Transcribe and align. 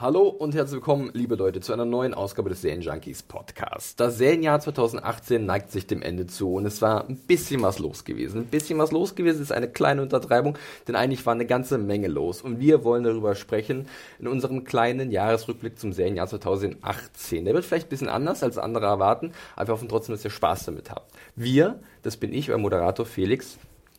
Hallo 0.00 0.28
und 0.28 0.54
herzlich 0.54 0.76
willkommen, 0.76 1.10
liebe 1.12 1.34
Leute, 1.34 1.60
zu 1.60 1.74
einer 1.74 1.84
neuen 1.84 2.14
Ausgabe 2.14 2.48
des 2.48 2.62
Serienjunkies 2.62 3.22
Podcasts. 3.22 3.96
Das 3.96 4.16
Serienjahr 4.16 4.58
2018 4.58 5.44
neigt 5.44 5.70
sich 5.70 5.86
dem 5.86 6.00
Ende 6.00 6.26
zu 6.26 6.54
und 6.54 6.64
es 6.64 6.80
war 6.80 7.06
ein 7.06 7.16
bisschen 7.16 7.60
was 7.60 7.78
los 7.78 8.06
gewesen. 8.06 8.40
Ein 8.40 8.46
bisschen 8.46 8.78
was 8.78 8.92
los 8.92 9.14
gewesen 9.14 9.42
ist 9.42 9.52
eine 9.52 9.68
kleine 9.68 10.00
Untertreibung, 10.00 10.56
denn 10.88 10.96
eigentlich 10.96 11.26
war 11.26 11.34
eine 11.34 11.44
ganze 11.44 11.76
Menge 11.76 12.08
los 12.08 12.40
und 12.40 12.60
wir 12.60 12.82
wollen 12.82 13.04
darüber 13.04 13.34
sprechen 13.34 13.88
in 14.18 14.26
unserem 14.26 14.64
kleinen 14.64 15.10
Jahresrückblick 15.10 15.78
zum 15.78 15.92
Serienjahr 15.92 16.28
2018. 16.28 17.44
Der 17.44 17.52
wird 17.52 17.66
vielleicht 17.66 17.88
ein 17.88 17.90
bisschen 17.90 18.08
anders 18.08 18.42
als 18.42 18.56
andere 18.56 18.86
erwarten, 18.86 19.32
aber 19.54 19.68
wir 19.68 19.74
hoffen 19.74 19.90
trotzdem, 19.90 20.14
dass 20.14 20.24
ihr 20.24 20.30
Spaß 20.30 20.64
damit 20.64 20.90
habt. 20.90 21.12
Wir, 21.36 21.78
das 22.02 22.16
bin 22.16 22.32
ich, 22.32 22.50
euer 22.50 22.56
Moderator 22.56 23.04
Felix. 23.04 23.58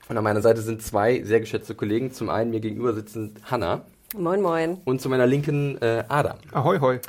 Und 0.10 0.18
an 0.18 0.24
meiner 0.24 0.42
Seite 0.42 0.62
sind 0.62 0.82
zwei 0.82 1.22
sehr 1.22 1.42
geschätzte 1.42 1.76
Kollegen. 1.76 2.12
Zum 2.12 2.32
einen 2.32 2.50
mir 2.50 2.60
gegenüber 2.60 2.94
sitzend 2.94 3.52
Hanna. 3.52 3.86
Moin, 4.18 4.42
moin. 4.42 4.78
Und 4.84 5.00
zu 5.00 5.08
meiner 5.08 5.26
Linken 5.26 5.82
äh, 5.82 6.04
Adam. 6.10 6.38
Ahoi, 6.52 6.80
hoi. 6.80 7.00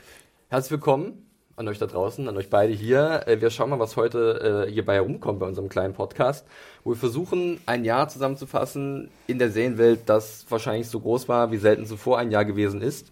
Herzlich 0.50 0.70
willkommen 0.70 1.26
an 1.56 1.66
euch 1.66 1.78
da 1.80 1.86
draußen, 1.86 2.28
an 2.28 2.36
euch 2.36 2.48
beide 2.48 2.72
hier. 2.72 3.26
Äh, 3.26 3.40
wir 3.40 3.50
schauen 3.50 3.70
mal, 3.70 3.80
was 3.80 3.96
heute 3.96 4.66
äh, 4.68 4.70
hierbei 4.72 4.94
herumkommt 4.94 5.40
bei 5.40 5.46
unserem 5.46 5.68
kleinen 5.68 5.94
Podcast, 5.94 6.46
wo 6.84 6.90
wir 6.90 6.96
versuchen, 6.96 7.60
ein 7.66 7.84
Jahr 7.84 8.08
zusammenzufassen 8.08 9.10
in 9.26 9.40
der 9.40 9.50
Serienwelt, 9.50 10.02
das 10.06 10.46
wahrscheinlich 10.48 10.88
so 10.88 11.00
groß 11.00 11.28
war, 11.28 11.50
wie 11.50 11.56
selten 11.56 11.86
zuvor 11.86 12.18
ein 12.18 12.30
Jahr 12.30 12.44
gewesen 12.44 12.80
ist. 12.80 13.10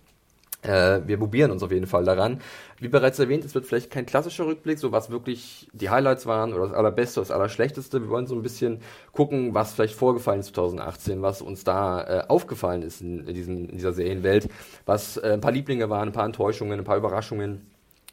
Äh, 0.62 1.00
wir 1.06 1.16
probieren 1.16 1.50
uns 1.50 1.62
auf 1.62 1.72
jeden 1.72 1.86
Fall 1.86 2.04
daran. 2.04 2.40
Wie 2.78 2.88
bereits 2.88 3.18
erwähnt, 3.18 3.44
es 3.44 3.54
wird 3.54 3.66
vielleicht 3.66 3.90
kein 3.90 4.06
klassischer 4.06 4.46
Rückblick, 4.46 4.78
so 4.78 4.92
was 4.92 5.10
wirklich 5.10 5.68
die 5.72 5.90
Highlights 5.90 6.26
waren 6.26 6.52
oder 6.52 6.66
das 6.66 6.76
Allerbeste, 6.76 7.20
das 7.20 7.30
Allerschlechteste. 7.30 8.02
Wir 8.02 8.10
wollen 8.10 8.26
so 8.26 8.34
ein 8.34 8.42
bisschen 8.42 8.80
gucken, 9.12 9.54
was 9.54 9.72
vielleicht 9.72 9.94
vorgefallen 9.94 10.40
ist 10.40 10.54
2018, 10.54 11.22
was 11.22 11.40
uns 11.42 11.64
da 11.64 12.02
äh, 12.02 12.28
aufgefallen 12.28 12.82
ist 12.82 13.00
in, 13.00 13.24
diesem, 13.26 13.68
in 13.70 13.76
dieser 13.76 13.92
Serienwelt, 13.92 14.48
was 14.84 15.16
äh, 15.16 15.32
ein 15.32 15.40
paar 15.40 15.52
Lieblinge 15.52 15.88
waren, 15.88 16.08
ein 16.08 16.12
paar 16.12 16.26
Enttäuschungen, 16.26 16.78
ein 16.78 16.84
paar 16.84 16.98
Überraschungen. 16.98 17.66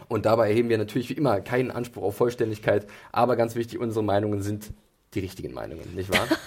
Und 0.07 0.25
dabei 0.25 0.49
erheben 0.49 0.69
wir 0.69 0.77
natürlich 0.77 1.09
wie 1.09 1.13
immer 1.13 1.41
keinen 1.41 1.71
Anspruch 1.71 2.03
auf 2.03 2.17
Vollständigkeit, 2.17 2.87
aber 3.11 3.35
ganz 3.35 3.55
wichtig, 3.55 3.79
unsere 3.79 4.05
Meinungen 4.05 4.41
sind 4.41 4.71
die 5.13 5.19
richtigen 5.19 5.53
Meinungen, 5.53 5.95
nicht 5.95 6.11
wahr? 6.11 6.27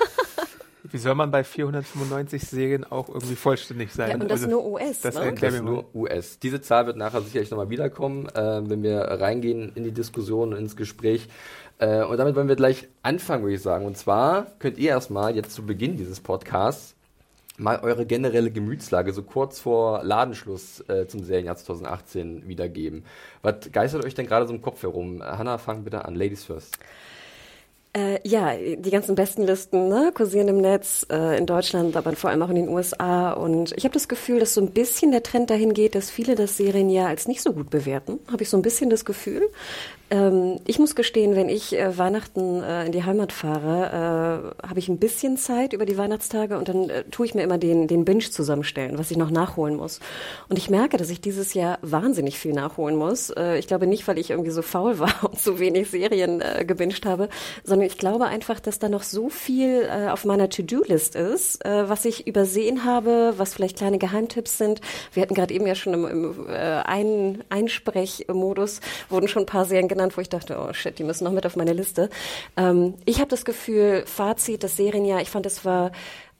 Wie 0.92 0.98
soll 0.98 1.14
man 1.14 1.30
bei 1.30 1.44
495 1.44 2.42
Serien 2.42 2.84
auch 2.84 3.08
irgendwie 3.08 3.36
vollständig 3.36 3.92
sein? 3.92 4.08
Ja, 4.08 4.14
und 4.14 4.24
das 4.24 4.42
Also, 4.42 4.48
nur 4.48 4.64
US, 4.66 5.00
das 5.00 5.14
ne? 5.14 5.34
Das 5.34 5.60
nur 5.60 5.94
US. 5.94 6.38
Diese 6.38 6.60
Zahl 6.60 6.86
wird 6.86 6.96
nachher 6.96 7.20
sicherlich 7.22 7.50
nochmal 7.50 7.70
wiederkommen, 7.70 8.28
äh, 8.28 8.60
wenn 8.68 8.82
wir 8.82 9.00
reingehen 9.00 9.72
in 9.74 9.84
die 9.84 9.92
Diskussion 9.92 10.52
und 10.52 10.58
ins 10.58 10.76
Gespräch. 10.76 11.28
Äh, 11.78 12.04
und 12.04 12.18
damit 12.18 12.36
wollen 12.36 12.48
wir 12.48 12.56
gleich 12.56 12.88
anfangen, 13.02 13.42
würde 13.44 13.54
ich 13.54 13.62
sagen. 13.62 13.86
Und 13.86 13.96
zwar 13.96 14.46
könnt 14.58 14.78
ihr 14.78 14.90
erstmal 14.90 15.34
jetzt 15.34 15.52
zu 15.52 15.64
Beginn 15.64 15.96
dieses 15.96 16.20
Podcasts 16.20 16.94
mal 17.60 17.80
eure 17.80 18.06
generelle 18.06 18.50
Gemütslage 18.50 19.12
so 19.12 19.22
kurz 19.22 19.60
vor 19.60 20.02
Ladenschluss 20.02 20.80
äh, 20.88 21.06
zum 21.06 21.22
Serienjahr 21.22 21.56
2018 21.56 22.48
wiedergeben. 22.48 23.04
Was 23.42 23.70
geistert 23.70 24.04
euch 24.04 24.14
denn 24.14 24.26
gerade 24.26 24.46
so 24.46 24.54
im 24.54 24.62
Kopf 24.62 24.82
herum? 24.82 25.22
Hanna, 25.22 25.58
fang 25.58 25.84
bitte 25.84 26.04
an. 26.04 26.14
Ladies 26.14 26.44
first. 26.44 26.78
Äh, 27.92 28.20
ja, 28.22 28.54
die 28.54 28.90
ganzen 28.90 29.16
besten 29.16 29.42
Listen 29.42 29.88
ne, 29.88 30.12
kursieren 30.14 30.46
im 30.46 30.58
Netz, 30.58 31.04
äh, 31.10 31.36
in 31.36 31.46
Deutschland, 31.46 31.96
aber 31.96 32.12
vor 32.12 32.30
allem 32.30 32.40
auch 32.42 32.50
in 32.50 32.54
den 32.54 32.68
USA. 32.68 33.32
Und 33.32 33.72
ich 33.76 33.82
habe 33.82 33.94
das 33.94 34.06
Gefühl, 34.06 34.38
dass 34.38 34.54
so 34.54 34.60
ein 34.60 34.70
bisschen 34.70 35.10
der 35.10 35.24
Trend 35.24 35.50
dahin 35.50 35.74
geht, 35.74 35.96
dass 35.96 36.08
viele 36.08 36.36
das 36.36 36.56
Serienjahr 36.56 37.08
als 37.08 37.26
nicht 37.26 37.42
so 37.42 37.52
gut 37.52 37.68
bewerten. 37.68 38.20
Habe 38.30 38.44
ich 38.44 38.48
so 38.48 38.56
ein 38.56 38.62
bisschen 38.62 38.90
das 38.90 39.04
Gefühl. 39.04 39.42
Ähm, 40.10 40.58
ich 40.66 40.78
muss 40.78 40.96
gestehen, 40.96 41.36
wenn 41.36 41.48
ich 41.48 41.76
äh, 41.76 41.96
Weihnachten 41.96 42.62
äh, 42.62 42.86
in 42.86 42.92
die 42.92 43.04
Heimat 43.04 43.32
fahre, 43.32 44.52
äh, 44.62 44.66
habe 44.66 44.78
ich 44.78 44.88
ein 44.88 44.98
bisschen 44.98 45.36
Zeit 45.36 45.72
über 45.72 45.86
die 45.86 45.96
Weihnachtstage 45.96 46.58
und 46.58 46.68
dann 46.68 46.90
äh, 46.90 47.04
tue 47.04 47.26
ich 47.26 47.34
mir 47.34 47.42
immer 47.42 47.58
den, 47.58 47.86
den 47.86 48.04
Binge 48.04 48.28
zusammenstellen, 48.28 48.98
was 48.98 49.10
ich 49.12 49.16
noch 49.16 49.30
nachholen 49.30 49.76
muss. 49.76 50.00
Und 50.48 50.58
ich 50.58 50.68
merke, 50.68 50.96
dass 50.96 51.10
ich 51.10 51.20
dieses 51.20 51.54
Jahr 51.54 51.78
wahnsinnig 51.82 52.38
viel 52.38 52.52
nachholen 52.52 52.96
muss. 52.96 53.32
Ich 53.58 53.66
glaube 53.66 53.86
nicht, 53.86 54.06
weil 54.08 54.18
ich 54.18 54.30
irgendwie 54.30 54.50
so 54.50 54.62
faul 54.62 54.98
war 54.98 55.24
und 55.30 55.38
so 55.38 55.58
wenig 55.58 55.90
Serien 55.90 56.40
äh, 56.40 56.64
gebinged 56.64 57.06
habe, 57.06 57.28
sondern 57.64 57.79
ich 57.82 57.98
glaube 57.98 58.26
einfach, 58.26 58.60
dass 58.60 58.78
da 58.78 58.88
noch 58.88 59.02
so 59.02 59.28
viel 59.28 59.82
äh, 59.82 60.08
auf 60.08 60.24
meiner 60.24 60.48
To-Do-List 60.48 61.14
ist, 61.14 61.64
äh, 61.64 61.88
was 61.88 62.04
ich 62.04 62.26
übersehen 62.26 62.84
habe, 62.84 63.34
was 63.36 63.54
vielleicht 63.54 63.78
kleine 63.78 63.98
Geheimtipps 63.98 64.58
sind. 64.58 64.80
Wir 65.12 65.22
hatten 65.22 65.34
gerade 65.34 65.54
eben 65.54 65.66
ja 65.66 65.74
schon 65.74 65.94
im, 65.94 66.06
im 66.06 66.46
äh, 66.48 66.52
Ein 66.52 67.44
Einsprechmodus, 67.48 68.80
wurden 69.08 69.28
schon 69.28 69.44
ein 69.44 69.46
paar 69.46 69.64
Serien 69.64 69.88
genannt, 69.88 70.16
wo 70.16 70.20
ich 70.20 70.28
dachte, 70.28 70.58
oh 70.58 70.72
shit, 70.72 70.98
die 70.98 71.04
müssen 71.04 71.24
noch 71.24 71.32
mit 71.32 71.46
auf 71.46 71.56
meine 71.56 71.72
Liste. 71.72 72.10
Ähm, 72.56 72.94
ich 73.04 73.18
habe 73.20 73.28
das 73.28 73.44
Gefühl, 73.44 74.04
Fazit, 74.06 74.62
das 74.64 74.76
Serienjahr, 74.76 75.20
ich 75.20 75.30
fand, 75.30 75.46
es 75.46 75.64
war 75.64 75.92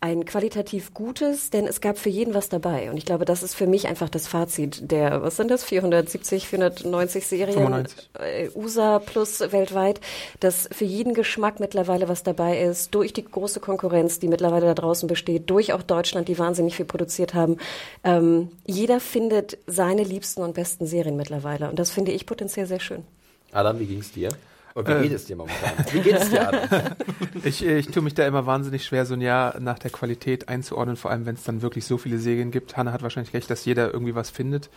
ein 0.02 0.24
qualitativ 0.24 0.94
gutes, 0.94 1.50
denn 1.50 1.66
es 1.66 1.82
gab 1.82 1.98
für 1.98 2.08
jeden 2.08 2.32
was 2.32 2.48
dabei. 2.48 2.90
Und 2.90 2.96
ich 2.96 3.04
glaube, 3.04 3.26
das 3.26 3.42
ist 3.42 3.54
für 3.54 3.66
mich 3.66 3.86
einfach 3.86 4.08
das 4.08 4.26
Fazit 4.26 4.90
der, 4.90 5.22
was 5.22 5.36
sind 5.36 5.50
das, 5.50 5.62
470, 5.62 6.48
490 6.48 7.26
Serien 7.26 7.58
95. 7.58 8.10
äh, 8.18 8.48
USA 8.54 8.98
plus 8.98 9.40
weltweit, 9.40 10.00
dass 10.40 10.68
für 10.72 10.86
jeden 10.86 11.12
Geschmack 11.12 11.60
mittlerweile 11.60 12.08
was 12.08 12.22
dabei 12.22 12.62
ist, 12.62 12.94
durch 12.94 13.12
die 13.12 13.24
große 13.24 13.60
Konkurrenz, 13.60 14.18
die 14.18 14.28
mittlerweile 14.28 14.66
da 14.66 14.74
draußen 14.74 15.06
besteht, 15.06 15.50
durch 15.50 15.74
auch 15.74 15.82
Deutschland, 15.82 16.28
die 16.28 16.38
wahnsinnig 16.38 16.76
viel 16.76 16.86
produziert 16.86 17.34
haben. 17.34 17.58
Ähm, 18.02 18.50
jeder 18.64 19.00
findet 19.00 19.58
seine 19.66 20.02
liebsten 20.02 20.40
und 20.40 20.54
besten 20.54 20.86
Serien 20.86 21.16
mittlerweile. 21.16 21.68
Und 21.68 21.78
das 21.78 21.90
finde 21.90 22.12
ich 22.12 22.24
potenziell 22.24 22.66
sehr 22.66 22.80
schön. 22.80 23.04
Adam, 23.52 23.78
wie 23.78 23.86
ging's 23.86 24.12
dir? 24.12 24.30
Und 24.74 24.86
wie 24.88 24.92
Äh. 24.92 25.02
geht 25.02 25.12
es 25.12 25.24
dir 25.24 25.36
momentan? 25.36 25.72
Wie 25.90 26.00
geht 26.00 26.14
es 26.16 26.30
dir, 26.30 26.48
Adam? 26.48 26.92
Ich, 27.44 27.64
äh, 27.64 27.78
ich 27.78 27.88
tue 27.88 28.02
mich 28.02 28.14
da 28.14 28.26
immer 28.26 28.46
wahnsinnig 28.46 28.84
schwer, 28.84 29.06
so 29.06 29.14
ein 29.14 29.20
Jahr 29.20 29.58
nach 29.60 29.78
der 29.78 29.90
Qualität 29.90 30.48
einzuordnen, 30.48 30.96
vor 30.96 31.10
allem 31.10 31.26
wenn 31.26 31.34
es 31.36 31.44
dann 31.44 31.62
wirklich 31.62 31.86
so 31.86 31.96
viele 31.98 32.18
Serien 32.18 32.50
gibt. 32.50 32.76
Hanna 32.76 32.92
hat 32.92 33.02
wahrscheinlich 33.02 33.32
recht, 33.34 33.50
dass 33.50 33.64
jeder 33.64 33.92
irgendwie 33.92 34.14
was 34.14 34.30
findet. 34.30 34.68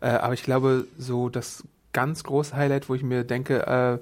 Äh, 0.00 0.08
aber 0.08 0.34
ich 0.34 0.42
glaube, 0.42 0.86
so 0.98 1.28
das 1.28 1.64
ganz 1.92 2.24
große 2.24 2.54
Highlight, 2.56 2.88
wo 2.88 2.94
ich 2.94 3.02
mir 3.02 3.24
denke, 3.24 3.66
äh, 3.66 3.98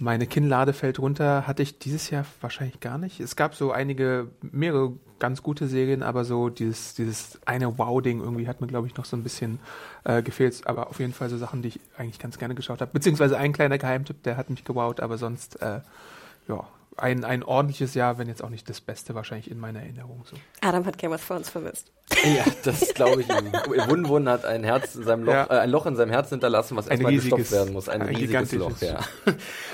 meine 0.00 0.26
Kinnlade 0.26 0.72
fällt 0.72 0.98
runter, 0.98 1.46
hatte 1.46 1.62
ich 1.62 1.78
dieses 1.78 2.10
Jahr 2.10 2.24
wahrscheinlich 2.40 2.80
gar 2.80 2.98
nicht. 2.98 3.20
Es 3.20 3.36
gab 3.36 3.54
so 3.54 3.70
einige, 3.70 4.28
mehrere 4.40 4.94
ganz 5.18 5.42
gute 5.42 5.68
Serien, 5.68 6.02
aber 6.02 6.24
so 6.24 6.48
dieses, 6.48 6.94
dieses 6.94 7.38
eine 7.44 7.78
Wow-Ding 7.78 8.20
irgendwie 8.20 8.48
hat 8.48 8.62
mir, 8.62 8.66
glaube 8.66 8.86
ich, 8.86 8.96
noch 8.96 9.04
so 9.04 9.16
ein 9.16 9.22
bisschen 9.22 9.60
äh, 10.04 10.22
gefehlt. 10.22 10.66
Aber 10.66 10.88
auf 10.88 10.98
jeden 11.00 11.12
Fall 11.12 11.28
so 11.28 11.36
Sachen, 11.36 11.60
die 11.60 11.68
ich 11.68 11.80
eigentlich 11.98 12.18
ganz 12.18 12.38
gerne 12.38 12.54
geschaut 12.54 12.80
habe. 12.80 12.90
Beziehungsweise 12.92 13.36
ein 13.36 13.52
kleiner 13.52 13.76
Geheimtipp, 13.76 14.22
der 14.22 14.38
hat 14.38 14.48
mich 14.48 14.64
gewowt, 14.64 15.00
aber 15.00 15.18
sonst, 15.18 15.60
äh, 15.60 15.80
ja, 16.48 16.66
ein, 17.00 17.24
ein 17.24 17.42
ordentliches 17.42 17.94
Jahr, 17.94 18.18
wenn 18.18 18.28
jetzt 18.28 18.42
auch 18.44 18.50
nicht 18.50 18.68
das 18.68 18.80
Beste 18.80 19.14
wahrscheinlich 19.14 19.50
in 19.50 19.58
meiner 19.58 19.80
Erinnerung 19.80 20.22
so. 20.28 20.36
Adam 20.60 20.84
hat 20.86 20.98
Game 20.98 21.12
of 21.12 21.26
Thrones 21.26 21.48
vermisst. 21.50 21.90
Ja, 22.24 22.44
das 22.64 22.92
glaube 22.94 23.22
ich 23.22 23.28
ihm. 23.28 23.52
Wunwun 23.88 24.28
hat 24.28 24.44
ein 24.44 24.64
Herz 24.64 24.96
in 24.96 25.04
seinem 25.04 25.22
Loch, 25.24 25.32
Ja. 25.32 25.44
äh, 25.46 25.58
ein 25.60 25.70
Loch 25.70 25.86
in 25.86 25.94
seinem 25.96 26.10
Herzen 26.10 26.34
hinterlassen, 26.34 26.76
was 26.76 26.86
Ein 26.88 26.92
erstmal 26.92 27.12
gestopft 27.14 27.40
riesiges- 27.44 27.52
werden 27.52 27.72
muss. 27.72 27.88
Ein, 27.88 28.02
ein 28.02 28.08
riesiges 28.16 28.52
Loch, 28.52 28.72
ja. 28.80 28.98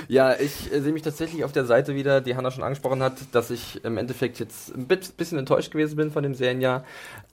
ja, 0.09 0.35
ich 0.39 0.71
äh, 0.73 0.81
sehe 0.83 0.93
mich 0.93 1.03
tatsächlich 1.03 1.45
auf 1.45 1.53
der 1.53 1.65
Seite 1.65 1.95
wieder, 1.95 2.21
die 2.21 2.37
Hanna 2.37 2.51
schon 2.51 2.63
angesprochen 2.63 3.03
hat, 3.03 3.15
dass 3.33 3.51
ich 3.51 3.83
im 3.85 3.97
Endeffekt 3.97 4.39
jetzt 4.39 4.75
ein 4.75 4.87
bit- 4.87 5.17
bisschen 5.17 5.39
enttäuscht 5.39 5.73
gewesen 5.73 5.97
bin 5.97 6.11
von 6.11 6.23
dem 6.23 6.35
Serienjahr. 6.35 6.85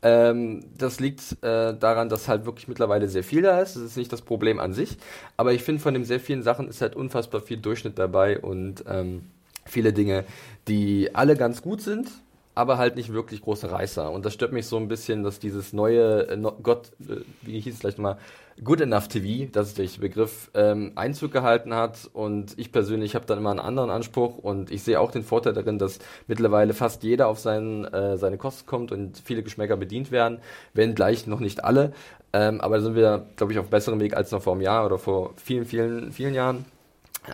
Ähm, 0.01 0.65
das 0.77 0.99
liegt 0.99 1.43
äh, 1.43 1.73
daran, 1.77 2.09
dass 2.09 2.27
halt 2.27 2.45
wirklich 2.45 2.67
mittlerweile 2.67 3.07
sehr 3.09 3.23
viel 3.23 3.41
da 3.41 3.59
ist. 3.59 3.75
Das 3.75 3.83
ist 3.83 3.97
nicht 3.97 4.11
das 4.13 4.21
Problem 4.21 4.59
an 4.59 4.73
sich. 4.73 4.97
Aber 5.37 5.51
ich 5.53 5.63
finde, 5.63 5.81
von 5.81 5.93
den 5.93 6.05
sehr 6.05 6.19
vielen 6.21 6.43
Sachen 6.43 6.67
ist 6.69 6.81
halt 6.81 6.95
unfassbar 6.95 7.41
viel 7.41 7.57
Durchschnitt 7.57 7.99
dabei 7.99 8.39
und 8.39 8.85
ähm, 8.87 9.29
viele 9.65 9.93
Dinge, 9.93 10.25
die 10.67 11.13
alle 11.13 11.35
ganz 11.35 11.61
gut 11.61 11.81
sind, 11.81 12.09
aber 12.55 12.77
halt 12.77 12.95
nicht 12.95 13.11
wirklich 13.11 13.41
große 13.41 13.71
Reißer. 13.71 14.11
Und 14.11 14.25
das 14.25 14.33
stört 14.33 14.53
mich 14.53 14.67
so 14.67 14.77
ein 14.77 14.87
bisschen, 14.87 15.23
dass 15.23 15.39
dieses 15.39 15.73
neue 15.73 16.27
äh, 16.27 16.37
Gott, 16.61 16.91
äh, 17.09 17.21
wie 17.41 17.59
hieß 17.59 17.75
es 17.75 17.79
gleich 17.79 17.97
nochmal, 17.97 18.17
Good 18.63 18.81
Enough 18.81 19.07
TV, 19.07 19.49
das 19.51 19.69
ist 19.69 19.79
der 19.79 19.99
Begriff, 19.99 20.51
ähm, 20.53 20.91
Einzug 20.95 21.31
gehalten 21.31 21.73
hat. 21.73 22.09
Und 22.13 22.57
ich 22.59 22.71
persönlich 22.71 23.15
habe 23.15 23.25
dann 23.25 23.39
immer 23.39 23.49
einen 23.49 23.59
anderen 23.59 23.89
Anspruch 23.89 24.37
und 24.37 24.69
ich 24.71 24.83
sehe 24.83 24.99
auch 24.99 25.11
den 25.11 25.23
Vorteil 25.23 25.53
darin, 25.53 25.79
dass 25.79 25.97
mittlerweile 26.27 26.73
fast 26.73 27.03
jeder 27.03 27.27
auf 27.27 27.39
seinen, 27.39 27.85
äh, 27.85 28.17
seine 28.17 28.37
Kosten 28.37 28.67
kommt 28.67 28.91
und 28.91 29.17
viele 29.17 29.41
Geschmäcker 29.41 29.77
bedient 29.77 30.11
werden, 30.11 30.39
wenn 30.73 30.93
gleich 30.93 31.25
noch 31.25 31.39
nicht 31.39 31.63
alle. 31.63 31.93
Ähm, 32.31 32.61
aber 32.61 32.77
da 32.77 32.83
sind 32.83 32.95
wir, 32.95 33.25
glaube 33.35 33.53
ich, 33.53 33.59
auf 33.59 33.69
besserem 33.69 33.99
Weg 33.99 34.15
als 34.15 34.31
noch 34.31 34.43
vor 34.43 34.53
einem 34.53 34.61
Jahr 34.61 34.85
oder 34.85 34.99
vor 34.99 35.33
vielen, 35.37 35.65
vielen, 35.65 36.11
vielen 36.11 36.35
Jahren. 36.35 36.65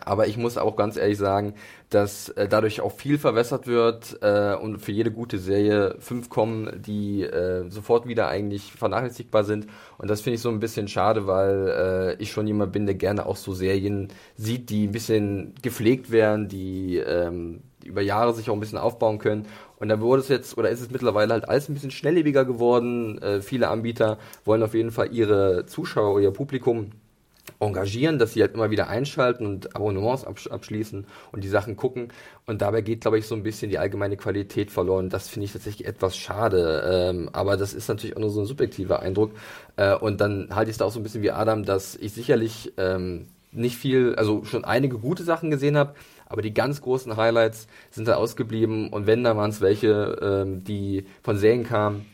Aber 0.05 0.27
ich 0.27 0.37
muss 0.37 0.57
auch 0.57 0.75
ganz 0.75 0.97
ehrlich 0.97 1.17
sagen, 1.17 1.55
dass 1.89 2.29
äh, 2.29 2.47
dadurch 2.47 2.81
auch 2.81 2.91
viel 2.91 3.17
verwässert 3.17 3.65
wird 3.65 4.19
äh, 4.21 4.53
und 4.55 4.79
für 4.79 4.91
jede 4.91 5.11
gute 5.11 5.39
Serie 5.39 5.95
fünf 5.99 6.29
kommen, 6.29 6.81
die 6.85 7.23
äh, 7.23 7.69
sofort 7.69 8.07
wieder 8.07 8.27
eigentlich 8.27 8.71
vernachlässigbar 8.71 9.43
sind. 9.43 9.67
Und 9.97 10.09
das 10.09 10.21
finde 10.21 10.35
ich 10.35 10.41
so 10.41 10.49
ein 10.49 10.59
bisschen 10.59 10.87
schade, 10.87 11.25
weil 11.25 12.15
äh, 12.19 12.21
ich 12.21 12.31
schon 12.31 12.47
jemand 12.47 12.71
bin, 12.71 12.85
der 12.85 12.95
gerne 12.95 13.25
auch 13.25 13.37
so 13.37 13.53
Serien 13.53 14.09
sieht, 14.35 14.69
die 14.69 14.87
ein 14.87 14.91
bisschen 14.91 15.55
gepflegt 15.61 16.11
werden, 16.11 16.47
die, 16.47 16.97
ähm, 16.97 17.61
über 17.83 18.01
Jahre 18.01 18.33
sich 18.33 18.49
auch 18.49 18.53
ein 18.53 18.59
bisschen 18.59 18.77
aufbauen 18.77 19.19
können. 19.19 19.47
Und 19.79 19.89
da 19.89 19.99
wurde 19.99 20.21
es 20.21 20.27
jetzt, 20.27 20.57
oder 20.57 20.69
ist 20.69 20.81
es 20.81 20.91
mittlerweile 20.91 21.33
halt 21.33 21.47
alles 21.47 21.69
ein 21.69 21.73
bisschen 21.73 21.91
schnelllebiger 21.91 22.45
geworden. 22.45 23.17
Äh, 23.21 23.41
viele 23.41 23.69
Anbieter 23.69 24.19
wollen 24.45 24.63
auf 24.63 24.73
jeden 24.73 24.91
Fall 24.91 25.13
ihre 25.13 25.65
Zuschauer, 25.65 26.19
ihr 26.21 26.31
Publikum 26.31 26.91
engagieren, 27.59 28.19
dass 28.19 28.33
sie 28.33 28.41
halt 28.41 28.53
immer 28.53 28.69
wieder 28.69 28.87
einschalten 28.87 29.45
und 29.45 29.75
Abonnements 29.75 30.25
abschließen 30.25 31.05
und 31.31 31.43
die 31.43 31.47
Sachen 31.47 31.75
gucken. 31.75 32.09
Und 32.45 32.61
dabei 32.61 32.81
geht, 32.81 33.01
glaube 33.01 33.19
ich, 33.19 33.27
so 33.27 33.35
ein 33.35 33.43
bisschen 33.43 33.69
die 33.69 33.77
allgemeine 33.77 34.17
Qualität 34.17 34.71
verloren. 34.71 35.09
Das 35.09 35.29
finde 35.29 35.45
ich 35.45 35.53
tatsächlich 35.53 35.87
etwas 35.87 36.17
schade. 36.17 37.09
Ähm, 37.09 37.29
aber 37.33 37.57
das 37.57 37.73
ist 37.73 37.87
natürlich 37.87 38.15
auch 38.15 38.21
nur 38.21 38.29
so 38.29 38.41
ein 38.41 38.45
subjektiver 38.45 39.01
Eindruck. 39.01 39.31
Äh, 39.75 39.95
und 39.95 40.21
dann 40.21 40.49
halte 40.55 40.69
ich 40.69 40.75
es 40.75 40.77
da 40.79 40.85
auch 40.85 40.91
so 40.91 40.99
ein 40.99 41.03
bisschen 41.03 41.21
wie 41.23 41.31
Adam, 41.31 41.65
dass 41.65 41.95
ich 41.95 42.13
sicherlich 42.13 42.73
ähm, 42.77 43.27
nicht 43.51 43.77
viel, 43.77 44.15
also 44.15 44.43
schon 44.45 44.65
einige 44.65 44.97
gute 44.99 45.23
Sachen 45.23 45.49
gesehen 45.49 45.77
habe, 45.77 45.95
aber 46.25 46.41
die 46.41 46.53
ganz 46.53 46.81
großen 46.81 47.17
Highlights 47.17 47.67
sind 47.89 48.07
da 48.07 48.15
ausgeblieben. 48.15 48.89
Und 48.89 49.07
wenn, 49.07 49.23
da 49.23 49.35
waren 49.35 49.49
es 49.49 49.61
welche, 49.61 50.17
ähm, 50.21 50.63
die 50.63 51.05
von 51.23 51.37
Serien 51.37 51.63
kamen, 51.63 52.05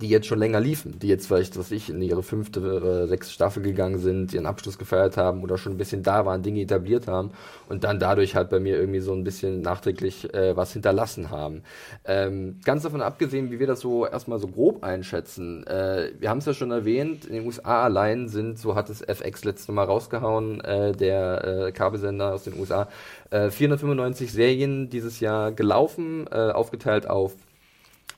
die 0.00 0.08
jetzt 0.08 0.26
schon 0.26 0.38
länger 0.38 0.60
liefen, 0.60 0.98
die 0.98 1.08
jetzt 1.08 1.26
vielleicht, 1.26 1.58
was 1.58 1.70
ich, 1.70 1.90
in 1.90 2.00
ihre 2.02 2.22
fünfte, 2.22 2.60
äh, 2.60 3.06
sechste 3.08 3.32
Staffel 3.32 3.62
gegangen 3.62 3.98
sind, 3.98 4.32
ihren 4.32 4.46
Abschluss 4.46 4.78
gefeiert 4.78 5.16
haben 5.16 5.42
oder 5.42 5.58
schon 5.58 5.72
ein 5.72 5.78
bisschen 5.78 6.02
da 6.02 6.24
waren, 6.24 6.42
Dinge 6.42 6.60
etabliert 6.60 7.08
haben 7.08 7.32
und 7.68 7.84
dann 7.84 7.98
dadurch 7.98 8.36
halt 8.36 8.50
bei 8.50 8.60
mir 8.60 8.78
irgendwie 8.78 9.00
so 9.00 9.12
ein 9.12 9.24
bisschen 9.24 9.60
nachträglich 9.60 10.32
äh, 10.34 10.56
was 10.56 10.72
hinterlassen 10.72 11.30
haben. 11.30 11.62
Ähm, 12.04 12.60
ganz 12.64 12.84
davon 12.84 13.02
abgesehen, 13.02 13.50
wie 13.50 13.58
wir 13.58 13.66
das 13.66 13.80
so 13.80 14.06
erstmal 14.06 14.38
so 14.38 14.46
grob 14.46 14.84
einschätzen, 14.84 15.66
äh, 15.66 16.12
wir 16.18 16.30
haben 16.30 16.38
es 16.38 16.46
ja 16.46 16.54
schon 16.54 16.70
erwähnt, 16.70 17.24
in 17.24 17.34
den 17.34 17.46
USA 17.46 17.82
allein 17.82 18.28
sind, 18.28 18.58
so 18.58 18.76
hat 18.76 18.90
es 18.90 19.02
FX 19.02 19.44
letzte 19.44 19.72
Mal 19.72 19.84
rausgehauen, 19.84 20.60
äh, 20.60 20.92
der 20.92 21.66
äh, 21.66 21.72
Kabelsender 21.72 22.34
aus 22.34 22.44
den 22.44 22.58
USA, 22.58 22.88
äh, 23.30 23.50
495 23.50 24.32
Serien 24.32 24.90
dieses 24.90 25.18
Jahr 25.18 25.50
gelaufen, 25.50 26.26
äh, 26.30 26.50
aufgeteilt 26.50 27.08
auf 27.08 27.34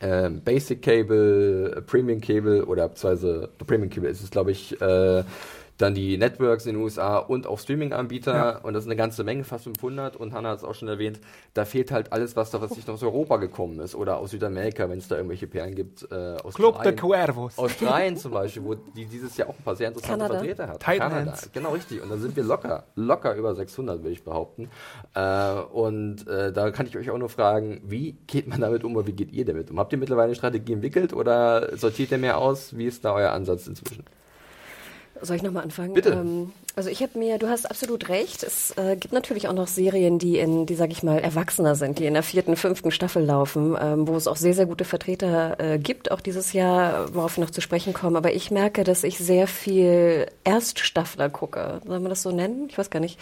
ähm, 0.00 0.42
Basic 0.42 0.82
Cable, 0.82 1.82
Premium 1.86 2.20
Cable 2.20 2.64
oder 2.64 2.88
beziehungsweise 2.88 3.50
Premium 3.66 3.90
Cable 3.90 4.08
ist 4.08 4.22
es, 4.22 4.30
glaube 4.30 4.52
ich, 4.52 4.80
äh, 4.80 5.24
dann 5.80 5.94
die 5.94 6.18
Networks 6.18 6.66
in 6.66 6.74
den 6.74 6.82
USA 6.82 7.18
und 7.18 7.46
auch 7.46 7.58
Streaming-Anbieter 7.58 8.34
ja. 8.34 8.58
und 8.58 8.74
das 8.74 8.84
ist 8.84 8.88
eine 8.88 8.96
ganze 8.96 9.24
Menge, 9.24 9.44
fast 9.44 9.64
500 9.64 10.16
und 10.16 10.32
Hannah 10.32 10.50
hat 10.50 10.58
es 10.58 10.64
auch 10.64 10.74
schon 10.74 10.88
erwähnt, 10.88 11.20
da 11.54 11.64
fehlt 11.64 11.90
halt 11.90 12.12
alles, 12.12 12.36
was 12.36 12.50
da 12.50 12.60
was 12.60 12.76
nicht 12.76 12.88
aus 12.90 13.02
Europa 13.02 13.36
gekommen 13.38 13.80
ist 13.80 13.94
oder 13.94 14.18
aus 14.18 14.30
Südamerika, 14.30 14.88
wenn 14.88 14.98
es 14.98 15.08
da 15.08 15.16
irgendwelche 15.16 15.46
Perlen 15.46 15.74
gibt. 15.74 16.02
Äh, 16.10 16.36
Club 16.54 16.82
de 16.82 16.94
Cuervos. 16.94 17.58
Australien 17.58 18.16
zum 18.16 18.32
Beispiel, 18.32 18.64
wo 18.64 18.74
die 18.74 19.06
dieses 19.06 19.36
Jahr 19.36 19.48
auch 19.48 19.56
ein 19.58 19.64
paar 19.64 19.76
sehr 19.76 19.88
interessante 19.88 20.18
Kanada. 20.18 20.38
Vertreter 20.38 20.68
hat. 20.68 20.80
Titan 20.80 20.98
Kanada, 20.98 21.30
Hands. 21.32 21.52
genau 21.52 21.70
richtig 21.72 22.02
und 22.02 22.10
da 22.10 22.16
sind 22.16 22.36
wir 22.36 22.44
locker, 22.44 22.84
locker 22.96 23.34
über 23.34 23.54
600, 23.54 24.02
würde 24.02 24.12
ich 24.12 24.24
behaupten 24.24 24.68
äh, 25.14 25.52
und 25.72 26.26
äh, 26.26 26.52
da 26.52 26.70
kann 26.70 26.86
ich 26.86 26.96
euch 26.96 27.10
auch 27.10 27.18
nur 27.18 27.28
fragen, 27.28 27.80
wie 27.84 28.12
geht 28.26 28.46
man 28.48 28.60
damit 28.60 28.84
um 28.84 28.96
oder 28.96 29.06
wie 29.06 29.12
geht 29.12 29.32
ihr 29.32 29.44
damit 29.44 29.70
um? 29.70 29.78
Habt 29.78 29.92
ihr 29.92 29.98
mittlerweile 29.98 30.26
eine 30.26 30.34
Strategie 30.34 30.74
entwickelt 30.74 31.12
oder 31.12 31.76
sortiert 31.76 32.10
ihr 32.10 32.18
mehr 32.18 32.38
aus? 32.38 32.76
Wie 32.76 32.86
ist 32.86 33.04
da 33.04 33.14
euer 33.14 33.30
Ansatz 33.30 33.66
inzwischen? 33.66 34.04
Soll 35.22 35.36
ich 35.36 35.42
nochmal 35.42 35.64
anfangen? 35.64 35.94
Bitte. 35.94 36.10
Ähm, 36.10 36.52
also 36.76 36.88
ich 36.88 37.02
habe 37.02 37.18
mir, 37.18 37.38
du 37.38 37.48
hast 37.48 37.70
absolut 37.70 38.08
recht. 38.08 38.42
Es 38.42 38.76
äh, 38.76 38.96
gibt 38.96 39.12
natürlich 39.12 39.48
auch 39.48 39.52
noch 39.52 39.66
Serien, 39.66 40.18
die 40.18 40.38
in, 40.38 40.66
die 40.66 40.74
sag 40.74 40.90
ich 40.90 41.02
mal, 41.02 41.18
erwachsener 41.18 41.74
sind, 41.74 41.98
die 41.98 42.06
in 42.06 42.14
der 42.14 42.22
vierten, 42.22 42.56
fünften 42.56 42.90
Staffel 42.90 43.24
laufen, 43.24 43.76
ähm, 43.80 44.06
wo 44.06 44.16
es 44.16 44.26
auch 44.26 44.36
sehr, 44.36 44.54
sehr 44.54 44.66
gute 44.66 44.84
Vertreter 44.84 45.58
äh, 45.58 45.78
gibt, 45.78 46.10
auch 46.10 46.20
dieses 46.20 46.52
Jahr, 46.52 47.14
worauf 47.14 47.36
wir 47.36 47.44
noch 47.44 47.50
zu 47.50 47.60
sprechen 47.60 47.92
kommen. 47.92 48.16
Aber 48.16 48.32
ich 48.32 48.50
merke, 48.50 48.84
dass 48.84 49.04
ich 49.04 49.18
sehr 49.18 49.46
viel 49.46 50.26
Erststaffler 50.44 51.28
gucke. 51.28 51.80
Soll 51.86 52.00
man 52.00 52.10
das 52.10 52.22
so 52.22 52.30
nennen? 52.30 52.68
Ich 52.68 52.78
weiß 52.78 52.90
gar 52.90 53.00
nicht. 53.00 53.18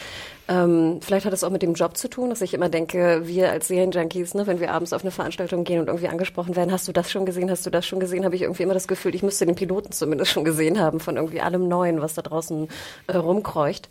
Ähm, 0.48 1.00
vielleicht 1.02 1.26
hat 1.26 1.34
es 1.34 1.44
auch 1.44 1.50
mit 1.50 1.60
dem 1.60 1.74
Job 1.74 1.96
zu 1.98 2.08
tun, 2.08 2.30
dass 2.30 2.40
ich 2.40 2.54
immer 2.54 2.70
denke, 2.70 3.22
wir 3.24 3.50
als 3.50 3.68
Serienjunkies, 3.68 4.32
ne, 4.32 4.46
wenn 4.46 4.60
wir 4.60 4.72
abends 4.72 4.94
auf 4.94 5.02
eine 5.02 5.10
Veranstaltung 5.10 5.64
gehen 5.64 5.80
und 5.80 5.88
irgendwie 5.88 6.08
angesprochen 6.08 6.56
werden, 6.56 6.72
hast 6.72 6.88
du 6.88 6.92
das 6.92 7.10
schon 7.10 7.26
gesehen, 7.26 7.50
hast 7.50 7.66
du 7.66 7.70
das 7.70 7.86
schon 7.86 8.00
gesehen, 8.00 8.24
habe 8.24 8.34
ich 8.34 8.42
irgendwie 8.42 8.62
immer 8.62 8.72
das 8.72 8.88
Gefühl, 8.88 9.14
ich 9.14 9.22
müsste 9.22 9.44
den 9.44 9.56
Piloten 9.56 9.92
zumindest 9.92 10.30
schon 10.30 10.44
gesehen 10.44 10.80
haben 10.80 11.00
von 11.00 11.16
irgendwie 11.16 11.42
allem 11.42 11.68
Neuen, 11.68 12.00
was 12.00 12.14
da 12.14 12.22
draußen 12.22 12.68
äh, 13.08 13.12
rumkreucht. 13.38 13.88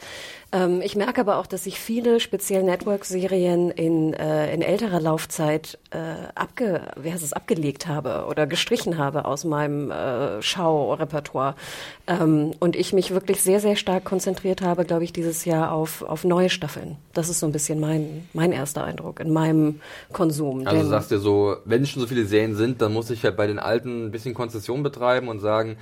Ähm, 0.54 0.82
ich 0.82 0.96
merke 0.96 1.20
aber 1.20 1.38
auch, 1.38 1.46
dass 1.46 1.66
ich 1.66 1.78
viele 1.78 2.22
speziell 2.22 2.64
Network-Serien 2.64 3.70
in, 3.70 4.14
äh, 4.14 4.54
in 4.54 4.62
älterer 4.62 5.02
Laufzeit 5.02 5.78
äh, 5.92 5.98
abge, 6.36 6.84
wie 6.96 7.12
heißt 7.12 7.24
es, 7.24 7.34
abgelegt 7.34 7.88
habe 7.88 8.28
oder 8.30 8.48
gestrichen 8.48 8.98
habe 8.98 9.26
aus 9.26 9.44
meinem 9.44 9.92
äh, 9.92 10.42
Schaurepertoire. 10.42 11.56
Ähm, 12.08 12.54
und 12.60 12.78
ich 12.78 12.94
mich 12.94 13.12
wirklich 13.12 13.42
sehr, 13.42 13.60
sehr 13.60 13.76
stark 13.76 14.06
konzentriert 14.06 14.62
habe, 14.62 14.86
glaube 14.86 15.04
ich, 15.04 15.12
dieses 15.12 15.44
Jahr 15.44 15.74
auf, 15.74 16.02
auf 16.02 16.24
neue 16.24 16.50
Staffeln. 16.50 16.96
Das 17.14 17.28
ist 17.28 17.40
so 17.40 17.46
ein 17.46 17.52
bisschen 17.52 17.82
mein, 17.82 18.30
mein 18.32 18.54
erster 18.54 18.86
Eindruck 18.86 19.20
in 19.20 19.34
meinem 19.34 19.82
Konsum. 20.14 20.66
Also 20.66 20.88
sagst 20.88 21.12
du 21.12 21.20
so, 21.20 21.58
wenn 21.66 21.86
schon 21.86 22.02
so 22.02 22.08
viele 22.08 22.26
Serien 22.26 22.56
sind, 22.56 22.82
dann 22.82 22.94
muss 22.94 23.10
ich 23.10 23.26
halt 23.26 23.36
bei 23.36 23.48
den 23.48 23.60
alten 23.60 24.06
ein 24.06 24.12
bisschen 24.12 24.34
Konzession 24.34 24.82
betreiben 24.82 25.28
und 25.28 25.42
sagen, 25.42 25.76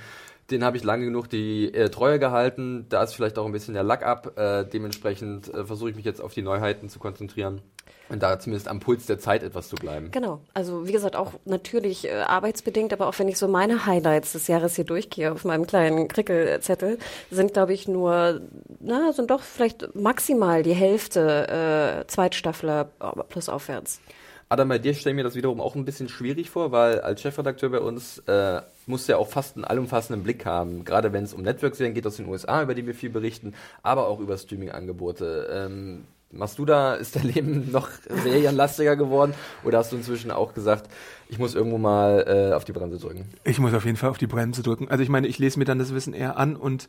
den 0.50 0.64
habe 0.64 0.76
ich 0.76 0.84
lange 0.84 1.04
genug 1.04 1.28
die 1.28 1.72
äh, 1.72 1.88
Treue 1.88 2.18
gehalten, 2.18 2.86
da 2.88 3.02
ist 3.02 3.14
vielleicht 3.14 3.38
auch 3.38 3.46
ein 3.46 3.52
bisschen 3.52 3.74
der 3.74 3.82
Lack 3.82 4.04
ab, 4.04 4.38
äh, 4.38 4.64
dementsprechend 4.64 5.52
äh, 5.52 5.64
versuche 5.64 5.90
ich 5.90 5.96
mich 5.96 6.04
jetzt 6.04 6.20
auf 6.20 6.34
die 6.34 6.42
Neuheiten 6.42 6.88
zu 6.88 6.98
konzentrieren 6.98 7.62
und 8.08 8.22
da 8.22 8.38
zumindest 8.38 8.68
am 8.68 8.80
Puls 8.80 9.06
der 9.06 9.18
Zeit 9.18 9.42
etwas 9.42 9.68
zu 9.68 9.76
bleiben. 9.76 10.10
Genau, 10.12 10.40
also 10.54 10.86
wie 10.86 10.92
gesagt, 10.92 11.16
auch 11.16 11.32
natürlich 11.44 12.06
äh, 12.06 12.12
arbeitsbedingt, 12.12 12.92
aber 12.92 13.08
auch 13.08 13.18
wenn 13.18 13.28
ich 13.28 13.38
so 13.38 13.48
meine 13.48 13.86
Highlights 13.86 14.32
des 14.32 14.46
Jahres 14.46 14.76
hier 14.76 14.84
durchgehe 14.84 15.32
auf 15.32 15.44
meinem 15.44 15.66
kleinen 15.66 16.08
Krickelzettel, 16.08 16.98
sind 17.30 17.52
glaube 17.52 17.72
ich 17.72 17.88
nur, 17.88 18.40
na, 18.80 19.12
sind 19.12 19.30
doch 19.30 19.42
vielleicht 19.42 19.94
maximal 19.94 20.62
die 20.62 20.74
Hälfte 20.74 22.04
äh, 22.04 22.06
Zweitstaffler 22.06 22.88
äh, 23.00 23.22
plus 23.28 23.48
aufwärts. 23.48 24.00
Adam, 24.48 24.68
bei 24.68 24.78
dir 24.78 24.94
stelle 24.94 25.12
ich 25.12 25.16
mir 25.16 25.24
das 25.24 25.34
wiederum 25.34 25.60
auch 25.60 25.74
ein 25.74 25.84
bisschen 25.84 26.08
schwierig 26.08 26.50
vor, 26.50 26.70
weil 26.70 27.00
als 27.00 27.20
Chefredakteur 27.20 27.70
bei 27.70 27.80
uns 27.80 28.18
äh, 28.26 28.60
musst 28.86 29.08
du 29.08 29.12
ja 29.12 29.18
auch 29.18 29.28
fast 29.28 29.56
einen 29.56 29.64
allumfassenden 29.64 30.22
Blick 30.22 30.46
haben, 30.46 30.84
gerade 30.84 31.12
wenn 31.12 31.24
es 31.24 31.34
um 31.34 31.42
Network-Serien 31.42 31.94
geht 31.94 32.06
aus 32.06 32.16
den 32.16 32.28
USA, 32.28 32.62
über 32.62 32.74
die 32.74 32.86
wir 32.86 32.94
viel 32.94 33.10
berichten, 33.10 33.54
aber 33.82 34.06
auch 34.06 34.20
über 34.20 34.38
Streaming-Angebote. 34.38 35.48
Ähm, 35.52 36.04
machst 36.30 36.60
du 36.60 36.64
da, 36.64 36.94
ist 36.94 37.16
dein 37.16 37.24
Leben 37.34 37.72
noch 37.72 37.88
serienlastiger 38.22 38.94
geworden 38.94 39.34
oder 39.64 39.78
hast 39.78 39.90
du 39.90 39.96
inzwischen 39.96 40.30
auch 40.30 40.54
gesagt, 40.54 40.88
ich 41.28 41.40
muss 41.40 41.56
irgendwo 41.56 41.78
mal 41.78 42.24
äh, 42.28 42.54
auf 42.54 42.64
die 42.64 42.72
Bremse 42.72 42.98
drücken? 42.98 43.28
Ich 43.42 43.58
muss 43.58 43.74
auf 43.74 43.84
jeden 43.84 43.96
Fall 43.96 44.10
auf 44.10 44.18
die 44.18 44.28
Bremse 44.28 44.62
drücken. 44.62 44.88
Also 44.88 45.02
ich 45.02 45.08
meine, 45.08 45.26
ich 45.26 45.40
lese 45.40 45.58
mir 45.58 45.64
dann 45.64 45.80
das 45.80 45.92
Wissen 45.92 46.14
eher 46.14 46.36
an 46.36 46.54
und 46.54 46.86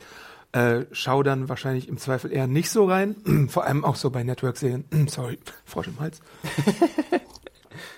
äh, 0.52 0.86
schaue 0.92 1.24
dann 1.24 1.50
wahrscheinlich 1.50 1.90
im 1.90 1.98
Zweifel 1.98 2.32
eher 2.32 2.46
nicht 2.46 2.70
so 2.70 2.86
rein. 2.86 3.16
Vor 3.50 3.66
allem 3.66 3.84
auch 3.84 3.96
so 3.96 4.12
bei 4.12 4.24
Network-Serien. 4.24 4.86
Sorry, 5.08 5.40
Frosch 5.66 5.88
im 5.88 6.00
Hals. 6.00 6.22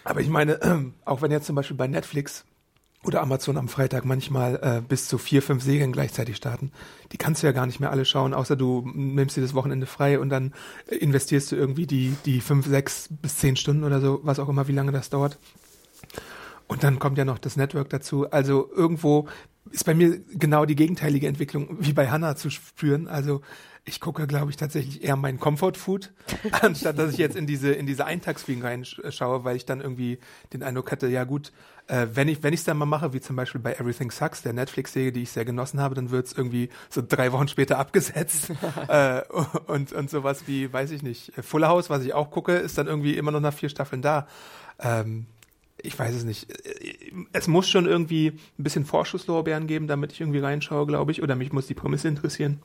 Aber 0.04 0.22
ich 0.22 0.30
meine, 0.30 0.60
auch 1.06 1.22
wenn 1.22 1.32
jetzt 1.32 1.46
zum 1.46 1.56
Beispiel 1.56 1.78
bei 1.78 1.88
Netflix 1.88 2.46
oder 3.04 3.22
Amazon 3.22 3.58
am 3.58 3.70
Freitag 3.70 4.04
manchmal 4.04 4.56
äh, 4.62 4.82
bis 4.86 5.08
zu 5.08 5.18
vier, 5.18 5.42
fünf 5.42 5.64
Serien 5.64 5.94
gleichzeitig 5.94 6.36
starten, 6.36 6.72
die 7.12 7.18
kannst 7.18 7.42
du 7.42 7.48
ja 7.48 7.54
gar 7.54 7.66
nicht 7.66 7.80
mehr 7.80 7.92
alle 7.92 8.04
schauen, 8.04 8.34
außer 8.34 8.56
du 8.56 8.90
nimmst 8.94 9.38
dir 9.38 9.42
das 9.42 9.54
Wochenende 9.54 9.86
frei 9.86 10.20
und 10.20 10.30
dann 10.30 10.54
investierst 10.88 11.52
du 11.52 11.56
irgendwie 11.56 11.88
die, 11.88 12.16
die 12.26 12.42
fünf, 12.42 12.68
sechs 12.68 13.08
bis 13.10 13.38
zehn 13.38 13.56
Stunden 13.56 13.84
oder 13.84 14.02
so, 14.02 14.20
was 14.24 14.40
auch 14.40 14.50
immer, 14.50 14.68
wie 14.68 14.74
lange 14.74 14.92
das 14.92 15.10
dauert. 15.10 15.40
Und 16.68 16.84
dann 16.84 17.00
kommt 17.00 17.18
ja 17.18 17.26
noch 17.26 17.40
das 17.40 17.56
Network 17.56 17.90
dazu. 17.90 18.30
Also 18.30 18.70
irgendwo 18.76 19.28
ist 19.72 19.86
bei 19.86 19.96
mir 19.96 20.20
genau 20.34 20.66
die 20.66 20.76
gegenteilige 20.76 21.28
Entwicklung 21.28 21.78
wie 21.80 21.94
bei 21.94 22.10
Hannah 22.10 22.36
zu 22.36 22.50
spüren. 22.50 23.08
Also 23.08 23.42
ich 23.86 24.00
gucke, 24.00 24.28
glaube 24.28 24.52
ich, 24.52 24.58
tatsächlich 24.58 25.04
eher 25.04 25.16
mein 25.16 25.40
Comfort 25.40 25.74
Food, 25.76 26.12
anstatt 26.62 26.98
dass 26.98 27.12
ich 27.14 27.18
jetzt 27.18 27.36
in 27.36 27.48
diese 27.48 27.72
in 27.72 27.86
diese 27.86 28.06
Eintagsfliegen 28.06 28.64
reinschaue, 28.64 29.44
weil 29.44 29.56
ich 29.56 29.66
dann 29.66 29.82
irgendwie 29.82 30.20
den 30.54 30.64
Eindruck 30.64 30.92
hatte, 30.92 31.08
ja 31.08 31.24
gut, 31.24 31.52
äh, 31.88 32.08
wenn 32.14 32.28
ich 32.28 32.44
wenn 32.44 32.54
ich 32.54 32.60
es 32.60 32.66
dann 32.66 32.78
mal 32.78 32.86
mache, 32.86 33.14
wie 33.14 33.22
zum 33.22 33.36
Beispiel 33.36 33.62
bei 33.62 33.74
Everything 33.74 34.12
Sucks, 34.12 34.42
der 34.42 34.54
Netflix-Serie, 34.54 35.12
die 35.12 35.24
ich 35.24 35.32
sehr 35.32 35.46
genossen 35.46 35.80
habe, 35.80 35.96
dann 35.96 36.12
wird 36.12 36.28
es 36.28 36.34
irgendwie 36.34 36.70
so 36.90 37.02
drei 37.08 37.32
Wochen 37.32 37.48
später 37.48 37.80
abgesetzt 37.80 38.52
äh, 38.88 39.22
und 39.68 39.94
und 39.94 40.10
sowas 40.10 40.44
wie, 40.48 40.72
weiß 40.72 40.92
ich 40.92 41.02
nicht, 41.02 41.34
Full 41.42 41.66
House, 41.66 41.90
was 41.90 42.04
ich 42.04 42.14
auch 42.14 42.32
gucke, 42.32 42.54
ist 42.54 42.78
dann 42.78 42.88
irgendwie 42.88 43.18
immer 43.18 43.32
noch 43.32 43.42
nach 43.42 43.54
vier 43.54 43.70
Staffeln 43.70 44.02
da. 44.02 44.28
Ähm, 44.80 45.26
ich 45.82 45.98
weiß 45.98 46.14
es 46.14 46.24
nicht. 46.24 46.48
Es 47.32 47.48
muss 47.48 47.70
schon 47.70 47.86
irgendwie 47.86 48.28
ein 48.58 48.64
bisschen 48.64 48.86
Vorschusslorbeeren 48.86 49.68
geben, 49.68 49.88
damit 49.88 50.12
ich 50.12 50.22
irgendwie 50.22 50.40
reinschaue, 50.40 50.86
glaube 50.86 51.12
ich. 51.12 51.24
Oder 51.24 51.36
mich 51.36 51.54
muss 51.54 51.68
die 51.68 51.74
Prämisse 51.74 52.08
interessieren. 52.08 52.62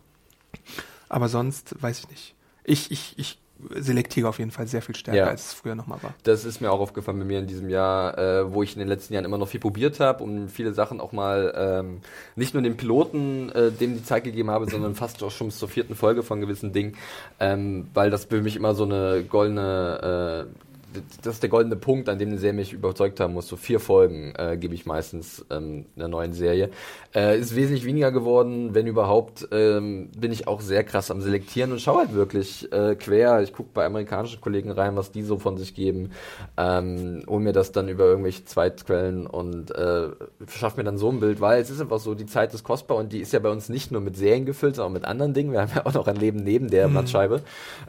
Aber 1.15 1.29
sonst 1.29 1.81
weiß 1.81 2.01
ich 2.01 2.11
nicht. 2.11 2.35
Ich, 2.65 2.91
ich, 2.91 3.15
ich 3.19 3.39
selektiere 3.71 4.29
auf 4.29 4.41
jeden 4.41 4.51
Fall 4.51 4.67
sehr 4.67 4.83
viel 4.83 4.97
stärker, 4.97 5.17
ja. 5.17 5.27
als 5.29 5.47
es 5.47 5.53
früher 5.53 5.77
nochmal 5.77 6.03
war. 6.03 6.13
Das 6.25 6.45
ist 6.45 6.61
mir 6.61 6.73
auch 6.73 6.81
aufgefallen 6.81 7.21
bei 7.21 7.25
mir 7.25 7.39
in 7.39 7.47
diesem 7.47 7.69
Jahr, 7.69 8.19
äh, 8.19 8.53
wo 8.53 8.65
ich 8.65 8.73
in 8.73 8.81
den 8.81 8.89
letzten 8.89 9.15
Jahren 9.15 9.25
immer 9.25 9.39
noch 9.39 9.47
viel 9.47 9.61
probiert 9.61 10.01
habe 10.01 10.25
und 10.25 10.49
viele 10.49 10.75
Sachen 10.75 11.01
auch 11.01 11.13
mal 11.13 11.55
ähm, 11.57 12.01
nicht 12.35 12.53
nur 12.53 12.65
den 12.65 12.77
Piloten 12.77 13.49
äh, 13.51 13.71
dem 13.71 13.95
die 13.95 14.03
Zeit 14.03 14.25
gegeben 14.25 14.51
habe, 14.51 14.69
sondern 14.69 14.97
fast 14.97 15.23
auch 15.23 15.31
schon 15.31 15.53
zur 15.53 15.69
vierten 15.69 15.95
Folge 15.95 16.25
von 16.25 16.41
gewissen 16.41 16.73
Dingen, 16.73 16.97
ähm, 17.39 17.87
weil 17.95 18.11
das 18.11 18.25
für 18.25 18.43
mich 18.43 18.57
immer 18.57 18.75
so 18.75 18.83
eine 18.83 19.23
goldene 19.23 20.49
äh, 20.51 20.74
das 21.23 21.35
ist 21.35 21.43
der 21.43 21.51
goldene 21.51 21.77
Punkt, 21.77 22.09
an 22.09 22.19
dem 22.19 22.29
eine 22.29 22.39
Serie 22.39 22.55
mich 22.55 22.73
überzeugt 22.73 23.21
haben 23.21 23.35
muss. 23.35 23.49
So 23.49 23.57
vier 23.57 23.81
Folgen 23.81 24.35
äh, 24.37 24.57
gebe 24.57 24.75
ich 24.75 24.87
meistens 24.87 25.45
ähm, 25.51 25.87
in 25.95 25.99
der 25.99 26.09
neuen 26.09 26.33
Serie. 26.33 26.71
Äh, 27.15 27.39
ist 27.39 27.57
wesentlich 27.57 27.85
weniger 27.85 28.13
geworden, 28.13 28.75
wenn 28.75 28.87
überhaupt, 28.87 29.49
ähm, 29.53 30.11
bin 30.17 30.33
ich 30.33 30.49
auch 30.49 30.61
sehr 30.61 30.85
krass 30.85 31.11
am 31.11 31.21
Selektieren 31.21 31.73
und 31.73 31.81
schaue 31.81 31.99
halt 31.99 32.15
wirklich 32.15 32.73
äh, 32.73 32.95
quer. 32.97 33.43
Ich 33.43 33.53
gucke 33.53 33.71
bei 33.75 33.85
amerikanischen 33.85 34.41
Kollegen 34.41 34.71
rein, 34.71 34.97
was 34.97 35.13
die 35.13 35.23
so 35.23 35.39
von 35.39 35.57
sich 35.57 35.75
geben, 35.75 36.11
ähm, 36.57 37.23
hol 37.29 37.41
mir 37.41 37.53
das 37.53 37.73
dann 37.73 37.89
über 37.89 38.05
irgendwelche 38.05 38.45
Zweitquellen 38.45 39.27
und 39.27 39.71
äh, 39.73 40.09
schaffe 40.49 40.79
mir 40.79 40.85
dann 40.85 40.99
so 40.99 41.11
ein 41.11 41.21
Bild, 41.21 41.41
weil 41.41 41.61
es 41.61 41.71
ist 41.71 41.81
einfach 41.81 42.01
so, 42.01 42.15
die 42.15 42.27
Zeit 42.27 42.55
ist 42.55 42.65
kostbar 42.65 42.99
und 42.99 43.13
die 43.13 43.21
ist 43.21 43.33
ja 43.33 43.39
bei 43.39 43.51
uns 43.51 43.69
nicht 43.69 43.91
nur 43.91 44.01
mit 44.01 44.17
Serien 44.17 44.47
gefüllt, 44.47 44.77
sondern 44.77 44.91
auch 44.91 44.95
mit 44.95 45.05
anderen 45.05 45.35
Dingen. 45.35 45.53
Wir 45.53 45.61
haben 45.61 45.73
ja 45.75 45.87
auch 45.87 45.95
noch 45.95 46.07
ein 46.07 46.17
Leben 46.17 46.43
neben 46.43 46.69
der 46.69 46.89
mhm. 46.89 46.93
Blattscheibe. 46.93 47.43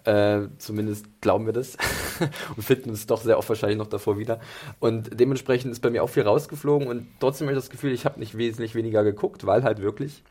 Äh, 0.03 0.41
zumindest 0.57 1.05
glauben 1.21 1.45
wir 1.45 1.53
das 1.53 1.77
und 2.55 2.63
finden 2.63 2.94
uns 2.95 3.07
doch 3.07 3.21
sehr 3.21 3.37
oft 3.37 3.49
wahrscheinlich 3.49 3.77
noch 3.77 3.87
davor 3.87 4.17
wieder. 4.17 4.39
Und 4.79 5.19
dementsprechend 5.19 5.71
ist 5.71 5.81
bei 5.81 5.89
mir 5.89 6.03
auch 6.03 6.09
viel 6.09 6.23
rausgeflogen 6.23 6.87
und 6.87 7.07
trotzdem 7.19 7.47
habe 7.47 7.57
ich 7.57 7.63
das 7.63 7.69
Gefühl, 7.69 7.91
ich 7.91 8.05
habe 8.05 8.19
nicht 8.19 8.37
wesentlich 8.37 8.75
weniger 8.75 9.03
geguckt, 9.03 9.45
weil 9.45 9.63
halt 9.63 9.81
wirklich 9.81 10.23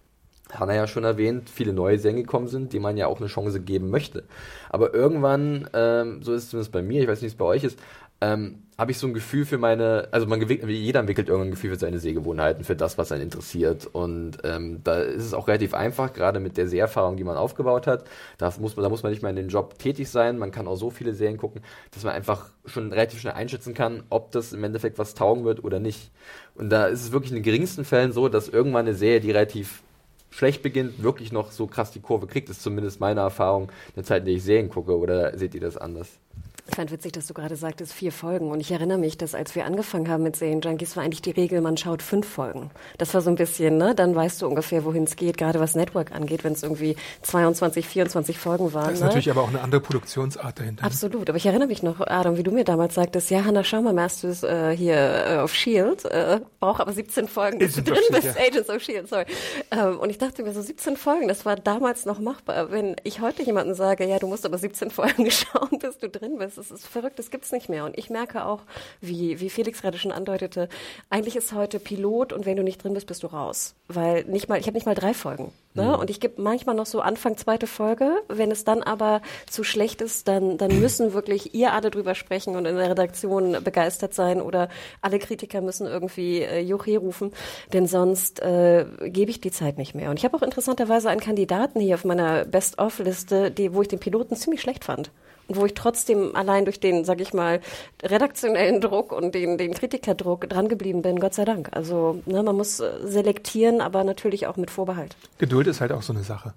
Hanna 0.53 0.75
ja 0.75 0.87
schon 0.87 1.05
erwähnt, 1.05 1.49
viele 1.49 1.73
neue 1.73 1.99
Serien 1.99 2.23
gekommen 2.23 2.49
sind, 2.49 2.73
die 2.73 2.79
man 2.79 2.97
ja 2.97 3.07
auch 3.07 3.19
eine 3.19 3.29
Chance 3.29 3.61
geben 3.61 3.91
möchte. 3.91 4.25
Aber 4.69 4.95
irgendwann, 4.95 5.69
ähm, 5.73 6.23
so 6.23 6.35
ist 6.35 6.45
es 6.45 6.51
zumindest 6.51 6.73
bei 6.73 6.83
mir, 6.83 7.03
ich 7.03 7.09
weiß 7.09 7.23
nicht, 7.23 7.31
wie 7.31 7.35
es 7.35 7.39
bei 7.39 7.45
euch 7.45 7.65
ist, 7.65 7.79
ähm, 8.21 8.65
habe 8.77 8.91
ich 8.91 8.99
so 8.99 9.07
ein 9.07 9.15
Gefühl 9.15 9.45
für 9.45 9.59
meine, 9.59 10.09
also 10.11 10.27
man 10.27 10.41
jeder 10.41 11.01
entwickelt 11.01 11.29
irgendein 11.29 11.53
Gefühl 11.53 11.71
für 11.71 11.79
seine 11.79 12.01
Sehgewohnheiten, 12.01 12.65
für 12.65 12.75
das, 12.75 12.99
was 12.99 13.13
einen 13.13 13.23
interessiert. 13.23 13.87
Und 13.87 14.39
ähm, 14.43 14.81
da 14.83 15.01
ist 15.01 15.25
es 15.25 15.35
auch 15.35 15.47
relativ 15.47 15.75
einfach, 15.75 16.13
gerade 16.13 16.41
mit 16.41 16.57
der 16.57 16.67
Seherfahrung, 16.67 17.17
die 17.17 17.25
man 17.25 17.37
aufgebaut 17.37 17.87
hat. 17.87 18.05
Da 18.39 18.53
muss 18.59 18.75
man, 18.75 18.83
da 18.83 18.89
muss 18.89 19.03
man 19.05 19.13
nicht 19.13 19.23
mal 19.23 19.31
in 19.31 19.37
den 19.37 19.49
Job 19.49 19.79
tätig 19.79 20.09
sein. 20.09 20.39
Man 20.39 20.51
kann 20.51 20.67
auch 20.67 20.77
so 20.77 20.91
viele 20.91 21.15
Serien 21.15 21.39
gucken, 21.39 21.63
dass 21.93 22.03
man 22.03 22.15
einfach 22.15 22.51
schon 22.67 22.93
relativ 22.93 23.21
schnell 23.21 23.35
einschätzen 23.35 23.75
kann, 23.75 24.03
ob 24.11 24.33
das 24.33 24.53
im 24.53 24.65
Endeffekt 24.65 24.99
was 24.99 25.15
taugen 25.15 25.45
wird 25.45 25.63
oder 25.63 25.79
nicht. 25.79 26.11
Und 26.57 26.71
da 26.71 26.87
ist 26.87 27.03
es 27.03 27.13
wirklich 27.13 27.31
in 27.31 27.37
den 27.37 27.45
geringsten 27.45 27.85
Fällen 27.85 28.13
so, 28.13 28.29
dass 28.29 28.49
irgendwann 28.49 28.87
eine 28.87 28.97
Serie, 28.97 29.21
die 29.21 29.31
relativ 29.31 29.83
schlecht 30.31 30.63
beginnt, 30.63 31.01
wirklich 31.01 31.31
noch 31.31 31.53
so 31.53 31.69
krass 31.69 31.93
die 31.93 32.01
Kurve 32.01 32.27
kriegt. 32.27 32.49
Das 32.49 32.57
ist 32.57 32.65
zumindest 32.65 32.99
meine 32.99 33.21
Erfahrung 33.21 33.71
der 33.95 34.03
Zeit, 34.03 34.21
in 34.21 34.27
der 34.27 34.35
ich 34.35 34.43
Serien 34.43 34.69
gucke. 34.69 34.99
Oder 34.99 35.39
seht 35.39 35.55
ihr 35.55 35.61
das 35.61 35.77
anders? 35.77 36.19
Ich 36.67 36.77
fand 36.77 36.91
witzig, 36.91 37.13
dass 37.13 37.27
du 37.27 37.35
gerade 37.35 37.57
sagtest, 37.57 37.93
vier 37.93 38.11
Folgen. 38.11 38.51
Und 38.51 38.59
ich 38.59 38.73
erinnere 38.73 38.97
mich, 38.97 39.19
dass 39.19 39.35
als 39.35 39.55
wir 39.55 39.67
angefangen 39.67 40.09
haben 40.09 40.23
mit 40.23 40.35
Serien 40.35 40.63
Junkies, 40.63 40.97
war 40.97 41.05
eigentlich 41.05 41.21
die 41.21 41.31
Regel, 41.31 41.61
man 41.61 41.77
schaut 41.77 42.01
fünf 42.01 42.27
Folgen. 42.27 42.71
Das 42.97 43.13
war 43.13 43.21
so 43.21 43.29
ein 43.29 43.37
bisschen, 43.37 43.77
ne? 43.77 43.95
Dann 43.95 44.15
weißt 44.15 44.41
du 44.41 44.47
ungefähr, 44.47 44.85
wohin 44.85 45.05
es 45.05 45.17
geht, 45.17 45.37
gerade 45.37 45.61
was 45.61 45.75
Network 45.75 46.13
angeht, 46.13 46.43
wenn 46.43 46.55
es 46.55 46.63
irgendwie 46.63 46.97
22, 47.23 47.87
24 47.87 48.39
Folgen 48.39 48.73
waren. 48.73 48.87
Das 48.87 48.95
ist 48.95 49.01
ne? 49.01 49.07
natürlich 49.07 49.31
aber 49.31 49.43
auch 49.43 49.49
eine 49.49 49.61
andere 49.61 49.83
Produktionsart 49.83 50.59
dahinter. 50.59 50.83
Ne? 50.83 50.87
Absolut. 50.87 51.29
Aber 51.29 51.37
ich 51.37 51.45
erinnere 51.45 51.69
mich 51.69 51.83
noch, 51.83 52.01
Adam, 52.01 52.39
wie 52.39 52.43
du 52.43 52.51
mir 52.51 52.65
damals 52.65 52.95
sagtest, 52.95 53.31
ja, 53.31 53.45
Hannah, 53.45 53.63
schau 53.63 53.83
mal, 53.83 53.93
Masters 53.93 54.43
äh, 54.43 54.75
hier 54.75 54.97
äh, 54.97 55.37
auf 55.39 55.53
S.H.I.E.L.D. 55.53 56.09
Äh, 56.09 56.41
braucht 56.61 56.81
aber 56.81 56.93
17 56.93 57.29
Folgen, 57.29 57.59
bis 57.59 57.75
du 57.75 57.83
drin 57.83 57.99
bist. 58.11 58.25
Ja. 58.25 58.43
Agents 58.43 58.71
of 58.71 58.77
S.H.I.E.L.D., 58.77 59.09
sorry. 59.09 59.27
Ähm, 59.71 60.01
und 60.01 60.09
ich 60.09 60.19
dachte 60.19 60.43
mir 60.43 60.53
so, 60.53 60.63
17 60.63 60.97
Folgen, 60.97 61.29
das 61.29 61.45
war 61.45 61.57
damals 61.57 62.07
noch 62.07 62.19
machbar. 62.19 62.71
Wenn 62.71 62.97
ich 63.05 63.21
heute 63.21 63.43
jemandem 63.43 63.75
sage, 63.75 64.07
ja, 64.07 64.19
du 64.19 64.27
musst 64.27 64.47
aber 64.47 64.57
17 64.57 64.91
Folgen 64.91 65.31
schauen, 65.31 65.79
bis 65.79 65.99
du 65.99 66.09
drin 66.09 66.39
bist, 66.39 66.54
das 66.55 66.71
ist 66.71 66.87
verrückt. 66.87 67.19
Das 67.19 67.31
gibt's 67.31 67.53
nicht 67.53 67.69
mehr. 67.69 67.85
Und 67.85 67.99
ich 67.99 68.11
merke 68.11 68.45
auch, 68.45 68.61
wie, 69.01 69.41
wie 69.41 69.51
Felix 69.51 69.83
gerade 69.83 69.99
schon 69.99 70.13
andeutete, 70.13 70.69
eigentlich 71.11 71.37
ist 71.37 71.53
heute 71.53 71.79
Pilot 71.79 72.33
und 72.33 72.47
wenn 72.47 72.57
du 72.57 72.63
nicht 72.63 72.83
drin 72.83 72.95
bist, 72.95 73.07
bist 73.07 73.23
du 73.23 73.29
raus. 73.29 73.75
Weil 73.89 74.25
nicht 74.25 74.49
mal, 74.49 74.59
ich 74.59 74.67
habe 74.67 74.75
nicht 74.75 74.87
mal 74.87 74.95
drei 74.95 75.15
Folgen. 75.15 75.53
Ne? 75.75 75.83
Mhm. 75.83 75.95
Und 75.95 76.11
ich 76.11 76.21
gebe 76.21 76.41
manchmal 76.41 76.75
noch 76.77 76.87
so 76.87 77.01
Anfang 77.01 77.37
zweite 77.37 77.67
Folge. 77.67 78.23
Wenn 78.29 78.51
es 78.51 78.65
dann 78.65 78.83
aber 78.83 79.23
zu 79.51 79.65
schlecht 79.65 80.01
ist, 80.01 80.29
dann, 80.29 80.57
dann 80.57 80.81
müssen 80.81 81.13
wirklich 81.13 81.55
ihr 81.55 81.73
alle 81.73 81.91
drüber 81.91 82.15
sprechen 82.15 82.57
und 82.57 82.65
in 82.65 82.77
der 82.77 82.91
Redaktion 82.91 83.63
begeistert 83.63 84.15
sein 84.15 84.41
oder 84.41 84.69
alle 85.01 85.19
Kritiker 85.19 85.61
müssen 85.61 85.87
irgendwie 85.87 86.43
äh, 86.43 86.61
Juche 86.61 86.97
rufen, 86.99 87.33
denn 87.73 87.87
sonst 87.87 88.41
äh, 88.41 88.87
gebe 89.03 89.31
ich 89.31 89.41
die 89.41 89.51
Zeit 89.51 89.79
nicht 89.79 89.95
mehr. 89.95 90.11
Und 90.11 90.19
ich 90.19 90.25
habe 90.25 90.37
auch 90.37 90.43
interessanterweise 90.43 91.11
einen 91.11 91.21
Kandidaten 91.21 91.81
hier 91.81 91.97
auf 91.97 92.05
meiner 92.05 92.45
Best-of-Liste, 92.45 93.53
wo 93.73 93.83
ich 93.83 93.89
den 93.89 93.99
Piloten 93.99 94.37
ziemlich 94.37 94.61
schlecht 94.61 94.85
fand 94.85 95.11
wo 95.49 95.67
ich 95.67 95.75
trotzdem 95.75 96.35
allein 96.35 96.65
durch 96.65 96.81
den, 96.81 97.05
sag 97.05 97.21
ich 97.21 97.35
mal, 97.35 97.61
redaktionellen 98.03 98.81
Druck 98.81 99.13
und 99.13 99.35
den, 99.35 99.59
den 99.59 99.75
Kritikerdruck 99.75 100.49
drangeblieben 100.49 101.03
bin, 101.03 101.21
Gott 101.21 101.35
sei 101.35 101.45
Dank. 101.45 101.69
Also 101.73 102.23
ne, 102.27 102.43
man 102.43 102.57
muss 102.57 102.81
äh, 102.81 102.91
selektieren, 103.05 103.81
aber 103.81 104.05
natürlich 104.05 104.47
auch 104.47 104.57
mit 104.57 104.71
Vorbehalt. 104.71 105.17
Geduld 105.39 105.67
ist 105.67 105.81
halt 105.81 105.93
auch 105.93 106.03
so 106.03 106.13
eine 106.13 106.23
Sache. 106.23 106.55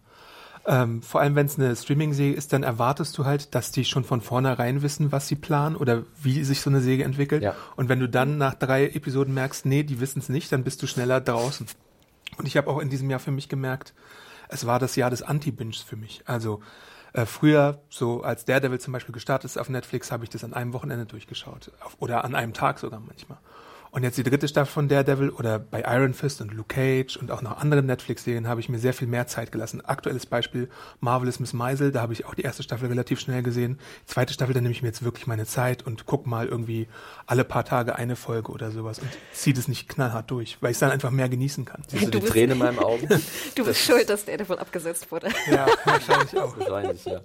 Ähm, 0.66 1.02
vor 1.02 1.22
allem, 1.22 1.36
wenn 1.36 1.46
es 1.46 1.58
eine 1.58 1.74
Streaming-Serie 1.74 2.34
ist, 2.34 2.52
dann 2.52 2.64
erwartest 2.64 3.18
du 3.18 3.24
halt, 3.24 3.56
dass 3.56 3.72
die 3.72 3.86
schon 3.86 4.04
von 4.04 4.20
vornherein 4.20 4.82
wissen, 4.82 5.14
was 5.14 5.30
sie 5.30 5.36
planen 5.36 5.78
oder 5.78 6.04
wie 6.22 6.44
sich 6.44 6.60
so 6.60 6.70
eine 6.70 6.82
Serie 6.82 7.06
entwickelt. 7.06 7.42
Ja. 7.42 7.56
Und 7.78 7.88
wenn 7.88 8.02
du 8.02 8.10
dann 8.10 8.38
nach 8.38 8.54
drei 8.54 8.88
Episoden 8.88 9.34
merkst, 9.34 9.66
nee, 9.66 9.84
die 9.84 10.02
wissen 10.02 10.20
es 10.20 10.28
nicht, 10.28 10.52
dann 10.52 10.66
bist 10.66 10.84
du 10.84 10.88
schneller 10.88 11.22
draußen. 11.22 11.68
Und 12.38 12.48
ich 12.48 12.58
habe 12.58 12.70
auch 12.70 12.80
in 12.80 12.90
diesem 12.90 13.10
Jahr 13.10 13.22
für 13.22 13.32
mich 13.32 13.48
gemerkt, 13.48 13.94
es 14.50 14.66
war 14.66 14.80
das 14.80 14.98
Jahr 14.98 15.10
des 15.10 15.22
Anti-Binges 15.22 15.82
für 15.82 15.96
mich. 15.96 16.22
Also 16.26 16.62
äh, 17.18 17.26
früher, 17.26 17.82
so 17.90 18.22
als 18.22 18.46
Daredevil 18.46 18.80
zum 18.80 18.94
Beispiel 18.94 19.14
gestartet 19.14 19.50
ist 19.50 19.58
auf 19.58 19.70
Netflix, 19.70 20.12
habe 20.12 20.24
ich 20.24 20.30
das 20.30 20.44
an 20.44 20.54
einem 20.54 20.74
Wochenende 20.74 21.06
durchgeschaut. 21.06 21.72
Auf, 21.82 21.96
oder 22.00 22.24
an 22.24 22.36
einem 22.36 22.54
Tag 22.54 22.80
sogar 22.80 23.00
manchmal. 23.00 23.40
Und 23.92 24.04
jetzt 24.04 24.18
die 24.18 24.24
dritte 24.24 24.48
Staffel 24.48 24.72
von 24.72 24.88
Daredevil 24.88 25.30
oder 25.30 25.60
bei 25.60 25.82
Iron 25.82 26.14
Fist 26.14 26.42
und 26.42 26.54
Luke 26.54 26.74
Cage 26.74 27.18
und 27.18 27.32
auch 27.32 27.42
noch 27.42 27.58
anderen 27.58 27.86
Netflix-Serien 27.86 28.48
habe 28.48 28.60
ich 28.60 28.70
mir 28.70 28.80
sehr 28.80 28.94
viel 28.94 29.08
mehr 29.08 29.28
Zeit 29.28 29.52
gelassen. 29.52 29.84
Aktuelles 29.84 30.26
Beispiel 30.26 30.70
Marvelous 31.00 31.40
Miss 31.40 31.54
Maisel, 31.54 31.92
da 31.92 32.02
habe 32.02 32.14
ich 32.14 32.26
auch 32.26 32.36
die 32.36 32.42
erste 32.42 32.64
Staffel 32.64 32.90
relativ 32.90 33.20
schnell 33.20 33.44
gesehen. 33.44 33.80
Die 34.04 34.14
zweite 34.14 34.34
Staffel, 34.34 34.54
da 34.54 34.62
nehme 34.62 34.72
ich 34.72 34.82
mir 34.82 34.90
jetzt 34.90 35.04
wirklich 35.04 35.28
meine 35.28 35.46
Zeit 35.46 35.86
und 35.86 36.06
guck 36.06 36.28
mal 36.28 36.48
irgendwie 36.48 36.88
alle 37.26 37.44
paar 37.44 37.66
Tage 37.66 37.96
eine 37.96 38.16
Folge 38.16 38.52
oder 38.52 38.72
sowas 38.72 39.00
und 39.00 39.10
ziehe 39.34 39.54
das 39.54 39.68
nicht 39.68 39.88
knallhart 39.90 40.30
durch, 40.32 40.58
weil 40.62 40.72
ich 40.72 40.76
es 40.76 40.80
dann 40.80 40.92
einfach 40.92 41.12
mehr 41.12 41.30
genießen 41.30 41.66
kann. 41.66 41.84
Siehst 41.88 42.08
du, 42.08 42.12
du 42.12 42.20
die 42.20 42.26
Träne 42.26 42.54
in 42.54 42.60
meinen 42.60 42.80
Augen? 42.80 43.08
du 43.56 43.66
bist 43.66 43.82
schuld, 43.82 44.10
dass 44.10 44.26
Daredevil 44.26 44.60
abgesetzt 44.60 45.12
wurde. 45.12 45.30
Ja, 45.50 45.68
wahrscheinlich 45.86 46.38
auch. 46.38 46.58
Wahrscheinlich, 46.58 47.06
ja. 47.06 47.22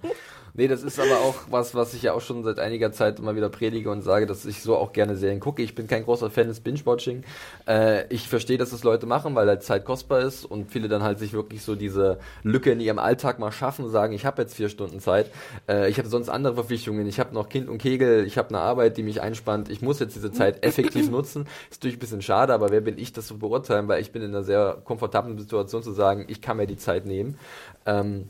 Nee, 0.55 0.67
das 0.67 0.83
ist 0.83 0.99
aber 0.99 1.19
auch 1.21 1.35
was, 1.49 1.73
was 1.73 1.95
ich 1.95 2.03
ja 2.03 2.13
auch 2.13 2.21
schon 2.21 2.43
seit 2.43 2.59
einiger 2.59 2.91
Zeit 2.91 3.17
immer 3.17 3.35
wieder 3.35 3.49
predige 3.49 3.89
und 3.89 4.03
sage, 4.03 4.27
dass 4.27 4.45
ich 4.45 4.61
so 4.61 4.77
auch 4.77 4.93
gerne 4.93 5.15
Serien 5.15 5.39
gucke. 5.39 5.63
Ich 5.63 5.73
bin 5.73 5.87
kein 5.87 6.03
großer 6.03 6.29
Fan 6.29 6.47
des 6.47 6.59
Binge-Watching. 6.59 7.23
Äh, 7.67 8.05
ich 8.13 8.27
verstehe, 8.29 8.59
dass 8.59 8.69
das 8.69 8.83
Leute 8.83 9.07
machen, 9.07 9.33
weil 9.33 9.47
halt 9.47 9.63
Zeit 9.63 9.83
kostbar 9.83 10.19
ist 10.19 10.45
und 10.45 10.69
viele 10.69 10.89
dann 10.89 11.01
halt 11.01 11.17
sich 11.17 11.33
wirklich 11.33 11.63
so 11.63 11.73
diese 11.73 12.19
Lücke 12.43 12.71
in 12.71 12.79
ihrem 12.79 12.99
Alltag 12.99 13.39
mal 13.39 13.51
schaffen 13.51 13.85
und 13.85 13.91
sagen, 13.91 14.13
ich 14.13 14.27
habe 14.27 14.43
jetzt 14.43 14.53
vier 14.53 14.69
Stunden 14.69 14.99
Zeit, 14.99 15.31
äh, 15.67 15.89
ich 15.89 15.97
habe 15.97 16.07
sonst 16.07 16.29
andere 16.29 16.53
Verpflichtungen, 16.53 17.07
ich 17.07 17.19
habe 17.19 17.33
noch 17.33 17.49
Kind 17.49 17.67
und 17.67 17.79
Kegel, 17.79 18.23
ich 18.23 18.37
habe 18.37 18.49
eine 18.49 18.59
Arbeit, 18.59 18.97
die 18.97 19.03
mich 19.03 19.21
einspannt, 19.21 19.71
ich 19.71 19.81
muss 19.81 19.99
jetzt 19.99 20.15
diese 20.15 20.31
Zeit 20.31 20.63
effektiv 20.63 21.09
nutzen. 21.11 21.47
Ist 21.71 21.81
natürlich 21.81 21.97
ein 21.97 21.99
bisschen 21.99 22.21
schade, 22.21 22.53
aber 22.53 22.69
wer 22.69 22.81
bin 22.81 22.99
ich, 22.99 23.11
das 23.11 23.25
zu 23.25 23.39
beurteilen, 23.39 23.87
weil 23.87 24.03
ich 24.03 24.11
bin 24.11 24.21
in 24.21 24.29
einer 24.29 24.43
sehr 24.43 24.77
komfortablen 24.85 25.39
Situation 25.39 25.81
zu 25.81 25.93
sagen, 25.93 26.25
ich 26.27 26.41
kann 26.41 26.57
mir 26.57 26.67
die 26.67 26.77
Zeit 26.77 27.07
nehmen. 27.07 27.39
Ähm, 27.87 28.27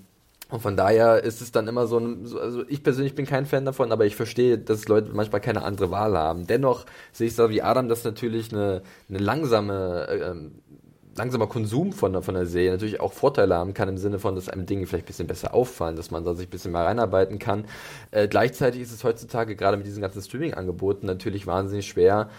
und 0.53 0.59
von 0.59 0.77
daher 0.77 1.23
ist 1.23 1.41
es 1.41 1.51
dann 1.51 1.67
immer 1.67 1.87
so 1.87 1.97
ein, 1.97 2.27
also 2.39 2.63
ich 2.67 2.83
persönlich 2.83 3.15
bin 3.15 3.25
kein 3.25 3.47
Fan 3.47 3.65
davon, 3.65 3.91
aber 3.91 4.05
ich 4.05 4.15
verstehe, 4.15 4.59
dass 4.59 4.87
Leute 4.87 5.09
manchmal 5.11 5.41
keine 5.41 5.63
andere 5.63 5.89
Wahl 5.89 6.15
haben. 6.15 6.45
Dennoch 6.45 6.85
sehe 7.11 7.25
ich 7.25 7.35
so 7.35 7.49
wie 7.49 7.63
Adam, 7.63 7.89
dass 7.89 8.03
natürlich 8.03 8.53
eine, 8.53 8.83
eine 9.09 9.17
langsame, 9.17 10.07
äh, 10.07 10.35
langsamer 11.17 11.47
Konsum 11.47 11.91
von, 11.91 12.21
von 12.21 12.35
der 12.35 12.45
Serie 12.45 12.69
natürlich 12.69 12.99
auch 12.99 13.13
Vorteile 13.13 13.55
haben 13.55 13.73
kann, 13.73 13.89
im 13.89 13.97
Sinne 13.97 14.19
von, 14.19 14.35
dass 14.35 14.47
einem 14.47 14.67
Dinge 14.67 14.85
vielleicht 14.85 15.05
ein 15.05 15.07
bisschen 15.07 15.27
besser 15.27 15.55
auffallen, 15.55 15.95
dass 15.95 16.11
man 16.11 16.23
da 16.23 16.35
sich 16.35 16.45
ein 16.45 16.51
bisschen 16.51 16.71
mehr 16.71 16.85
reinarbeiten 16.85 17.39
kann. 17.39 17.65
Äh, 18.11 18.27
gleichzeitig 18.27 18.81
ist 18.81 18.91
es 18.91 19.03
heutzutage 19.03 19.55
gerade 19.55 19.77
mit 19.77 19.87
diesen 19.87 20.01
ganzen 20.01 20.21
Streaming-Angeboten 20.21 21.07
natürlich 21.07 21.47
wahnsinnig 21.47 21.87
schwer, 21.87 22.29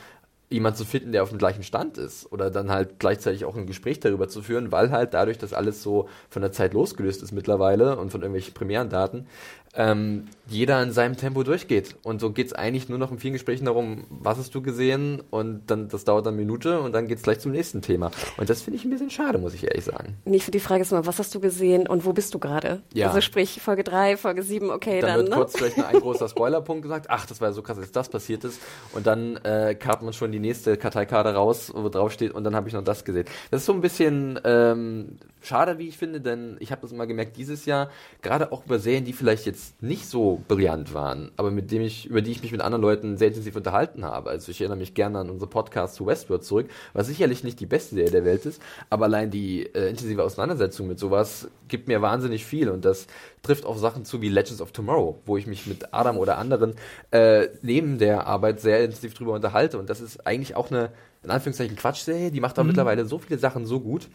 jemand 0.50 0.76
zu 0.76 0.84
finden, 0.84 1.12
der 1.12 1.22
auf 1.22 1.30
dem 1.30 1.38
gleichen 1.38 1.62
Stand 1.62 1.98
ist 1.98 2.30
oder 2.30 2.50
dann 2.50 2.70
halt 2.70 2.98
gleichzeitig 2.98 3.44
auch 3.44 3.56
ein 3.56 3.66
Gespräch 3.66 4.00
darüber 4.00 4.28
zu 4.28 4.42
führen, 4.42 4.72
weil 4.72 4.90
halt 4.90 5.14
dadurch, 5.14 5.38
dass 5.38 5.52
alles 5.52 5.82
so 5.82 6.08
von 6.28 6.42
der 6.42 6.52
Zeit 6.52 6.74
losgelöst 6.74 7.22
ist 7.22 7.32
mittlerweile 7.32 7.96
und 7.96 8.10
von 8.10 8.20
irgendwelchen 8.20 8.54
primären 8.54 8.90
Daten, 8.90 9.26
ähm, 9.76 10.28
jeder 10.46 10.82
in 10.82 10.92
seinem 10.92 11.16
Tempo 11.16 11.42
durchgeht. 11.42 11.96
Und 12.02 12.20
so 12.20 12.30
geht 12.30 12.48
es 12.48 12.52
eigentlich 12.52 12.88
nur 12.88 12.98
noch 12.98 13.10
in 13.10 13.18
vielen 13.18 13.32
Gesprächen 13.32 13.64
darum, 13.64 14.04
was 14.10 14.38
hast 14.38 14.54
du 14.54 14.62
gesehen 14.62 15.22
und 15.30 15.62
dann 15.70 15.88
das 15.88 16.04
dauert 16.04 16.26
dann 16.26 16.34
eine 16.34 16.42
Minute 16.42 16.80
und 16.80 16.92
dann 16.92 17.08
geht 17.08 17.18
es 17.18 17.22
gleich 17.24 17.40
zum 17.40 17.52
nächsten 17.52 17.82
Thema. 17.82 18.10
Und 18.36 18.50
das 18.50 18.62
finde 18.62 18.78
ich 18.78 18.84
ein 18.84 18.90
bisschen 18.90 19.10
schade, 19.10 19.38
muss 19.38 19.54
ich 19.54 19.64
ehrlich 19.64 19.84
sagen. 19.84 20.16
Nee, 20.24 20.38
für 20.40 20.50
die 20.50 20.60
Frage 20.60 20.82
ist 20.82 20.92
immer, 20.92 21.06
was 21.06 21.18
hast 21.18 21.34
du 21.34 21.40
gesehen 21.40 21.86
und 21.86 22.04
wo 22.04 22.12
bist 22.12 22.34
du 22.34 22.38
gerade? 22.38 22.82
Ja. 22.92 23.08
Also 23.08 23.20
sprich 23.20 23.60
Folge 23.62 23.84
3, 23.84 24.16
Folge 24.16 24.42
7, 24.42 24.70
okay, 24.70 25.00
dann. 25.00 25.10
Dann 25.10 25.18
wird 25.18 25.28
ne? 25.30 25.36
kurz 25.36 25.56
vielleicht 25.56 25.82
ein 25.82 26.00
großer 26.00 26.28
Spoilerpunkt 26.28 26.82
gesagt, 26.82 27.06
ach, 27.08 27.26
das 27.26 27.40
war 27.40 27.48
ja 27.48 27.52
so 27.52 27.62
krass, 27.62 27.78
als 27.78 27.90
das 27.90 28.08
passiert 28.08 28.44
ist. 28.44 28.60
Und 28.92 29.06
dann 29.06 29.36
äh, 29.38 29.74
karrt 29.74 30.02
man 30.02 30.12
schon 30.12 30.30
die 30.30 30.40
nächste 30.40 30.76
Karteikarte 30.76 31.34
raus, 31.34 31.72
wo 31.74 31.88
drauf 31.88 32.12
steht, 32.12 32.32
und 32.32 32.44
dann 32.44 32.54
habe 32.54 32.68
ich 32.68 32.74
noch 32.74 32.84
das 32.84 33.04
gesehen. 33.04 33.24
Das 33.50 33.62
ist 33.62 33.66
so 33.66 33.72
ein 33.72 33.80
bisschen 33.80 34.38
ähm, 34.44 35.18
schade, 35.40 35.78
wie 35.78 35.88
ich 35.88 35.96
finde, 35.96 36.20
denn 36.20 36.56
ich 36.60 36.70
habe 36.70 36.82
das 36.82 36.92
immer 36.92 37.06
gemerkt, 37.06 37.36
dieses 37.36 37.66
Jahr, 37.66 37.90
gerade 38.22 38.52
auch 38.52 38.64
über 38.66 38.78
Serien, 38.78 39.04
die 39.04 39.12
vielleicht 39.12 39.46
jetzt 39.46 39.63
nicht 39.80 40.06
so 40.06 40.42
brillant 40.48 40.94
waren, 40.94 41.30
aber 41.36 41.50
mit 41.50 41.70
dem 41.70 41.82
ich, 41.82 42.06
über 42.06 42.22
die 42.22 42.30
ich 42.30 42.42
mich 42.42 42.52
mit 42.52 42.60
anderen 42.60 42.82
Leuten 42.82 43.16
sehr 43.16 43.28
intensiv 43.28 43.56
unterhalten 43.56 44.04
habe. 44.04 44.30
Also 44.30 44.50
ich 44.50 44.60
erinnere 44.60 44.78
mich 44.78 44.94
gerne 44.94 45.18
an 45.18 45.30
unsere 45.30 45.48
Podcast 45.48 45.94
zu 45.94 46.06
Westworld 46.06 46.44
zurück, 46.44 46.68
was 46.92 47.06
sicherlich 47.06 47.44
nicht 47.44 47.60
die 47.60 47.66
beste 47.66 47.94
Serie 47.94 48.10
der 48.10 48.24
Welt 48.24 48.46
ist, 48.46 48.60
aber 48.90 49.04
allein 49.06 49.30
die 49.30 49.66
äh, 49.66 49.88
intensive 49.88 50.22
Auseinandersetzung 50.22 50.86
mit 50.86 50.98
sowas 50.98 51.48
gibt 51.68 51.88
mir 51.88 52.02
wahnsinnig 52.02 52.44
viel 52.44 52.68
und 52.68 52.84
das 52.84 53.06
trifft 53.42 53.64
auf 53.64 53.78
Sachen 53.78 54.04
zu 54.04 54.20
wie 54.20 54.28
Legends 54.28 54.60
of 54.60 54.72
Tomorrow, 54.72 55.20
wo 55.26 55.36
ich 55.36 55.46
mich 55.46 55.66
mit 55.66 55.92
Adam 55.92 56.16
oder 56.18 56.38
anderen 56.38 56.74
äh, 57.10 57.48
neben 57.62 57.98
der 57.98 58.26
Arbeit 58.26 58.60
sehr 58.60 58.84
intensiv 58.84 59.14
drüber 59.14 59.32
unterhalte 59.32 59.78
und 59.78 59.90
das 59.90 60.00
ist 60.00 60.26
eigentlich 60.26 60.56
auch 60.56 60.70
eine 60.70 60.90
in 61.22 61.30
Anführungszeichen 61.30 61.76
Quatschserie, 61.76 62.30
die 62.30 62.40
macht 62.40 62.58
da 62.58 62.62
mhm. 62.62 62.68
mittlerweile 62.68 63.06
so 63.06 63.18
viele 63.18 63.38
Sachen 63.38 63.66
so 63.66 63.80
gut 63.80 64.08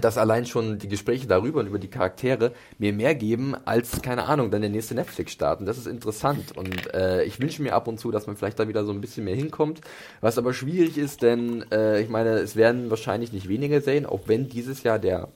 dass 0.00 0.18
allein 0.18 0.46
schon 0.46 0.78
die 0.78 0.88
Gespräche 0.88 1.26
darüber 1.26 1.60
und 1.60 1.66
über 1.66 1.78
die 1.78 1.88
Charaktere 1.88 2.52
mir 2.78 2.92
mehr 2.92 3.14
geben 3.14 3.54
als, 3.64 4.02
keine 4.02 4.24
Ahnung, 4.24 4.50
dann 4.50 4.62
der 4.62 4.70
nächste 4.70 4.94
Netflix-Start. 4.94 5.60
Und 5.60 5.66
das 5.66 5.78
ist 5.78 5.86
interessant. 5.86 6.56
Und 6.56 6.92
äh, 6.94 7.24
ich 7.24 7.40
wünsche 7.40 7.62
mir 7.62 7.74
ab 7.74 7.88
und 7.88 7.98
zu, 7.98 8.10
dass 8.10 8.26
man 8.26 8.36
vielleicht 8.36 8.58
da 8.58 8.68
wieder 8.68 8.84
so 8.84 8.92
ein 8.92 9.00
bisschen 9.00 9.24
mehr 9.24 9.36
hinkommt. 9.36 9.80
Was 10.20 10.38
aber 10.38 10.54
schwierig 10.54 10.98
ist, 10.98 11.22
denn 11.22 11.64
äh, 11.70 12.00
ich 12.00 12.08
meine, 12.08 12.30
es 12.38 12.56
werden 12.56 12.90
wahrscheinlich 12.90 13.32
nicht 13.32 13.48
weniger 13.48 13.80
Serien, 13.80 14.06
auch 14.06 14.22
wenn 14.26 14.48
dieses 14.48 14.82
Jahr 14.82 14.98
der 14.98 15.28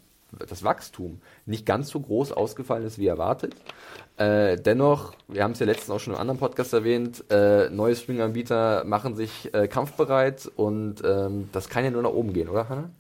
das 0.46 0.62
Wachstum 0.62 1.20
nicht 1.46 1.64
ganz 1.64 1.88
so 1.88 2.00
groß 2.00 2.32
ausgefallen 2.32 2.84
ist 2.84 2.98
wie 2.98 3.06
erwartet. 3.06 3.54
Äh, 4.16 4.56
dennoch, 4.56 5.14
wir 5.28 5.42
haben 5.42 5.52
es 5.52 5.58
ja 5.58 5.66
letztens 5.66 5.90
auch 5.90 6.00
schon 6.00 6.14
im 6.14 6.20
anderen 6.20 6.38
Podcast 6.38 6.72
erwähnt, 6.72 7.24
äh, 7.30 7.70
neue 7.70 7.94
Streaming-Anbieter 7.94 8.84
machen 8.84 9.14
sich 9.14 9.52
äh, 9.54 9.68
kampfbereit 9.68 10.50
und 10.56 10.96
ähm, 11.04 11.48
das 11.52 11.68
kann 11.68 11.84
ja 11.84 11.90
nur 11.90 12.02
nach 12.02 12.10
oben 12.10 12.32
gehen, 12.32 12.48
oder 12.48 12.68
Hannah? 12.68 12.90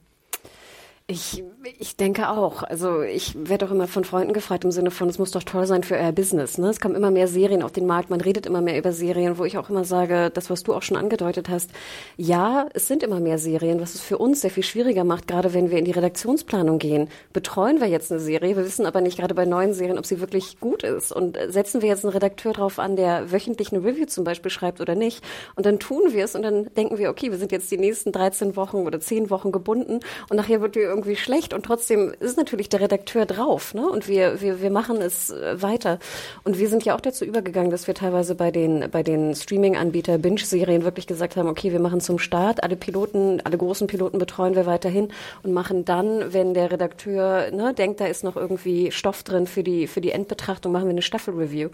Ich, 1.10 1.42
ich 1.78 1.96
denke 1.96 2.28
auch. 2.28 2.62
Also 2.62 3.00
ich 3.00 3.34
werde 3.34 3.64
auch 3.64 3.70
immer 3.70 3.88
von 3.88 4.04
Freunden 4.04 4.34
gefragt 4.34 4.64
im 4.64 4.70
Sinne 4.70 4.90
von, 4.90 5.08
es 5.08 5.18
muss 5.18 5.30
doch 5.30 5.42
toll 5.42 5.66
sein 5.66 5.82
für 5.82 5.94
euer 5.94 6.12
Business. 6.12 6.58
Ne? 6.58 6.68
Es 6.68 6.80
kommen 6.80 6.94
immer 6.94 7.10
mehr 7.10 7.28
Serien 7.28 7.62
auf 7.62 7.72
den 7.72 7.86
Markt, 7.86 8.10
man 8.10 8.20
redet 8.20 8.44
immer 8.44 8.60
mehr 8.60 8.76
über 8.76 8.92
Serien, 8.92 9.38
wo 9.38 9.46
ich 9.46 9.56
auch 9.56 9.70
immer 9.70 9.84
sage, 9.84 10.28
das, 10.28 10.50
was 10.50 10.64
du 10.64 10.74
auch 10.74 10.82
schon 10.82 10.98
angedeutet 10.98 11.48
hast, 11.48 11.70
ja, 12.18 12.68
es 12.74 12.88
sind 12.88 13.02
immer 13.02 13.20
mehr 13.20 13.38
Serien, 13.38 13.80
was 13.80 13.94
es 13.94 14.02
für 14.02 14.18
uns 14.18 14.42
sehr 14.42 14.50
viel 14.50 14.64
schwieriger 14.64 15.04
macht, 15.04 15.26
gerade 15.28 15.54
wenn 15.54 15.70
wir 15.70 15.78
in 15.78 15.86
die 15.86 15.92
Redaktionsplanung 15.92 16.78
gehen. 16.78 17.08
Betreuen 17.32 17.80
wir 17.80 17.86
jetzt 17.86 18.12
eine 18.12 18.20
Serie, 18.20 18.54
wir 18.58 18.66
wissen 18.66 18.84
aber 18.84 19.00
nicht 19.00 19.16
gerade 19.16 19.34
bei 19.34 19.46
neuen 19.46 19.72
Serien, 19.72 19.96
ob 19.96 20.04
sie 20.04 20.20
wirklich 20.20 20.60
gut 20.60 20.82
ist. 20.82 21.10
Und 21.10 21.38
setzen 21.48 21.80
wir 21.80 21.88
jetzt 21.88 22.04
einen 22.04 22.12
Redakteur 22.12 22.52
drauf 22.52 22.78
an, 22.78 22.96
der 22.96 23.32
wöchentlich 23.32 23.72
eine 23.72 23.82
Review 23.82 24.04
zum 24.04 24.24
Beispiel 24.24 24.50
schreibt 24.50 24.82
oder 24.82 24.94
nicht. 24.94 25.24
Und 25.56 25.64
dann 25.64 25.78
tun 25.78 26.12
wir 26.12 26.26
es 26.26 26.34
und 26.34 26.42
dann 26.42 26.66
denken 26.74 26.98
wir, 26.98 27.08
okay, 27.08 27.30
wir 27.30 27.38
sind 27.38 27.50
jetzt 27.50 27.70
die 27.70 27.78
nächsten 27.78 28.12
13 28.12 28.56
Wochen 28.56 28.86
oder 28.86 29.00
10 29.00 29.30
Wochen 29.30 29.52
gebunden 29.52 30.00
und 30.28 30.36
nachher 30.36 30.60
wird 30.60 30.74
wir 30.74 30.97
irgendwie 30.98 31.16
schlecht 31.16 31.54
und 31.54 31.64
trotzdem 31.64 32.12
ist 32.18 32.36
natürlich 32.36 32.68
der 32.68 32.80
Redakteur 32.80 33.24
drauf, 33.24 33.72
ne? 33.72 33.88
Und 33.88 34.08
wir, 34.08 34.40
wir, 34.40 34.60
wir 34.60 34.70
machen 34.70 35.00
es 35.00 35.30
äh, 35.30 35.62
weiter. 35.62 35.98
Und 36.44 36.58
wir 36.58 36.68
sind 36.68 36.84
ja 36.84 36.96
auch 36.96 37.00
dazu 37.00 37.24
übergegangen, 37.24 37.70
dass 37.70 37.86
wir 37.86 37.94
teilweise 37.94 38.34
bei 38.34 38.50
den, 38.50 38.90
bei 38.90 39.02
den 39.02 39.34
Streaming-Anbieter 39.34 40.18
Binge-Serien 40.18 40.84
wirklich 40.84 41.06
gesagt 41.06 41.36
haben, 41.36 41.48
okay, 41.48 41.72
wir 41.72 41.80
machen 41.80 42.00
zum 42.00 42.18
Start 42.18 42.62
alle 42.62 42.76
Piloten, 42.76 43.40
alle 43.44 43.56
großen 43.56 43.86
Piloten 43.86 44.18
betreuen 44.18 44.56
wir 44.56 44.66
weiterhin 44.66 45.08
und 45.42 45.52
machen 45.52 45.84
dann, 45.84 46.32
wenn 46.32 46.52
der 46.52 46.72
Redakteur 46.72 47.50
ne, 47.52 47.72
denkt, 47.74 48.00
da 48.00 48.06
ist 48.06 48.24
noch 48.24 48.36
irgendwie 48.36 48.90
Stoff 48.90 49.22
drin 49.22 49.46
für 49.46 49.62
die, 49.62 49.86
für 49.86 50.00
die 50.00 50.10
Endbetrachtung, 50.10 50.72
machen 50.72 50.86
wir 50.86 50.90
eine 50.90 51.02
Staffel-Review. 51.02 51.68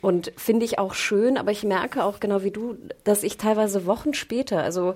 Und 0.00 0.32
finde 0.36 0.64
ich 0.64 0.78
auch 0.78 0.94
schön, 0.94 1.36
aber 1.36 1.50
ich 1.50 1.64
merke 1.64 2.04
auch 2.04 2.20
genau 2.20 2.44
wie 2.44 2.52
du, 2.52 2.76
dass 3.04 3.24
ich 3.24 3.36
teilweise 3.36 3.86
Wochen 3.86 4.14
später, 4.14 4.62
also 4.62 4.94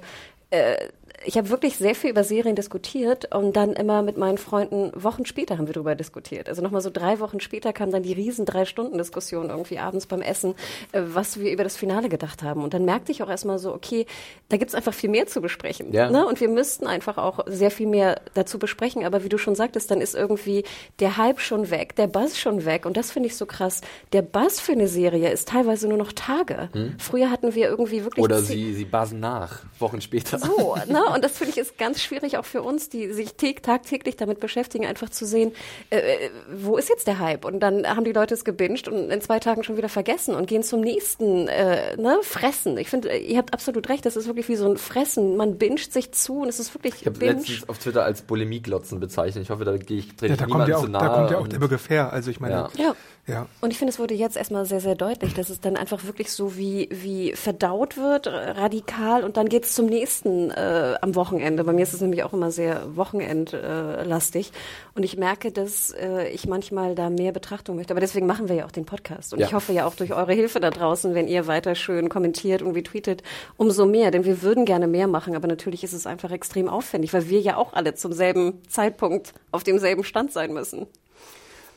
äh, 0.50 0.76
ich 1.24 1.36
habe 1.38 1.48
wirklich 1.50 1.76
sehr 1.76 1.94
viel 1.94 2.10
über 2.10 2.24
Serien 2.24 2.56
diskutiert 2.56 3.34
und 3.34 3.56
dann 3.56 3.72
immer 3.72 4.02
mit 4.02 4.16
meinen 4.16 4.38
Freunden 4.38 4.90
Wochen 4.94 5.24
später 5.26 5.58
haben 5.58 5.66
wir 5.66 5.74
darüber 5.74 5.94
diskutiert. 5.94 6.48
Also 6.48 6.62
nochmal 6.62 6.80
so 6.80 6.90
drei 6.90 7.20
Wochen 7.20 7.40
später 7.40 7.72
kam 7.72 7.90
dann 7.90 8.02
die 8.02 8.12
riesen 8.12 8.44
drei 8.44 8.64
Stunden 8.64 8.98
Diskussion 8.98 9.50
irgendwie 9.50 9.78
abends 9.78 10.06
beim 10.06 10.20
Essen, 10.20 10.54
äh, 10.92 11.02
was 11.04 11.40
wir 11.40 11.52
über 11.52 11.64
das 11.64 11.76
Finale 11.76 12.08
gedacht 12.08 12.42
haben. 12.42 12.62
Und 12.62 12.74
dann 12.74 12.84
merkte 12.84 13.12
ich 13.12 13.22
auch 13.22 13.28
erstmal 13.28 13.58
so, 13.58 13.72
okay, 13.74 14.06
da 14.48 14.56
gibt's 14.56 14.74
einfach 14.74 14.92
viel 14.92 15.10
mehr 15.10 15.26
zu 15.26 15.40
besprechen. 15.40 15.92
Ja. 15.92 16.10
Ne? 16.10 16.26
Und 16.26 16.40
wir 16.40 16.48
müssten 16.48 16.86
einfach 16.86 17.16
auch 17.18 17.40
sehr 17.46 17.70
viel 17.70 17.86
mehr 17.86 18.20
dazu 18.34 18.58
besprechen. 18.58 19.04
Aber 19.04 19.24
wie 19.24 19.28
du 19.28 19.38
schon 19.38 19.54
sagtest, 19.54 19.90
dann 19.90 20.00
ist 20.00 20.14
irgendwie 20.14 20.64
der 21.00 21.16
Hype 21.16 21.40
schon 21.40 21.70
weg, 21.70 21.96
der 21.96 22.06
Buzz 22.06 22.36
schon 22.36 22.64
weg. 22.64 22.86
Und 22.86 22.96
das 22.96 23.10
finde 23.10 23.28
ich 23.28 23.36
so 23.36 23.46
krass. 23.46 23.80
Der 24.12 24.22
Buzz 24.22 24.60
für 24.60 24.72
eine 24.72 24.88
Serie 24.88 25.30
ist 25.30 25.48
teilweise 25.48 25.88
nur 25.88 25.98
noch 25.98 26.12
Tage. 26.12 26.68
Hm? 26.72 26.94
Früher 26.98 27.30
hatten 27.30 27.54
wir 27.54 27.68
irgendwie 27.68 28.04
wirklich. 28.04 28.22
Oder 28.22 28.42
sie, 28.42 28.74
sie 28.74 28.84
buzzen 28.84 29.20
nach, 29.20 29.62
Wochen 29.78 30.00
später. 30.00 30.38
So, 30.38 30.76
ne? 30.86 31.02
Und 31.14 31.22
das 31.22 31.38
finde 31.38 31.52
ich 31.52 31.58
ist 31.58 31.78
ganz 31.78 32.02
schwierig 32.02 32.38
auch 32.38 32.44
für 32.44 32.62
uns, 32.62 32.88
die 32.88 33.12
sich 33.12 33.34
tagtäglich 33.62 34.16
damit 34.16 34.40
beschäftigen, 34.40 34.84
einfach 34.84 35.08
zu 35.10 35.26
sehen, 35.26 35.52
äh, 35.90 35.98
äh, 35.98 36.30
wo 36.52 36.76
ist 36.76 36.88
jetzt 36.88 37.06
der 37.06 37.20
Hype? 37.20 37.44
Und 37.44 37.60
dann 37.60 37.86
haben 37.86 38.04
die 38.04 38.12
Leute 38.12 38.34
es 38.34 38.44
gebinged 38.44 38.88
und 38.88 39.10
in 39.10 39.20
zwei 39.20 39.38
Tagen 39.38 39.62
schon 39.62 39.76
wieder 39.76 39.88
vergessen 39.88 40.34
und 40.34 40.46
gehen 40.46 40.62
zum 40.62 40.80
nächsten 40.80 41.46
äh, 41.46 41.96
ne, 41.96 42.18
Fressen. 42.22 42.76
Ich 42.78 42.88
finde, 42.88 43.16
ihr 43.16 43.38
habt 43.38 43.54
absolut 43.54 43.88
recht, 43.88 44.04
das 44.04 44.16
ist 44.16 44.26
wirklich 44.26 44.48
wie 44.48 44.56
so 44.56 44.68
ein 44.68 44.76
Fressen. 44.76 45.36
Man 45.36 45.56
binscht 45.56 45.92
sich 45.92 46.12
zu 46.12 46.40
und 46.40 46.48
es 46.48 46.58
ist 46.58 46.74
wirklich 46.74 46.94
Ich 47.00 47.06
habe 47.06 47.24
letztens 47.24 47.68
auf 47.68 47.78
Twitter 47.78 48.04
als 48.04 48.22
Bulimie-Glotzen 48.22 48.98
bezeichnet. 48.98 49.44
Ich 49.44 49.50
hoffe, 49.50 49.64
da 49.64 49.76
gehe 49.76 49.98
ich, 49.98 50.08
ja, 50.20 50.34
da 50.34 50.46
kommt 50.46 50.68
ja 50.68 50.78
auch, 50.78 50.82
zu 50.82 50.88
nahe. 50.88 51.02
Da 51.02 51.14
kommt 51.14 51.30
ja 51.30 51.38
auch 51.38 51.48
der 51.48 51.58
Begriff 51.58 51.88
her. 51.90 52.12
Also 52.12 52.30
ich 52.30 52.40
meine, 52.40 52.54
ja. 52.54 52.70
ja. 52.76 52.94
Ja. 53.26 53.46
Und 53.62 53.70
ich 53.70 53.78
finde, 53.78 53.90
es 53.90 53.98
wurde 53.98 54.12
jetzt 54.12 54.36
erstmal 54.36 54.66
sehr, 54.66 54.80
sehr 54.80 54.94
deutlich, 54.94 55.32
dass 55.32 55.48
es 55.48 55.58
dann 55.58 55.76
einfach 55.76 56.04
wirklich 56.04 56.30
so 56.30 56.58
wie, 56.58 56.88
wie 56.90 57.32
verdaut 57.32 57.96
wird, 57.96 58.26
radikal, 58.26 59.24
und 59.24 59.38
dann 59.38 59.48
geht 59.48 59.64
es 59.64 59.72
zum 59.72 59.86
nächsten 59.86 60.50
äh, 60.50 60.96
am 61.04 61.14
Wochenende. 61.14 61.62
Bei 61.64 61.72
mir 61.72 61.82
ist 61.82 61.92
es 61.92 62.00
nämlich 62.00 62.24
auch 62.24 62.32
immer 62.32 62.50
sehr 62.50 62.96
wochenendlastig. 62.96 64.50
Und 64.94 65.04
ich 65.04 65.16
merke, 65.16 65.52
dass 65.52 65.90
äh, 65.90 66.28
ich 66.30 66.46
manchmal 66.46 66.94
da 66.94 67.10
mehr 67.10 67.30
Betrachtung 67.30 67.76
möchte. 67.76 67.92
Aber 67.92 68.00
deswegen 68.00 68.26
machen 68.26 68.48
wir 68.48 68.56
ja 68.56 68.64
auch 68.64 68.72
den 68.72 68.86
Podcast. 68.86 69.34
Und 69.34 69.40
ja. 69.40 69.46
ich 69.46 69.54
hoffe 69.54 69.72
ja 69.72 69.86
auch 69.86 69.94
durch 69.94 70.14
eure 70.14 70.32
Hilfe 70.32 70.60
da 70.60 70.70
draußen, 70.70 71.14
wenn 71.14 71.28
ihr 71.28 71.46
weiter 71.46 71.74
schön 71.74 72.08
kommentiert 72.08 72.62
und 72.62 72.74
retweetet, 72.74 73.22
umso 73.56 73.86
mehr. 73.86 74.10
Denn 74.10 74.24
wir 74.24 74.42
würden 74.42 74.64
gerne 74.64 74.86
mehr 74.86 75.06
machen, 75.06 75.36
aber 75.36 75.46
natürlich 75.46 75.84
ist 75.84 75.92
es 75.92 76.06
einfach 76.06 76.30
extrem 76.30 76.68
aufwendig, 76.68 77.12
weil 77.12 77.28
wir 77.28 77.40
ja 77.40 77.56
auch 77.56 77.74
alle 77.74 77.94
zum 77.94 78.12
selben 78.12 78.62
Zeitpunkt 78.68 79.34
auf 79.52 79.62
demselben 79.62 80.04
Stand 80.04 80.32
sein 80.32 80.54
müssen. 80.54 80.86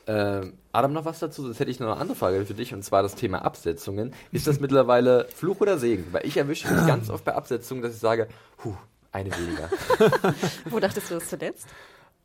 Äh, 0.07 0.51
Adam, 0.71 0.93
noch 0.93 1.03
was 1.03 1.19
dazu? 1.19 1.43
Sonst 1.43 1.59
hätte 1.59 1.69
ich 1.69 1.81
noch 1.81 1.87
eine 1.87 1.97
andere 1.97 2.15
Frage 2.15 2.45
für 2.45 2.53
dich, 2.53 2.73
und 2.73 2.81
zwar 2.81 3.03
das 3.03 3.15
Thema 3.15 3.43
Absetzungen. 3.43 4.13
Ist 4.31 4.47
das 4.47 4.61
mittlerweile 4.61 5.27
Fluch 5.35 5.59
oder 5.59 5.77
Segen? 5.77 6.05
Weil 6.13 6.25
ich 6.25 6.37
erwische 6.37 6.73
mich 6.73 6.87
ganz 6.87 7.09
oft 7.09 7.25
bei 7.25 7.35
Absetzungen, 7.35 7.81
dass 7.81 7.93
ich 7.93 7.99
sage, 7.99 8.29
huh, 8.63 8.75
eine 9.11 9.31
weniger. 9.37 9.69
Wo 10.65 10.79
dachtest 10.79 11.09
du 11.09 11.15
das 11.15 11.29
zuletzt? 11.29 11.67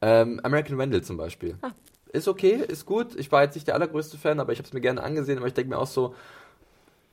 Ähm, 0.00 0.40
American 0.42 0.78
Vandal 0.78 1.02
zum 1.02 1.16
Beispiel. 1.16 1.56
Ah. 1.62 1.70
Ist 2.12 2.28
okay, 2.28 2.62
ist 2.68 2.84
gut. 2.84 3.14
Ich 3.16 3.32
war 3.32 3.42
jetzt 3.42 3.54
nicht 3.54 3.66
der 3.66 3.74
allergrößte 3.74 4.18
Fan, 4.18 4.38
aber 4.38 4.52
ich 4.52 4.58
habe 4.58 4.66
es 4.66 4.74
mir 4.74 4.82
gerne 4.82 5.02
angesehen, 5.02 5.38
aber 5.38 5.46
ich 5.46 5.54
denke 5.54 5.70
mir 5.70 5.78
auch 5.78 5.86
so, 5.86 6.14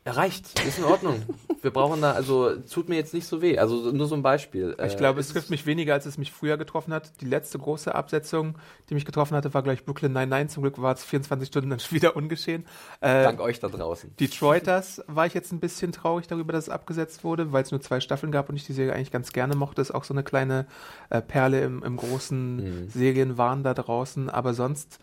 Reicht, 0.05 0.59
ist 0.65 0.77
in 0.77 0.85
Ordnung. 0.85 1.21
Wir 1.61 1.71
brauchen 1.71 2.01
da, 2.01 2.13
also 2.13 2.55
tut 2.55 2.87
mir 2.87 2.95
jetzt 2.95 3.13
nicht 3.13 3.27
so 3.27 3.41
weh. 3.41 3.57
Also 3.57 3.91
nur 3.91 4.07
so 4.07 4.15
ein 4.15 4.21
Beispiel. 4.21 4.75
Ich 4.85 4.95
glaube, 4.95 5.19
äh, 5.19 5.21
es 5.21 5.29
trifft 5.29 5.49
mich 5.49 5.65
weniger, 5.65 5.93
als 5.93 6.05
es 6.05 6.17
mich 6.17 6.31
früher 6.31 6.57
getroffen 6.57 6.93
hat. 6.93 7.19
Die 7.19 7.25
letzte 7.25 7.59
große 7.59 7.93
Absetzung, 7.93 8.57
die 8.89 8.93
mich 8.93 9.05
getroffen 9.05 9.35
hatte, 9.35 9.53
war 9.53 9.61
gleich 9.61 9.83
Brooklyn 9.83 10.13
99. 10.13 10.53
Zum 10.53 10.63
Glück 10.63 10.81
war 10.81 10.93
es 10.93 11.03
24 11.03 11.47
Stunden 11.47 11.69
dann 11.69 11.79
wieder 11.89 12.15
ungeschehen. 12.15 12.65
Äh, 13.01 13.23
Dank 13.23 13.41
euch 13.41 13.59
da 13.59 13.67
draußen. 13.67 14.15
Detroiters 14.17 15.03
war 15.07 15.25
ich 15.25 15.33
jetzt 15.33 15.51
ein 15.51 15.59
bisschen 15.59 15.91
traurig 15.91 16.27
darüber, 16.27 16.53
dass 16.53 16.65
es 16.65 16.69
abgesetzt 16.69 17.25
wurde, 17.25 17.51
weil 17.51 17.63
es 17.63 17.71
nur 17.71 17.81
zwei 17.81 17.99
Staffeln 17.99 18.31
gab 18.31 18.49
und 18.49 18.55
ich 18.55 18.65
die 18.65 18.73
Serie 18.73 18.93
eigentlich 18.93 19.11
ganz 19.11 19.33
gerne 19.33 19.55
mochte. 19.55 19.81
Ist 19.81 19.91
auch 19.91 20.05
so 20.05 20.13
eine 20.13 20.23
kleine 20.23 20.65
äh, 21.09 21.21
Perle 21.21 21.61
im, 21.61 21.83
im 21.83 21.97
großen 21.97 22.55
mhm. 22.55 22.89
Serienwahn 22.89 23.63
da 23.63 23.73
draußen. 23.73 24.29
Aber 24.29 24.53
sonst, 24.53 24.99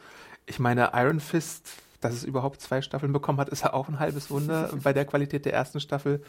ich 0.47 0.59
meine, 0.59 0.93
Iron 0.95 1.21
Fist 1.21 1.69
dass 2.07 2.15
es 2.15 2.25
überhaupt 2.25 2.61
zwei 2.61 2.83
Staffeln 2.83 3.13
bekommen 3.13 3.39
hat, 3.39 3.49
ist 3.49 3.63
ja 3.63 3.73
auch 3.73 3.89
ein 3.89 3.99
halbes 3.99 4.31
Wunder 4.31 4.71
bei 4.83 4.93
der 4.93 5.05
Qualität 5.05 5.45
der 5.45 5.53
ersten 5.53 5.81
Staffel. 5.81 6.23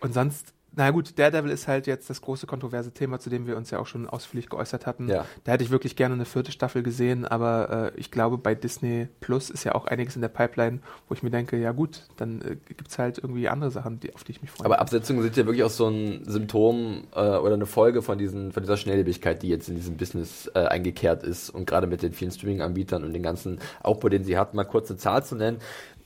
Und 0.00 0.14
sonst 0.14 0.54
na 0.76 0.90
gut, 0.90 1.18
Daredevil 1.18 1.50
ist 1.50 1.66
halt 1.66 1.86
jetzt 1.86 2.10
das 2.10 2.20
große 2.20 2.46
kontroverse 2.46 2.92
Thema, 2.92 3.18
zu 3.18 3.28
dem 3.28 3.46
wir 3.46 3.56
uns 3.56 3.70
ja 3.70 3.78
auch 3.80 3.86
schon 3.86 4.08
ausführlich 4.08 4.48
geäußert 4.48 4.86
hatten. 4.86 5.08
Ja. 5.08 5.24
Da 5.44 5.52
hätte 5.52 5.64
ich 5.64 5.70
wirklich 5.70 5.96
gerne 5.96 6.14
eine 6.14 6.24
vierte 6.24 6.52
Staffel 6.52 6.82
gesehen, 6.82 7.24
aber 7.24 7.92
äh, 7.94 7.98
ich 8.00 8.10
glaube, 8.10 8.38
bei 8.38 8.54
Disney 8.54 9.08
Plus 9.20 9.50
ist 9.50 9.64
ja 9.64 9.74
auch 9.74 9.86
einiges 9.86 10.14
in 10.14 10.22
der 10.22 10.28
Pipeline, 10.28 10.80
wo 11.08 11.14
ich 11.14 11.22
mir 11.22 11.30
denke, 11.30 11.56
ja 11.56 11.72
gut, 11.72 12.04
dann 12.16 12.40
äh, 12.42 12.56
gibt 12.68 12.88
es 12.88 12.98
halt 12.98 13.18
irgendwie 13.18 13.48
andere 13.48 13.70
Sachen, 13.70 13.98
die, 13.98 14.14
auf 14.14 14.22
die 14.22 14.32
ich 14.32 14.42
mich 14.42 14.50
freue. 14.50 14.66
Aber 14.66 14.80
Absetzungen 14.80 15.22
sind 15.22 15.36
ja 15.36 15.44
wirklich 15.44 15.64
auch 15.64 15.70
so 15.70 15.88
ein 15.88 16.22
Symptom 16.26 17.04
äh, 17.14 17.20
oder 17.20 17.54
eine 17.54 17.66
Folge 17.66 18.02
von, 18.02 18.18
diesen, 18.18 18.52
von 18.52 18.62
dieser 18.62 18.76
Schnelllebigkeit, 18.76 19.42
die 19.42 19.48
jetzt 19.48 19.68
in 19.68 19.74
diesem 19.74 19.96
Business 19.96 20.50
äh, 20.54 20.60
eingekehrt 20.60 21.24
ist 21.24 21.50
und 21.50 21.66
gerade 21.66 21.88
mit 21.88 22.02
den 22.02 22.12
vielen 22.12 22.30
Streaming-Anbietern 22.30 23.02
und 23.02 23.12
den 23.12 23.22
ganzen 23.22 23.58
Aufbau, 23.82 24.08
den 24.08 24.22
sie 24.24 24.38
hat, 24.38 24.54
mal 24.54 24.64
kurz 24.64 24.88
eine 24.90 24.98
Zahl 24.98 25.24
zu 25.24 25.34
nennen. 25.34 25.58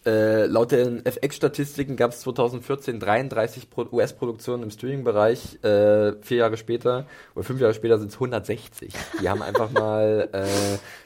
Äh, 0.07 0.45
laut 0.47 0.73
den 0.73 1.05
FX-Statistiken 1.07 1.97
gab 1.97 2.11
es 2.11 2.21
2014 2.21 3.01
33 3.01 3.69
US-Produktionen 3.91 4.65
im 4.65 4.71
Streaming-Bereich. 4.71 5.65
Äh, 5.65 6.13
vier 6.21 6.39
Jahre 6.39 6.59
später 6.59 7.07
oder 7.35 7.45
fünf 7.45 7.61
Jahre 7.61 7.73
später 7.73 7.99
sind 7.99 8.09
es 8.09 8.15
160. 8.15 8.93
Die 9.23 9.29
haben 9.29 9.41
einfach 9.41 9.71
mal 9.71 10.29
äh, 10.33 10.45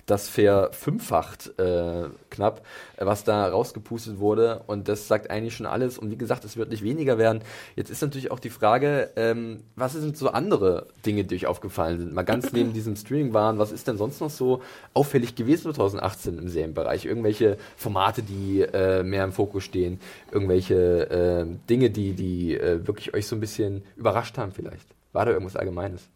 das 0.09 0.29
verfünffacht 0.29 1.59
äh, 1.59 2.09
knapp, 2.31 2.63
was 2.97 3.25
da 3.25 3.47
rausgepustet 3.47 4.19
wurde. 4.19 4.63
Und 4.67 4.89
das 4.89 5.07
sagt 5.07 5.31
eigentlich 5.31 5.55
schon 5.55 5.67
alles. 5.67 5.99
Und 5.99 6.11
wie 6.11 6.17
gesagt, 6.17 6.45
es 6.45 6.57
wird 6.57 6.71
nicht 6.71 6.83
weniger 6.83 7.19
werden. 7.19 7.43
Jetzt 7.77 7.91
ist 7.91 8.01
natürlich 8.01 8.31
auch 8.31 8.41
die 8.41 8.51
Frage, 8.51 9.11
ähm, 9.17 9.65
was 9.77 9.93
sind 9.93 10.17
so 10.17 10.31
andere 10.31 10.87
Dinge, 11.05 11.25
die 11.25 11.35
euch 11.35 11.47
aufgefallen 11.47 11.99
sind? 11.99 12.15
Mal 12.15 12.23
ganz 12.23 12.53
neben 12.53 12.73
diesem 12.73 12.97
Streaming 12.97 13.35
waren, 13.35 13.59
was 13.59 13.71
ist 13.71 13.87
denn 13.87 13.99
sonst 13.99 14.21
noch 14.21 14.31
so 14.31 14.63
auffällig 14.95 15.35
gewesen 15.35 15.75
2018 15.75 16.39
im 16.39 16.49
Serienbereich? 16.49 17.05
Irgendwelche 17.05 17.59
Formate, 17.77 18.23
die 18.23 18.63
äh, 18.63 19.03
mehr 19.03 19.25
im 19.25 19.33
Fokus 19.33 19.65
stehen? 19.65 20.01
Irgendwelche 20.33 21.11
äh, 21.11 21.47
Dinge, 21.69 21.91
die, 21.91 22.15
die 22.15 22.57
äh, 22.57 22.87
wirklich 22.87 23.13
euch 23.13 23.27
so 23.27 23.37
ein 23.37 23.41
bisschen 23.41 23.85
überrascht 23.97 24.39
haben 24.39 24.53
vielleicht? 24.53 24.87
War 25.13 25.27
da 25.27 25.33
irgendwas 25.33 25.57
Allgemeines? 25.57 26.09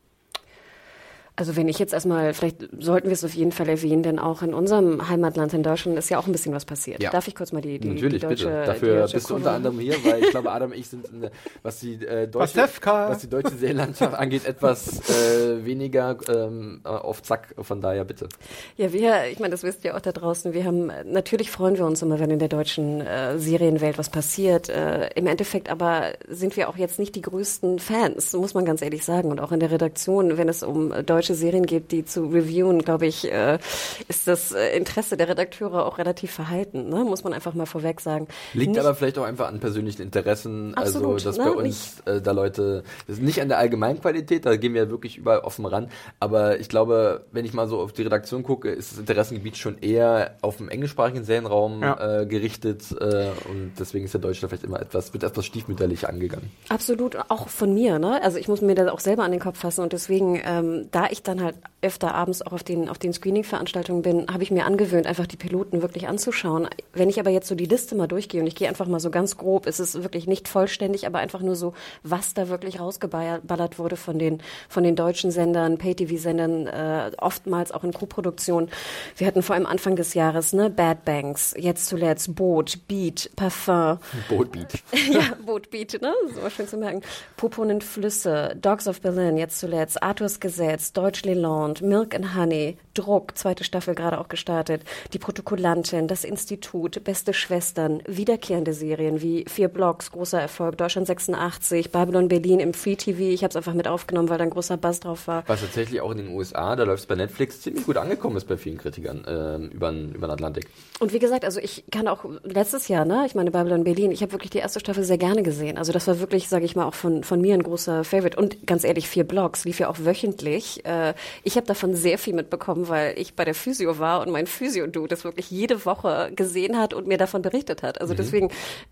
Also 1.34 1.56
wenn 1.56 1.66
ich 1.66 1.78
jetzt 1.78 1.94
erstmal, 1.94 2.34
vielleicht 2.34 2.68
sollten 2.78 3.08
wir 3.08 3.14
es 3.14 3.24
auf 3.24 3.32
jeden 3.32 3.52
Fall 3.52 3.66
erwähnen, 3.66 4.02
denn 4.02 4.18
auch 4.18 4.42
in 4.42 4.52
unserem 4.52 5.08
Heimatland 5.08 5.54
in 5.54 5.62
Deutschland 5.62 5.98
ist 5.98 6.10
ja 6.10 6.18
auch 6.18 6.26
ein 6.26 6.32
bisschen 6.32 6.52
was 6.52 6.66
passiert. 6.66 7.02
Ja. 7.02 7.10
Darf 7.10 7.26
ich 7.26 7.34
kurz 7.34 7.52
mal 7.52 7.62
die, 7.62 7.78
die, 7.78 7.88
Natürlich, 7.88 8.20
die 8.20 8.26
deutsche 8.28 8.48
bitte. 8.48 8.66
Dafür 8.66 8.98
deutsche 9.00 9.14
bist 9.14 9.30
du 9.30 9.36
unter 9.36 9.52
anderem 9.52 9.78
hier, 9.78 9.94
weil 10.04 10.22
ich 10.22 10.30
glaube, 10.30 10.52
Adam 10.52 10.72
und 10.72 10.76
ich 10.76 10.88
sind, 10.88 11.06
eine, 11.10 11.30
was, 11.62 11.80
die, 11.80 11.94
äh, 12.04 12.28
deutsche, 12.28 12.68
was 12.84 13.18
die 13.20 13.30
deutsche 13.30 13.56
Seelandschaft 13.56 14.14
angeht, 14.14 14.44
etwas 14.44 15.08
äh, 15.08 15.64
weniger 15.64 16.18
ähm, 16.28 16.80
auf 16.84 17.22
Zack. 17.22 17.54
Von 17.58 17.80
daher 17.80 18.04
bitte. 18.04 18.28
Ja, 18.76 18.92
wir, 18.92 19.28
ich 19.30 19.38
meine, 19.38 19.52
das 19.52 19.62
wisst 19.62 19.86
ihr 19.86 19.96
auch 19.96 20.00
da 20.00 20.12
draußen, 20.12 20.52
wir 20.52 20.64
haben, 20.66 20.92
natürlich 21.06 21.50
freuen 21.50 21.78
wir 21.78 21.86
uns 21.86 22.02
immer, 22.02 22.20
wenn 22.20 22.30
in 22.30 22.40
der 22.40 22.48
deutschen 22.48 23.00
äh, 23.00 23.38
Serienwelt 23.38 23.96
was 23.96 24.10
passiert. 24.10 24.68
Äh, 24.68 25.08
Im 25.14 25.26
Endeffekt 25.26 25.70
aber 25.70 26.12
sind 26.28 26.58
wir 26.58 26.68
auch 26.68 26.76
jetzt 26.76 26.98
nicht 26.98 27.14
die 27.14 27.22
größten 27.22 27.78
Fans, 27.78 28.34
muss 28.34 28.52
man 28.52 28.66
ganz 28.66 28.82
ehrlich 28.82 29.02
sagen. 29.02 29.30
Und 29.30 29.40
auch 29.40 29.50
in 29.50 29.60
der 29.60 29.70
Redaktion, 29.70 30.36
wenn 30.36 30.50
es 30.50 30.62
um 30.62 30.92
deutsche 31.06 31.21
deutsche 31.22 31.34
Serien 31.34 31.66
gibt, 31.66 31.92
die 31.92 32.04
zu 32.04 32.26
reviewen, 32.26 32.80
glaube 32.80 33.06
ich, 33.06 33.30
äh, 33.30 33.60
ist 34.08 34.26
das 34.26 34.50
äh, 34.50 34.76
Interesse 34.76 35.16
der 35.16 35.28
Redakteure 35.28 35.86
auch 35.86 35.98
relativ 35.98 36.32
verhalten, 36.32 36.88
ne? 36.88 37.04
muss 37.04 37.22
man 37.22 37.32
einfach 37.32 37.54
mal 37.54 37.66
vorweg 37.66 38.00
sagen. 38.00 38.26
Liegt 38.54 38.72
nicht, 38.72 38.80
aber 38.80 38.96
vielleicht 38.96 39.18
auch 39.18 39.24
einfach 39.24 39.46
an 39.46 39.60
persönlichen 39.60 40.02
Interessen, 40.02 40.74
also, 40.74 40.98
absolut, 40.98 41.14
also 41.14 41.28
dass 41.28 41.38
ne? 41.38 41.44
bei 41.44 41.50
uns 41.50 42.00
äh, 42.06 42.20
da 42.20 42.32
Leute, 42.32 42.82
das 43.06 43.18
ist 43.18 43.22
nicht 43.22 43.40
an 43.40 43.48
der 43.48 43.58
Allgemeinqualität, 43.58 44.44
da 44.44 44.56
gehen 44.56 44.74
wir 44.74 44.90
wirklich 44.90 45.16
überall 45.16 45.38
offen 45.38 45.64
ran, 45.64 45.90
aber 46.18 46.58
ich 46.58 46.68
glaube, 46.68 47.24
wenn 47.30 47.44
ich 47.44 47.52
mal 47.52 47.68
so 47.68 47.78
auf 47.78 47.92
die 47.92 48.02
Redaktion 48.02 48.42
gucke, 48.42 48.70
ist 48.70 48.90
das 48.90 48.98
Interessengebiet 48.98 49.56
schon 49.56 49.78
eher 49.78 50.38
auf 50.42 50.56
dem 50.56 50.68
englischsprachigen 50.68 51.22
Serienraum 51.22 51.82
ja. 51.82 52.22
äh, 52.22 52.26
gerichtet 52.26 52.82
äh, 52.98 53.28
und 53.48 53.74
deswegen 53.78 54.06
ist 54.06 54.14
der 54.14 54.20
Deutsche 54.20 54.48
vielleicht 54.48 54.64
immer 54.64 54.80
etwas, 54.80 55.12
wird 55.12 55.22
etwas 55.22 55.46
stiefmütterlich 55.46 56.08
angegangen. 56.08 56.50
Absolut, 56.68 57.16
auch 57.28 57.46
von 57.46 57.72
mir, 57.72 58.00
ne? 58.00 58.20
Also 58.24 58.38
ich 58.38 58.48
muss 58.48 58.60
mir 58.60 58.74
das 58.74 58.88
auch 58.88 58.98
selber 58.98 59.22
an 59.22 59.30
den 59.30 59.40
Kopf 59.40 59.60
fassen 59.60 59.82
und 59.82 59.92
deswegen, 59.92 60.40
ähm, 60.44 60.88
da 60.90 61.06
ich 61.12 61.22
dann 61.22 61.42
halt 61.42 61.56
öfter 61.82 62.14
abends 62.14 62.42
auch 62.42 62.52
auf 62.52 62.62
den, 62.62 62.88
auf 62.88 62.98
den 62.98 63.12
Screening-Veranstaltungen 63.12 64.02
bin, 64.02 64.26
habe 64.32 64.44
ich 64.44 64.50
mir 64.50 64.64
angewöhnt, 64.64 65.06
einfach 65.06 65.26
die 65.26 65.36
Piloten 65.36 65.82
wirklich 65.82 66.08
anzuschauen. 66.08 66.68
Wenn 66.92 67.08
ich 67.08 67.18
aber 67.18 67.30
jetzt 67.30 67.48
so 67.48 67.54
die 67.56 67.66
Liste 67.66 67.96
mal 67.96 68.06
durchgehe 68.06 68.40
und 68.40 68.46
ich 68.46 68.54
gehe 68.54 68.68
einfach 68.68 68.86
mal 68.86 69.00
so 69.00 69.10
ganz 69.10 69.36
grob, 69.36 69.66
ist 69.66 69.80
es 69.80 70.00
wirklich 70.02 70.26
nicht 70.26 70.46
vollständig, 70.46 71.06
aber 71.06 71.18
einfach 71.18 71.40
nur 71.40 71.56
so, 71.56 71.74
was 72.04 72.34
da 72.34 72.48
wirklich 72.48 72.78
rausgeballert 72.78 73.78
wurde 73.78 73.96
von 73.96 74.18
den, 74.18 74.42
von 74.68 74.84
den 74.84 74.94
deutschen 74.94 75.32
Sendern, 75.32 75.76
Pay-TV-Sendern, 75.76 76.66
äh, 76.68 77.10
oftmals 77.18 77.72
auch 77.72 77.82
in 77.82 77.92
Co-Produktion. 77.92 78.68
Wir 79.16 79.26
hatten 79.26 79.42
vor 79.42 79.56
allem 79.56 79.66
Anfang 79.66 79.96
des 79.96 80.14
Jahres, 80.14 80.52
ne, 80.52 80.70
Bad 80.70 81.04
Banks, 81.04 81.54
jetzt 81.58 81.86
zuletzt 81.86 82.34
Boot, 82.36 82.86
Beat, 82.86 83.30
Parfum. 83.34 83.98
Boot 84.28 84.52
Beat. 84.52 84.72
ja, 85.12 85.36
Boot 85.44 85.70
Beat, 85.70 86.00
ne, 86.00 86.12
so 86.32 86.48
schön 86.48 86.68
zu 86.68 86.76
merken. 86.76 87.02
Poponent 87.36 87.82
Flüsse, 87.82 88.54
Dogs 88.60 88.86
of 88.86 89.00
Berlin, 89.00 89.36
jetzt 89.36 89.58
zuletzt, 89.58 90.00
Arthurs 90.00 90.38
Gesetz, 90.38 90.92
Deutschland, 91.02 91.82
Milk 91.82 92.14
and 92.14 92.36
Honey, 92.36 92.76
Druck, 92.94 93.36
zweite 93.36 93.64
Staffel 93.64 93.96
gerade 93.96 94.20
auch 94.20 94.28
gestartet, 94.28 94.82
die 95.12 95.18
Protokollantin, 95.18 96.06
das 96.06 96.22
Institut, 96.22 97.02
Beste 97.02 97.34
Schwestern, 97.34 98.02
wiederkehrende 98.06 98.72
Serien 98.72 99.20
wie 99.20 99.44
Vier 99.48 99.66
Blocks, 99.66 100.12
großer 100.12 100.40
Erfolg, 100.40 100.78
Deutschland 100.78 101.08
86, 101.08 101.90
Babylon 101.90 102.28
Berlin 102.28 102.60
im 102.60 102.72
Free 102.72 102.94
TV. 102.94 103.20
Ich 103.20 103.42
habe 103.42 103.50
es 103.50 103.56
einfach 103.56 103.74
mit 103.74 103.88
aufgenommen, 103.88 104.28
weil 104.28 104.38
da 104.38 104.44
ein 104.44 104.50
großer 104.50 104.76
Buzz 104.76 105.00
drauf 105.00 105.26
war. 105.26 105.42
Was 105.48 105.62
tatsächlich 105.62 106.00
auch 106.00 106.12
in 106.12 106.18
den 106.18 106.28
USA, 106.28 106.76
da 106.76 106.84
läuft 106.84 107.00
es 107.00 107.06
bei 107.06 107.16
Netflix 107.16 107.62
ziemlich 107.62 107.84
gut 107.84 107.96
angekommen 107.96 108.36
ist 108.36 108.44
bei 108.44 108.56
vielen 108.56 108.78
Kritikern 108.78 109.24
äh, 109.24 109.74
über, 109.74 109.90
über 109.90 110.28
den 110.28 110.30
Atlantik. 110.30 110.68
Und 111.00 111.12
wie 111.12 111.18
gesagt, 111.18 111.44
also 111.44 111.58
ich 111.58 111.84
kann 111.90 112.06
auch 112.06 112.24
letztes 112.44 112.86
Jahr, 112.86 113.04
ne, 113.04 113.24
ich 113.26 113.34
meine 113.34 113.50
Babylon 113.50 113.82
Berlin, 113.82 114.12
ich 114.12 114.22
habe 114.22 114.32
wirklich 114.32 114.50
die 114.50 114.58
erste 114.58 114.78
Staffel 114.78 115.02
sehr 115.02 115.18
gerne 115.18 115.42
gesehen. 115.42 115.78
Also 115.78 115.90
das 115.92 116.06
war 116.06 116.20
wirklich, 116.20 116.48
sage 116.48 116.64
ich 116.64 116.76
mal, 116.76 116.84
auch 116.84 116.94
von, 116.94 117.24
von 117.24 117.40
mir 117.40 117.54
ein 117.54 117.64
großer 117.64 118.04
Favorite. 118.04 118.38
Und 118.38 118.66
ganz 118.66 118.84
ehrlich, 118.84 119.08
Vier 119.08 119.24
Blocks 119.24 119.64
lief 119.64 119.80
ja 119.80 119.88
auch 119.88 119.96
wöchentlich. 119.98 120.84
Äh, 120.92 121.14
ich 121.42 121.56
habe 121.56 121.66
davon 121.66 121.94
sehr 121.94 122.18
viel 122.18 122.34
mitbekommen, 122.34 122.88
weil 122.88 123.18
ich 123.18 123.34
bei 123.34 123.44
der 123.44 123.54
Physio 123.54 123.98
war 123.98 124.20
und 124.20 124.30
mein 124.30 124.46
Physio-Dude 124.46 125.08
das 125.08 125.24
wirklich 125.24 125.50
jede 125.50 125.84
Woche 125.84 126.32
gesehen 126.34 126.78
hat 126.78 126.94
und 126.94 127.06
mir 127.06 127.18
davon 127.18 127.42
berichtet 127.42 127.82
hat. 127.82 128.00
Also 128.00 128.14
mhm. 128.14 128.16
deswegen 128.18 128.48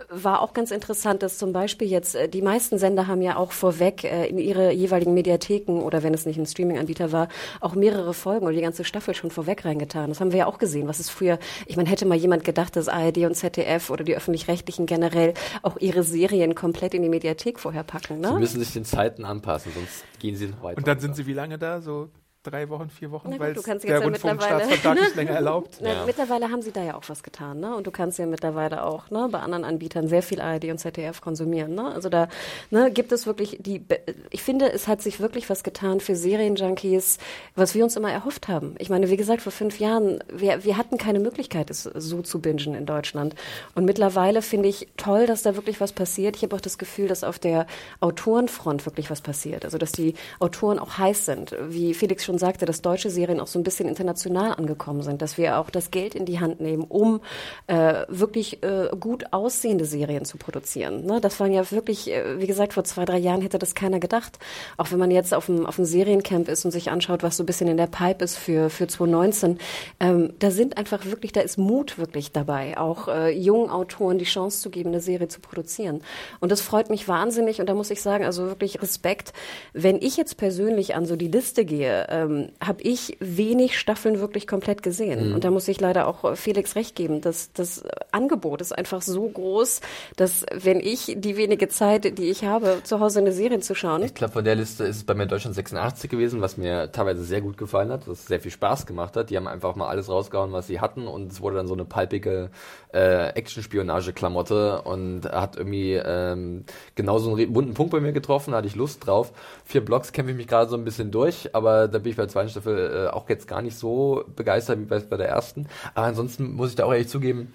war 0.08 0.40
auch 0.40 0.52
ganz 0.52 0.70
interessant, 0.70 1.22
dass 1.22 1.38
zum 1.38 1.52
Beispiel 1.52 1.88
jetzt 1.88 2.14
äh, 2.14 2.28
die 2.28 2.42
meisten 2.42 2.78
Sender 2.78 3.06
haben 3.06 3.22
ja 3.22 3.36
auch 3.36 3.52
vorweg 3.52 4.04
äh, 4.04 4.26
in 4.26 4.38
ihre 4.38 4.72
jeweiligen 4.72 5.14
Mediatheken 5.14 5.80
oder 5.80 6.02
wenn 6.02 6.14
es 6.14 6.26
nicht 6.26 6.38
ein 6.38 6.46
Streaming-Anbieter 6.46 7.12
war, 7.12 7.28
auch 7.60 7.74
mehrere 7.74 8.14
Folgen 8.14 8.46
oder 8.46 8.54
die 8.54 8.62
ganze 8.62 8.84
Staffel 8.84 9.14
schon 9.14 9.30
vorweg 9.30 9.64
reingetan. 9.64 10.08
Das 10.08 10.20
haben 10.20 10.32
wir 10.32 10.40
ja 10.40 10.46
auch 10.46 10.58
gesehen. 10.58 10.88
Was 10.88 11.00
ist 11.00 11.10
früher, 11.10 11.38
ich 11.66 11.76
meine, 11.76 11.88
hätte 11.88 12.06
mal 12.06 12.16
jemand 12.16 12.44
gedacht, 12.44 12.76
dass 12.76 12.88
ARD 12.88 13.18
und 13.18 13.34
ZDF 13.34 13.90
oder 13.90 14.04
die 14.04 14.16
öffentlich-rechtlichen 14.16 14.86
generell 14.86 15.34
auch 15.62 15.76
ihre 15.78 16.02
Serien 16.02 16.54
komplett 16.54 16.94
in 16.94 17.02
die 17.02 17.08
Mediathek 17.08 17.58
vorher 17.58 17.82
packen. 17.82 18.20
Ne? 18.20 18.28
Sie 18.28 18.38
müssen 18.38 18.60
sich 18.60 18.72
den 18.72 18.84
Zeiten 18.84 19.24
anpassen, 19.24 19.72
sonst 19.74 20.04
gehen 20.18 20.36
sie 20.36 20.48
noch 20.48 20.62
weiter. 20.62 20.78
Und 20.78 20.86
dann 20.86 21.00
sind 21.00 21.16
sie 21.16 21.26
wie 21.26 21.32
lange 21.32 21.58
da? 21.58 21.80
So 21.80 21.89
also 21.90 22.19
drei 22.42 22.68
Wochen, 22.70 22.88
vier 22.88 23.10
Wochen, 23.10 23.38
weil 23.38 23.54
der 23.54 24.02
Rundfunkstaatsvertrag 24.02 24.98
nicht 24.98 25.16
länger 25.16 25.32
erlaubt. 25.32 25.78
Na, 25.82 25.92
ja. 25.92 26.06
Mittlerweile 26.06 26.50
haben 26.50 26.62
sie 26.62 26.72
da 26.72 26.82
ja 26.82 26.94
auch 26.94 27.08
was 27.08 27.22
getan, 27.22 27.60
ne? 27.60 27.76
Und 27.76 27.86
du 27.86 27.90
kannst 27.90 28.18
ja 28.18 28.24
mittlerweile 28.24 28.82
auch 28.84 29.10
ne, 29.10 29.28
bei 29.30 29.40
anderen 29.40 29.64
Anbietern 29.64 30.08
sehr 30.08 30.22
viel 30.22 30.40
ARD 30.40 30.64
und 30.66 30.78
ZDF 30.78 31.20
konsumieren, 31.20 31.74
ne? 31.74 31.92
Also 31.92 32.08
da 32.08 32.28
ne, 32.70 32.90
gibt 32.90 33.12
es 33.12 33.26
wirklich 33.26 33.58
die. 33.60 33.84
Ich 34.30 34.42
finde, 34.42 34.72
es 34.72 34.88
hat 34.88 35.02
sich 35.02 35.20
wirklich 35.20 35.50
was 35.50 35.62
getan 35.62 36.00
für 36.00 36.16
Serienjunkies, 36.16 37.18
was 37.56 37.74
wir 37.74 37.84
uns 37.84 37.96
immer 37.96 38.10
erhofft 38.10 38.48
haben. 38.48 38.74
Ich 38.78 38.88
meine, 38.88 39.10
wie 39.10 39.16
gesagt, 39.18 39.42
vor 39.42 39.52
fünf 39.52 39.78
Jahren, 39.78 40.24
wir, 40.32 40.64
wir 40.64 40.78
hatten 40.78 40.96
keine 40.96 41.20
Möglichkeit, 41.20 41.68
es 41.68 41.82
so 41.82 42.22
zu 42.22 42.40
bingen 42.40 42.74
in 42.74 42.86
Deutschland. 42.86 43.34
Und 43.74 43.84
mittlerweile 43.84 44.40
finde 44.40 44.68
ich 44.68 44.88
toll, 44.96 45.26
dass 45.26 45.42
da 45.42 45.56
wirklich 45.56 45.80
was 45.80 45.92
passiert. 45.92 46.36
Ich 46.36 46.42
habe 46.42 46.56
auch 46.56 46.60
das 46.60 46.78
Gefühl, 46.78 47.08
dass 47.08 47.22
auf 47.22 47.38
der 47.38 47.66
Autorenfront 48.00 48.86
wirklich 48.86 49.10
was 49.10 49.20
passiert. 49.20 49.64
Also 49.64 49.76
dass 49.76 49.92
die 49.92 50.14
Autoren 50.38 50.78
auch 50.78 50.96
heiß 50.96 51.26
sind, 51.26 51.54
wie 51.68 51.92
Felix 51.92 52.29
schon 52.30 52.38
sagte, 52.38 52.64
dass 52.64 52.80
deutsche 52.80 53.10
Serien 53.10 53.40
auch 53.40 53.48
so 53.48 53.58
ein 53.58 53.64
bisschen 53.64 53.88
international 53.88 54.52
angekommen 54.52 55.02
sind, 55.02 55.20
dass 55.20 55.36
wir 55.36 55.58
auch 55.58 55.68
das 55.68 55.90
Geld 55.90 56.14
in 56.14 56.26
die 56.26 56.38
Hand 56.38 56.60
nehmen, 56.60 56.84
um 56.84 57.20
äh, 57.66 58.04
wirklich 58.06 58.62
äh, 58.62 58.88
gut 59.00 59.32
aussehende 59.32 59.84
Serien 59.84 60.24
zu 60.24 60.38
produzieren. 60.38 61.04
Ne? 61.06 61.20
Das 61.20 61.40
waren 61.40 61.52
ja 61.52 61.68
wirklich, 61.72 62.08
äh, 62.08 62.40
wie 62.40 62.46
gesagt, 62.46 62.72
vor 62.72 62.84
zwei, 62.84 63.04
drei 63.04 63.18
Jahren 63.18 63.42
hätte 63.42 63.58
das 63.58 63.74
keiner 63.74 63.98
gedacht. 63.98 64.38
Auch 64.76 64.92
wenn 64.92 65.00
man 65.00 65.10
jetzt 65.10 65.34
auf 65.34 65.46
dem, 65.46 65.66
auf 65.66 65.74
dem 65.74 65.84
Seriencamp 65.84 66.48
ist 66.48 66.64
und 66.64 66.70
sich 66.70 66.88
anschaut, 66.92 67.24
was 67.24 67.36
so 67.36 67.42
ein 67.42 67.46
bisschen 67.46 67.66
in 67.66 67.76
der 67.76 67.88
Pipe 67.88 68.24
ist 68.24 68.36
für, 68.36 68.70
für 68.70 68.86
2019, 68.86 69.58
ähm, 69.98 70.32
da 70.38 70.52
sind 70.52 70.78
einfach 70.78 71.06
wirklich, 71.06 71.32
da 71.32 71.40
ist 71.40 71.58
Mut 71.58 71.98
wirklich 71.98 72.30
dabei, 72.30 72.78
auch 72.78 73.08
äh, 73.08 73.30
jungen 73.30 73.70
Autoren 73.70 74.18
die 74.18 74.24
Chance 74.24 74.60
zu 74.60 74.70
geben, 74.70 74.90
eine 74.90 75.00
Serie 75.00 75.26
zu 75.26 75.40
produzieren. 75.40 76.02
Und 76.38 76.52
das 76.52 76.60
freut 76.60 76.90
mich 76.90 77.08
wahnsinnig 77.08 77.60
und 77.60 77.68
da 77.68 77.74
muss 77.74 77.90
ich 77.90 78.02
sagen, 78.02 78.24
also 78.24 78.46
wirklich 78.46 78.80
Respekt. 78.80 79.32
Wenn 79.72 79.96
ich 80.00 80.16
jetzt 80.16 80.36
persönlich 80.36 80.94
an 80.94 81.06
so 81.06 81.16
die 81.16 81.26
Liste 81.26 81.64
gehe, 81.64 82.06
äh, 82.06 82.19
ähm, 82.20 82.48
habe 82.60 82.82
ich 82.82 83.16
wenig 83.20 83.78
Staffeln 83.78 84.20
wirklich 84.20 84.46
komplett 84.46 84.82
gesehen. 84.82 85.28
Mhm. 85.28 85.34
Und 85.34 85.44
da 85.44 85.50
muss 85.50 85.68
ich 85.68 85.80
leider 85.80 86.06
auch 86.06 86.36
Felix 86.36 86.76
recht 86.76 86.94
geben. 86.94 87.20
Das, 87.20 87.52
das 87.52 87.84
Angebot 88.12 88.60
ist 88.60 88.76
einfach 88.76 89.02
so 89.02 89.28
groß, 89.28 89.80
dass 90.16 90.46
wenn 90.52 90.80
ich 90.80 91.16
die 91.16 91.36
wenige 91.36 91.68
Zeit, 91.68 92.18
die 92.18 92.30
ich 92.30 92.44
habe, 92.44 92.80
zu 92.82 93.00
Hause 93.00 93.20
eine 93.20 93.32
Serie 93.32 93.60
zu 93.60 93.74
schauen. 93.74 94.02
Ich 94.02 94.14
glaube, 94.14 94.32
von 94.32 94.44
der 94.44 94.54
Liste 94.54 94.84
ist 94.84 94.96
es 94.96 95.04
bei 95.04 95.14
mir 95.14 95.26
Deutschland 95.26 95.54
86 95.54 96.10
gewesen, 96.10 96.40
was 96.40 96.56
mir 96.56 96.92
teilweise 96.92 97.24
sehr 97.24 97.40
gut 97.40 97.56
gefallen 97.56 97.90
hat, 97.90 98.06
was 98.08 98.26
sehr 98.26 98.40
viel 98.40 98.50
Spaß 98.50 98.86
gemacht 98.86 99.16
hat. 99.16 99.30
Die 99.30 99.36
haben 99.36 99.48
einfach 99.48 99.76
mal 99.76 99.88
alles 99.88 100.08
rausgehauen, 100.08 100.52
was 100.52 100.66
sie 100.66 100.80
hatten 100.80 101.06
und 101.06 101.32
es 101.32 101.40
wurde 101.40 101.56
dann 101.56 101.66
so 101.66 101.74
eine 101.74 101.84
palpige 101.84 102.50
äh, 102.92 103.28
Action-Spionage-Klamotte 103.30 104.82
und 104.82 105.24
hat 105.30 105.56
irgendwie 105.56 105.94
ähm, 105.94 106.64
genau 106.94 107.18
so 107.18 107.34
einen 107.34 107.52
bunten 107.52 107.74
Punkt 107.74 107.92
bei 107.92 108.00
mir 108.00 108.12
getroffen, 108.12 108.52
da 108.52 108.58
hatte 108.58 108.66
ich 108.66 108.76
Lust 108.76 109.06
drauf. 109.06 109.32
Vier 109.64 109.84
Blocks 109.84 110.12
kämpfe 110.12 110.32
ich 110.32 110.36
mich 110.36 110.48
gerade 110.48 110.68
so 110.68 110.76
ein 110.76 110.84
bisschen 110.84 111.10
durch, 111.10 111.54
aber 111.54 111.88
da 111.88 111.98
bin 111.98 112.09
bin 112.09 112.09
ich 112.10 112.16
bei 112.16 112.22
der 112.22 112.30
zweiten 112.30 112.50
Staffel 112.50 113.06
äh, 113.06 113.08
auch 113.10 113.28
jetzt 113.28 113.48
gar 113.48 113.62
nicht 113.62 113.76
so 113.76 114.24
begeistert 114.36 114.78
wie 114.78 114.84
bei, 114.84 114.98
bei 115.00 115.16
der 115.16 115.28
ersten. 115.28 115.66
Aber 115.94 116.06
ansonsten 116.06 116.54
muss 116.54 116.70
ich 116.70 116.76
da 116.76 116.84
auch 116.84 116.92
ehrlich 116.92 117.08
zugeben, 117.08 117.52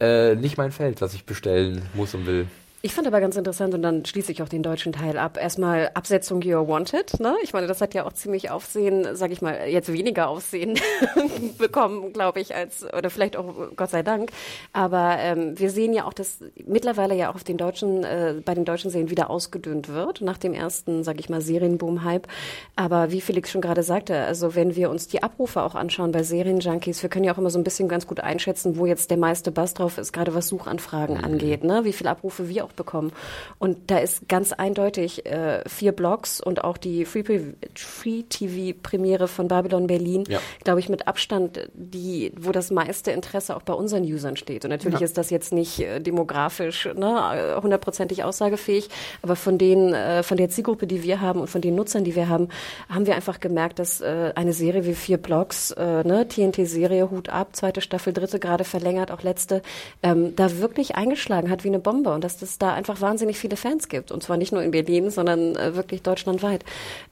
äh, 0.00 0.34
nicht 0.34 0.56
mein 0.56 0.72
Feld, 0.72 1.00
was 1.00 1.14
ich 1.14 1.26
bestellen 1.26 1.82
muss 1.94 2.14
und 2.14 2.26
will. 2.26 2.46
Ich 2.80 2.94
fand 2.94 3.08
aber 3.08 3.20
ganz 3.20 3.34
interessant 3.34 3.74
und 3.74 3.82
dann 3.82 4.04
schließe 4.04 4.30
ich 4.30 4.40
auch 4.40 4.48
den 4.48 4.62
deutschen 4.62 4.92
Teil 4.92 5.18
ab. 5.18 5.36
Erstmal 5.36 5.90
Absetzung 5.94 6.40
You're 6.42 6.68
Wanted. 6.68 7.18
Ne? 7.18 7.34
Ich 7.42 7.52
meine, 7.52 7.66
das 7.66 7.80
hat 7.80 7.92
ja 7.92 8.06
auch 8.06 8.12
ziemlich 8.12 8.52
Aufsehen, 8.52 9.16
sag 9.16 9.32
ich 9.32 9.42
mal, 9.42 9.66
jetzt 9.66 9.92
weniger 9.92 10.28
Aufsehen 10.28 10.78
bekommen, 11.58 12.12
glaube 12.12 12.38
ich, 12.38 12.54
als 12.54 12.84
oder 12.84 13.10
vielleicht 13.10 13.36
auch 13.36 13.52
Gott 13.74 13.90
sei 13.90 14.04
Dank. 14.04 14.30
Aber 14.72 15.16
ähm, 15.18 15.58
wir 15.58 15.70
sehen 15.70 15.92
ja 15.92 16.04
auch, 16.04 16.12
dass 16.12 16.38
mittlerweile 16.66 17.16
ja 17.16 17.30
auch 17.30 17.34
auf 17.34 17.42
den 17.42 17.56
deutschen, 17.56 18.04
äh, 18.04 18.36
bei 18.44 18.54
den 18.54 18.64
deutschen 18.64 18.92
Serien 18.92 19.10
wieder 19.10 19.28
ausgedünnt 19.28 19.88
wird 19.88 20.20
nach 20.20 20.38
dem 20.38 20.54
ersten, 20.54 21.02
sag 21.02 21.18
ich 21.18 21.28
mal, 21.28 21.40
Serienboom-Hype. 21.40 22.28
Aber 22.76 23.10
wie 23.10 23.20
Felix 23.20 23.50
schon 23.50 23.60
gerade 23.60 23.82
sagte, 23.82 24.20
also 24.20 24.54
wenn 24.54 24.76
wir 24.76 24.90
uns 24.90 25.08
die 25.08 25.24
Abrufe 25.24 25.62
auch 25.62 25.74
anschauen 25.74 26.12
bei 26.12 26.22
Serienjunkies, 26.22 27.02
wir 27.02 27.10
können 27.10 27.24
ja 27.24 27.34
auch 27.34 27.38
immer 27.38 27.50
so 27.50 27.58
ein 27.58 27.64
bisschen 27.64 27.88
ganz 27.88 28.06
gut 28.06 28.20
einschätzen, 28.20 28.76
wo 28.76 28.86
jetzt 28.86 29.10
der 29.10 29.18
meiste 29.18 29.50
Bass 29.50 29.74
drauf 29.74 29.98
ist, 29.98 30.12
gerade 30.12 30.32
was 30.32 30.46
Suchanfragen 30.46 31.18
mhm. 31.18 31.24
angeht, 31.24 31.64
ne? 31.64 31.84
Wie 31.84 31.92
viele 31.92 32.10
Abrufe 32.10 32.48
wir 32.48 32.64
auch 32.64 32.67
bekommen. 32.74 33.12
Und 33.58 33.90
da 33.90 33.98
ist 33.98 34.28
ganz 34.28 34.52
eindeutig 34.52 35.26
äh, 35.26 35.62
vier 35.68 35.92
Blogs 35.92 36.40
und 36.40 36.64
auch 36.64 36.76
die 36.76 37.04
Free-TV-Premiere 37.04 39.28
Free 39.28 39.34
von 39.34 39.48
Babylon 39.48 39.86
Berlin, 39.86 40.24
ja. 40.28 40.40
glaube 40.64 40.80
ich, 40.80 40.88
mit 40.88 41.08
Abstand, 41.08 41.68
die, 41.74 42.32
wo 42.36 42.52
das 42.52 42.70
meiste 42.70 43.10
Interesse 43.10 43.56
auch 43.56 43.62
bei 43.62 43.72
unseren 43.72 44.04
Usern 44.04 44.36
steht. 44.36 44.64
Und 44.64 44.70
natürlich 44.70 45.00
ja. 45.00 45.04
ist 45.04 45.18
das 45.18 45.30
jetzt 45.30 45.52
nicht 45.52 45.80
äh, 45.80 46.00
demografisch 46.00 46.88
ne, 46.94 47.58
hundertprozentig 47.62 48.24
aussagefähig, 48.24 48.88
aber 49.22 49.36
von 49.36 49.58
den, 49.58 49.94
äh, 49.94 50.22
von 50.22 50.36
der 50.36 50.50
Zielgruppe, 50.50 50.86
die 50.86 51.02
wir 51.02 51.20
haben 51.20 51.40
und 51.40 51.48
von 51.48 51.60
den 51.60 51.74
Nutzern, 51.74 52.04
die 52.04 52.14
wir 52.14 52.28
haben, 52.28 52.48
haben 52.88 53.06
wir 53.06 53.14
einfach 53.14 53.40
gemerkt, 53.40 53.78
dass 53.78 54.00
äh, 54.00 54.32
eine 54.34 54.52
Serie 54.52 54.86
wie 54.86 54.94
vier 54.94 55.18
Blogs, 55.18 55.70
äh, 55.72 56.04
ne, 56.04 56.26
TNT-Serie, 56.28 57.10
Hut 57.10 57.28
ab, 57.28 57.56
zweite 57.56 57.80
Staffel, 57.80 58.12
dritte 58.12 58.38
gerade 58.38 58.64
verlängert, 58.64 59.10
auch 59.10 59.22
letzte, 59.22 59.62
ähm, 60.02 60.34
da 60.36 60.58
wirklich 60.58 60.96
eingeschlagen 60.96 61.50
hat 61.50 61.64
wie 61.64 61.68
eine 61.68 61.78
Bombe 61.78 62.12
und 62.12 62.24
dass 62.24 62.38
das 62.38 62.57
da 62.58 62.72
einfach 62.72 63.00
wahnsinnig 63.00 63.38
viele 63.38 63.56
Fans 63.56 63.88
gibt. 63.88 64.12
Und 64.12 64.22
zwar 64.22 64.36
nicht 64.36 64.52
nur 64.52 64.62
in 64.62 64.70
Berlin, 64.70 65.10
sondern 65.10 65.56
äh, 65.56 65.74
wirklich 65.74 66.02
deutschlandweit. 66.02 66.64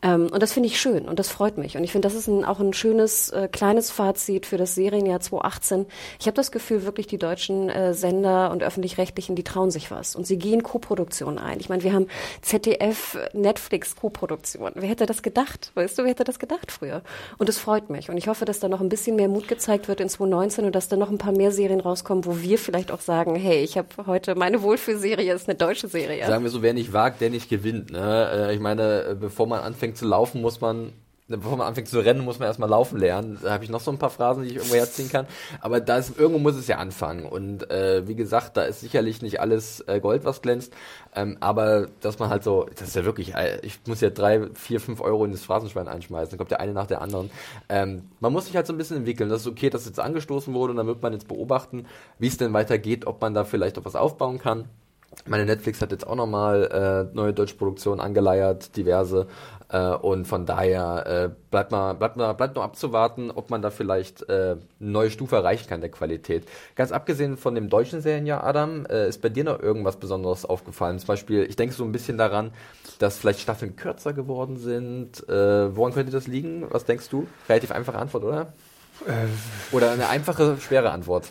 Ähm, 0.03 0.29
und 0.33 0.43
das 0.43 0.53
finde 0.53 0.69
ich 0.69 0.81
schön 0.81 1.09
und 1.09 1.19
das 1.19 1.29
freut 1.29 1.59
mich. 1.59 1.77
Und 1.77 1.85
ich 1.85 1.93
finde, 1.93 2.09
das 2.09 2.17
ist 2.17 2.27
ein, 2.29 2.45
auch 2.45 2.61
ein 2.61 2.73
schönes, 2.73 3.31
äh, 3.31 3.49
kleines 3.51 3.91
Fazit 3.91 4.47
für 4.47 4.57
das 4.57 4.75
Serienjahr 4.75 5.21
2018. 5.21 5.87
Ich 6.21 6.27
habe 6.27 6.35
das 6.35 6.51
Gefühl, 6.51 6.85
wirklich 6.85 7.07
die 7.07 7.19
deutschen 7.19 7.69
äh, 7.69 7.95
Sender 7.95 8.51
und 8.51 8.63
öffentlich-rechtlichen, 8.63 9.37
die 9.37 9.45
trauen 9.45 9.71
sich 9.71 9.91
was. 9.91 10.17
Und 10.17 10.27
sie 10.27 10.39
gehen 10.39 10.63
Co-Produktionen 10.63 11.39
ein. 11.39 11.61
Ich 11.61 11.69
meine, 11.69 11.83
wir 11.83 11.93
haben 11.93 12.09
ZDF, 12.43 13.19
Netflix 13.33 13.97
Co-Produktion. 13.97 14.73
Wer 14.75 14.89
hätte 14.89 15.07
das 15.07 15.23
gedacht? 15.23 15.71
Weißt 15.75 15.99
du, 15.99 16.03
wer 16.03 16.11
hätte 16.11 16.25
das 16.25 16.39
gedacht 16.39 16.73
früher? 16.73 17.03
Und 17.39 17.49
es 17.49 17.59
freut 17.59 17.91
mich. 17.91 18.11
Und 18.11 18.17
ich 18.17 18.29
hoffe, 18.29 18.45
dass 18.45 18.61
da 18.61 18.69
noch 18.69 18.81
ein 18.81 18.89
bisschen 18.89 19.17
mehr 19.17 19.29
Mut 19.29 19.49
gezeigt 19.49 19.89
wird 19.89 20.01
in 20.01 20.09
2019 20.09 20.65
und 20.65 20.75
dass 20.75 20.89
da 20.89 20.97
noch 20.97 21.11
ein 21.11 21.19
paar 21.19 21.33
mehr 21.33 21.53
Serien 21.53 21.81
rauskommen, 21.81 22.25
wo 22.25 22.41
wir 22.41 22.59
vielleicht 22.59 22.91
auch 22.91 23.01
sagen, 23.01 23.37
hey, 23.37 23.63
ich 23.63 23.79
habe 23.79 23.89
heute 24.07 24.35
meine 24.35 24.63
Wohlfühlserie 24.63 25.36
ist 25.43 25.49
eine 25.49 25.57
deutsche 25.57 25.89
Serie. 25.89 26.27
Sagen 26.27 26.45
wir 26.45 26.51
so, 26.51 26.63
wer 26.63 26.75
nicht 26.75 26.93
wagt, 26.93 27.21
der 27.21 27.31
nicht 27.31 27.49
gewinnt. 27.49 27.91
Ne? 27.91 28.49
Äh, 28.51 28.55
ich 28.55 28.61
meine, 28.61 29.05
äh, 29.05 29.15
bevor 29.15 29.47
man 29.47 29.61
anfängt 29.61 29.97
zu 29.97 30.07
laufen, 30.07 30.41
muss 30.41 30.61
man 30.61 30.93
bevor 31.29 31.57
man 31.57 31.67
anfängt 31.67 31.89
zu 31.89 31.99
rennen, 31.99 32.25
muss 32.25 32.39
man 32.39 32.47
erstmal 32.47 32.69
laufen 32.69 32.99
lernen. 32.99 33.39
Da 33.43 33.53
habe 33.53 33.65
ich 33.65 33.71
noch 33.71 33.81
so 33.81 33.91
ein 33.91 33.99
paar 33.99 34.11
Phrasen, 34.11 34.45
die 34.45 34.51
ich 34.51 34.57
irgendwo 34.57 34.77
herziehen 34.77 35.11
kann. 35.11 35.27
Aber 35.61 35.81
da 35.81 35.97
ist, 35.97 36.19
irgendwo 36.19 36.39
muss 36.39 36.55
es 36.55 36.69
ja 36.69 36.79
anfangen. 36.79 37.27
Und 37.27 37.69
äh, 37.71 38.07
wie 38.07 38.15
gesagt, 38.15 38.57
da 38.57 38.63
ist 38.63 38.81
sicherlich 38.81 39.23
nicht 39.23 39.41
alles 39.41 39.81
äh, 39.89 40.01
Gold, 40.01 40.25
was 40.25 40.41
glänzt. 40.41 40.73
Ähm, 41.15 41.37
aber 41.41 41.89
dass 42.01 42.19
man 42.19 42.29
halt 42.29 42.45
so, 42.45 42.67
das 42.77 42.89
ist 42.89 42.97
ja 42.97 43.05
wirklich, 43.05 43.35
äh, 43.35 43.59
ich 43.63 43.81
muss 43.87 44.01
ja 44.01 44.11
drei, 44.11 44.49
vier, 44.55 44.81
fünf 44.81 45.01
Euro 45.01 45.25
in 45.25 45.33
das 45.33 45.43
Phrasenschwein 45.43 45.89
einschmeißen. 45.89 46.31
Dann 46.31 46.39
kommt 46.39 46.51
der 46.51 46.61
eine 46.61 46.73
nach 46.73 46.87
der 46.87 47.01
anderen. 47.01 47.31
Ähm, 47.69 48.05
man 48.21 48.33
muss 48.33 48.47
sich 48.47 48.55
halt 48.55 48.67
so 48.67 48.73
ein 48.73 48.79
bisschen 48.79 48.99
entwickeln. 48.99 49.29
Das 49.29 49.41
ist 49.41 49.47
okay, 49.49 49.71
dass 49.71 49.87
jetzt 49.87 49.99
angestoßen 49.99 50.55
wurde 50.55 50.73
und 50.73 50.77
dann 50.77 50.87
wird 50.87 51.03
man 51.03 51.13
jetzt 51.13 51.29
beobachten, 51.29 51.87
wie 52.19 52.29
es 52.29 52.37
denn 52.37 52.53
weitergeht, 52.53 53.07
ob 53.07 53.21
man 53.21 53.35
da 53.35 53.45
vielleicht 53.45 53.79
auch 53.79 53.85
was 53.85 53.97
aufbauen 53.97 54.39
kann. 54.39 54.67
Meine 55.27 55.47
Netflix 55.47 55.81
hat 55.81 55.93
jetzt 55.93 56.07
auch 56.07 56.15
nochmal 56.15 57.09
äh, 57.13 57.17
neue 57.17 57.33
deutsche 57.33 57.57
Produktionen 57.57 58.01
angeleiert, 58.01 58.77
diverse. 58.77 59.27
Äh, 59.69 59.95
und 59.95 60.27
von 60.27 60.47
daher 60.47 61.07
äh, 61.07 61.51
bleibt, 61.51 61.73
mal, 61.73 61.95
bleibt, 61.95 62.17
mal, 62.17 62.33
bleibt 62.35 62.55
nur 62.55 62.63
abzuwarten, 62.63 63.31
ob 63.31 63.51
man 63.51 63.63
da 63.63 63.71
vielleicht 63.71 64.29
äh, 64.29 64.33
eine 64.53 64.61
neue 64.79 65.11
Stufe 65.11 65.37
erreichen 65.37 65.69
kann 65.69 65.81
der 65.81 65.91
Qualität. 65.91 66.47
Ganz 66.77 66.93
abgesehen 66.93 67.37
von 67.37 67.55
dem 67.55 67.69
deutschen 67.69 68.01
Serienjahr, 68.01 68.45
Adam, 68.45 68.87
äh, 68.87 69.09
ist 69.09 69.23
bei 69.23 69.29
dir 69.29 69.45
noch 69.45 69.61
irgendwas 69.61 69.97
Besonderes 69.97 70.45
aufgefallen? 70.45 70.99
Zum 70.99 71.09
Beispiel, 71.09 71.45
ich 71.45 71.57
denke 71.57 71.75
so 71.75 71.85
ein 71.85 71.93
bisschen 71.93 72.19
daran, 72.19 72.53
dass 72.99 73.19
vielleicht 73.19 73.41
Staffeln 73.41 73.75
kürzer 73.75 74.13
geworden 74.13 74.57
sind. 74.59 75.29
Äh, 75.29 75.75
woran 75.77 75.93
könnte 75.93 76.13
das 76.13 76.27
liegen? 76.27 76.67
Was 76.71 76.85
denkst 76.85 77.09
du? 77.09 77.27
Relativ 77.49 77.73
einfache 77.73 77.99
Antwort, 77.99 78.23
oder? 78.25 78.53
Äh, 79.07 79.75
oder 79.75 79.91
eine 79.91 80.09
einfache, 80.09 80.57
schwere 80.61 80.91
Antwort. 80.91 81.31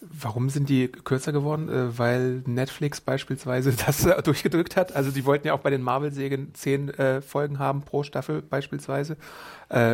Warum 0.00 0.48
sind 0.48 0.68
die 0.68 0.88
kürzer 0.88 1.32
geworden? 1.32 1.68
Äh, 1.68 1.98
weil 1.98 2.42
Netflix 2.46 3.00
beispielsweise 3.00 3.72
das 3.86 4.06
äh, 4.06 4.22
durchgedrückt 4.22 4.76
hat. 4.76 4.96
Also 4.96 5.10
die 5.10 5.24
wollten 5.26 5.46
ja 5.46 5.54
auch 5.54 5.60
bei 5.60 5.70
den 5.70 5.82
Marvel-Serien 5.82 6.54
zehn 6.54 6.88
äh, 6.90 7.20
Folgen 7.20 7.58
haben 7.58 7.82
pro 7.82 8.02
Staffel 8.02 8.42
beispielsweise. 8.42 9.16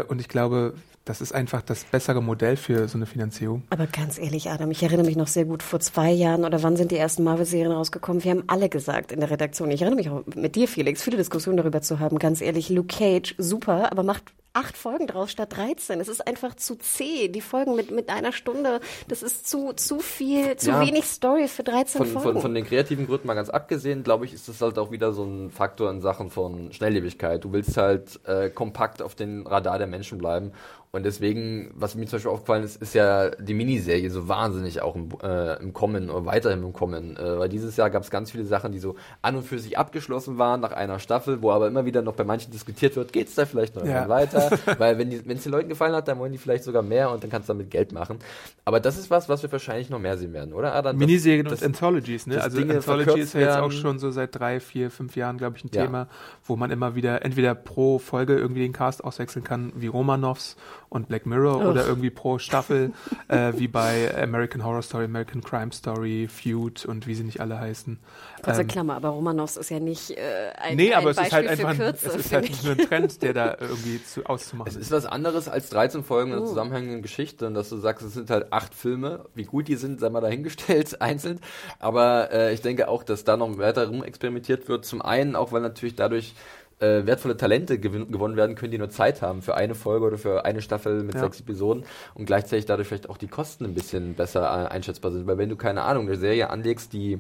Und 0.09 0.23
ich 0.23 0.29
glaube, 0.29 0.73
das 1.05 1.21
ist 1.21 1.33
einfach 1.33 1.61
das 1.61 1.85
bessere 1.85 2.23
Modell 2.23 2.57
für 2.57 2.89
so 2.89 2.97
eine 2.97 3.05
Finanzierung. 3.05 3.63
Aber 3.69 3.87
ganz 3.87 4.19
ehrlich, 4.19 4.51
Adam, 4.51 4.71
ich 4.71 4.83
erinnere 4.83 5.05
mich 5.05 5.17
noch 5.17 5.27
sehr 5.27 5.45
gut 5.45 5.63
vor 5.63 5.81
zwei 5.81 6.11
Jahren 6.11 6.45
oder 6.45 6.63
wann 6.63 6.77
sind 6.77 6.91
die 6.91 6.97
ersten 6.97 7.25
Marvel-Serien 7.25 7.73
rausgekommen? 7.73 8.25
Wir 8.25 8.31
haben 8.31 8.45
alle 8.47 8.71
gesagt 8.71 9.13
in 9.13 9.21
der 9.21 9.31
Redaktion. 9.31 9.71
Ich 9.71 9.83
erinnere 9.83 9.99
mich 9.99 10.09
auch 10.09 10.25
mit 10.35 10.57
dir, 10.57 10.67
Felix, 10.67 11.03
viele 11.03 11.19
Diskussionen 11.19 11.59
darüber 11.59 11.83
zu 11.83 12.01
haben. 12.01 12.19
Ganz 12.19 12.41
ehrlich, 12.41 12.71
Luke 12.71 12.89
Cage, 12.89 13.35
super, 13.39 13.93
aber 13.93 14.03
macht 14.03 14.33
acht 14.57 14.77
Folgen 14.77 15.07
draus 15.07 15.31
statt 15.31 15.55
13. 15.55 16.01
Es 16.01 16.09
ist 16.09 16.27
einfach 16.27 16.55
zu 16.55 16.77
zäh. 16.77 17.29
Die 17.29 17.43
Folgen 17.43 17.77
mit, 17.77 17.91
mit 17.91 18.09
einer 18.09 18.33
Stunde, 18.33 18.81
das 19.07 19.23
ist 19.23 19.49
zu, 19.49 19.75
zu 19.75 20.01
viel, 20.01 20.57
zu 20.57 20.71
ja, 20.71 20.81
wenig 20.81 21.05
Story 21.05 21.47
für 21.47 21.63
13 21.63 21.99
von, 21.99 22.07
Folgen. 22.07 22.33
Von, 22.33 22.43
von 22.43 22.55
den 22.55 22.65
kreativen 22.65 23.07
Gründen 23.07 23.27
mal 23.27 23.35
ganz 23.35 23.51
abgesehen, 23.51 24.03
glaube 24.03 24.25
ich, 24.25 24.33
ist 24.33 24.49
das 24.49 24.61
halt 24.63 24.79
auch 24.79 24.91
wieder 24.91 25.13
so 25.13 25.25
ein 25.25 25.51
Faktor 25.51 25.91
in 25.91 26.01
Sachen 26.01 26.31
von 26.31 26.73
Schnelllebigkeit. 26.73 27.45
Du 27.45 27.53
willst 27.53 27.77
halt 27.77 28.19
äh, 28.25 28.49
kompakt 28.49 29.03
auf 29.03 29.15
den 29.15 29.47
Radar 29.47 29.79
der 29.79 29.87
Menschen 29.87 30.19
bleiben 30.19 30.53
und 30.93 31.05
deswegen, 31.05 31.71
was 31.75 31.95
mir 31.95 32.07
zum 32.07 32.17
Beispiel 32.17 32.31
aufgefallen 32.31 32.65
ist, 32.65 32.81
ist 32.81 32.95
ja 32.95 33.31
die 33.31 33.55
Miniserie 33.55 34.09
so 34.11 34.29
wahnsinnig 34.29 34.81
auch 34.81 34.95
im, 34.95 35.09
äh, 35.23 35.61
im 35.61 35.73
Kommen 35.73 36.09
oder 36.09 36.25
weiterhin 36.25 36.63
im 36.63 36.73
Kommen. 36.73 37.17
Äh, 37.17 37.39
weil 37.39 37.49
dieses 37.49 37.77
Jahr 37.77 37.91
gab 37.91 38.03
es 38.03 38.11
ganz 38.11 38.31
viele 38.31 38.45
Sachen, 38.45 38.73
die 38.73 38.79
so 38.79 38.97
an 39.21 39.37
und 39.37 39.43
für 39.43 39.59
sich 39.59 39.77
abgeschlossen 39.77 40.39
waren 40.39 40.61
nach 40.61 40.73
einer 40.73 40.99
Staffel, 40.99 41.43
wo 41.43 41.51
aber 41.51 41.67
immer 41.67 41.85
wieder 41.85 42.03
noch 42.03 42.15
bei 42.15 42.25
manchen 42.25 42.51
diskutiert 42.51 42.97
wird, 42.97 43.13
geht 43.13 43.29
es 43.29 43.35
da 43.35 43.45
vielleicht 43.45 43.77
noch 43.77 43.85
ja. 43.85 44.09
weiter? 44.09 44.51
weil 44.79 44.99
wenn 44.99 45.13
es 45.13 45.43
den 45.43 45.53
Leuten 45.53 45.69
gefallen 45.69 45.95
hat, 45.95 46.09
dann 46.09 46.19
wollen 46.19 46.33
die 46.33 46.39
vielleicht 46.39 46.65
sogar 46.65 46.83
mehr 46.83 47.11
und 47.11 47.23
dann 47.23 47.31
kannst 47.31 47.49
du 47.49 47.53
damit 47.53 47.71
Geld 47.71 47.93
machen. 47.93 48.19
Aber 48.65 48.81
das 48.81 48.97
ist 48.97 49.11
was, 49.11 49.29
was 49.29 49.43
wir 49.43 49.53
wahrscheinlich 49.53 49.91
noch 49.91 49.99
mehr 49.99 50.17
sehen 50.17 50.33
werden, 50.33 50.55
oder? 50.55 50.75
Adam, 50.75 50.97
Miniserien 50.97 51.45
das, 51.45 51.61
und 51.61 51.67
Anthologies, 51.67 52.27
ne? 52.27 52.43
Also 52.43 52.59
Dinge 52.59 52.77
Anthology 52.77 53.21
ist 53.21 53.35
ja 53.35 53.41
jetzt 53.41 53.59
auch 53.59 53.73
schon 53.73 53.99
so 53.99 54.11
seit 54.11 54.35
drei, 54.39 54.61
vier, 54.61 54.91
fünf 54.91 55.15
Jahren, 55.17 55.37
glaube 55.37 55.57
ich, 55.57 55.65
ein 55.65 55.71
ja. 55.73 55.85
Thema, 55.85 56.09
wo 56.45 56.57
man 56.57 56.71
immer 56.71 56.95
wieder 56.95 57.25
entweder 57.25 57.55
pro 57.55 57.99
Folge 57.99 58.37
irgendwie 58.37 58.61
den 58.61 58.73
Cast 58.73 59.05
auswechseln 59.05 59.45
kann, 59.45 59.73
wie 59.77 59.89
Romanovs 59.89 60.57
und 60.89 61.09
Black 61.09 61.27
Mirror 61.27 61.59
Uch. 61.59 61.65
oder 61.65 61.87
irgendwie 61.87 62.11
pro 62.11 62.39
Staffel, 62.39 62.93
äh, 63.29 63.53
wie 63.57 63.69
bei 63.69 64.15
American 64.23 64.65
Horror 64.65 64.83
Story, 64.83 65.05
American 65.05 65.43
Crime 65.43 65.73
Story, 65.73 66.29
Feud 66.29 66.85
und 66.87 67.07
wie 67.07 67.15
sie 67.15 67.25
nicht 67.25 67.41
alle 67.41 67.59
heißen. 67.59 67.99
Kurze 68.43 68.61
ähm, 68.63 68.67
Klammer, 68.69 68.95
aber 68.95 69.09
Romanovs 69.11 69.57
ist 69.57 69.71
ja 69.71 69.81
nicht 69.81 70.11
äh, 70.11 70.53
ein 70.57 70.77
Nee, 70.77 70.95
aber 70.95 71.09
ein 71.09 71.11
es 71.11 71.17
Beispiel 71.17 71.27
ist 71.27 71.49
halt 71.49 71.61
einfach 71.61 71.77
Kürze, 71.77 72.09
es 72.09 72.17
ist 72.17 72.33
halt 72.33 72.65
nur 72.65 72.73
ein 72.73 72.79
Trend, 72.79 73.23
der 73.23 73.33
da 73.33 73.57
irgendwie 73.61 74.03
zu, 74.03 74.25
auszumachen 74.27 74.71
ist. 74.71 74.77
Es 74.77 74.83
ist 74.83 74.93
was 74.93 75.07
anderes 75.07 75.49
als 75.49 75.71
13 75.71 76.05
Folgen 76.05 76.31
in 76.31 76.37
einer 76.37 76.47
uh. 76.47 76.49
zusammenhängenden 76.49 77.03
Geschichte 77.03 77.47
und 77.47 77.55
dass 77.55 77.69
du 77.69 77.77
sagst, 77.77 78.05
es 78.05 78.15
sind 78.15 78.31
halt 78.31 78.53
acht 78.53 78.75
Filme. 78.75 79.27
Wie 79.35 79.45
gut 79.45 79.69
die 79.69 79.77
sind, 79.77 80.01
sei 80.01 80.11
mal 80.11 80.21
dahingestellt, 80.21 81.01
einzeln. 81.01 81.41
Aber 81.79 82.31
äh, 82.33 82.55
ich 82.55 82.63
denke 82.63 82.89
auch, 82.89 83.03
dass 83.03 83.25
da 83.25 83.37
noch 83.37 83.59
weiter 83.59 83.89
rum 83.89 84.05
experimentiert 84.05 84.69
wird. 84.69 84.85
Zum 84.85 85.03
einen 85.03 85.37
auch, 85.37 85.53
weil 85.53 85.63
natürlich 85.63 85.97
dadurch 85.97 86.35
äh, 86.79 87.07
wertvolle 87.07 87.37
Talente 87.37 87.79
gewonnen 87.79 88.37
werden 88.37 88.55
können, 88.55 88.71
die 88.71 88.79
nur 88.79 88.91
Zeit 88.91 89.23
haben 89.23 89.43
für 89.43 89.55
eine 89.55 89.75
Folge 89.75 90.07
oder 90.07 90.19
für 90.19 90.45
eine 90.45 90.61
Staffel 90.61 91.03
mit 91.03 91.15
ja. 91.15 91.23
sechs 91.23 91.41
Episoden 91.41 91.85
und 92.15 92.27
gleichzeitig 92.27 92.67
dadurch 92.67 92.89
vielleicht 92.89 93.09
auch 93.09 93.17
die 93.17 93.29
Kosten 93.29 93.65
ein 93.65 93.75
bisschen 93.75 94.15
besser 94.15 94.43
äh, 94.43 94.69
einschätzbar 94.69 95.13
sind. 95.13 95.27
Weil 95.27 95.39
wenn 95.39 95.49
du 95.49 95.57
keine 95.57 95.83
Ahnung, 95.83 96.07
eine 96.07 96.17
Serie 96.17 96.51
anlegst, 96.51 96.93
die 96.93 97.19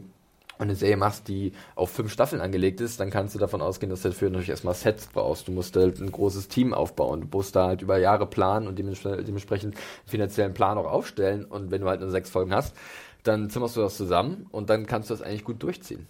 eine 0.58 0.74
Serie 0.74 0.96
machst, 0.96 1.28
die 1.28 1.52
auf 1.74 1.90
fünf 1.90 2.12
Staffeln 2.12 2.40
angelegt 2.40 2.80
ist, 2.80 2.98
dann 3.00 3.10
kannst 3.10 3.34
du 3.34 3.38
davon 3.38 3.60
ausgehen, 3.60 3.90
dass 3.90 4.02
du 4.02 4.08
dafür 4.08 4.30
natürlich 4.30 4.48
erstmal 4.48 4.74
Sets 4.74 5.08
brauchst. 5.12 5.48
Du 5.48 5.52
musst 5.52 5.76
halt 5.76 6.00
ein 6.00 6.10
großes 6.10 6.48
Team 6.48 6.72
aufbauen. 6.72 7.28
Du 7.30 7.36
musst 7.36 7.56
da 7.56 7.66
halt 7.66 7.82
über 7.82 7.98
Jahre 7.98 8.26
planen 8.26 8.66
und 8.66 8.78
dementsprechend 8.78 9.74
finanziellen 10.06 10.54
Plan 10.54 10.78
auch 10.78 10.90
aufstellen. 10.90 11.44
Und 11.44 11.70
wenn 11.70 11.82
du 11.82 11.88
halt 11.88 12.00
nur 12.00 12.10
sechs 12.10 12.30
Folgen 12.30 12.54
hast, 12.54 12.74
dann 13.22 13.50
zimmerst 13.50 13.76
du 13.76 13.80
das 13.80 13.96
zusammen 13.96 14.46
und 14.50 14.70
dann 14.70 14.86
kannst 14.86 15.10
du 15.10 15.14
das 15.14 15.22
eigentlich 15.22 15.44
gut 15.44 15.62
durchziehen. 15.62 16.06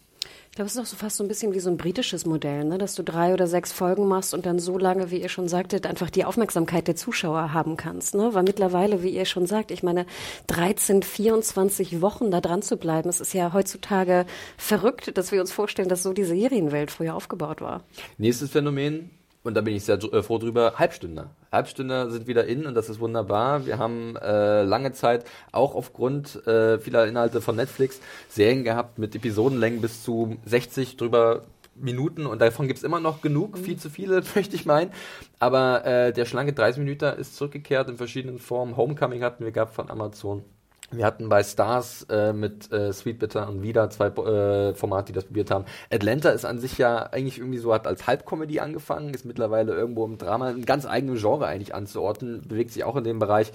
Ich 0.57 0.59
glaube, 0.59 0.69
es 0.69 0.75
ist 0.77 0.81
auch 0.81 0.87
so 0.87 0.97
fast 0.97 1.19
so 1.19 1.23
ein 1.23 1.29
bisschen 1.29 1.53
wie 1.53 1.61
so 1.61 1.69
ein 1.69 1.77
britisches 1.77 2.25
Modell, 2.25 2.65
ne? 2.65 2.79
dass 2.79 2.95
du 2.95 3.03
drei 3.03 3.35
oder 3.35 3.47
sechs 3.47 3.73
Folgen 3.73 4.09
machst 4.09 4.33
und 4.33 4.47
dann 4.47 4.59
so 4.59 4.79
lange, 4.79 5.11
wie 5.11 5.21
ihr 5.21 5.29
schon 5.29 5.49
sagtet, 5.49 5.85
einfach 5.85 6.09
die 6.09 6.25
Aufmerksamkeit 6.25 6.89
der 6.89 6.97
Zuschauer 6.97 7.53
haben 7.53 7.77
kannst. 7.77 8.15
Ne? 8.15 8.33
Weil 8.33 8.43
mittlerweile, 8.43 9.03
wie 9.03 9.11
ihr 9.11 9.27
schon 9.27 9.45
sagt, 9.45 9.71
ich 9.71 9.83
meine, 9.83 10.07
13, 10.47 11.03
24 11.03 12.01
Wochen 12.01 12.31
da 12.31 12.41
dran 12.41 12.63
zu 12.63 12.79
bleiben, 12.79 13.11
es 13.11 13.21
ist 13.21 13.35
ja 13.35 13.53
heutzutage 13.53 14.25
verrückt, 14.57 15.19
dass 15.19 15.31
wir 15.31 15.43
uns 15.43 15.53
vorstellen, 15.53 15.91
dass 15.91 16.03
so 16.03 16.15
die 16.15 16.25
Serienwelt 16.25 16.91
früher 16.91 17.15
aufgebaut 17.17 17.61
war. 17.61 17.85
Nächstes 18.17 18.49
Phänomen, 18.49 19.11
und 19.47 19.55
da 19.55 19.61
bin 19.61 19.75
ich 19.75 19.85
sehr 19.85 20.03
äh, 20.03 20.23
froh 20.23 20.39
drüber, 20.39 20.75
Halbstünder. 20.77 21.31
Halbstünder 21.53 22.11
sind 22.11 22.27
wieder 22.27 22.47
in 22.47 22.67
und 22.67 22.75
das 22.75 22.89
ist 22.89 23.01
wunderbar. 23.01 23.67
Wir 23.67 23.79
haben 23.79 24.17
äh, 24.17 24.63
lange 24.63 24.93
Zeit 24.93 25.25
auch 25.53 25.75
aufgrund 25.75 26.47
äh, 26.47 26.79
vieler 26.79 27.07
Inhalte 27.07 27.41
von 27.41 27.57
Netflix 27.57 28.01
Serien 28.29 28.65
gehabt 28.65 28.99
mit 28.99 29.15
Episodenlängen 29.15 29.81
bis 29.81 30.03
zu 30.03 30.37
60 30.45 30.97
drüber 30.97 31.43
Minuten 31.75 32.27
und 32.27 32.41
davon 32.41 32.67
gibt 32.67 32.79
es 32.79 32.85
immer 32.85 33.01
noch 33.01 33.21
genug, 33.21 33.59
mhm. 33.59 33.65
viel 33.65 33.77
zu 33.77 33.91
viele, 33.91 34.23
möchte 34.35 34.57
ich 34.57 34.67
meinen. 34.67 34.91
Aber 35.39 35.85
äh, 35.85 36.13
der 36.13 36.25
schlanke 36.25 36.53
30 36.53 36.83
Minuten 36.83 37.19
ist 37.19 37.37
zurückgekehrt 37.37 37.89
in 37.89 37.97
verschiedenen 37.97 38.39
Formen. 38.39 38.77
Homecoming 38.77 39.23
hatten 39.23 39.45
wir 39.45 39.53
gehabt 39.53 39.75
von 39.75 39.91
Amazon. 39.91 40.45
Wir 40.93 41.05
hatten 41.05 41.29
bei 41.29 41.43
Stars 41.43 42.07
äh, 42.11 42.33
mit 42.33 42.73
äh, 42.73 42.93
Sweet 42.93 43.19
Bitter 43.19 43.49
und 43.49 43.63
wieder 43.63 43.91
zwei 43.91 44.07
äh, 44.07 44.75
Formate, 44.75 45.07
die 45.07 45.13
das 45.15 45.25
probiert 45.25 45.51
haben. 45.51 45.65
Atlanta 45.91 46.31
ist 46.31 46.45
an 46.45 46.61
sich 46.61 46.79
ja 46.79 46.99
eigentlich 46.99 47.39
irgendwie 47.39 47.59
so, 47.59 47.75
hat 47.75 47.89
als 47.89 48.07
Halbcomedy 48.07 48.61
angefangen, 48.61 49.13
ist 49.13 49.25
mittlerweile 49.25 49.75
irgendwo 49.75 50.05
im 50.05 50.17
Drama, 50.17 50.49
ein 50.49 50.65
ganz 50.65 50.87
eigenes 50.87 51.21
Genre 51.21 51.47
eigentlich 51.47 51.75
anzuordnen, 51.75 52.43
bewegt 52.47 52.71
sich 52.71 52.85
auch 52.85 52.95
in 52.95 53.03
dem 53.03 53.19
Bereich. 53.19 53.53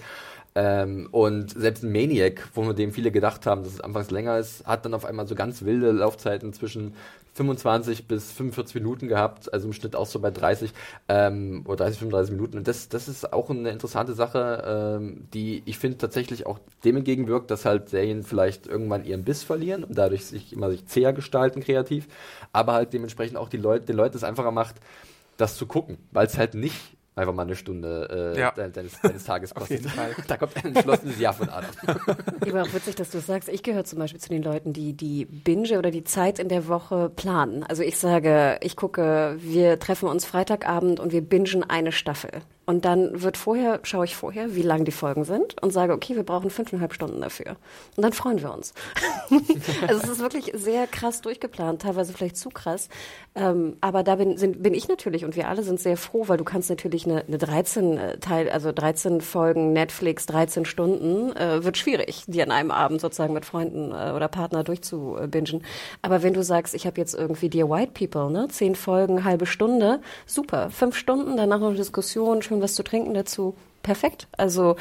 Ähm, 0.54 1.08
und 1.12 1.52
selbst 1.52 1.84
Maniac, 1.84 2.50
wo 2.54 2.64
wir 2.66 2.74
dem 2.74 2.92
viele 2.92 3.12
gedacht 3.12 3.46
haben, 3.46 3.64
dass 3.64 3.74
es 3.74 3.82
anfangs 3.82 4.12
länger 4.12 4.38
ist, 4.38 4.66
hat 4.68 4.84
dann 4.84 4.94
auf 4.94 5.06
einmal 5.06 5.26
so 5.26 5.34
ganz 5.34 5.62
wilde 5.64 5.92
Laufzeiten 5.92 6.52
zwischen 6.52 6.96
25 7.34 8.08
bis 8.08 8.32
45 8.32 8.76
Minuten 8.76 9.08
gehabt, 9.08 9.54
also 9.54 9.68
im 9.68 9.74
Schnitt 9.74 9.96
auch 9.96 10.06
so 10.06 10.20
bei 10.20 10.32
30 10.32 10.74
ähm, 11.08 11.64
oder 11.66 11.86
30, 11.86 12.00
35 12.00 12.36
Minuten. 12.36 12.58
Und 12.58 12.68
das, 12.68 12.90
das 12.90 13.08
ist 13.08 13.32
auch 13.32 13.50
eine 13.50 13.70
interessante 13.70 14.14
Sache, 14.14 15.00
ähm, 15.00 15.28
die 15.34 15.64
ich 15.66 15.78
finde 15.78 15.98
tatsächlich 15.98 16.46
auch 16.46 16.60
dem 16.84 16.98
entgegenwirkt, 16.98 17.50
dass 17.50 17.66
halt 17.66 17.90
Serien 17.90 18.24
vielleicht 18.24 18.68
irgendwann 18.68 19.06
ihren 19.06 19.24
Biss 19.24 19.44
verlieren 19.44 19.84
und 19.84 19.98
dadurch 19.98 20.26
sich 20.26 20.52
immer 20.52 20.70
sich 20.70 20.86
zäher 20.88 21.14
gestalten 21.14 21.62
kreativ, 21.62 22.08
aber 22.52 22.74
halt 22.74 22.94
dementsprechend 22.94 23.38
auch 23.38 23.50
die 23.50 23.58
Leute, 23.58 23.86
den 23.86 23.96
Leuten 23.96 24.18
es 24.18 24.24
einfacher 24.24 24.52
macht, 24.52 24.76
das 25.38 25.56
zu 25.56 25.66
gucken, 25.66 25.98
weil 26.12 26.28
es 26.28 26.38
halt 26.38 26.54
nicht 26.54 26.98
einfach 27.22 27.34
mal 27.34 27.44
eine 27.44 27.56
Stunde 27.56 28.34
äh, 28.36 28.40
ja. 28.40 28.52
deines, 28.52 29.00
deines 29.02 29.24
Tages 29.24 29.54
kostet. 29.56 29.86
da 30.28 30.38
kommt 30.38 30.56
ein 30.58 30.76
entschlossenes 30.76 31.20
Ja 31.20 31.34
von 31.34 31.50
Adam. 31.50 31.70
Aber 32.42 32.62
auch 32.64 32.74
witzig, 32.74 32.96
dass 32.96 33.12
du 33.12 33.20
sagst, 33.20 33.50
ich 33.50 33.64
gehöre 33.64 33.84
zum 33.86 34.00
Beispiel 34.00 34.20
zu 34.20 34.30
den 34.30 34.44
Leuten, 34.44 34.74
die 34.74 34.94
die 34.94 35.26
Binge 35.26 35.78
oder 35.78 35.92
die 35.92 36.04
Zeit 36.04 36.40
in 36.40 36.50
der 36.50 36.68
Woche 36.68 37.10
planen. 37.10 37.64
Also 37.64 37.84
ich 37.84 37.98
sage, 37.98 38.58
ich 38.62 38.76
gucke, 38.76 39.38
wir 39.40 39.80
treffen 39.80 40.10
uns 40.10 40.26
Freitagabend 40.26 41.00
und 41.00 41.12
wir 41.12 41.22
bingen 41.22 41.64
eine 41.64 41.92
Staffel. 41.92 42.32
Und 42.66 42.86
dann 42.86 43.22
wird 43.24 43.38
vorher, 43.38 43.80
schaue 43.84 44.06
ich 44.06 44.16
vorher, 44.16 44.56
wie 44.56 44.62
lang 44.62 44.86
die 44.86 44.92
Folgen 44.92 45.24
sind 45.24 45.62
und 45.62 45.72
sage, 45.72 45.94
okay, 45.94 46.16
wir 46.16 46.24
brauchen 46.24 46.50
fünfeinhalb 46.52 46.94
Stunden 46.94 47.20
dafür. 47.20 47.58
Und 47.98 48.04
dann 48.04 48.14
freuen 48.14 48.42
wir 48.42 48.54
uns. 48.54 48.74
also 49.88 50.04
es 50.04 50.10
ist 50.10 50.20
wirklich 50.20 50.52
sehr 50.54 50.86
krass 50.86 51.22
durchgeplant, 51.22 51.82
teilweise 51.82 52.14
vielleicht 52.14 52.38
zu 52.38 52.50
krass. 52.50 52.88
Ähm, 53.34 53.78
aber 53.82 54.04
da 54.04 54.16
bin, 54.16 54.38
sind, 54.38 54.62
bin 54.62 54.74
ich 54.74 54.88
natürlich 54.88 55.26
und 55.26 55.36
wir 55.36 55.48
alle 55.48 55.64
sind 55.64 55.80
sehr 55.80 55.98
froh, 55.98 56.28
weil 56.28 56.38
du 56.38 56.44
kannst 56.44 56.70
natürlich 56.70 57.06
eine, 57.06 57.26
eine 57.26 57.38
13 57.38 57.98
äh, 57.98 58.18
Teil, 58.18 58.50
also 58.50 58.72
13 58.72 59.22
Folgen 59.22 59.74
Netflix, 59.74 60.26
13 60.28 60.66
Stunden, 60.66 61.36
äh, 61.36 61.64
wird 61.64 61.78
schwierig, 61.78 62.26
die 62.28 62.44
an 62.44 62.52
einem 62.52 62.72
Abend 62.72 63.02
sozusagen 63.02 63.34
mit 63.34 63.46
Freunden 63.46 63.92
äh, 63.92 64.12
oder 64.12 64.28
Partner 64.28 64.64
durchzubingen. 64.64 65.64
Aber 66.02 66.22
wenn 66.24 66.34
du 66.34 66.44
sagst, 66.44 66.76
ich 66.76 66.86
habe 66.86 67.00
jetzt 67.00 67.16
irgendwie 67.16 67.50
Dear 67.50 67.70
White 67.70 67.94
People, 67.94 68.30
ne, 68.30 68.50
zehn 68.50 68.76
Folgen, 68.76 69.24
halbe 69.24 69.46
Stunde, 69.46 70.02
super, 70.26 70.70
fünf 70.70 70.96
Stunden, 70.96 71.38
danach 71.38 71.60
noch 71.60 71.70
eine 71.70 71.78
Diskussion, 71.78 72.42
schön 72.52 72.62
was 72.62 72.76
zu 72.76 72.84
trinken 72.84 73.14
dazu. 73.14 73.56
Perfekt. 73.82 74.28
Also 74.38 74.76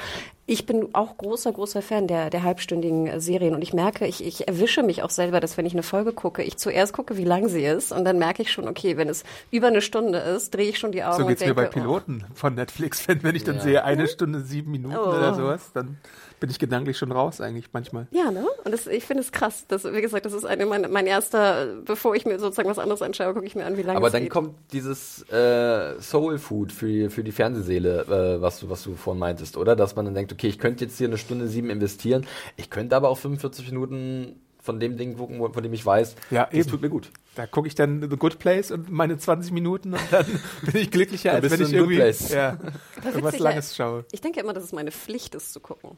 ich 0.50 0.66
bin 0.66 0.88
auch 0.96 1.16
großer, 1.16 1.52
großer 1.52 1.80
Fan 1.80 2.08
der, 2.08 2.28
der 2.28 2.42
halbstündigen 2.42 3.20
Serien 3.20 3.54
und 3.54 3.62
ich 3.62 3.72
merke, 3.72 4.04
ich, 4.08 4.24
ich 4.24 4.48
erwische 4.48 4.82
mich 4.82 5.04
auch 5.04 5.10
selber, 5.10 5.38
dass 5.38 5.56
wenn 5.56 5.64
ich 5.64 5.74
eine 5.74 5.84
Folge 5.84 6.12
gucke, 6.12 6.42
ich 6.42 6.56
zuerst 6.56 6.92
gucke, 6.92 7.16
wie 7.16 7.24
lang 7.24 7.46
sie 7.48 7.64
ist 7.64 7.92
und 7.92 8.04
dann 8.04 8.18
merke 8.18 8.42
ich 8.42 8.50
schon, 8.50 8.66
okay, 8.66 8.96
wenn 8.96 9.08
es 9.08 9.22
über 9.52 9.68
eine 9.68 9.80
Stunde 9.80 10.18
ist, 10.18 10.52
drehe 10.52 10.68
ich 10.68 10.78
schon 10.80 10.90
die 10.90 11.04
Augen. 11.04 11.22
So 11.22 11.26
geht's 11.26 11.44
mir 11.44 11.54
bei 11.54 11.66
Piloten 11.66 12.24
oh. 12.28 12.34
von 12.34 12.56
Netflix, 12.56 13.06
wenn, 13.08 13.22
wenn 13.22 13.36
ich 13.36 13.44
dann 13.44 13.56
ja. 13.56 13.62
sehe, 13.62 13.84
eine 13.84 14.08
Stunde, 14.08 14.40
sieben 14.40 14.72
Minuten 14.72 14.96
oh. 14.96 15.10
oder 15.10 15.34
sowas, 15.34 15.70
dann 15.72 15.98
bin 16.40 16.50
ich 16.50 16.58
gedanklich 16.58 16.96
schon 16.98 17.12
raus 17.12 17.40
eigentlich 17.40 17.66
manchmal. 17.72 18.08
Ja, 18.10 18.30
ne? 18.30 18.46
Und 18.64 18.72
das, 18.72 18.86
ich 18.86 19.04
finde 19.04 19.22
es 19.22 19.30
krass. 19.30 19.66
Das, 19.68 19.84
wie 19.84 20.00
gesagt, 20.00 20.24
das 20.24 20.32
ist 20.32 20.46
eine, 20.46 20.66
mein, 20.66 20.90
mein 20.90 21.06
erster, 21.06 21.66
bevor 21.84 22.16
ich 22.16 22.24
mir 22.24 22.38
sozusagen 22.38 22.68
was 22.68 22.78
anderes 22.78 23.02
anschaue, 23.02 23.34
gucke 23.34 23.46
ich 23.46 23.54
mir 23.54 23.66
an, 23.66 23.76
wie 23.76 23.82
lange 23.82 23.98
Aber 23.98 24.10
dann 24.10 24.22
geht. 24.22 24.30
kommt 24.30 24.54
dieses 24.72 25.22
äh, 25.30 26.00
Soul 26.00 26.38
Food 26.38 26.72
für, 26.72 27.10
für 27.10 27.22
die 27.22 27.32
Fernsehseele, 27.32 28.38
äh, 28.38 28.42
was, 28.42 28.60
du, 28.60 28.70
was 28.70 28.82
du 28.82 28.96
vorhin 28.96 29.20
meintest, 29.20 29.56
oder? 29.58 29.76
Dass 29.76 29.94
man 29.94 30.06
dann 30.06 30.14
denkt, 30.14 30.32
okay, 30.32 30.39
ich 30.48 30.58
könnte 30.58 30.84
jetzt 30.84 30.98
hier 30.98 31.08
eine 31.08 31.18
Stunde 31.18 31.48
sieben 31.48 31.70
investieren, 31.70 32.26
ich 32.56 32.70
könnte 32.70 32.96
aber 32.96 33.08
auch 33.08 33.18
45 33.18 33.66
Minuten 33.66 34.40
von 34.62 34.78
dem 34.78 34.96
Ding 34.96 35.16
gucken, 35.16 35.40
von 35.52 35.62
dem 35.62 35.72
ich 35.72 35.84
weiß, 35.84 36.16
ja, 36.30 36.44
das 36.44 36.54
eben. 36.54 36.70
tut 36.70 36.82
mir 36.82 36.90
gut. 36.90 37.10
Da 37.34 37.46
gucke 37.46 37.68
ich 37.68 37.74
dann 37.74 38.02
The 38.02 38.16
Good 38.16 38.38
Place 38.38 38.70
und 38.70 38.90
meine 38.90 39.16
20 39.16 39.52
Minuten 39.52 39.94
und 39.94 40.02
dann 40.10 40.26
bin 40.62 40.82
ich 40.82 40.90
glücklicher, 40.90 41.32
als 41.32 41.50
wenn 41.50 41.62
ich 41.62 41.72
irgendwie 41.72 41.96
ja, 41.96 42.58
irgendwas 43.04 43.38
Langes 43.38 43.76
schaue. 43.76 44.04
Ich 44.12 44.20
denke 44.20 44.40
immer, 44.40 44.52
dass 44.52 44.64
es 44.64 44.72
meine 44.72 44.90
Pflicht 44.90 45.34
ist 45.34 45.52
zu 45.52 45.60
gucken. 45.60 45.96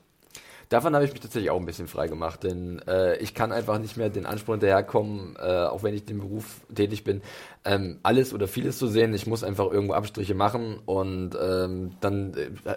Davon 0.68 0.94
habe 0.94 1.04
ich 1.04 1.12
mich 1.12 1.20
tatsächlich 1.20 1.50
auch 1.50 1.58
ein 1.60 1.66
bisschen 1.66 1.86
frei 1.86 2.08
gemacht, 2.08 2.44
denn 2.44 2.80
äh, 2.86 3.18
ich 3.18 3.34
kann 3.34 3.52
einfach 3.52 3.78
nicht 3.78 3.98
mehr 3.98 4.08
den 4.08 4.24
Anspruch 4.24 4.54
hinterherkommen, 4.54 5.36
äh, 5.36 5.64
auch 5.66 5.82
wenn 5.82 5.92
ich 5.92 6.06
den 6.06 6.20
Beruf 6.20 6.62
tätig 6.74 7.04
bin, 7.04 7.20
ähm, 7.66 7.98
alles 8.02 8.32
oder 8.32 8.48
vieles 8.48 8.78
zu 8.78 8.86
sehen. 8.86 9.12
Ich 9.12 9.26
muss 9.26 9.44
einfach 9.44 9.70
irgendwo 9.70 9.92
Abstriche 9.92 10.34
machen 10.34 10.78
und 10.86 11.32
ähm, 11.38 11.92
dann 12.00 12.32
äh, 12.64 12.76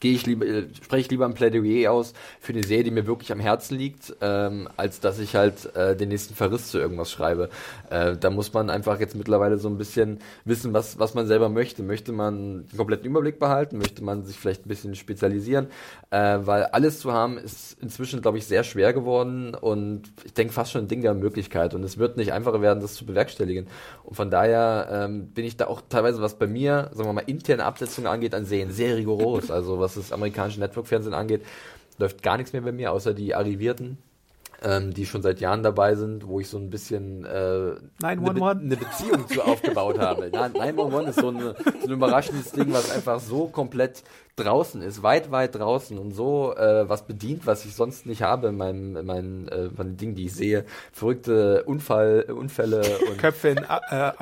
gehe 0.00 0.14
ich 0.14 0.26
lieber, 0.26 0.46
äh, 0.46 0.64
spreche 0.82 1.02
ich 1.02 1.10
lieber 1.10 1.26
ein 1.26 1.34
Plädoyer 1.34 1.92
aus 1.92 2.14
für 2.40 2.52
eine 2.52 2.64
Serie, 2.64 2.84
die 2.84 2.90
mir 2.90 3.06
wirklich 3.06 3.30
am 3.32 3.40
Herzen 3.40 3.76
liegt, 3.76 4.16
ähm, 4.20 4.68
als 4.76 5.00
dass 5.00 5.18
ich 5.18 5.36
halt 5.36 5.74
äh, 5.76 5.94
den 5.94 6.08
nächsten 6.08 6.34
Verriss 6.34 6.70
zu 6.70 6.78
irgendwas 6.78 7.10
schreibe. 7.10 7.50
Äh, 7.90 8.16
da 8.16 8.30
muss 8.30 8.52
man 8.52 8.70
einfach 8.70 8.98
jetzt 8.98 9.14
mittlerweile 9.14 9.58
so 9.58 9.68
ein 9.68 9.76
bisschen 9.76 10.20
wissen, 10.44 10.72
was, 10.72 10.98
was 10.98 11.14
man 11.14 11.26
selber 11.26 11.50
möchte. 11.50 11.82
Möchte 11.82 12.12
man 12.12 12.66
den 12.68 12.76
kompletten 12.76 13.06
Überblick 13.06 13.38
behalten? 13.38 13.78
Möchte 13.78 14.02
man 14.02 14.24
sich 14.24 14.36
vielleicht 14.36 14.64
ein 14.64 14.68
bisschen 14.68 14.94
spezialisieren? 14.94 15.66
Äh, 16.10 16.38
weil 16.42 16.64
alles 16.64 17.00
zu 17.00 17.12
haben 17.12 17.36
ist 17.36 17.76
inzwischen, 17.80 18.22
glaube 18.22 18.38
ich, 18.38 18.46
sehr 18.46 18.64
schwer 18.64 18.92
geworden 18.92 19.54
und 19.54 20.02
ich 20.24 20.32
denke 20.32 20.52
fast 20.52 20.72
schon 20.72 20.82
ein 20.82 20.88
Ding 20.88 21.02
der 21.02 21.14
Möglichkeit 21.14 21.74
und 21.74 21.84
es 21.84 21.98
wird 21.98 22.16
nicht 22.16 22.32
einfacher 22.32 22.62
werden, 22.62 22.80
das 22.80 22.94
zu 22.94 23.04
bewerkstelligen. 23.04 23.66
Und 24.04 24.14
von 24.16 24.30
daher 24.30 24.88
ähm, 24.90 25.26
bin 25.28 25.44
ich 25.44 25.58
da 25.58 25.66
auch 25.66 25.82
teilweise, 25.88 26.22
was 26.22 26.38
bei 26.38 26.46
mir, 26.46 26.90
sagen 26.94 27.08
wir 27.08 27.12
mal, 27.12 27.24
interne 27.26 27.64
Absetzungen 27.64 28.06
angeht, 28.06 28.34
an 28.34 28.46
Sehen 28.46 28.70
sehr 28.70 28.96
rigoros. 28.96 29.50
Also 29.50 29.78
was 29.78 29.89
was 29.96 30.06
das 30.06 30.12
amerikanische 30.12 30.60
Network-Fernsehen 30.60 31.14
angeht, 31.14 31.42
läuft 31.98 32.22
gar 32.22 32.36
nichts 32.36 32.52
mehr 32.52 32.62
bei 32.62 32.72
mir, 32.72 32.92
außer 32.92 33.14
die 33.14 33.34
Arrivierten, 33.34 33.98
ähm, 34.62 34.92
die 34.92 35.06
schon 35.06 35.22
seit 35.22 35.40
Jahren 35.40 35.62
dabei 35.62 35.94
sind, 35.94 36.26
wo 36.26 36.40
ich 36.40 36.48
so 36.48 36.58
ein 36.58 36.70
bisschen 36.70 37.24
äh, 37.24 37.74
eine, 38.02 38.20
Be 38.20 38.50
eine, 38.50 38.76
Beziehung 38.76 39.26
zu 39.28 39.42
aufgebaut 39.42 39.98
habe. 39.98 40.30
911 40.32 41.08
ist 41.08 41.20
so, 41.20 41.28
eine, 41.28 41.54
so 41.80 41.86
ein 41.86 41.92
überraschendes 41.92 42.52
Ding, 42.52 42.72
was 42.72 42.90
einfach 42.90 43.20
so 43.20 43.46
komplett 43.46 44.02
draußen 44.36 44.80
ist, 44.82 45.02
weit, 45.02 45.30
weit 45.30 45.54
draußen 45.54 45.98
und 45.98 46.12
so 46.12 46.54
äh, 46.56 46.88
was 46.88 47.06
bedient, 47.06 47.46
was 47.46 47.64
ich 47.64 47.74
sonst 47.74 48.06
nicht 48.06 48.22
habe 48.22 48.48
in 48.48 48.56
meinen, 48.56 48.96
in 48.96 49.06
meinen 49.06 49.48
äh, 49.48 49.68
den 49.68 49.96
Dingen, 49.96 50.14
die 50.14 50.26
ich 50.26 50.34
sehe. 50.34 50.64
Verrückte 50.92 51.64
Unfall, 51.64 52.26
Unfälle 52.28 52.82
und 53.08 53.18
Köpfe 53.18 53.48
in, 53.48 53.58
äh, 53.58 54.12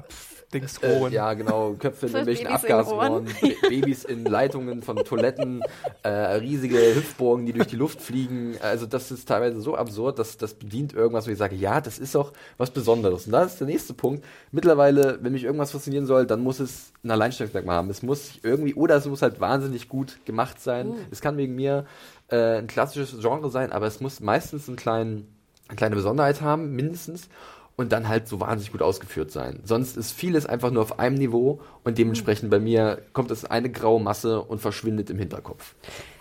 Dingsrohren. 0.53 1.13
Äh, 1.13 1.17
ja, 1.17 1.35
genau, 1.35 1.75
Köpfe 1.79 2.07
in 2.07 2.13
irgendwelchen 2.13 2.47
Abgasrohren, 2.47 3.27
Babys 3.69 4.05
in 4.05 4.25
Leitungen 4.25 4.83
von 4.83 4.97
Toiletten, 4.97 5.63
äh, 6.03 6.09
riesige 6.09 6.79
Hüftbogen, 6.95 7.45
die 7.45 7.53
durch 7.53 7.69
die 7.69 7.77
Luft 7.77 8.01
fliegen. 8.01 8.57
Also 8.63 8.87
das 8.87 9.11
ist 9.11 9.29
teilweise 9.29 9.61
so 9.61 9.77
absurd, 9.77 10.19
dass 10.19 10.39
das 10.39 10.55
bedient 10.55 10.95
irgendwas, 10.95 11.27
wo 11.27 11.31
ich 11.31 11.39
sage, 11.39 11.55
ja, 11.55 11.83
das 11.83 11.99
ist 11.99 12.15
doch 12.15 12.33
was 12.57 12.71
Besonderes. 12.71 13.27
Und 13.27 13.33
das 13.33 13.53
ist 13.53 13.61
der 13.61 13.67
nächste 13.67 13.93
Punkt. 13.93 14.25
Mittlerweile, 14.51 15.19
wenn 15.21 15.33
mich 15.33 15.45
irgendwas 15.45 15.73
faszinieren 15.73 16.07
soll, 16.07 16.27
dann 16.27 16.41
muss 16.41 16.61
es 16.61 16.93
ein 17.05 17.11
Alleinstellungsmerkmal 17.11 17.77
haben. 17.77 17.91
Es 17.91 18.03
muss 18.03 18.39
irgendwie, 18.43 18.75
oder 18.75 18.97
es 18.97 19.07
muss 19.07 19.21
halt 19.21 19.41
wahnsinnig 19.41 19.89
gut 19.89 20.25
gemacht 20.25 20.61
sein. 20.63 20.89
Mhm. 20.89 20.97
Es 21.11 21.21
kann 21.21 21.37
wegen 21.37 21.55
mir 21.57 21.85
äh, 22.29 22.59
ein 22.59 22.69
klassisches 22.69 23.21
Genre 23.21 23.51
sein, 23.51 23.71
aber 23.71 23.87
es 23.87 24.01
muss 24.01 24.21
meistens 24.21 24.67
einen 24.67 24.79
kleinen, 24.79 25.29
eine 25.69 25.77
kleine 25.77 25.97
Besonderheit 25.97 26.41
haben, 26.41 26.75
mindestens 26.75 27.29
und 27.79 27.93
dann 27.93 28.09
halt 28.09 28.29
so 28.29 28.41
wahnsinnig 28.41 28.73
gut 28.73 28.83
ausgeführt 28.83 29.31
sein. 29.31 29.61
Sonst 29.65 29.97
ist 29.97 30.13
vieles 30.13 30.45
einfach 30.45 30.73
nur 30.73 30.83
auf 30.83 30.99
einem 30.99 31.17
Niveau 31.17 31.61
und 31.85 31.97
dementsprechend 31.97 32.51
bei 32.51 32.59
mir 32.59 33.01
kommt 33.13 33.31
es 33.31 33.45
eine 33.45 33.71
graue 33.71 34.03
Masse 34.03 34.43
und 34.43 34.61
verschwindet 34.61 35.11
im 35.11 35.19
Hinterkopf. 35.19 35.75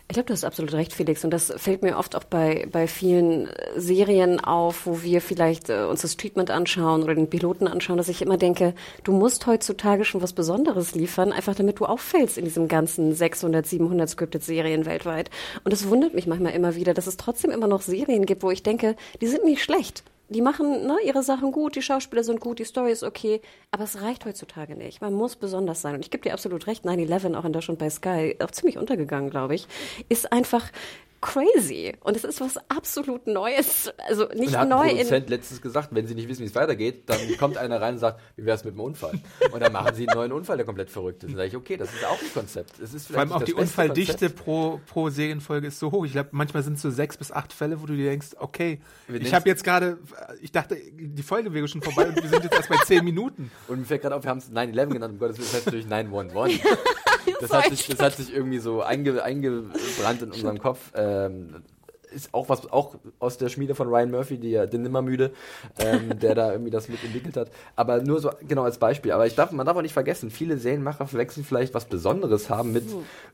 Ich 0.10 0.14
glaube, 0.14 0.28
du 0.28 0.34
hast 0.34 0.46
absolut 0.46 0.72
recht, 0.72 0.94
Felix. 0.94 1.26
Und 1.26 1.32
das 1.32 1.52
fällt 1.58 1.82
mir 1.82 1.98
oft 1.98 2.16
auch 2.16 2.24
bei, 2.24 2.66
bei 2.72 2.88
vielen 2.88 3.50
Serien 3.76 4.40
auf, 4.40 4.86
wo 4.86 5.02
wir 5.02 5.20
vielleicht 5.20 5.70
äh, 5.70 5.84
uns 5.84 6.04
das 6.04 6.16
Treatment 6.16 6.50
anschauen 6.50 7.04
oder 7.04 7.14
den 7.14 7.30
Piloten 7.30 7.68
anschauen, 7.68 7.98
dass 7.98 8.08
ich 8.08 8.22
immer 8.22 8.38
denke, 8.38 8.74
du 9.04 9.12
musst 9.12 9.48
heutzutage 9.48 10.06
schon 10.06 10.22
was 10.22 10.32
Besonderes 10.32 10.96
liefern, 10.96 11.34
einfach 11.34 11.56
damit 11.56 11.82
du 11.82 11.86
auffällst 11.86 12.38
in 12.38 12.46
diesem 12.46 12.70
ganzen 12.70 13.16
600, 13.16 13.66
700 13.66 14.10
scripted 14.10 14.44
Serien 14.44 14.86
weltweit. 14.86 15.30
Und 15.66 15.74
es 15.74 15.90
wundert 15.90 16.14
mich 16.14 16.28
manchmal 16.28 16.54
immer 16.54 16.76
wieder, 16.76 16.94
dass 16.94 17.08
es 17.08 17.18
trotzdem 17.18 17.52
immer 17.52 17.68
noch 17.68 17.82
Serien 17.82 18.26
gibt, 18.26 18.44
wo 18.44 18.52
ich 18.52 18.64
denke, 18.64 18.96
die 19.20 19.28
sind 19.28 19.44
nicht 19.44 19.62
schlecht 19.62 20.04
die 20.30 20.42
machen 20.42 20.86
ne, 20.86 20.98
ihre 21.06 21.24
Sachen 21.24 21.52
gut, 21.52 21.76
die 21.76 21.82
Schauspieler 21.82 22.24
sind 22.24 22.40
gut, 22.40 22.60
die 22.60 22.66
Story 22.66 22.92
ist 22.92 23.04
okay, 23.04 23.42
aber 23.72 23.86
es 23.86 24.02
reicht 24.02 24.26
heutzutage 24.26 24.76
nicht. 24.76 25.02
Man 25.02 25.14
muss 25.14 25.36
besonders 25.36 25.82
sein. 25.82 25.96
Und 25.96 26.02
ich 26.02 26.12
gebe 26.12 26.24
dir 26.24 26.34
absolut 26.34 26.68
recht, 26.68 26.86
9-11, 26.86 27.36
auch 27.36 27.46
in 27.46 27.54
Deutschland 27.54 27.80
bei 27.80 27.90
Sky, 27.90 28.36
auch 28.44 28.52
ziemlich 28.52 28.78
untergegangen, 28.78 29.30
glaube 29.30 29.56
ich, 29.56 29.68
ist 30.10 30.32
einfach 30.32 30.72
crazy. 31.22 31.94
Und 32.02 32.16
es 32.16 32.24
ist 32.24 32.42
was 32.42 32.58
absolut 32.70 33.28
Neues. 33.28 33.92
Also 34.08 34.28
nicht 34.36 34.50
und 34.50 34.58
hat 34.58 34.70
neu 34.70 34.82
ein 34.82 34.90
in. 34.90 34.96
Produzent 34.98 35.30
letztens 35.30 35.62
gesagt, 35.62 35.90
wenn 35.92 36.08
sie 36.08 36.16
nicht 36.16 36.28
wissen, 36.28 36.42
wie 36.42 36.48
es 36.48 36.56
weitergeht, 36.56 37.04
dann 37.08 37.20
kommt 37.38 37.58
einer 37.58 37.82
rein 37.82 37.96
und 37.96 38.00
sagt, 38.00 38.20
wie 38.36 38.46
wäre 38.46 38.56
es 38.56 38.64
mit 38.64 38.74
dem 38.74 38.82
Unfall? 38.82 39.14
Und 39.52 39.60
dann 39.62 39.72
machen 39.72 39.96
sie 39.96 40.08
einen 40.08 40.18
neuen 40.18 40.32
Unfall, 40.32 40.58
der 40.58 40.66
komplett 40.66 40.90
verrückt 40.90 41.24
ist. 41.24 41.30
Dann 41.30 41.38
sage 41.38 41.48
ich, 41.50 41.56
okay, 41.56 41.78
das 41.78 41.94
ist 41.94 42.06
auch 42.06 42.22
ein 42.22 42.34
Konzept. 42.34 42.80
Es 42.80 42.94
ist 42.94 43.08
Vor 43.08 43.20
allem 43.20 43.32
auch 43.32 43.44
die 43.44 43.54
Unfalldichte 43.54 44.14
Konzept. 44.14 44.44
pro, 44.44 44.80
pro 44.88 45.10
Serienfolge 45.10 45.68
ist 45.68 45.80
so 45.80 45.92
hoch. 45.92 46.06
Ich 46.06 46.12
glaube, 46.14 46.30
manchmal 46.32 46.64
sind 46.64 46.74
es 46.74 46.82
so 46.82 46.90
sechs 46.92 47.18
bis 47.18 47.32
acht 47.32 47.54
Fälle, 47.54 47.82
wo 47.82 47.86
du 47.86 47.96
dir 47.96 48.10
denkst, 48.10 48.30
okay, 48.40 48.80
Wir 49.08 49.22
ich 49.22 49.34
habe 49.34 49.48
jetzt 49.50 49.64
gerade, 49.64 49.98
ich 50.42 50.52
dachte, 50.52 50.78
die 50.94 51.24
Folge 51.24 51.54
wäre 51.54 51.68
schon 51.68 51.82
vorbei 51.82 52.08
und 52.08 52.16
wir 52.16 52.30
sind 52.30 52.44
jetzt 52.44 52.56
erst 52.56 52.70
bei 52.70 52.78
zehn 52.86 53.04
Minuten. 53.04 53.52
Und 53.68 53.80
mir 53.80 53.86
fällt 53.86 54.02
gerade 54.02 54.16
auf, 54.16 54.24
wir 54.24 54.30
haben 54.30 54.38
es 54.40 54.52
9-11 54.52 54.88
genannt, 54.94 55.14
um 55.14 55.20
Gottes 55.20 55.38
Willen, 55.38 55.48
das 55.48 55.54
heißt 55.56 55.66
natürlich 55.68 55.88
911. 55.88 56.62
Das 57.40 57.52
hat, 57.52 57.70
sich, 57.70 57.88
das 57.88 58.00
hat 58.00 58.16
sich 58.16 58.34
irgendwie 58.34 58.60
so 58.60 58.82
einge, 58.82 59.24
eingebrannt 59.24 60.22
in 60.22 60.32
unserem 60.32 60.60
Kopf. 60.60 60.92
Ähm, 60.96 61.64
ist 62.12 62.34
auch 62.34 62.50
was, 62.50 62.72
auch 62.72 62.96
aus 63.20 63.38
der 63.38 63.50
Schmiede 63.50 63.76
von 63.76 63.88
Ryan 63.88 64.12
Murphy, 64.12 64.38
die 64.38 64.52
ja, 64.52 64.66
den 64.66 64.84
Nimmermüde, 64.84 65.32
ähm, 65.80 66.20
der 66.22 66.36
da 66.36 66.52
irgendwie 66.52 66.72
das 66.72 66.90
mitentwickelt 66.90 67.38
hat. 67.38 67.52
Aber 67.76 68.02
nur 68.02 68.20
so, 68.20 68.32
genau 68.48 68.64
als 68.64 68.78
Beispiel. 68.78 69.12
Aber 69.12 69.28
ich 69.28 69.36
darf, 69.36 69.52
man 69.52 69.66
darf 69.66 69.78
auch 69.78 69.82
nicht 69.82 69.94
vergessen, 69.94 70.32
viele 70.32 70.58
Serienmacher 70.58 71.08
verwechseln 71.08 71.46
vielleicht 71.46 71.74
was 71.74 71.86
Besonderes 71.86 72.50
haben 72.50 72.74
mit 72.74 72.86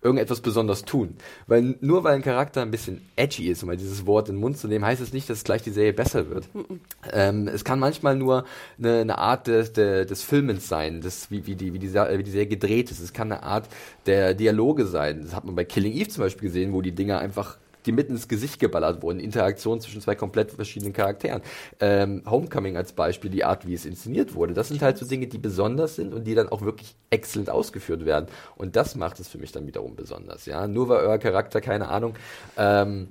irgendetwas 0.01 0.41
besonders 0.41 0.85
tun. 0.85 1.15
Weil 1.47 1.75
nur 1.81 2.03
weil 2.03 2.15
ein 2.15 2.21
Charakter 2.21 2.61
ein 2.61 2.71
bisschen 2.71 3.01
edgy 3.15 3.49
ist, 3.49 3.63
um 3.63 3.67
mal 3.67 3.77
dieses 3.77 4.05
Wort 4.05 4.29
in 4.29 4.35
den 4.35 4.41
Mund 4.41 4.57
zu 4.57 4.67
nehmen, 4.67 4.85
heißt 4.85 5.01
es 5.01 5.13
nicht, 5.13 5.29
dass 5.29 5.43
gleich 5.43 5.63
die 5.63 5.71
Serie 5.71 5.93
besser 5.93 6.29
wird. 6.29 6.47
Ähm, 7.11 7.47
es 7.47 7.63
kann 7.63 7.79
manchmal 7.79 8.15
nur 8.15 8.45
eine, 8.77 9.01
eine 9.01 9.17
Art 9.17 9.47
des, 9.47 9.73
des, 9.73 10.07
des 10.07 10.23
Filmens 10.23 10.67
sein, 10.67 11.01
des, 11.01 11.31
wie, 11.31 11.45
wie, 11.45 11.55
die, 11.55 11.73
wie, 11.73 11.79
die, 11.79 11.93
wie 11.93 12.23
die 12.23 12.31
Serie 12.31 12.47
gedreht 12.47 12.91
ist. 12.91 12.99
Es 12.99 13.13
kann 13.13 13.31
eine 13.31 13.43
Art 13.43 13.67
der 14.05 14.33
Dialoge 14.33 14.85
sein. 14.85 15.21
Das 15.23 15.35
hat 15.35 15.45
man 15.45 15.55
bei 15.55 15.65
Killing 15.65 15.93
Eve 15.93 16.09
zum 16.09 16.23
Beispiel 16.23 16.49
gesehen, 16.49 16.73
wo 16.73 16.81
die 16.81 16.93
Dinger 16.93 17.19
einfach 17.19 17.57
die 17.85 17.91
mitten 17.91 18.13
ins 18.13 18.27
Gesicht 18.27 18.59
geballert 18.59 19.01
wurden. 19.01 19.19
Interaktion 19.19 19.81
zwischen 19.81 20.01
zwei 20.01 20.15
komplett 20.15 20.51
verschiedenen 20.51 20.93
Charakteren. 20.93 21.41
Ähm, 21.79 22.23
Homecoming 22.25 22.77
als 22.77 22.93
Beispiel, 22.93 23.29
die 23.29 23.43
Art, 23.43 23.67
wie 23.67 23.73
es 23.73 23.85
inszeniert 23.85 24.35
wurde. 24.35 24.53
Das 24.53 24.69
sind 24.69 24.81
halt 24.81 24.97
so 24.97 25.05
Dinge, 25.05 25.27
die 25.27 25.37
besonders 25.37 25.95
sind 25.95 26.13
und 26.13 26.25
die 26.25 26.35
dann 26.35 26.49
auch 26.49 26.61
wirklich 26.61 26.95
exzellent 27.09 27.49
ausgeführt 27.49 28.05
werden. 28.05 28.27
Und 28.55 28.75
das 28.75 28.95
macht 28.95 29.19
es 29.19 29.27
für 29.27 29.37
mich 29.37 29.51
dann 29.51 29.67
wiederum 29.67 29.95
besonders. 29.95 30.45
Ja, 30.45 30.67
nur 30.67 30.89
weil 30.89 31.05
euer 31.05 31.17
Charakter, 31.17 31.61
keine 31.61 31.89
Ahnung, 31.89 32.15
ähm, 32.57 33.09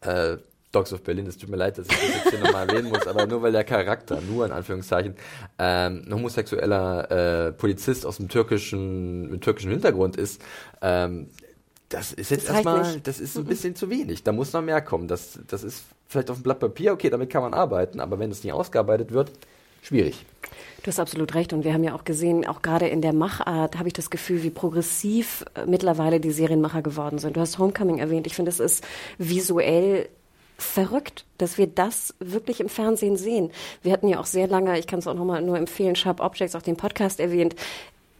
äh, 0.00 0.36
Dogs 0.76 0.92
of 0.92 1.02
Berlin, 1.02 1.26
es 1.26 1.38
tut 1.38 1.48
mir 1.48 1.56
leid, 1.56 1.78
dass 1.78 1.86
ich 1.86 1.96
das 1.96 2.24
jetzt 2.24 2.30
hier 2.30 2.38
nochmal 2.40 2.68
erwähnen 2.68 2.90
muss, 2.90 3.06
aber 3.06 3.26
nur 3.26 3.40
weil 3.40 3.52
der 3.52 3.64
Charakter, 3.64 4.20
nur 4.20 4.44
in 4.44 4.52
Anführungszeichen, 4.52 5.14
ähm, 5.58 6.04
ein 6.06 6.14
homosexueller 6.14 7.46
äh, 7.46 7.52
Polizist 7.52 8.04
aus 8.04 8.18
dem 8.18 8.28
türkischen, 8.28 9.30
mit 9.30 9.40
türkischem 9.40 9.70
Hintergrund 9.70 10.16
ist, 10.16 10.42
ähm, 10.82 11.30
das 11.88 12.12
ist 12.12 12.30
jetzt 12.30 12.48
Das 12.48 12.56
erstmal, 12.56 13.00
das 13.00 13.20
ist 13.20 13.36
ein 13.36 13.44
bisschen 13.44 13.76
zu 13.76 13.90
wenig. 13.90 14.22
Da 14.24 14.32
muss 14.32 14.52
noch 14.52 14.62
mehr 14.62 14.80
kommen. 14.80 15.08
Das, 15.08 15.38
das 15.46 15.62
ist 15.62 15.84
vielleicht 16.08 16.30
auf 16.30 16.38
dem 16.38 16.42
Blatt 16.42 16.60
Papier, 16.60 16.92
okay, 16.92 17.10
damit 17.10 17.30
kann 17.30 17.42
man 17.42 17.54
arbeiten, 17.54 18.00
aber 18.00 18.18
wenn 18.18 18.30
es 18.30 18.42
nicht 18.42 18.52
ausgearbeitet 18.52 19.12
wird, 19.12 19.30
schwierig. 19.82 20.24
Du 20.82 20.88
hast 20.88 21.00
absolut 21.00 21.34
recht. 21.34 21.52
Und 21.52 21.64
wir 21.64 21.72
haben 21.72 21.84
ja 21.84 21.94
auch 21.94 22.04
gesehen, 22.04 22.46
auch 22.46 22.62
gerade 22.62 22.88
in 22.88 23.02
der 23.02 23.12
Machart 23.12 23.78
habe 23.78 23.88
ich 23.88 23.94
das 23.94 24.10
Gefühl, 24.10 24.42
wie 24.42 24.50
progressiv 24.50 25.44
äh, 25.54 25.66
mittlerweile 25.66 26.20
die 26.20 26.30
Serienmacher 26.30 26.82
geworden 26.82 27.18
sind. 27.18 27.36
Du 27.36 27.40
hast 27.40 27.58
Homecoming 27.58 27.98
erwähnt. 27.98 28.26
Ich 28.26 28.34
finde, 28.34 28.50
es 28.50 28.60
ist 28.60 28.84
visuell 29.18 30.08
verrückt, 30.58 31.24
dass 31.38 31.58
wir 31.58 31.66
das 31.66 32.14
wirklich 32.18 32.60
im 32.60 32.68
Fernsehen 32.68 33.16
sehen. 33.16 33.50
Wir 33.82 33.92
hatten 33.92 34.08
ja 34.08 34.18
auch 34.18 34.26
sehr 34.26 34.48
lange, 34.48 34.78
ich 34.78 34.86
kann 34.86 35.00
es 35.00 35.06
auch 35.06 35.14
nochmal 35.14 35.42
nur 35.42 35.58
empfehlen, 35.58 35.96
Sharp 35.96 36.20
Objects, 36.20 36.56
auch 36.56 36.62
den 36.62 36.76
Podcast 36.76 37.20
erwähnt. 37.20 37.54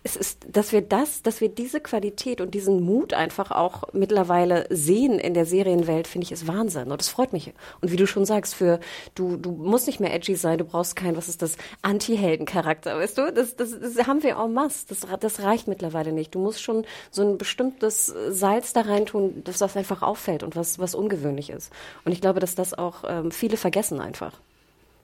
Es 0.06 0.14
ist, 0.14 0.46
dass 0.48 0.70
wir 0.70 0.82
das, 0.82 1.22
dass 1.22 1.40
wir 1.40 1.48
diese 1.48 1.80
Qualität 1.80 2.40
und 2.40 2.54
diesen 2.54 2.80
Mut 2.80 3.12
einfach 3.12 3.50
auch 3.50 3.92
mittlerweile 3.92 4.64
sehen 4.70 5.18
in 5.18 5.34
der 5.34 5.46
Serienwelt, 5.46 6.06
finde 6.06 6.26
ich, 6.26 6.30
ist 6.30 6.46
Wahnsinn. 6.46 6.92
Und 6.92 7.00
das 7.00 7.08
freut 7.08 7.32
mich. 7.32 7.52
Und 7.80 7.90
wie 7.90 7.96
du 7.96 8.06
schon 8.06 8.24
sagst, 8.24 8.54
für, 8.54 8.78
du, 9.16 9.36
du 9.36 9.50
musst 9.50 9.88
nicht 9.88 9.98
mehr 9.98 10.14
edgy 10.14 10.36
sein, 10.36 10.58
du 10.58 10.64
brauchst 10.64 10.94
keinen, 10.94 11.16
was 11.16 11.26
ist 11.26 11.42
das, 11.42 11.56
Anti-Helden-Charakter, 11.82 12.96
weißt 12.96 13.18
du? 13.18 13.32
Das, 13.32 13.56
das, 13.56 13.80
das 13.80 14.06
haben 14.06 14.22
wir 14.22 14.36
en 14.36 14.52
masse. 14.52 14.86
Das, 14.86 15.00
das 15.18 15.42
reicht 15.42 15.66
mittlerweile 15.66 16.12
nicht. 16.12 16.36
Du 16.36 16.38
musst 16.38 16.62
schon 16.62 16.86
so 17.10 17.22
ein 17.22 17.36
bestimmtes 17.36 18.06
Salz 18.28 18.72
da 18.74 18.82
reintun, 18.82 19.42
das 19.42 19.60
was 19.60 19.76
einfach 19.76 20.02
auffällt 20.02 20.44
und 20.44 20.54
was, 20.54 20.78
was 20.78 20.94
ungewöhnlich 20.94 21.50
ist. 21.50 21.72
Und 22.04 22.12
ich 22.12 22.20
glaube, 22.20 22.38
dass 22.38 22.54
das 22.54 22.74
auch 22.78 23.02
ähm, 23.08 23.32
viele 23.32 23.56
vergessen 23.56 24.00
einfach. 24.00 24.38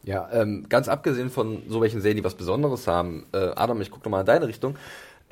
Ja, 0.05 0.29
ähm, 0.33 0.67
ganz 0.69 0.89
abgesehen 0.89 1.31
von 1.31 1.63
so 1.69 1.81
welchen 1.81 2.01
Serien, 2.01 2.17
die 2.17 2.25
was 2.25 2.35
Besonderes 2.35 2.87
haben, 2.87 3.27
äh, 3.33 3.51
Adam, 3.55 3.81
ich 3.81 3.91
gucke 3.91 4.05
nochmal 4.05 4.21
in 4.21 4.27
deine 4.27 4.49
Richtung. 4.49 4.77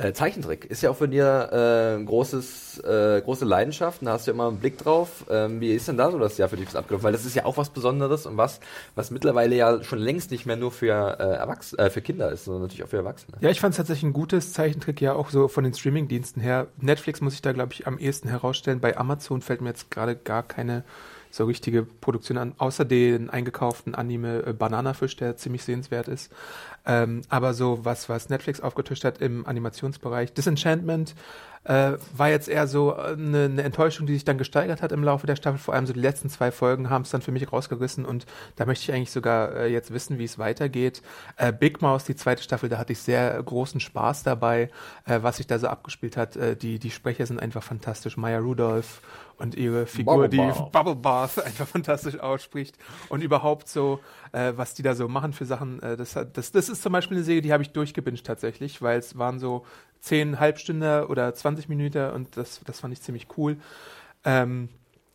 Äh, 0.00 0.14
Zeichentrick 0.14 0.64
ist 0.64 0.82
ja 0.82 0.88
auch 0.88 0.96
für 0.96 1.08
dir 1.08 1.98
äh, 2.00 2.02
großes, 2.02 2.78
äh, 2.78 3.20
große 3.20 3.44
Leidenschaft, 3.44 4.00
da 4.00 4.12
hast 4.12 4.26
du 4.26 4.30
ja 4.30 4.34
immer 4.34 4.48
einen 4.48 4.56
Blick 4.56 4.78
drauf. 4.78 5.26
Ähm, 5.28 5.60
wie 5.60 5.74
ist 5.74 5.88
denn 5.88 5.98
da 5.98 6.10
so 6.10 6.18
das 6.18 6.38
Jahr 6.38 6.48
für 6.48 6.56
dich 6.56 6.74
abgelaufen? 6.74 7.04
Weil 7.04 7.12
das 7.12 7.26
ist 7.26 7.34
ja 7.34 7.44
auch 7.44 7.58
was 7.58 7.68
Besonderes 7.68 8.24
und 8.24 8.38
was, 8.38 8.60
was 8.94 9.10
mittlerweile 9.10 9.56
ja 9.56 9.82
schon 9.82 9.98
längst 9.98 10.30
nicht 10.30 10.46
mehr 10.46 10.56
nur 10.56 10.70
für, 10.70 11.18
äh, 11.20 11.36
Erwachs 11.36 11.74
äh, 11.74 11.90
für 11.90 12.00
Kinder 12.00 12.32
ist, 12.32 12.46
sondern 12.46 12.62
natürlich 12.62 12.84
auch 12.84 12.88
für 12.88 12.96
Erwachsene. 12.96 13.36
Ja, 13.40 13.50
ich 13.50 13.60
fand 13.60 13.72
es 13.72 13.76
tatsächlich 13.76 14.04
ein 14.04 14.14
gutes 14.14 14.54
Zeichentrick, 14.54 15.02
ja 15.02 15.12
auch 15.12 15.28
so 15.28 15.48
von 15.48 15.64
den 15.64 15.74
Streaming-Diensten 15.74 16.40
her. 16.40 16.68
Netflix 16.78 17.20
muss 17.20 17.34
ich 17.34 17.42
da, 17.42 17.52
glaube 17.52 17.74
ich, 17.74 17.86
am 17.86 17.98
ehesten 17.98 18.28
herausstellen. 18.28 18.80
Bei 18.80 18.96
Amazon 18.96 19.42
fällt 19.42 19.60
mir 19.60 19.68
jetzt 19.68 19.90
gerade 19.90 20.16
gar 20.16 20.44
keine 20.44 20.82
so 21.30 21.44
richtige 21.44 21.82
Produktion 21.82 22.38
an, 22.38 22.54
außer 22.58 22.84
den 22.84 23.30
eingekauften 23.30 23.94
Anime 23.94 24.42
äh, 24.46 24.52
Bananafisch, 24.52 25.16
der 25.16 25.36
ziemlich 25.36 25.64
sehenswert 25.64 26.08
ist. 26.08 26.32
Ähm, 26.86 27.22
aber 27.28 27.54
so 27.54 27.84
was, 27.84 28.08
was 28.08 28.28
Netflix 28.28 28.60
aufgetischt 28.60 29.04
hat 29.04 29.20
im 29.20 29.46
Animationsbereich. 29.46 30.32
Disenchantment 30.32 31.14
äh, 31.64 31.92
war 32.16 32.30
jetzt 32.30 32.48
eher 32.48 32.66
so 32.66 32.94
eine, 32.94 33.44
eine 33.44 33.62
Enttäuschung, 33.62 34.06
die 34.06 34.14
sich 34.14 34.24
dann 34.24 34.38
gesteigert 34.38 34.80
hat 34.80 34.92
im 34.92 35.04
Laufe 35.04 35.26
der 35.26 35.36
Staffel. 35.36 35.58
Vor 35.58 35.74
allem 35.74 35.86
so 35.86 35.92
die 35.92 36.00
letzten 36.00 36.30
zwei 36.30 36.50
Folgen 36.50 36.88
haben 36.88 37.02
es 37.02 37.10
dann 37.10 37.20
für 37.20 37.32
mich 37.32 37.52
rausgerissen 37.52 38.06
und 38.06 38.24
da 38.56 38.64
möchte 38.64 38.84
ich 38.84 38.96
eigentlich 38.96 39.10
sogar 39.10 39.54
äh, 39.54 39.66
jetzt 39.66 39.92
wissen, 39.92 40.18
wie 40.18 40.24
es 40.24 40.38
weitergeht. 40.38 41.02
Äh, 41.36 41.52
Big 41.52 41.82
Mouse, 41.82 42.04
die 42.04 42.16
zweite 42.16 42.42
Staffel, 42.42 42.70
da 42.70 42.78
hatte 42.78 42.92
ich 42.92 43.00
sehr 43.00 43.42
großen 43.42 43.80
Spaß 43.80 44.22
dabei, 44.22 44.70
äh, 45.04 45.18
was 45.20 45.36
sich 45.36 45.46
da 45.46 45.58
so 45.58 45.66
abgespielt 45.66 46.16
hat. 46.16 46.36
Äh, 46.36 46.56
die, 46.56 46.78
die 46.78 46.90
Sprecher 46.90 47.26
sind 47.26 47.40
einfach 47.40 47.62
fantastisch. 47.62 48.16
Maya 48.16 48.38
Rudolph 48.38 49.02
und 49.40 49.54
ihre 49.54 49.86
Figur, 49.86 50.14
Bubble 50.14 50.28
die 50.28 50.36
Bath. 50.36 50.72
Bubble 50.72 50.96
Bath 50.96 51.38
einfach 51.44 51.66
fantastisch 51.66 52.18
ausspricht 52.18 52.76
und 53.08 53.22
überhaupt 53.22 53.68
so, 53.68 54.00
äh, 54.32 54.52
was 54.56 54.74
die 54.74 54.82
da 54.82 54.94
so 54.94 55.08
machen 55.08 55.32
für 55.32 55.44
Sachen. 55.44 55.82
Äh, 55.82 55.96
das, 55.96 56.16
hat, 56.16 56.36
das, 56.36 56.52
das 56.52 56.68
ist 56.68 56.82
zum 56.82 56.92
Beispiel 56.92 57.16
eine 57.16 57.24
Serie, 57.24 57.42
die 57.42 57.52
habe 57.52 57.62
ich 57.62 57.70
durchgebinged 57.70 58.24
tatsächlich, 58.24 58.82
weil 58.82 58.98
es 58.98 59.18
waren 59.18 59.38
so 59.38 59.64
zehn 60.00 60.38
Halbstünder 60.38 61.10
oder 61.10 61.34
20 61.34 61.68
Minuten 61.68 62.10
und 62.10 62.36
das, 62.36 62.60
das 62.64 62.80
fand 62.80 62.92
ich 62.92 63.02
ziemlich 63.02 63.26
cool. 63.36 63.56
Ähm, 64.24 64.68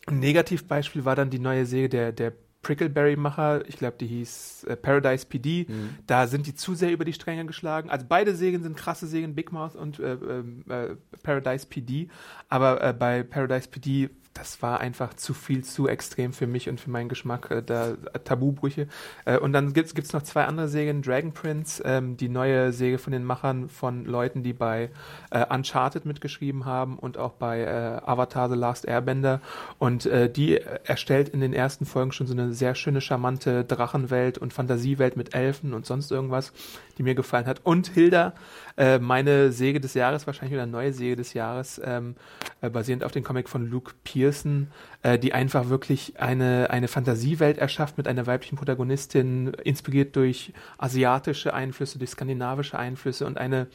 ein 0.07 0.19
Negativbeispiel 0.19 1.05
war 1.05 1.15
dann 1.15 1.29
die 1.29 1.39
neue 1.39 1.65
Serie 1.65 1.89
der, 1.89 2.11
der 2.11 2.33
Prickleberry-Macher, 2.65 3.67
ich 3.67 3.77
glaube, 3.77 3.95
die 3.99 4.07
hieß 4.07 4.63
äh, 4.63 4.75
Paradise 4.75 5.27
PD. 5.27 5.67
Da 6.07 6.25
sind 6.25 6.47
die 6.47 6.55
zu 6.55 6.73
sehr 6.73 6.91
über 6.91 7.05
die 7.05 7.13
Stränge 7.13 7.45
geschlagen. 7.45 7.91
Also 7.91 8.07
beide 8.09 8.35
Serien 8.35 8.63
sind 8.63 8.75
krasse 8.75 9.05
Serien, 9.05 9.35
Big 9.35 9.51
Mouth 9.51 9.75
und 9.75 9.99
äh, 9.99 10.13
ähm, 10.13 10.65
äh, 10.67 10.95
Paradise 11.21 11.67
PD. 11.67 12.09
Aber 12.49 12.81
äh, 12.83 12.91
bei 12.91 13.21
Paradise 13.21 13.69
PD, 13.69 14.09
das 14.35 14.61
war 14.61 14.81
einfach 14.81 15.13
zu 15.13 15.33
viel, 15.33 15.63
zu 15.63 15.87
extrem 15.87 16.33
für 16.33 16.45
mich 16.45 16.67
und 16.67 16.79
für 16.79 16.89
meinen 16.89 17.07
Geschmack, 17.07 17.49
äh, 17.51 17.63
da 17.63 17.91
äh, 17.91 18.19
Tabubrüche. 18.23 18.87
Äh, 19.23 19.39
und 19.39 19.53
dann 19.53 19.71
gibt's 19.71 19.95
gibt's 19.95 20.11
noch 20.11 20.23
zwei 20.23 20.43
andere 20.43 20.67
Serien, 20.67 21.01
Dragon 21.01 21.31
Prince, 21.31 21.81
ähm, 21.85 22.17
die 22.17 22.27
neue 22.27 22.73
Serie 22.73 22.97
von 22.97 23.13
den 23.13 23.23
Machern 23.23 23.69
von 23.69 24.03
Leuten, 24.05 24.43
die 24.43 24.51
bei 24.51 24.89
äh, 25.31 25.45
Uncharted 25.47 26.05
mitgeschrieben 26.05 26.65
haben 26.65 26.99
und 26.99 27.17
auch 27.17 27.31
bei 27.31 27.61
äh, 27.61 28.01
Avatar 28.05 28.49
The 28.49 28.57
Last 28.57 28.85
Airbender. 28.85 29.39
Und 29.79 30.05
äh, 30.05 30.29
die 30.29 30.59
erstellt 30.83 31.29
in 31.29 31.39
den 31.39 31.53
ersten 31.53 31.85
Folgen 31.85 32.11
schon 32.11 32.27
so 32.27 32.33
eine 32.33 32.53
sehr 32.53 32.75
schöne, 32.75 32.99
charmante 32.99 33.63
Drachenwelt 33.63 34.37
und 34.37 34.51
Fantasiewelt 34.51 35.15
mit 35.15 35.33
Elfen 35.33 35.73
und 35.73 35.85
sonst 35.85 36.11
irgendwas, 36.11 36.51
die 36.97 37.03
mir 37.03 37.15
gefallen 37.15 37.45
hat. 37.45 37.61
Und 37.63 37.87
Hilda, 37.87 38.33
äh, 38.77 38.99
meine 38.99 39.51
Säge 39.51 39.79
des 39.79 39.93
Jahres, 39.93 40.27
wahrscheinlich 40.27 40.53
wieder 40.53 40.65
neue 40.65 40.93
Säge 40.93 41.15
des 41.15 41.33
Jahres, 41.33 41.81
ähm, 41.83 42.15
äh, 42.61 42.69
basierend 42.69 43.03
auf 43.03 43.11
dem 43.11 43.23
Comic 43.23 43.47
von 43.47 43.69
Luke 43.69 43.93
Pearson, 44.03 44.67
äh, 45.01 45.17
die 45.17 45.33
einfach 45.33 45.69
wirklich 45.69 46.19
eine, 46.19 46.69
eine 46.69 46.87
Fantasiewelt 46.87 47.57
erschafft 47.57 47.97
mit 47.97 48.07
einer 48.07 48.27
weiblichen 48.27 48.57
Protagonistin, 48.57 49.53
inspiriert 49.63 50.15
durch 50.15 50.53
asiatische 50.77 51.53
Einflüsse, 51.53 51.99
durch 51.99 52.11
skandinavische 52.11 52.77
Einflüsse 52.77 53.25
und 53.25 53.37
eine 53.37 53.67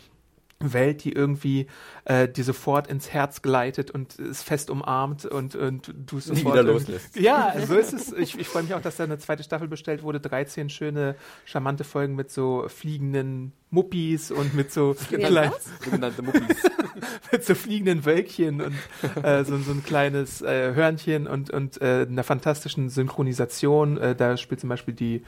Welt, 0.60 1.04
die 1.04 1.12
irgendwie 1.12 1.66
äh, 2.04 2.28
dir 2.28 2.44
sofort 2.44 2.86
ins 2.86 3.10
Herz 3.10 3.40
gleitet 3.40 3.90
und 3.90 4.18
es 4.18 4.42
fest 4.42 4.68
umarmt 4.68 5.24
und, 5.24 5.56
und 5.56 5.92
du 5.96 6.20
sofort 6.20 6.54
wieder 6.54 6.62
loslässt. 6.62 7.16
Ja, 7.16 7.54
so 7.66 7.76
ist 7.76 7.94
es. 7.94 8.12
Ich, 8.12 8.38
ich 8.38 8.46
freue 8.46 8.64
mich 8.64 8.74
auch, 8.74 8.82
dass 8.82 8.96
da 8.96 9.04
eine 9.04 9.18
zweite 9.18 9.42
Staffel 9.42 9.68
bestellt 9.68 10.02
wurde. 10.02 10.20
13 10.20 10.68
schöne, 10.68 11.16
charmante 11.46 11.84
Folgen 11.84 12.14
mit 12.14 12.30
so 12.30 12.66
fliegenden 12.68 13.52
Muppis 13.70 14.30
und 14.30 14.54
mit 14.54 14.70
so 14.70 14.94
kleinen, 15.08 15.52
Sogenannte 15.82 16.22
Muppis. 16.22 16.56
mit 17.32 17.44
so 17.44 17.54
fliegenden 17.54 18.04
Wölkchen 18.04 18.60
und 18.60 18.74
äh, 19.22 19.44
so, 19.44 19.56
so 19.58 19.72
ein 19.72 19.82
kleines 19.82 20.42
äh, 20.42 20.74
Hörnchen 20.74 21.26
und, 21.26 21.50
und 21.50 21.80
äh, 21.80 22.06
einer 22.08 22.24
fantastischen 22.24 22.90
Synchronisation. 22.90 23.96
Äh, 23.96 24.14
da 24.14 24.36
spielt 24.36 24.60
zum 24.60 24.68
Beispiel 24.68 24.92
die 24.92 25.22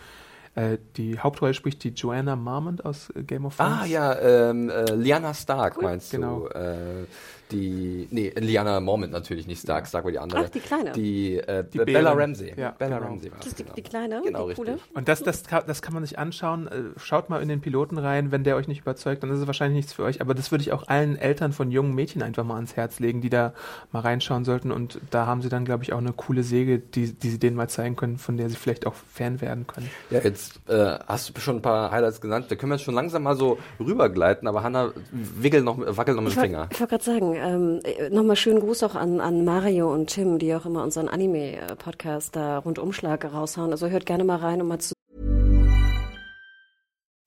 äh, 0.55 0.78
die 0.96 1.18
Hauptrolle 1.18 1.55
spricht 1.55 1.82
die 1.84 1.90
Joanna 1.90 2.36
Marmont 2.36 2.84
aus 2.84 3.11
äh, 3.11 3.22
Game 3.22 3.44
of 3.46 3.57
Thrones. 3.57 3.78
Ah 3.82 3.86
ja, 3.86 4.18
ähm, 4.50 4.68
äh, 4.70 4.94
Lyanna 4.94 5.34
Stark 5.34 5.76
Cool. 5.78 5.84
meinst 5.84 6.11
Genau. 6.11 6.48
du. 6.48 6.59
Äh, 6.59 7.07
die, 7.53 8.09
nee, 8.11 8.32
Liana 8.36 8.80
Mormont 8.80 9.12
natürlich, 9.12 9.46
nicht 9.46 9.62
Stark, 9.62 9.86
Stark 9.86 10.05
war 10.05 10.11
die 10.11 10.18
andere. 10.18 10.44
Ach, 10.46 10.48
die 10.48 10.61
Kleine. 10.61 10.92
Die, 10.92 11.36
äh, 11.38 11.64
Die 11.72 11.78
Bella. 11.78 12.12
Ramsey. 12.12 12.53
Ja, 12.57 12.70
Bella 12.70 12.96
genau. 12.98 13.11
Ramsey 13.11 13.30
war 13.30 13.38
Das 13.38 13.46
ist 13.48 13.59
die, 13.59 13.62
genau. 13.64 13.74
die 13.74 13.82
Kleine, 13.82 14.22
Genau, 14.24 14.48
die 14.48 14.55
coole. 14.55 14.72
richtig. 14.74 14.96
Und 14.96 15.09
das, 15.09 15.22
das, 15.22 15.44
kann, 15.44 15.62
das 15.66 15.82
kann 15.82 15.94
man 15.94 16.03
sich 16.05 16.18
anschauen. 16.18 16.66
Äh, 16.68 16.98
Schaut 16.98 17.30
mal 17.30 17.42
in 17.42 17.48
den 17.48 17.61
Piloten 17.61 17.98
rein. 17.98 18.32
Wenn 18.32 18.44
der 18.44 18.57
euch 18.57 18.68
nicht 18.68 18.80
überzeugt, 18.80 19.22
dann 19.22 19.30
ist 19.30 19.38
es 19.40 19.46
wahrscheinlich 19.46 19.76
nichts 19.76 19.92
für 19.92 20.03
euch. 20.05 20.20
Aber 20.20 20.34
das 20.34 20.50
würde 20.50 20.62
ich 20.62 20.72
auch 20.72 20.88
allen 20.88 21.16
Eltern 21.16 21.53
von 21.53 21.70
jungen 21.70 21.94
Mädchen 21.94 22.22
einfach 22.22 22.44
mal 22.44 22.57
ans 22.57 22.76
Herz 22.76 22.98
legen, 23.00 23.20
die 23.20 23.30
da 23.30 23.53
mal 23.92 24.00
reinschauen 24.00 24.44
sollten. 24.44 24.70
Und 24.72 24.98
da 25.11 25.26
haben 25.26 25.42
sie 25.42 25.48
dann, 25.48 25.64
glaube 25.64 25.84
ich, 25.84 25.92
auch 25.92 25.98
eine 25.98 26.12
coole 26.12 26.42
Säge, 26.42 26.78
die, 26.78 27.12
die 27.12 27.30
sie 27.30 27.38
denen 27.38 27.57
mal 27.57 27.68
zeigen 27.68 27.96
können, 27.96 28.18
von 28.18 28.36
der 28.36 28.48
sie 28.48 28.57
vielleicht 28.57 28.86
auch 28.86 28.94
Fan 28.94 29.40
werden 29.40 29.66
können. 29.66 29.90
Ja, 30.11 30.20
jetzt 30.20 30.61
äh, 30.68 30.98
hast 31.07 31.36
du 31.36 31.40
schon 31.40 31.57
ein 31.57 31.62
paar 31.62 31.90
Highlights 31.90 32.20
genannt. 32.20 32.46
Da 32.48 32.55
können 32.57 32.70
wir 32.72 32.76
jetzt 32.76 32.84
schon 32.84 32.94
langsam 32.94 33.22
mal 33.22 33.36
so 33.36 33.59
rübergleiten, 33.80 34.48
aber 34.48 34.62
Hanna, 34.62 34.92
wickel 35.11 35.62
noch, 35.62 35.78
wackel 35.78 36.14
noch 36.14 36.22
mit 36.22 36.30
Ich 36.32 36.34
dem 36.38 36.53
wollte 36.53 36.68
Finger. 36.68 36.68
wollt 36.80 36.90
gerade 36.90 37.05
sagen, 37.05 37.36
ähm, 37.43 37.80
äh, 37.84 38.09
nochmal 38.11 38.36
schönen 38.36 38.61
Gruß 38.61 38.82
auch 38.82 38.95
an, 38.95 39.20
an 39.20 39.45
Mario 39.45 39.93
und 39.93 40.09
Tim, 40.09 40.38
die 40.38 40.55
auch 40.55 40.66
immer 40.66 40.82
unseren 40.82 41.09
Anime-Podcast 41.09 42.36
da 42.36 42.59
Rundumschlag 42.59 43.24
raushauen. 43.24 43.72
Also 43.72 43.88
hört 43.88 44.07
gerne 44.07 44.24
mal 44.24 44.38
rein, 44.38 44.61
um 44.61 44.68
mal 44.68 44.78
zu 44.78 44.95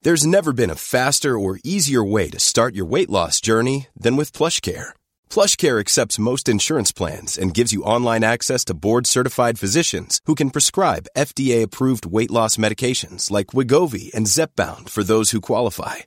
There's 0.02 0.24
never 0.24 0.52
been 0.52 0.70
a 0.70 0.76
faster 0.76 1.36
or 1.36 1.58
easier 1.64 2.04
way 2.04 2.30
to 2.30 2.38
start 2.38 2.76
your 2.76 2.86
weight 2.86 3.10
loss 3.10 3.40
journey 3.40 3.88
than 4.00 4.16
with 4.16 4.32
PlushCare. 4.32 4.90
PlushCare 5.28 5.80
accepts 5.80 6.18
most 6.20 6.48
insurance 6.48 6.92
plans 6.92 7.36
and 7.36 7.52
gives 7.52 7.72
you 7.72 7.82
online 7.82 8.22
access 8.22 8.64
to 8.66 8.74
board-certified 8.74 9.58
physicians 9.58 10.20
who 10.26 10.36
can 10.36 10.50
prescribe 10.50 11.08
FDA-approved 11.16 12.06
weight 12.06 12.30
loss 12.30 12.56
medications 12.56 13.32
like 13.32 13.48
Wigovi 13.48 14.14
and 14.14 14.26
Zepbound 14.28 14.90
for 14.90 15.02
those 15.02 15.32
who 15.32 15.40
qualify. 15.40 16.06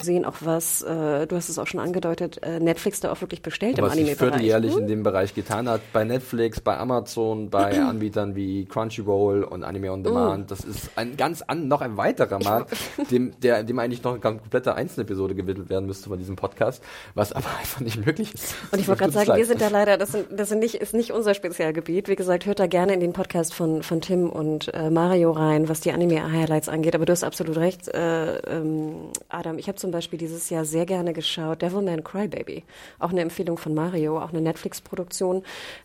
Sehen, 0.00 0.24
auch 0.24 0.36
was, 0.40 0.82
äh, 0.82 1.26
du 1.26 1.36
hast 1.36 1.50
es 1.50 1.58
auch 1.58 1.66
schon 1.66 1.78
angedeutet, 1.78 2.42
äh, 2.42 2.58
Netflix 2.60 3.00
da 3.00 3.12
auch 3.12 3.20
wirklich 3.20 3.42
bestellt 3.42 3.78
im 3.78 3.84
was 3.84 3.92
sich 3.92 4.02
Anime-Bereich. 4.02 4.30
vierteljährlich 4.30 4.72
Hm? 4.72 4.80
in 4.82 4.86
dem 4.88 5.02
Bereich 5.02 5.34
getan 5.34 5.68
hat. 5.68 5.82
Bei 5.92 6.04
Netflix, 6.04 6.60
bei 6.60 6.78
Amazon, 6.78 7.50
bei 7.50 7.78
Anbietern 7.78 8.34
wie 8.34 8.64
Crunchyroll 8.64 9.44
und 9.44 9.64
Anime 9.64 9.92
on 9.92 10.02
Demand. 10.02 10.50
Das 10.50 10.60
ist 10.60 10.90
ein 10.96 11.16
ganz 11.18 11.42
an, 11.42 11.68
noch 11.68 11.82
ein 11.82 11.98
weiterer 11.98 12.38
Markt, 12.42 12.74
dem, 13.10 13.38
der, 13.40 13.64
dem 13.64 13.78
eigentlich 13.78 14.02
noch 14.02 14.12
eine 14.12 14.20
komplette 14.20 14.74
Einzelepisode 14.74 15.34
gewidmet 15.34 15.68
werden 15.68 15.86
müsste 15.86 16.08
von 16.08 16.18
diesem 16.18 16.36
Podcast, 16.36 16.82
was 17.14 17.32
aber 17.32 17.48
einfach 17.60 17.80
nicht 17.80 18.04
möglich 18.04 18.32
ist. 18.32 18.54
Und 18.72 18.80
ich 18.80 18.88
wollte 18.88 19.00
gerade 19.00 19.12
sagen, 19.12 19.36
wir 19.36 19.44
sind 19.44 19.60
da 19.60 19.68
leider, 19.68 19.98
das, 19.98 20.12
sind, 20.12 20.26
das 20.30 20.48
sind 20.48 20.60
nicht, 20.60 20.76
ist 20.76 20.94
nicht 20.94 21.12
unser 21.12 21.34
Spezialgebiet. 21.34 22.08
Wie 22.08 22.16
gesagt, 22.16 22.46
hört 22.46 22.60
da 22.60 22.66
gerne 22.66 22.94
in 22.94 23.00
den 23.00 23.12
Podcast 23.12 23.52
von, 23.52 23.82
von 23.82 24.00
Tim 24.00 24.30
und 24.30 24.72
äh, 24.72 24.88
Mario 24.88 25.32
rein, 25.32 25.68
was 25.68 25.80
die 25.80 25.92
Anime-Highlights 25.92 26.70
angeht. 26.70 26.94
Aber 26.94 27.04
du 27.04 27.12
hast 27.12 27.24
absolut 27.24 27.58
recht, 27.58 27.88
äh, 27.88 28.36
ähm, 28.38 28.94
Adam. 29.28 29.58
Ich 29.58 29.68
habe 29.68 29.81
zum 29.82 29.90
Beispiel 29.90 30.18
dieses 30.18 30.48
Jahr 30.48 30.64
sehr 30.64 30.86
gerne 30.86 31.12
geschaut, 31.12 31.60
Devilman 31.60 32.02
Crybaby. 32.04 32.64
Auch 32.98 33.10
eine 33.10 33.20
Empfehlung 33.20 33.58
von 33.58 33.74
Mario, 33.74 34.18
auch 34.22 34.30
eine 34.30 34.40
Netflix-Produktion. 34.40 35.42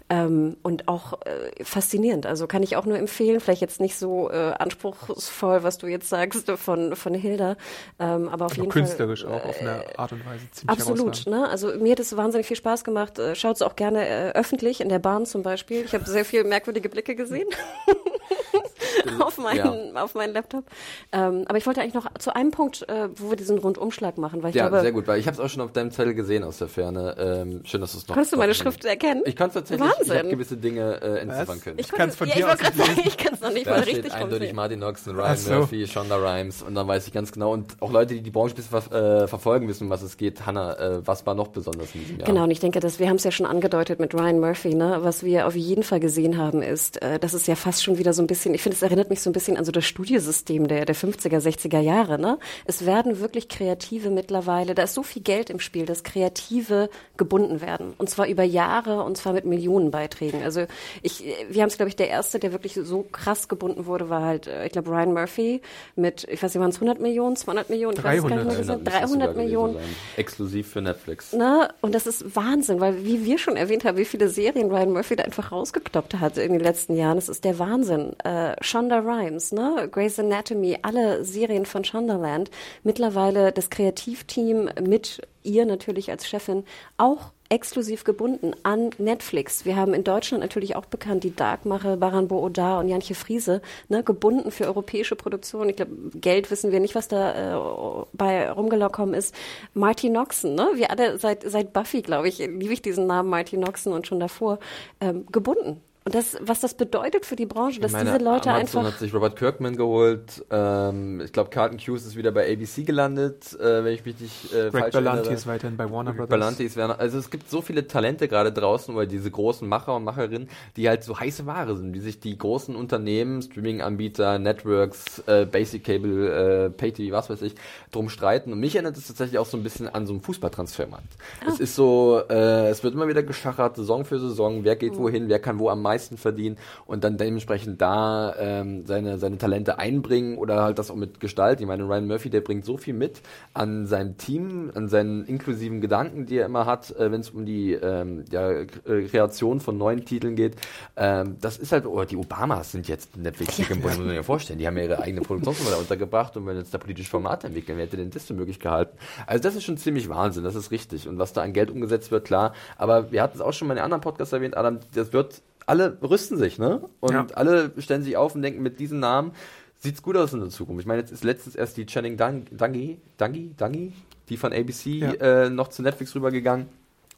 Ähm, 0.09 0.55
und 0.63 0.87
auch 0.87 1.19
äh, 1.25 1.63
faszinierend. 1.63 2.25
Also 2.25 2.47
kann 2.47 2.63
ich 2.63 2.77
auch 2.77 2.85
nur 2.85 2.97
empfehlen. 2.97 3.41
Vielleicht 3.41 3.61
jetzt 3.61 3.81
nicht 3.81 3.97
so 3.97 4.29
äh, 4.29 4.53
anspruchsvoll, 4.57 5.63
was 5.63 5.79
du 5.79 5.87
jetzt 5.87 6.07
sagst 6.07 6.49
von, 6.51 6.95
von 6.95 7.13
Hilda. 7.13 7.57
Ähm, 7.99 8.29
aber 8.29 8.45
auf 8.45 8.53
Aber 8.53 8.61
jeden 8.61 8.69
künstlerisch 8.69 9.23
Fall. 9.25 9.33
auch 9.33 9.45
auf 9.45 9.59
eine 9.59 9.83
Art 9.97 10.13
und 10.13 10.25
Weise 10.25 10.49
ziemlich 10.51 10.79
Absolut, 10.79 11.25
ne? 11.25 11.49
Also 11.49 11.73
mir 11.75 11.91
hat 11.91 11.99
es 11.99 12.15
wahnsinnig 12.15 12.47
viel 12.47 12.55
Spaß 12.55 12.83
gemacht. 12.83 13.19
Äh, 13.19 13.35
Schaut 13.35 13.57
es 13.57 13.61
auch 13.61 13.75
gerne 13.75 14.07
äh, 14.07 14.31
öffentlich 14.33 14.79
in 14.79 14.89
der 14.89 14.99
Bahn 14.99 15.25
zum 15.25 15.43
Beispiel. 15.43 15.83
Ich 15.83 15.93
habe 15.93 16.05
sehr 16.05 16.23
viel 16.23 16.43
merkwürdige 16.43 16.87
Blicke 16.87 17.15
gesehen 17.15 17.49
auf 19.19 19.37
meinen 19.37 19.97
auf 19.97 20.15
meinen 20.15 20.33
Laptop. 20.33 20.65
Ähm, 21.11 21.45
aber 21.47 21.57
ich 21.57 21.65
wollte 21.65 21.81
eigentlich 21.81 21.93
noch 21.93 22.07
zu 22.19 22.35
einem 22.35 22.51
Punkt, 22.51 22.87
äh, 22.89 23.09
wo 23.15 23.29
wir 23.29 23.37
diesen 23.37 23.57
Rundumschlag 23.57 24.17
machen, 24.17 24.43
weil 24.43 24.49
ich 24.51 24.55
Ja, 24.55 24.67
glaube, 24.67 24.81
sehr 24.81 24.91
gut, 24.91 25.07
weil 25.07 25.19
ich 25.19 25.27
habe 25.27 25.35
es 25.35 25.39
auch 25.39 25.49
schon 25.49 25.61
auf 25.61 25.71
deinem 25.71 25.91
Zettel 25.91 26.13
gesehen 26.13 26.43
aus 26.43 26.57
der 26.57 26.67
Ferne. 26.67 27.15
Ähm, 27.17 27.61
schön, 27.65 27.81
dass 27.81 27.93
du 27.93 27.97
es 27.99 28.07
noch. 28.07 28.15
konntest 28.15 28.33
du 28.33 28.37
meine 28.37 28.53
Schrift 28.53 28.85
erkennen? 28.85 29.21
Ich 29.25 29.35
kann 29.35 29.47
es 29.49 29.53
tatsächlich. 29.53 29.87
Ich 29.89 29.97
Wahnsinn. 29.99 30.17
habe 30.17 30.29
gewisse 30.29 30.57
Dinge 30.57 31.01
äh, 31.01 31.19
entziffern 31.19 31.61
können. 31.61 31.79
Ich 31.79 31.91
kann's 31.91 32.15
von 32.15 32.27
ja, 32.27 32.35
dir 32.35 32.39
ich 32.39 32.45
aus 32.45 32.59
sagen, 32.59 33.01
ich 33.05 33.17
kann 33.17 33.33
es 33.33 33.41
noch 33.41 33.51
nicht 33.51 33.65
mal 33.65 33.77
Da 33.77 33.83
steht 33.83 33.95
richtig 33.97 34.13
vom 34.13 34.21
eindeutig. 34.23 34.53
Martin 34.53 34.79
Noxon, 34.79 35.15
Ryan 35.15 35.37
so. 35.37 35.53
Murphy, 35.53 35.87
Shonda 35.87 36.15
Rhimes 36.17 36.61
und 36.63 36.75
dann 36.75 36.87
weiß 36.87 37.07
ich 37.07 37.13
ganz 37.13 37.31
genau 37.31 37.53
und 37.53 37.75
auch 37.81 37.91
Leute, 37.91 38.13
die 38.15 38.21
die 38.21 38.31
Branche 38.31 38.53
ein 38.53 38.57
bisschen 38.57 38.81
ver 38.81 39.23
äh, 39.23 39.27
verfolgen 39.27 39.67
wissen, 39.67 39.85
um 39.85 39.89
was 39.89 40.01
es 40.01 40.17
geht. 40.17 40.45
Hanna, 40.45 40.73
äh, 40.77 41.07
was 41.07 41.25
war 41.25 41.33
noch 41.35 41.47
besonders 41.49 41.93
in 41.95 42.01
diesem 42.01 42.19
Jahr? 42.19 42.27
Genau, 42.27 42.43
und 42.43 42.51
ich 42.51 42.59
denke, 42.59 42.79
dass 42.79 42.99
wir 42.99 43.09
haben 43.09 43.15
es 43.17 43.23
ja 43.23 43.31
schon 43.31 43.45
angedeutet 43.45 43.99
mit 43.99 44.13
Ryan 44.13 44.39
Murphy, 44.39 44.73
ne? 44.75 44.97
Was 45.01 45.23
wir 45.23 45.47
auf 45.47 45.55
jeden 45.55 45.83
Fall 45.83 45.99
gesehen 45.99 46.37
haben, 46.37 46.61
ist, 46.61 47.01
äh, 47.01 47.19
das 47.19 47.33
ist 47.33 47.47
ja 47.47 47.55
fast 47.55 47.83
schon 47.83 47.97
wieder 47.97 48.13
so 48.13 48.21
ein 48.21 48.27
bisschen, 48.27 48.53
ich 48.53 48.61
finde, 48.61 48.75
es 48.75 48.81
erinnert 48.87 49.09
mich 49.09 49.21
so 49.21 49.29
ein 49.29 49.33
bisschen 49.33 49.57
an 49.57 49.65
so 49.65 49.71
das 49.71 49.85
Studiosystem 49.85 50.67
der, 50.67 50.85
der 50.85 50.95
50er, 50.95 51.39
60er 51.39 51.79
Jahre, 51.79 52.17
ne? 52.17 52.39
Es 52.65 52.85
werden 52.85 53.19
wirklich 53.19 53.49
Kreative 53.49 54.09
mittlerweile, 54.09 54.75
da 54.75 54.83
ist 54.83 54.93
so 54.93 55.03
viel 55.03 55.21
Geld 55.21 55.49
im 55.49 55.59
Spiel, 55.59 55.85
dass 55.85 56.03
Kreative 56.03 56.89
gebunden 57.17 57.61
werden. 57.61 57.93
Und 57.97 58.09
zwar 58.09 58.27
über 58.27 58.43
Jahre 58.43 59.03
und 59.03 59.17
zwar 59.17 59.33
mit 59.33 59.45
Millionenbeiträgen. 59.45 60.43
Also 60.43 60.65
ich, 61.01 61.23
wir 61.49 61.61
haben 61.61 61.69
es, 61.69 61.75
glaube 61.75 61.89
ich, 61.89 61.95
der 61.95 62.09
erste, 62.09 62.39
der 62.39 62.53
wirklich 62.53 62.79
so 62.81 63.03
krass 63.11 63.47
gebunden 63.47 63.85
wurde, 63.85 64.09
war 64.09 64.21
halt, 64.21 64.47
äh, 64.47 64.65
ich 64.65 64.71
glaube, 64.71 64.89
Ryan 64.89 65.13
Murphy 65.13 65.61
mit, 65.95 66.25
ich 66.29 66.41
weiß 66.41 66.53
nicht, 66.53 66.61
waren 66.61 66.69
es 66.69 66.77
100 66.77 66.99
Millionen, 66.99 67.35
200 67.35 67.69
Millionen? 67.69 67.97
Ich 67.97 68.03
weiß 68.03 68.23
es 68.23 68.27
gar 68.27 68.35
nicht 68.37 68.45
mehr, 68.45 68.55
300. 68.55 68.57
wie 68.57 68.61
es 68.61 68.67
sind. 68.67 68.87
300 68.87 69.35
Millionen. 69.35 69.75
Exklusiv 70.15 70.67
für 70.69 70.81
Netflix. 70.81 71.33
Ne? 71.33 71.69
Und 71.81 71.93
das 71.93 72.07
ist 72.07 72.35
Wahnsinn, 72.35 72.79
weil 72.79 73.03
wie 73.03 73.25
wir 73.25 73.37
schon 73.37 73.57
erwähnt 73.57 73.83
haben, 73.83 73.97
wie 73.97 74.05
viele 74.05 74.29
Serien 74.29 74.71
Ryan 74.71 74.93
Murphy 74.93 75.15
da 75.15 75.23
einfach 75.23 75.51
rausgekloppt 75.51 76.15
hat 76.15 76.37
in 76.37 76.53
den 76.53 76.61
letzten 76.61 76.95
Jahren, 76.95 77.17
das 77.17 77.29
ist 77.29 77.43
der 77.43 77.59
Wahnsinn. 77.59 78.13
Äh, 78.23 78.55
Shonda 78.67 78.99
Rhimes, 78.99 79.53
ne? 79.53 79.87
Grey's 79.89 80.19
Anatomy, 80.19 80.77
alle 80.81 81.23
Serien 81.23 81.65
von 81.65 81.85
Shondaland, 81.85 82.51
mittlerweile 82.83 83.53
das 83.53 83.69
Kreativteam 83.69 84.69
mit 84.81 85.21
ihr 85.43 85.65
natürlich 85.65 86.11
als 86.11 86.27
Chefin 86.27 86.65
auch 86.97 87.31
exklusiv 87.49 88.03
gebunden 88.03 88.51
an 88.63 88.89
Netflix. 88.97 89.63
Wir 89.63 89.77
haben 89.77 89.93
in 89.93 90.03
Deutschland 90.03 90.41
natürlich 90.41 90.75
auch 90.75 90.85
bekannt 90.85 91.23
die 91.23 91.33
Darkmache, 91.33 91.95
Baran 91.95 92.27
Bo-Odar 92.27 92.79
und 92.79 92.89
Janche 92.89 93.15
Friese, 93.15 93.61
ne, 93.87 94.03
gebunden 94.03 94.51
für 94.51 94.65
europäische 94.65 95.15
Produktionen. 95.15 95.69
Ich 95.69 95.77
glaube, 95.77 95.93
Geld 96.15 96.51
wissen 96.51 96.73
wir 96.73 96.81
nicht, 96.81 96.95
was 96.95 97.07
da 97.07 98.01
äh, 98.01 98.05
bei 98.11 98.51
rumgelaufen 98.51 99.13
ist. 99.13 99.33
Marty 99.73 100.09
Noxon, 100.09 100.55
ne? 100.55 100.71
Wir 100.73 100.91
alle 100.91 101.17
seit 101.17 101.49
seit 101.49 101.71
Buffy, 101.71 102.01
glaube 102.01 102.27
ich, 102.27 102.39
liebe 102.39 102.73
ich 102.73 102.81
diesen 102.81 103.07
Namen 103.07 103.29
Marty 103.29 103.55
Noxon 103.55 103.93
und 103.93 104.07
schon 104.07 104.19
davor 104.19 104.59
ähm, 104.99 105.25
gebunden. 105.31 105.81
Und 106.07 106.15
das, 106.15 106.37
was 106.39 106.61
das 106.61 106.73
bedeutet 106.73 107.25
für 107.25 107.35
die 107.35 107.45
Branche, 107.45 107.81
dass 107.81 107.91
meine, 107.91 108.13
diese 108.13 108.23
Leute 108.23 108.49
Amazon 108.49 108.79
einfach 108.79 108.93
hat 108.93 108.99
sich 108.99 109.13
Robert 109.13 109.35
Kirkman 109.35 109.75
geholt. 109.75 110.41
Ähm, 110.49 111.19
ich 111.19 111.33
glaube, 111.33 111.49
Carlton 111.49 111.79
Hughes 111.79 112.05
ist 112.05 112.15
wieder 112.15 112.31
bei 112.31 112.49
ABC 112.49 112.83
gelandet, 112.83 113.51
äh, 113.59 113.83
wenn 113.83 113.93
ich 113.93 114.05
mich 114.05 114.17
nicht 114.21 114.53
äh, 114.53 114.69
Greg 114.69 114.71
falsch 114.71 114.93
Berlanti 114.93 115.17
erinnere. 115.17 115.33
ist 115.33 115.47
weiterhin 115.47 115.75
bei 115.75 115.91
Warner 115.91 116.11
Greg 116.11 116.19
Brothers. 116.19 116.29
Berlanti 116.29 116.63
ist 116.63 116.77
Werner. 116.77 116.97
Also 116.97 117.17
es 117.17 117.29
gibt 117.29 117.49
so 117.49 117.61
viele 117.61 117.87
Talente 117.87 118.29
gerade 118.29 118.53
draußen, 118.53 118.95
weil 118.95 119.05
diese 119.05 119.29
großen 119.29 119.67
Macher 119.67 119.97
und 119.97 120.05
Macherinnen, 120.05 120.47
die 120.77 120.87
halt 120.87 121.03
so 121.03 121.19
heiße 121.19 121.45
Ware 121.45 121.75
sind, 121.75 121.93
wie 121.93 121.99
sich 121.99 122.21
die 122.21 122.37
großen 122.37 122.73
Unternehmen, 122.73 123.41
Streaming-Anbieter, 123.41 124.39
Networks, 124.39 125.21
äh, 125.27 125.45
Basic 125.45 125.83
Cable, 125.83 126.67
äh, 126.67 126.69
Pay-TV, 126.69 127.13
was 127.13 127.29
weiß 127.29 127.41
ich, 127.41 127.55
drum 127.91 128.07
streiten. 128.07 128.53
Und 128.53 128.61
mich 128.61 128.75
erinnert 128.75 128.95
es 128.95 129.07
tatsächlich 129.07 129.39
auch 129.39 129.45
so 129.45 129.57
ein 129.57 129.63
bisschen 129.63 129.89
an 129.89 130.07
so 130.07 130.13
einen 130.13 130.21
Fußballtransfermarkt. 130.21 131.17
Es 131.45 131.59
ist 131.59 131.75
so, 131.75 132.21
äh, 132.29 132.69
es 132.69 132.81
wird 132.81 132.93
immer 132.93 133.09
wieder 133.09 133.23
geschachert, 133.23 133.75
Saison 133.75 134.05
für 134.05 134.19
Saison, 134.19 134.63
wer 134.63 134.77
geht 134.77 134.95
wohin, 134.95 135.27
wer 135.27 135.39
kann 135.39 135.59
wo 135.59 135.69
am 135.69 135.81
meisten 135.81 135.96
verdienen 135.97 136.57
und 136.85 137.03
dann 137.03 137.17
dementsprechend 137.17 137.81
da 137.81 138.35
ähm, 138.37 138.85
seine, 138.85 139.17
seine 139.17 139.37
Talente 139.37 139.79
einbringen 139.79 140.37
oder 140.37 140.63
halt 140.63 140.79
das 140.79 140.91
auch 140.91 140.95
mit 140.95 141.19
Gestalt. 141.19 141.59
Ich 141.61 141.67
meine, 141.67 141.83
Ryan 141.83 142.07
Murphy, 142.07 142.29
der 142.29 142.41
bringt 142.41 142.65
so 142.65 142.77
viel 142.77 142.93
mit 142.93 143.21
an 143.53 143.85
seinem 143.85 144.17
Team, 144.17 144.71
an 144.75 144.87
seinen 144.87 145.25
inklusiven 145.25 145.81
Gedanken, 145.81 146.25
die 146.25 146.37
er 146.37 146.45
immer 146.45 146.65
hat, 146.65 146.91
äh, 146.91 147.11
wenn 147.11 147.21
es 147.21 147.31
um 147.31 147.45
die 147.45 147.73
ähm, 147.73 148.25
ja, 148.31 148.51
äh, 148.51 148.65
Kreation 149.09 149.59
von 149.59 149.77
neuen 149.77 150.05
Titeln 150.05 150.35
geht. 150.35 150.55
Ähm, 150.95 151.37
das 151.41 151.57
ist 151.57 151.71
halt, 151.71 151.85
oh, 151.85 152.03
die 152.03 152.15
Obamas 152.15 152.71
sind 152.71 152.87
jetzt 152.87 153.17
Netflix 153.17 153.57
ja, 153.57 153.75
muss 153.75 153.97
man 153.97 154.07
sich 154.07 154.15
ja 154.15 154.23
vorstellen. 154.23 154.59
Die 154.59 154.67
haben 154.67 154.77
ja 154.77 154.83
ihre 154.83 155.01
eigene 155.01 155.21
Produktionsfirma 155.21 155.71
da 155.71 155.77
untergebracht 155.77 156.37
und 156.37 156.45
wenn 156.45 156.57
jetzt 156.57 156.73
da 156.73 156.77
politische 156.77 157.09
Formate 157.09 157.47
entwickeln, 157.47 157.77
wer 157.77 157.85
hätte 157.85 157.97
denn 157.97 158.09
das 158.09 158.25
für 158.25 158.33
möglich 158.33 158.59
gehalten? 158.59 158.97
Also 159.25 159.41
das 159.41 159.55
ist 159.55 159.63
schon 159.63 159.77
ziemlich 159.77 160.09
Wahnsinn, 160.09 160.43
das 160.43 160.55
ist 160.55 160.71
richtig. 160.71 161.07
Und 161.07 161.19
was 161.19 161.33
da 161.33 161.41
an 161.41 161.53
Geld 161.53 161.71
umgesetzt 161.71 162.11
wird, 162.11 162.25
klar. 162.25 162.53
Aber 162.77 163.11
wir 163.11 163.21
hatten 163.21 163.37
es 163.37 163.41
auch 163.41 163.53
schon 163.53 163.67
mal 163.67 163.73
in 163.73 163.77
den 163.77 163.85
anderen 163.85 164.01
Podcasts 164.01 164.33
erwähnt, 164.33 164.55
Adam, 164.57 164.79
das 164.93 165.13
wird 165.13 165.41
alle 165.67 165.97
rüsten 166.01 166.37
sich, 166.37 166.57
ne? 166.57 166.81
Und 166.99 167.13
Ja. 167.13 167.27
alle 167.35 167.71
stellen 167.77 168.01
sich 168.01 168.17
auf 168.17 168.33
und 168.33 168.41
denken, 168.41 168.63
mit 168.63 168.79
diesem 168.79 168.99
Namen 168.99 169.31
sieht's 169.79 170.01
gut 170.01 170.17
aus 170.17 170.33
in 170.33 170.39
der 170.39 170.49
Zukunft. 170.49 170.81
Ich 170.81 170.87
meine, 170.87 171.01
jetzt 171.01 171.11
ist 171.11 171.23
letztens 171.23 171.55
erst 171.55 171.77
die 171.77 171.85
Channing 171.85 172.17
Dangi, 172.17 172.97
Dangi, 173.17 173.51
Dangi, 173.57 173.93
die 174.29 174.37
von 174.37 174.51
ABC 174.53 174.89
Ja. 174.99 175.11
äh, 175.13 175.49
noch 175.51 175.67
zu 175.67 175.83
Netflix 175.83 176.15
rübergegangen 176.15 176.67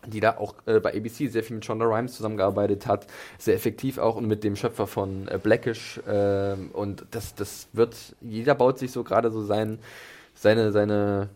die 0.07 0.21
da 0.21 0.37
auch 0.37 0.55
äh, 0.65 0.79
bei 0.79 0.95
ABC 0.95 1.27
sehr 1.27 1.43
viel 1.43 1.55
mit 1.57 1.65
Shonda 1.65 1.85
Rhimes 1.85 2.13
zusammengearbeitet 2.13 2.87
hat, 2.87 3.07
sehr 3.37 3.55
effektiv 3.55 3.97
auch 3.97 4.15
und 4.15 4.27
mit 4.27 4.45
dem 4.45 4.55
Schöpfer 4.55 4.87
von 4.87 5.27
äh, 5.27 5.37
Blackish 5.37 5.99
ähm, 6.07 6.69
und 6.71 7.05
das, 7.11 7.35
das 7.35 7.67
wird, 7.73 7.95
jeder 8.21 8.55
baut 8.55 8.79
sich 8.79 8.93
so 8.93 9.03
gerade 9.03 9.29
so 9.29 9.43
sein, 9.43 9.77
seine, 10.35 10.71
seine, 10.71 11.27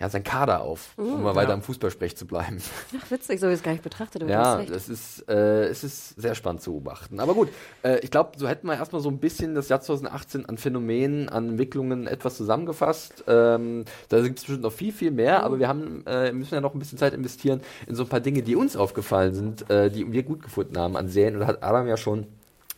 ja, 0.00 0.08
sein 0.08 0.24
Kader 0.24 0.62
auf, 0.62 0.96
Mhm. 0.96 1.12
um 1.12 1.22
mal 1.22 1.34
weiter 1.34 1.52
im 1.52 1.60
Fußballsprech 1.62 2.16
zu 2.16 2.26
bleiben. 2.26 2.56
Ach, 2.98 3.10
witzig, 3.10 3.38
so 3.38 3.46
wie 3.48 3.52
ich 3.52 3.58
es 3.58 3.62
gar 3.62 3.72
nicht 3.72 3.84
betrachtet. 3.84 4.22
aber 4.22 4.30
Ja, 4.32 4.60
es 4.60 4.88
ist, 4.88 5.28
äh, 5.28 5.64
es 5.66 5.84
ist 5.84 6.20
sehr 6.20 6.34
spannend 6.34 6.62
zu 6.62 6.70
beobachten. 6.72 7.20
Aber 7.20 7.34
gut, 7.34 7.50
äh, 7.82 7.98
ich 8.00 8.10
glaube, 8.10 8.30
so 8.38 8.48
hätten 8.48 8.66
wir 8.66 8.74
erstmal 8.76 9.02
so 9.02 9.10
ein 9.10 9.18
bisschen 9.18 9.54
das 9.54 9.68
Jahr 9.68 9.80
2018 9.82 10.46
an 10.46 10.56
Phänomenen, 10.56 11.28
an 11.28 11.50
Entwicklungen 11.50 12.06
etwas 12.06 12.36
zusammengefasst. 12.38 13.24
Ähm, 13.28 13.84
da 14.08 14.20
gibt 14.22 14.38
es 14.38 14.44
bestimmt 14.46 14.62
noch 14.62 14.72
viel, 14.72 14.92
viel 14.92 15.10
mehr, 15.10 15.42
aber 15.42 15.58
wir 15.58 15.68
haben, 15.68 16.02
äh, 16.06 16.32
müssen 16.32 16.54
ja 16.54 16.60
noch 16.62 16.72
ein 16.74 16.78
bisschen 16.78 16.96
Zeit 16.98 17.12
investieren 17.12 17.60
in 17.86 17.94
so 17.94 18.04
ein 18.04 18.08
paar 18.08 18.20
Dinge, 18.20 18.42
die 18.42 18.56
uns 18.56 18.76
aufgefallen 18.76 19.34
sind, 19.34 19.70
äh, 19.70 19.90
die 19.90 20.10
wir 20.10 20.22
gut 20.22 20.42
gefunden 20.42 20.78
haben 20.78 20.96
an 20.96 21.08
Serien. 21.08 21.34
Und 21.34 21.40
da 21.40 21.46
hat 21.48 21.62
Adam 21.62 21.86
ja 21.86 21.98
schon 21.98 22.26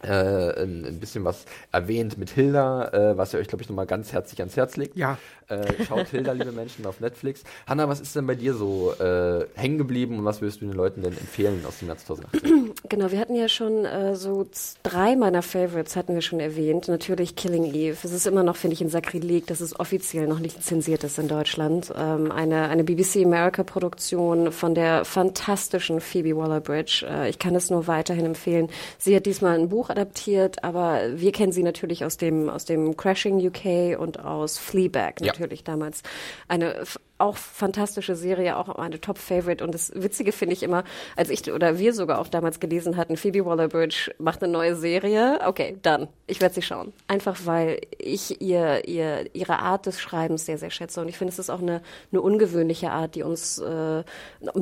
äh, 0.04 0.60
ein, 0.60 0.84
ein 0.84 0.98
bisschen 0.98 1.24
was 1.24 1.44
erwähnt 1.70 2.18
mit 2.18 2.30
Hilda, 2.30 2.88
äh, 2.88 3.16
was 3.16 3.32
ihr 3.34 3.38
euch, 3.38 3.46
glaube 3.46 3.62
ich, 3.62 3.68
nochmal 3.68 3.86
ganz 3.86 4.12
herzlich 4.12 4.40
ans 4.40 4.56
Herz 4.56 4.76
legt. 4.76 4.96
Ja. 4.96 5.16
Äh, 5.52 5.84
schaut 5.84 6.08
Hilda, 6.08 6.32
liebe 6.32 6.52
Menschen, 6.52 6.86
auf 6.86 7.00
Netflix. 7.00 7.42
Hanna, 7.66 7.88
was 7.88 8.00
ist 8.00 8.16
denn 8.16 8.26
bei 8.26 8.34
dir 8.34 8.54
so 8.54 8.92
äh, 8.98 9.44
hängen 9.54 9.76
geblieben 9.76 10.18
und 10.18 10.24
was 10.24 10.40
würdest 10.40 10.62
du 10.62 10.66
den 10.66 10.74
Leuten 10.74 11.02
denn 11.02 11.12
empfehlen 11.12 11.62
aus 11.66 11.78
dem 11.80 11.88
Jahr 11.88 11.98
2018? 12.06 12.72
Genau, 12.88 13.10
wir 13.10 13.18
hatten 13.18 13.34
ja 13.34 13.48
schon 13.48 13.84
äh, 13.84 14.16
so 14.16 14.46
drei 14.82 15.14
meiner 15.14 15.42
Favorites 15.42 15.94
hatten 15.94 16.14
wir 16.14 16.22
schon 16.22 16.40
erwähnt. 16.40 16.88
Natürlich 16.88 17.36
Killing 17.36 17.64
Eve. 17.74 17.96
Es 18.02 18.12
ist 18.12 18.26
immer 18.26 18.42
noch, 18.42 18.56
finde 18.56 18.74
ich, 18.74 18.80
ein 18.80 18.88
Sakrileg, 18.88 19.46
dass 19.46 19.60
es 19.60 19.78
offiziell 19.78 20.26
noch 20.26 20.38
nicht 20.38 20.62
zensiert 20.64 21.04
ist 21.04 21.18
in 21.18 21.28
Deutschland. 21.28 21.92
Ähm, 21.96 22.32
eine, 22.32 22.68
eine 22.68 22.84
BBC 22.84 23.24
America 23.24 23.62
Produktion 23.62 24.52
von 24.52 24.74
der 24.74 25.04
fantastischen 25.04 26.00
Phoebe 26.00 26.36
Waller-Bridge. 26.36 27.06
Äh, 27.08 27.28
ich 27.28 27.38
kann 27.38 27.54
es 27.54 27.68
nur 27.68 27.86
weiterhin 27.86 28.24
empfehlen. 28.24 28.68
Sie 28.98 29.14
hat 29.14 29.26
diesmal 29.26 29.58
ein 29.58 29.68
Buch 29.68 29.90
adaptiert, 29.90 30.64
aber 30.64 31.00
wir 31.14 31.32
kennen 31.32 31.52
sie 31.52 31.62
natürlich 31.62 32.04
aus 32.04 32.16
dem, 32.16 32.48
aus 32.48 32.64
dem 32.64 32.96
Crashing 32.96 33.46
UK 33.46 34.00
und 34.00 34.24
aus 34.24 34.58
Fleabag 34.58 35.20
Ja. 35.20 35.32
Natürlich 35.42 35.64
damals. 35.64 36.02
Eine 36.48 36.84
auch 37.22 37.36
fantastische 37.36 38.16
Serie, 38.16 38.56
auch 38.56 38.76
meine 38.76 39.00
Top-Favorite. 39.00 39.64
Und 39.64 39.72
das 39.74 39.92
Witzige 39.94 40.32
finde 40.32 40.54
ich 40.54 40.62
immer, 40.62 40.84
als 41.16 41.30
ich 41.30 41.50
oder 41.52 41.78
wir 41.78 41.94
sogar 41.94 42.18
auch 42.18 42.28
damals 42.28 42.60
gelesen 42.60 42.96
hatten, 42.96 43.16
Phoebe 43.16 43.46
Waller-Bridge 43.46 44.12
macht 44.18 44.42
eine 44.42 44.52
neue 44.52 44.74
Serie. 44.76 45.38
Okay, 45.46 45.78
dann. 45.82 46.08
Ich 46.26 46.40
werde 46.40 46.54
sie 46.54 46.62
schauen. 46.62 46.92
Einfach 47.06 47.40
weil 47.44 47.80
ich 47.98 48.40
ihr, 48.40 48.88
ihr, 48.88 49.34
ihre 49.34 49.60
Art 49.60 49.86
des 49.86 50.00
Schreibens 50.00 50.46
sehr, 50.46 50.58
sehr 50.58 50.70
schätze. 50.70 51.00
Und 51.00 51.08
ich 51.08 51.16
finde, 51.16 51.32
es 51.32 51.38
ist 51.38 51.50
auch 51.50 51.62
eine, 51.62 51.80
eine 52.10 52.20
ungewöhnliche 52.20 52.90
Art, 52.90 53.14
die 53.14 53.22
uns 53.22 53.58
äh, 53.58 53.64
ein 53.64 54.04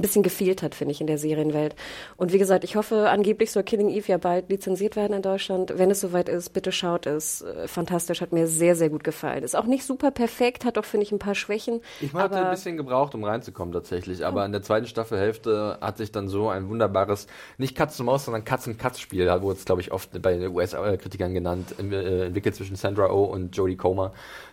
bisschen 0.01 0.23
gefehlt 0.23 0.63
hat, 0.63 0.75
finde 0.75 0.93
ich, 0.93 1.01
in 1.01 1.07
der 1.07 1.19
Serienwelt. 1.19 1.75
Und 2.17 2.33
wie 2.33 2.39
gesagt, 2.39 2.65
ich 2.65 2.77
hoffe, 2.77 3.09
angeblich 3.09 3.51
soll 3.53 3.63
Killing 3.63 3.89
Eve 3.89 4.09
ja 4.09 4.19
bald 4.19 4.51
lizenziert 4.51 4.97
werden 4.97 5.15
in 5.15 5.23
Deutschland. 5.23 5.73
Wenn 5.77 5.91
es 5.91 6.01
soweit 6.01 6.29
ist, 6.29 6.51
bitte 6.51 6.73
schaut 6.73 7.07
es. 7.07 7.43
Äh, 7.43 7.69
Fantastisch, 7.69 8.21
hat 8.21 8.33
mir 8.33 8.47
sehr, 8.47 8.77
sehr 8.77 8.91
gut 8.91 9.05
gefallen. 9.05 9.45
Ist 9.45 9.57
auch 9.57 9.65
nicht 9.65 9.85
super 9.85 10.11
perfekt, 10.11 10.67
hat 10.67 10.77
auch, 10.77 10.85
finde 10.85 11.07
ich, 11.07 11.13
ein 11.13 11.19
paar 11.19 11.35
Schwächen. 11.35 11.81
Ich 12.01 12.15
aber 12.15 12.50
ein 12.51 12.57
bisschen 12.57 12.77
gebraucht, 12.77 13.15
um 13.15 13.25
reinzukommen 13.25 13.73
tatsächlich, 13.73 14.25
aber 14.25 14.45
in 14.45 14.53
der 14.53 14.63
zweiten 14.63 14.87
Staffelhälfte 14.87 15.79
hat 15.81 15.99
sich 15.99 16.13
dann 16.13 16.29
so 16.29 16.49
ein 16.49 16.69
wunderbares, 16.69 17.27
nicht 17.59 17.77
Katz-und-Maus, 17.77 18.25
sondern 18.25 18.45
Katz-und-Katz-Spiel, 18.45 19.25
da 19.25 19.43
wurde 19.43 19.59
es, 19.59 19.65
glaube 19.65 19.81
ich, 19.81 19.93
oft 19.93 20.21
bei 20.21 20.37
den 20.37 20.49
US-Kritikern 20.49 21.33
genannt, 21.33 21.75
äh, 21.79 22.27
entwickelt 22.27 22.55
zwischen 22.55 22.77
Sandra 22.77 23.11
Oh 23.11 23.25
und 23.25 23.57
Jodie 23.57 23.77
Comer, 23.77 24.13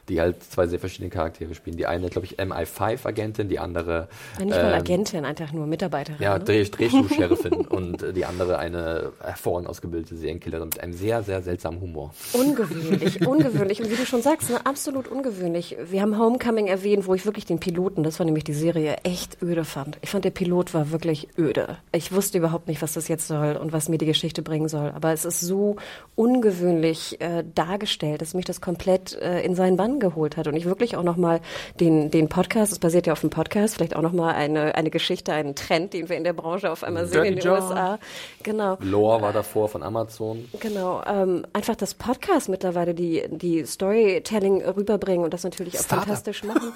die 0.09 0.21
halt 0.21 0.43
zwei 0.43 0.67
sehr 0.67 0.79
verschiedene 0.79 1.09
Charaktere 1.09 1.53
spielen. 1.55 1.77
Die 1.77 1.85
eine, 1.85 2.09
glaube 2.09 2.25
ich, 2.25 2.39
MI5-Agentin, 2.39 3.49
die 3.49 3.59
andere 3.59 4.07
Nicht 4.39 4.49
mal 4.49 4.73
ähm, 4.73 4.73
Agentin, 4.73 5.25
einfach 5.25 5.51
nur 5.51 5.67
Mitarbeiterin. 5.67 6.21
ja, 6.21 6.37
ne? 6.37 6.43
Dreh, 6.43 6.63
Drehstuhl-Sheriffin 6.69 7.53
und 7.53 8.03
äh, 8.03 8.13
die 8.13 8.25
andere 8.25 8.57
eine 8.57 9.11
hervorragend 9.21 9.69
ausgebildete 9.69 10.15
Serienkillerin 10.15 10.69
mit 10.69 10.79
einem 10.79 10.93
sehr, 10.93 11.23
sehr 11.23 11.41
seltsamen 11.41 11.81
Humor. 11.81 12.13
Ungewöhnlich, 12.33 13.25
ungewöhnlich. 13.27 13.81
Und 13.81 13.89
wie 13.89 13.95
du 13.95 14.05
schon 14.05 14.21
sagst, 14.21 14.49
ne, 14.49 14.65
absolut 14.65 15.07
ungewöhnlich. 15.07 15.77
Wir 15.89 16.01
haben 16.01 16.17
Homecoming 16.17 16.67
erwähnt, 16.67 17.07
wo 17.07 17.13
ich 17.13 17.25
wirklich 17.25 17.45
den 17.45 17.59
Piloten, 17.59 18.03
das 18.03 18.19
war 18.19 18.25
nämlich 18.25 18.43
die 18.43 18.53
Serie, 18.53 18.97
echt 19.03 19.41
öde 19.41 19.65
fand. 19.65 19.97
Ich 20.01 20.09
fand, 20.09 20.25
der 20.25 20.31
Pilot 20.31 20.73
war 20.73 20.91
wirklich 20.91 21.27
öde. 21.37 21.77
Ich 21.91 22.11
wusste 22.11 22.37
überhaupt 22.37 22.67
nicht, 22.67 22.81
was 22.81 22.93
das 22.93 23.07
jetzt 23.07 23.27
soll 23.27 23.57
und 23.57 23.73
was 23.73 23.89
mir 23.89 23.97
die 23.97 24.05
Geschichte 24.05 24.41
bringen 24.41 24.69
soll. 24.69 24.91
Aber 24.95 25.11
es 25.11 25.25
ist 25.25 25.41
so 25.41 25.75
ungewöhnlich 26.15 27.19
äh, 27.19 27.43
dargestellt, 27.55 28.21
dass 28.21 28.33
mich 28.33 28.45
das 28.45 28.61
komplett 28.61 29.13
äh, 29.21 29.41
in 29.41 29.55
seinen 29.55 29.77
Bann 29.77 29.96
geholt 29.99 30.37
hat. 30.37 30.47
Und 30.47 30.55
ich 30.55 30.65
wirklich 30.65 30.95
auch 30.97 31.03
nochmal 31.03 31.41
den, 31.79 32.11
den 32.11 32.29
Podcast, 32.29 32.71
es 32.71 32.79
basiert 32.79 33.07
ja 33.07 33.13
auf 33.13 33.21
dem 33.21 33.29
Podcast, 33.29 33.75
vielleicht 33.75 33.95
auch 33.95 34.01
nochmal 34.01 34.35
eine, 34.35 34.75
eine 34.75 34.89
Geschichte, 34.89 35.33
einen 35.33 35.55
Trend, 35.55 35.93
den 35.93 36.09
wir 36.09 36.17
in 36.17 36.23
der 36.23 36.33
Branche 36.33 36.71
auf 36.71 36.83
einmal 36.83 37.05
sehen 37.07 37.23
Dirty 37.23 37.27
in 37.29 37.35
den 37.35 37.43
John. 37.43 37.61
USA. 37.61 37.99
Genau. 38.43 38.77
Lore 38.81 39.21
war 39.21 39.33
davor 39.33 39.69
von 39.69 39.83
Amazon. 39.83 40.47
Genau, 40.59 41.01
ähm, 41.05 41.45
einfach 41.53 41.75
das 41.75 41.93
Podcast 41.93 42.49
mittlerweile, 42.49 42.93
die, 42.93 43.23
die 43.29 43.65
Storytelling 43.65 44.63
rüberbringen 44.63 45.23
und 45.23 45.33
das 45.33 45.43
natürlich 45.43 45.77
auch 45.79 45.83
Startup. 45.83 46.05
fantastisch 46.05 46.43
machen. 46.43 46.73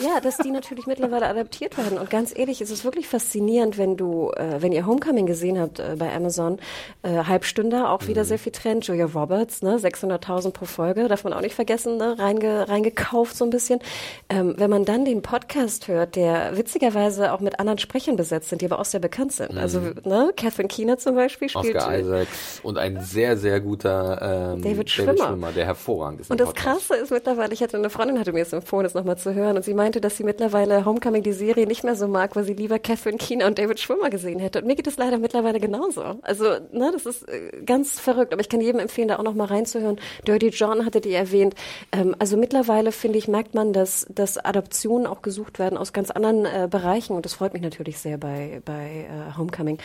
Ja, 0.00 0.20
dass 0.20 0.38
die 0.38 0.50
natürlich 0.50 0.86
mittlerweile 0.86 1.26
adaptiert 1.26 1.76
werden. 1.78 1.98
Und 1.98 2.10
ganz 2.10 2.36
ehrlich, 2.36 2.60
es 2.60 2.70
ist 2.70 2.84
wirklich 2.84 3.08
faszinierend, 3.08 3.78
wenn 3.78 3.96
du, 3.96 4.30
äh, 4.36 4.60
wenn 4.60 4.72
ihr 4.72 4.86
Homecoming 4.86 5.26
gesehen 5.26 5.58
habt 5.58 5.78
äh, 5.78 5.96
bei 5.98 6.14
Amazon, 6.14 6.58
äh, 7.02 7.24
Halbstünder, 7.24 7.90
auch 7.90 8.06
wieder 8.06 8.24
sehr 8.24 8.38
viel 8.38 8.52
Trend, 8.52 8.86
Julia 8.86 9.06
Roberts, 9.06 9.62
ne, 9.62 9.76
600.000 9.76 10.50
pro 10.50 10.64
Folge, 10.64 11.08
darf 11.08 11.24
man 11.24 11.32
auch 11.32 11.40
nicht 11.40 11.54
vergessen, 11.54 11.96
ne, 11.96 12.18
reinge, 12.18 12.63
reingekauft 12.64 13.36
so 13.36 13.44
ein 13.44 13.50
bisschen. 13.50 13.80
Ähm, 14.28 14.54
wenn 14.56 14.70
man 14.70 14.84
dann 14.84 15.04
den 15.04 15.22
Podcast 15.22 15.88
hört, 15.88 16.16
der 16.16 16.56
witzigerweise 16.56 17.32
auch 17.32 17.40
mit 17.40 17.60
anderen 17.60 17.78
Sprechern 17.78 18.16
besetzt 18.16 18.48
sind, 18.48 18.62
die 18.62 18.66
aber 18.66 18.78
auch 18.78 18.84
sehr 18.84 19.00
bekannt 19.00 19.32
sind. 19.32 19.56
Also, 19.56 19.80
ne, 20.04 20.32
Catherine 20.36 20.68
Keener 20.68 20.98
zum 20.98 21.14
Beispiel 21.14 21.48
spielt 21.48 21.76
Oscar 21.76 21.98
Isaacs 21.98 22.60
und 22.62 22.78
ein 22.78 23.00
sehr, 23.00 23.36
sehr 23.36 23.60
guter 23.60 24.54
ähm, 24.54 24.62
David 24.62 24.90
Schwimmer. 24.90 25.52
der 25.52 25.66
hervorragend 25.66 26.20
ist. 26.20 26.30
Und 26.30 26.40
das 26.40 26.48
Podcast. 26.48 26.88
Krasse 26.88 27.02
ist 27.02 27.10
mittlerweile, 27.10 27.52
ich 27.52 27.62
hatte 27.62 27.76
eine 27.76 27.90
Freundin, 27.90 28.18
hatte 28.18 28.32
mir 28.32 28.42
es 28.42 28.52
empfohlen, 28.52 28.84
das 28.84 28.94
nochmal 28.94 29.18
zu 29.18 29.34
hören, 29.34 29.56
und 29.56 29.64
sie 29.64 29.74
meinte, 29.74 30.00
dass 30.00 30.16
sie 30.16 30.24
mittlerweile 30.24 30.84
Homecoming, 30.84 31.22
die 31.22 31.32
Serie, 31.32 31.66
nicht 31.66 31.84
mehr 31.84 31.96
so 31.96 32.08
mag, 32.08 32.36
weil 32.36 32.44
sie 32.44 32.54
lieber 32.54 32.78
Catherine 32.78 33.18
Keener 33.18 33.46
und 33.46 33.58
David 33.58 33.80
Schwimmer 33.80 34.10
gesehen 34.10 34.38
hätte. 34.40 34.60
Und 34.60 34.66
mir 34.66 34.76
geht 34.76 34.86
es 34.86 34.96
leider 34.96 35.18
mittlerweile 35.18 35.60
genauso. 35.60 36.02
Also, 36.22 36.44
ne, 36.72 36.90
das 36.92 37.06
ist 37.06 37.28
äh, 37.28 37.62
ganz 37.64 38.00
verrückt, 38.00 38.32
aber 38.32 38.40
ich 38.40 38.48
kann 38.48 38.60
jedem 38.60 38.80
empfehlen, 38.80 39.08
da 39.08 39.18
auch 39.18 39.22
nochmal 39.22 39.48
reinzuhören. 39.48 39.98
Dirty 40.26 40.48
John 40.48 40.84
hattet 40.84 41.06
ihr 41.06 41.18
erwähnt. 41.18 41.54
Ähm, 41.92 42.14
also 42.18 42.36
mittlerweile, 42.36 42.53
finde 42.92 43.18
ich, 43.18 43.26
merkt 43.26 43.54
man, 43.54 43.72
dass, 43.72 44.06
dass 44.08 44.38
Adoptionen 44.38 45.06
auch 45.06 45.22
gesucht 45.22 45.58
werden 45.58 45.76
aus 45.76 45.92
ganz 45.92 46.10
anderen 46.10 46.44
äh, 46.44 46.68
Bereichen 46.70 47.14
und 47.14 47.24
das 47.24 47.34
freut 47.34 47.52
mich 47.52 47.62
natürlich 47.62 47.98
sehr 47.98 48.18
bei, 48.18 48.62
bei 48.64 49.08
äh, 49.08 49.36
Homecoming. 49.36 49.78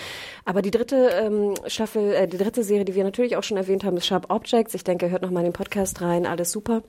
Aber 0.45 0.61
die 0.61 0.71
dritte 0.71 1.09
ähm, 1.21 1.55
Staffel, 1.65 2.13
äh, 2.13 2.27
die 2.27 2.37
dritte 2.37 2.63
Serie, 2.63 2.85
die 2.85 2.95
wir 2.95 3.03
natürlich 3.03 3.37
auch 3.37 3.43
schon 3.43 3.57
erwähnt 3.57 3.83
haben, 3.83 3.97
ist 3.97 4.05
Sharp 4.05 4.29
Objects. 4.29 4.73
Ich 4.73 4.83
denke, 4.83 5.09
hört 5.09 5.23
nochmal 5.23 5.43
in 5.43 5.49
den 5.49 5.53
Podcast 5.53 6.01
rein, 6.01 6.25
alles 6.25 6.51
super. 6.51 6.83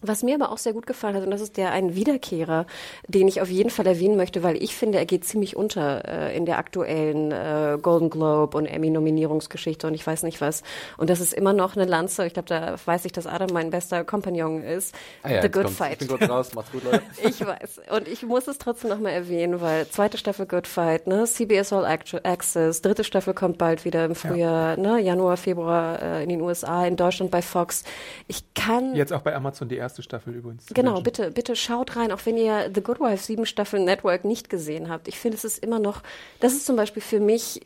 Was 0.00 0.22
mir 0.22 0.36
aber 0.36 0.52
auch 0.52 0.58
sehr 0.58 0.72
gut 0.72 0.86
gefallen 0.86 1.16
hat, 1.16 1.24
und 1.24 1.30
das 1.30 1.40
ist 1.40 1.56
der 1.56 1.72
ein 1.72 1.96
Wiederkehrer, 1.96 2.66
den 3.08 3.26
ich 3.26 3.40
auf 3.40 3.50
jeden 3.50 3.70
Fall 3.70 3.86
erwähnen 3.86 4.16
möchte, 4.16 4.44
weil 4.44 4.62
ich 4.62 4.76
finde, 4.76 4.98
er 4.98 5.06
geht 5.06 5.24
ziemlich 5.24 5.56
unter 5.56 6.06
äh, 6.06 6.36
in 6.36 6.46
der 6.46 6.58
aktuellen 6.58 7.32
äh, 7.32 7.78
Golden 7.82 8.08
Globe 8.08 8.56
und 8.56 8.66
Emmy-Nominierungsgeschichte 8.66 9.88
und 9.88 9.94
ich 9.94 10.06
weiß 10.06 10.22
nicht 10.22 10.40
was. 10.40 10.62
Und 10.98 11.10
das 11.10 11.18
ist 11.18 11.32
immer 11.32 11.52
noch 11.52 11.74
eine 11.74 11.84
Lanze. 11.84 12.26
Ich 12.26 12.32
glaube, 12.32 12.48
da 12.48 12.76
weiß 12.84 13.06
ich, 13.06 13.12
dass 13.12 13.26
Adam 13.26 13.50
mein 13.52 13.70
bester 13.70 14.04
Kompagnon 14.04 14.62
ist. 14.62 14.94
Ah 15.22 15.30
ja, 15.30 15.42
The 15.42 15.50
Good 15.50 15.64
kommt's. 15.64 15.78
Fight. 15.78 15.92
Ich 16.00 16.08
bin 16.08 16.08
kurz 16.08 16.30
raus, 16.30 16.54
macht's 16.54 16.70
gut, 16.70 16.84
Leute. 16.84 17.02
Ich 17.28 17.44
weiß. 17.44 17.80
Und 17.90 18.06
ich 18.06 18.22
muss 18.22 18.46
es 18.46 18.58
trotzdem 18.58 18.90
nochmal 18.90 19.12
erwähnen, 19.12 19.60
weil 19.60 19.88
zweite 19.88 20.16
Staffel 20.16 20.46
Good 20.46 20.66
Fight, 20.68 21.08
ne, 21.08 21.24
CBS 21.24 21.72
All 21.72 21.84
Access, 21.84 22.82
dritte 22.82 23.02
Staffel 23.02 23.34
kommt 23.34 23.58
bald 23.58 23.84
wieder 23.84 24.04
im 24.04 24.14
Frühjahr, 24.14 24.76
ne, 24.76 25.00
Januar, 25.00 25.36
Februar 25.36 26.00
äh, 26.00 26.22
in 26.22 26.28
den 26.28 26.40
USA, 26.40 26.86
in 26.86 26.96
Deutschland 26.96 27.30
bei 27.30 27.42
Fox. 27.42 27.84
Ich 28.28 28.54
kann 28.54 28.94
Jetzt 28.94 29.12
auch 29.12 29.22
bei 29.22 29.34
Amazon 29.34 29.68
die 29.68 29.76
erste 29.76 29.87
Staffel 29.96 30.34
übrigens. 30.34 30.66
Genau, 30.66 30.90
wünschen. 30.90 31.02
bitte, 31.04 31.30
bitte 31.30 31.56
schaut 31.56 31.96
rein, 31.96 32.12
auch 32.12 32.24
wenn 32.24 32.36
ihr 32.36 32.70
The 32.74 32.82
Good 32.82 33.00
Wife 33.00 33.24
sieben 33.24 33.46
Staffeln 33.46 33.84
Network 33.84 34.24
nicht 34.24 34.50
gesehen 34.50 34.88
habt. 34.88 35.08
Ich 35.08 35.18
finde, 35.18 35.36
es 35.36 35.44
ist 35.44 35.62
immer 35.62 35.78
noch, 35.78 36.02
das 36.40 36.52
ist 36.52 36.66
zum 36.66 36.76
Beispiel 36.76 37.02
für 37.02 37.20
mich 37.20 37.60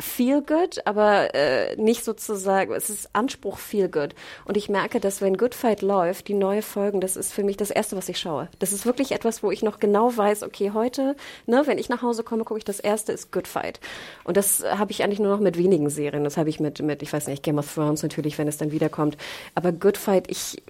feel 0.00 0.42
good, 0.42 0.80
aber 0.84 1.34
äh, 1.34 1.76
nicht 1.76 2.04
sozusagen, 2.04 2.72
es 2.72 2.88
ist 2.88 3.10
Anspruch 3.14 3.58
feel 3.58 3.88
good. 3.88 4.14
Und 4.44 4.56
ich 4.56 4.68
merke, 4.68 5.00
dass 5.00 5.20
wenn 5.20 5.36
Good 5.36 5.54
Fight 5.54 5.82
läuft, 5.82 6.28
die 6.28 6.34
neue 6.34 6.62
Folgen, 6.62 7.00
das 7.00 7.16
ist 7.16 7.32
für 7.32 7.42
mich 7.42 7.56
das 7.56 7.70
Erste, 7.70 7.96
was 7.96 8.08
ich 8.08 8.18
schaue. 8.18 8.48
Das 8.58 8.72
ist 8.72 8.86
wirklich 8.86 9.12
etwas, 9.12 9.42
wo 9.42 9.50
ich 9.50 9.62
noch 9.62 9.80
genau 9.80 10.16
weiß, 10.16 10.44
okay, 10.44 10.70
heute, 10.72 11.16
ne, 11.46 11.62
wenn 11.66 11.78
ich 11.78 11.88
nach 11.88 12.02
Hause 12.02 12.22
komme, 12.22 12.44
gucke 12.44 12.58
ich, 12.58 12.64
das 12.64 12.80
Erste 12.80 13.12
ist 13.12 13.32
Good 13.32 13.48
Fight. 13.48 13.80
Und 14.24 14.36
das 14.36 14.64
habe 14.64 14.92
ich 14.92 15.02
eigentlich 15.02 15.20
nur 15.20 15.32
noch 15.32 15.40
mit 15.40 15.58
wenigen 15.58 15.90
Serien. 15.90 16.24
Das 16.24 16.36
habe 16.36 16.48
ich 16.48 16.60
mit, 16.60 16.80
mit, 16.80 17.02
ich 17.02 17.12
weiß 17.12 17.26
nicht, 17.26 17.42
Game 17.42 17.58
of 17.58 17.72
Thrones 17.72 18.02
natürlich, 18.02 18.38
wenn 18.38 18.48
es 18.48 18.58
dann 18.58 18.70
wiederkommt. 18.70 19.16
Aber 19.54 19.72
Good 19.72 19.96
Fight, 19.96 20.30
ich, 20.30 20.62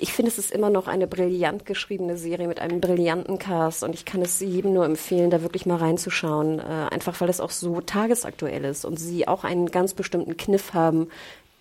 ich 0.00 0.12
finde, 0.12 0.30
es 0.30 0.38
ist 0.38 0.50
immer 0.50 0.70
noch 0.70 0.88
eine 0.88 1.06
brillant 1.06 1.66
geschriebene 1.66 2.16
Serie 2.16 2.48
mit 2.48 2.60
einem 2.60 2.80
brillanten 2.80 3.38
Cast 3.38 3.84
und 3.84 3.94
ich 3.94 4.04
kann 4.04 4.22
es 4.22 4.40
jedem 4.40 4.72
nur 4.72 4.84
empfehlen, 4.84 5.30
da 5.30 5.42
wirklich 5.42 5.66
mal 5.66 5.76
reinzuschauen, 5.76 6.58
äh, 6.58 6.62
einfach 6.62 7.20
weil 7.20 7.28
es 7.28 7.40
auch 7.40 7.50
so 7.50 7.80
tagesaktuell 7.80 8.64
ist 8.64 8.84
und 8.84 8.98
sie 8.98 9.28
auch 9.28 9.44
einen 9.44 9.70
ganz 9.70 9.94
bestimmten 9.94 10.36
Kniff 10.36 10.72
haben, 10.72 11.08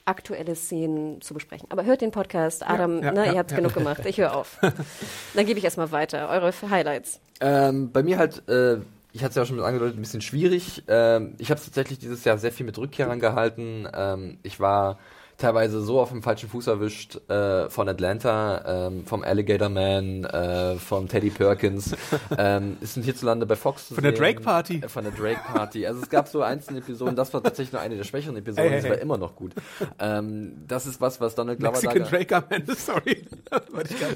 aktuelle 0.06 0.56
Szenen 0.56 1.22
zu 1.22 1.34
besprechen. 1.34 1.68
Aber 1.70 1.86
hört 1.86 2.02
den 2.02 2.12
Podcast, 2.12 2.68
Adam, 2.68 3.04
ja, 3.04 3.12
ne, 3.12 3.26
ja, 3.26 3.34
ihr 3.34 3.40
habt 3.40 3.52
ja. 3.52 3.58
genug 3.58 3.74
gemacht, 3.74 4.06
ich 4.06 4.18
höre 4.18 4.36
auf. 4.36 4.58
Dann 5.34 5.46
gebe 5.46 5.60
ich 5.60 5.66
erstmal 5.66 5.92
weiter, 5.92 6.30
eure 6.30 6.52
Highlights. 6.70 7.20
Ähm, 7.42 7.92
bei 7.92 8.04
mir 8.04 8.18
halt, 8.18 8.48
äh, 8.48 8.78
ich 9.12 9.22
hatte 9.22 9.30
es 9.30 9.36
ja 9.36 9.44
auch 9.44 9.48
schon 9.48 9.60
angedeutet, 9.60 9.98
ein 9.98 10.02
bisschen 10.02 10.22
schwierig. 10.22 10.84
Ähm, 10.88 11.36
ich 11.38 11.52
habe 11.52 11.62
tatsächlich 11.62 12.00
dieses 12.00 12.24
Jahr 12.24 12.38
sehr 12.38 12.52
viel 12.52 12.66
mit 12.66 12.78
Rückkehrern 12.78 13.20
gehalten. 13.20 13.88
Ähm, 13.94 14.40
ich 14.44 14.60
war 14.60 14.98
teilweise 15.40 15.82
so 15.82 16.00
auf 16.00 16.10
dem 16.10 16.22
falschen 16.22 16.50
Fuß 16.50 16.68
erwischt 16.68 17.18
äh, 17.30 17.70
von 17.70 17.90
Atlanta, 17.90 18.88
ähm, 18.88 19.06
vom 19.06 19.24
Alligator 19.24 19.70
Man, 19.70 20.26
äh, 20.26 20.76
von 20.76 21.08
Teddy 21.08 21.30
Perkins. 21.30 21.96
ähm, 22.38 22.78
ist 22.82 22.98
ein 22.98 23.04
hierzulande 23.04 23.46
bei 23.46 23.56
Fox 23.56 23.88
zu 23.88 23.96
Von 23.96 24.04
sehen. 24.04 24.14
der 24.14 24.20
Drake 24.20 24.42
Party. 24.42 24.82
Äh, 24.84 24.90
Von 24.90 25.06
der 25.06 25.14
Drake 25.14 25.40
Party. 25.52 25.88
Also 25.88 26.02
es 26.02 26.10
gab 26.10 26.28
so 26.28 26.42
einzelne 26.42 26.80
Episoden, 26.80 27.16
das 27.16 27.34
war 27.34 27.42
tatsächlich 27.42 27.72
nur 27.72 27.82
eine 27.82 27.96
der 27.96 28.04
schwächeren 28.04 28.38
Episoden, 28.38 28.64
Hey, 28.64 28.82
hey, 28.82 28.82
das 28.82 28.90
war 28.92 29.02
immer 29.02 29.18
noch 29.18 29.36
gut. 29.36 29.54
Ähm, 29.98 30.54
das 30.68 30.86
ist 30.86 31.02
was, 31.02 31.20
was 31.22 31.36
Donald 31.36 31.60
Glover 31.60 31.72
Mexican 31.82 32.00
da... 32.00 32.10
Drake 32.10 32.36
am 32.36 32.44
Ende, 32.50 32.76
sorry. 32.78 33.26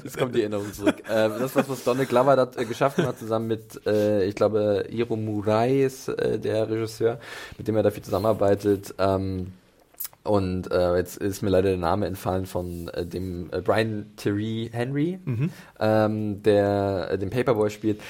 Jetzt 0.04 0.18
kommt 0.18 0.34
die 0.34 0.42
Erinnerung 0.42 0.72
zurück. 0.72 1.00
äh, 1.08 1.28
das 1.28 1.40
ist 1.40 1.56
was, 1.56 1.68
was 1.68 1.84
Donald 1.84 2.08
Glover 2.08 2.36
da 2.36 2.50
äh, 2.56 2.64
geschaffen 2.64 3.06
hat, 3.06 3.18
zusammen 3.18 3.46
mit, 3.48 3.86
äh, 3.86 4.24
ich 4.26 4.34
glaube, 4.34 4.84
Hiro 4.88 5.16
Murai 5.16 5.84
ist 5.84 6.08
äh, 6.08 6.38
der 6.38 6.68
Regisseur, 6.68 7.18
mit 7.56 7.66
dem 7.66 7.76
er 7.76 7.82
dafür 7.82 8.02
zusammenarbeitet. 8.02 8.94
Ähm, 8.98 9.52
und 10.24 10.72
äh, 10.72 10.96
jetzt 10.96 11.18
ist 11.18 11.42
mir 11.42 11.50
leider 11.50 11.68
der 11.68 11.78
Name 11.78 12.06
entfallen 12.06 12.46
von 12.46 12.88
äh, 12.88 13.06
dem 13.06 13.50
äh, 13.52 13.60
Brian 13.60 14.12
Terry 14.16 14.70
Henry, 14.72 15.18
ähm, 15.78 16.42
der 16.42 17.08
äh, 17.10 17.18
den 17.18 17.30
Paperboy 17.30 17.70
spielt. 17.70 18.00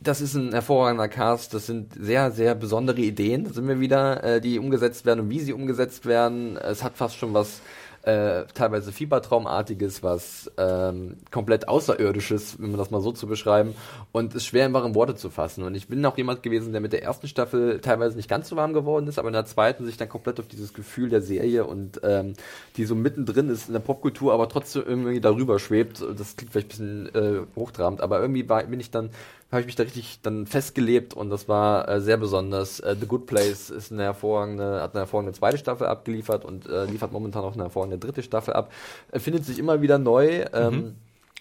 Das 0.00 0.20
ist 0.20 0.34
ein 0.34 0.52
hervorragender 0.52 1.08
Cast. 1.08 1.54
Das 1.54 1.66
sind 1.66 1.92
sehr, 1.94 2.32
sehr 2.32 2.54
besondere 2.54 3.00
Ideen. 3.00 3.44
Da 3.44 3.52
sind 3.52 3.68
wir 3.68 3.78
wieder, 3.78 4.24
äh, 4.24 4.40
die 4.40 4.58
umgesetzt 4.58 5.04
werden 5.06 5.20
und 5.20 5.30
wie 5.30 5.40
sie 5.40 5.52
umgesetzt 5.52 6.06
werden. 6.06 6.56
Es 6.56 6.82
hat 6.82 6.96
fast 6.96 7.16
schon 7.16 7.34
was 7.34 7.60
äh, 8.02 8.44
teilweise 8.54 8.92
Fiebertraumartiges, 8.92 10.02
was 10.02 10.50
ähm, 10.58 11.18
komplett 11.30 11.68
Außerirdisches, 11.68 12.60
wenn 12.60 12.70
man 12.70 12.78
das 12.78 12.90
mal 12.90 13.00
so 13.00 13.12
zu 13.12 13.26
beschreiben, 13.26 13.74
und 14.10 14.34
ist 14.34 14.46
schwer 14.46 14.66
in 14.66 14.72
Worte 14.94 15.14
zu 15.14 15.30
fassen. 15.30 15.62
Und 15.62 15.74
ich 15.74 15.88
bin 15.88 16.04
auch 16.04 16.16
jemand 16.16 16.42
gewesen, 16.42 16.72
der 16.72 16.80
mit 16.80 16.92
der 16.92 17.02
ersten 17.02 17.28
Staffel 17.28 17.80
teilweise 17.80 18.16
nicht 18.16 18.28
ganz 18.28 18.48
so 18.48 18.56
warm 18.56 18.72
geworden 18.72 19.06
ist, 19.06 19.18
aber 19.18 19.28
in 19.28 19.34
der 19.34 19.44
zweiten 19.44 19.84
sich 19.84 19.96
dann 19.96 20.08
komplett 20.08 20.40
auf 20.40 20.48
dieses 20.48 20.74
Gefühl 20.74 21.10
der 21.10 21.22
Serie 21.22 21.64
und 21.64 22.00
ähm, 22.02 22.34
die 22.76 22.84
so 22.84 22.94
mittendrin 22.94 23.48
ist 23.48 23.68
in 23.68 23.74
der 23.74 23.80
Popkultur, 23.80 24.32
aber 24.32 24.48
trotzdem 24.48 24.82
irgendwie 24.86 25.20
darüber 25.20 25.58
schwebt. 25.58 26.04
Das 26.16 26.36
klingt 26.36 26.52
vielleicht 26.52 26.78
ein 26.80 27.04
bisschen 27.10 27.14
äh, 27.14 27.46
hochtrabend, 27.54 28.00
aber 28.00 28.20
irgendwie 28.20 28.48
war, 28.48 28.64
bin 28.64 28.80
ich 28.80 28.90
dann 28.90 29.10
habe 29.52 29.60
ich 29.60 29.66
mich 29.66 29.76
da 29.76 29.82
richtig 29.82 30.20
dann 30.22 30.46
festgelebt 30.46 31.12
und 31.12 31.28
das 31.28 31.46
war 31.46 31.86
äh, 31.86 32.00
sehr 32.00 32.16
besonders. 32.16 32.80
Äh, 32.80 32.96
The 32.98 33.06
Good 33.06 33.26
Place 33.26 33.68
ist 33.68 33.92
eine 33.92 34.02
hervorragende, 34.02 34.80
hat 34.80 34.94
eine 34.94 35.00
hervorragende 35.00 35.38
zweite 35.38 35.58
Staffel 35.58 35.86
abgeliefert 35.86 36.46
und 36.46 36.66
äh, 36.66 36.86
liefert 36.86 37.12
momentan 37.12 37.44
auch 37.44 37.52
eine 37.52 37.64
hervorragende 37.64 37.91
dritte 37.98 38.22
Staffel 38.22 38.54
ab. 38.54 38.72
Er 39.10 39.20
findet 39.20 39.44
sich 39.44 39.58
immer 39.58 39.82
wieder 39.82 39.98
neu 39.98 40.44
ähm, 40.52 40.94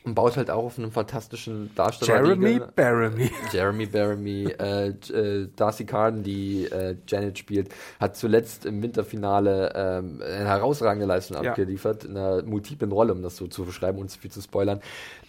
und 0.04 0.16
baut 0.16 0.36
halt 0.36 0.50
auch 0.50 0.64
auf 0.64 0.80
einem 0.80 0.92
fantastischen 0.92 1.70
Darsteller. 1.76 2.24
Jeremy 2.26 2.60
Baramy. 2.76 3.32
Jeremy 3.52 3.86
Baramy, 3.86 4.46
äh, 4.60 4.88
äh, 4.90 5.48
Darcy 5.56 5.86
Carden, 5.86 6.24
die 6.24 6.66
äh, 6.66 6.96
Janet 7.08 7.38
spielt, 7.38 7.70
hat 8.00 8.18
zuletzt 8.18 8.66
im 8.66 8.82
Winterfinale 8.82 9.72
ähm, 9.76 10.22
eine 10.26 10.48
herausragende 10.48 11.06
Leistung 11.06 11.42
Ja. 11.44 11.52
abgeliefert, 11.52 12.04
in 12.06 12.18
einer 12.18 12.42
multiplen 12.44 12.92
Rolle, 12.92 13.14
um 13.14 13.22
das 13.22 13.38
so 13.38 13.46
zu 13.48 13.64
beschreiben, 13.64 14.00
ohne 14.00 14.08
zu 14.08 14.18
viel 14.20 14.32
zu 14.32 14.42
spoilern. 14.42 14.82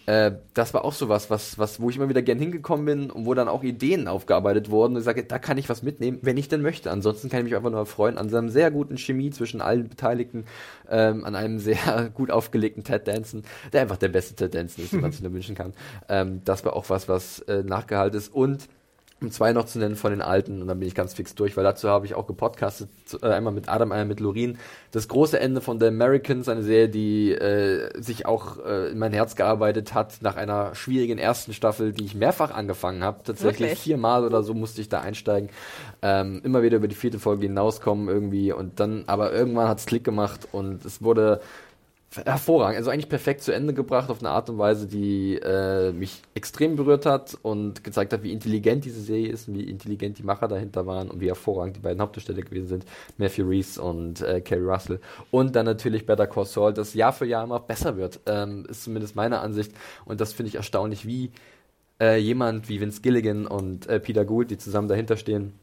Äh, 0.05 0.31
das 0.53 0.73
war 0.73 0.83
auch 0.83 0.91
so 0.91 1.07
was, 1.07 1.29
was, 1.29 1.79
wo 1.79 1.89
ich 1.89 1.95
immer 1.95 2.09
wieder 2.09 2.21
gern 2.21 2.37
hingekommen 2.37 2.85
bin 2.85 3.09
und 3.11 3.25
wo 3.25 3.33
dann 3.35 3.47
auch 3.47 3.63
Ideen 3.63 4.09
aufgearbeitet 4.09 4.69
wurden 4.69 4.93
und 4.95 4.99
ich 4.99 5.05
sage, 5.05 5.23
da 5.23 5.39
kann 5.39 5.57
ich 5.57 5.69
was 5.69 5.81
mitnehmen, 5.81 6.19
wenn 6.23 6.35
ich 6.35 6.49
denn 6.49 6.61
möchte. 6.61 6.91
Ansonsten 6.91 7.29
kann 7.29 7.39
ich 7.39 7.45
mich 7.45 7.55
einfach 7.55 7.69
nur 7.69 7.85
freuen 7.85 8.17
an 8.17 8.27
seinem 8.27 8.49
sehr 8.49 8.69
guten 8.69 8.97
Chemie 8.97 9.29
zwischen 9.29 9.61
allen 9.61 9.87
Beteiligten, 9.87 10.43
ähm, 10.89 11.25
an 11.25 11.35
einem 11.35 11.59
sehr 11.59 12.09
gut 12.13 12.31
aufgelegten 12.31 12.83
Ted 12.83 13.07
Danson, 13.07 13.43
der 13.71 13.81
einfach 13.81 13.97
der 13.97 14.09
beste 14.09 14.35
Ted 14.35 14.53
Danson 14.53 14.83
ist, 14.83 14.93
den 14.93 15.01
man 15.01 15.11
sich 15.11 15.21
nur 15.21 15.33
wünschen 15.33 15.55
kann. 15.55 15.73
Ähm, 16.09 16.41
das 16.45 16.65
war 16.65 16.75
auch 16.75 16.89
was, 16.89 17.07
was 17.07 17.39
äh, 17.41 17.63
nachgehalten 17.63 18.17
ist 18.17 18.33
und 18.33 18.67
um 19.23 19.31
zwei 19.31 19.53
noch 19.53 19.65
zu 19.65 19.79
nennen 19.79 19.95
von 19.95 20.11
den 20.11 20.21
alten, 20.21 20.61
und 20.61 20.67
dann 20.67 20.79
bin 20.79 20.87
ich 20.87 20.95
ganz 20.95 21.13
fix 21.13 21.33
durch, 21.35 21.57
weil 21.57 21.63
dazu 21.63 21.89
habe 21.89 22.05
ich 22.05 22.13
auch 22.13 22.27
gepodcastet, 22.27 22.89
äh, 23.21 23.27
einmal 23.27 23.53
mit 23.53 23.69
Adam, 23.69 23.91
einmal 23.91 24.05
mit 24.05 24.19
Lorin. 24.19 24.57
Das 24.91 25.07
große 25.07 25.39
Ende 25.39 25.61
von 25.61 25.79
The 25.79 25.87
Americans, 25.87 26.49
eine 26.49 26.63
Serie, 26.63 26.89
die 26.89 27.31
äh, 27.31 27.89
sich 27.99 28.25
auch 28.25 28.63
äh, 28.63 28.91
in 28.91 28.99
mein 28.99 29.13
Herz 29.13 29.35
gearbeitet 29.35 29.93
hat, 29.93 30.21
nach 30.21 30.35
einer 30.35 30.75
schwierigen 30.75 31.17
ersten 31.17 31.53
Staffel, 31.53 31.93
die 31.93 32.05
ich 32.05 32.15
mehrfach 32.15 32.51
angefangen 32.51 33.03
habe. 33.03 33.21
Tatsächlich 33.23 33.69
Wirklich? 33.69 33.79
viermal 33.79 34.25
oder 34.25 34.43
so 34.43 34.53
musste 34.53 34.81
ich 34.81 34.89
da 34.89 35.01
einsteigen. 35.01 35.49
Ähm, 36.01 36.41
immer 36.43 36.61
wieder 36.61 36.77
über 36.77 36.87
die 36.87 36.95
vierte 36.95 37.19
Folge 37.19 37.47
hinauskommen 37.47 38.09
irgendwie 38.09 38.51
und 38.51 38.79
dann, 38.79 39.03
aber 39.07 39.33
irgendwann 39.33 39.67
hat's 39.67 39.85
Klick 39.85 40.03
gemacht 40.03 40.47
und 40.51 40.85
es 40.85 41.01
wurde 41.01 41.41
hervorragend, 42.17 42.77
also 42.77 42.91
eigentlich 42.91 43.09
perfekt 43.09 43.41
zu 43.41 43.51
Ende 43.51 43.73
gebracht 43.73 44.09
auf 44.09 44.19
eine 44.19 44.29
Art 44.29 44.49
und 44.49 44.57
Weise, 44.57 44.87
die 44.87 45.35
äh, 45.35 45.91
mich 45.91 46.21
extrem 46.35 46.75
berührt 46.75 47.05
hat 47.05 47.37
und 47.41 47.83
gezeigt 47.83 48.13
hat, 48.13 48.23
wie 48.23 48.31
intelligent 48.31 48.85
diese 48.85 49.01
Serie 49.01 49.29
ist 49.29 49.47
und 49.47 49.55
wie 49.55 49.63
intelligent 49.63 50.19
die 50.19 50.23
Macher 50.23 50.47
dahinter 50.47 50.85
waren 50.85 51.09
und 51.09 51.21
wie 51.21 51.27
hervorragend 51.27 51.77
die 51.77 51.81
beiden 51.81 52.01
Hauptdarsteller 52.01 52.41
gewesen 52.41 52.67
sind, 52.67 52.85
Matthew 53.17 53.47
Reese 53.47 53.81
und 53.81 54.21
äh, 54.21 54.41
Kerry 54.41 54.63
Russell. 54.63 54.99
Und 55.31 55.55
dann 55.55 55.65
natürlich 55.65 56.05
Better 56.05 56.27
Call 56.27 56.45
Saul, 56.45 56.73
das 56.73 56.93
Jahr 56.93 57.13
für 57.13 57.25
Jahr 57.25 57.43
immer 57.43 57.59
besser 57.59 57.97
wird, 57.97 58.19
ähm, 58.25 58.65
ist 58.69 58.83
zumindest 58.83 59.15
meine 59.15 59.39
Ansicht 59.39 59.71
und 60.05 60.21
das 60.21 60.33
finde 60.33 60.49
ich 60.49 60.55
erstaunlich, 60.55 61.05
wie 61.05 61.31
äh, 61.99 62.17
jemand 62.17 62.69
wie 62.69 62.81
Vince 62.81 63.01
Gilligan 63.01 63.47
und 63.47 63.87
äh, 63.87 63.99
Peter 63.99 64.25
Gould, 64.25 64.51
die 64.51 64.57
zusammen 64.57 64.87
dahinter 64.87 65.17
stehen, 65.17 65.53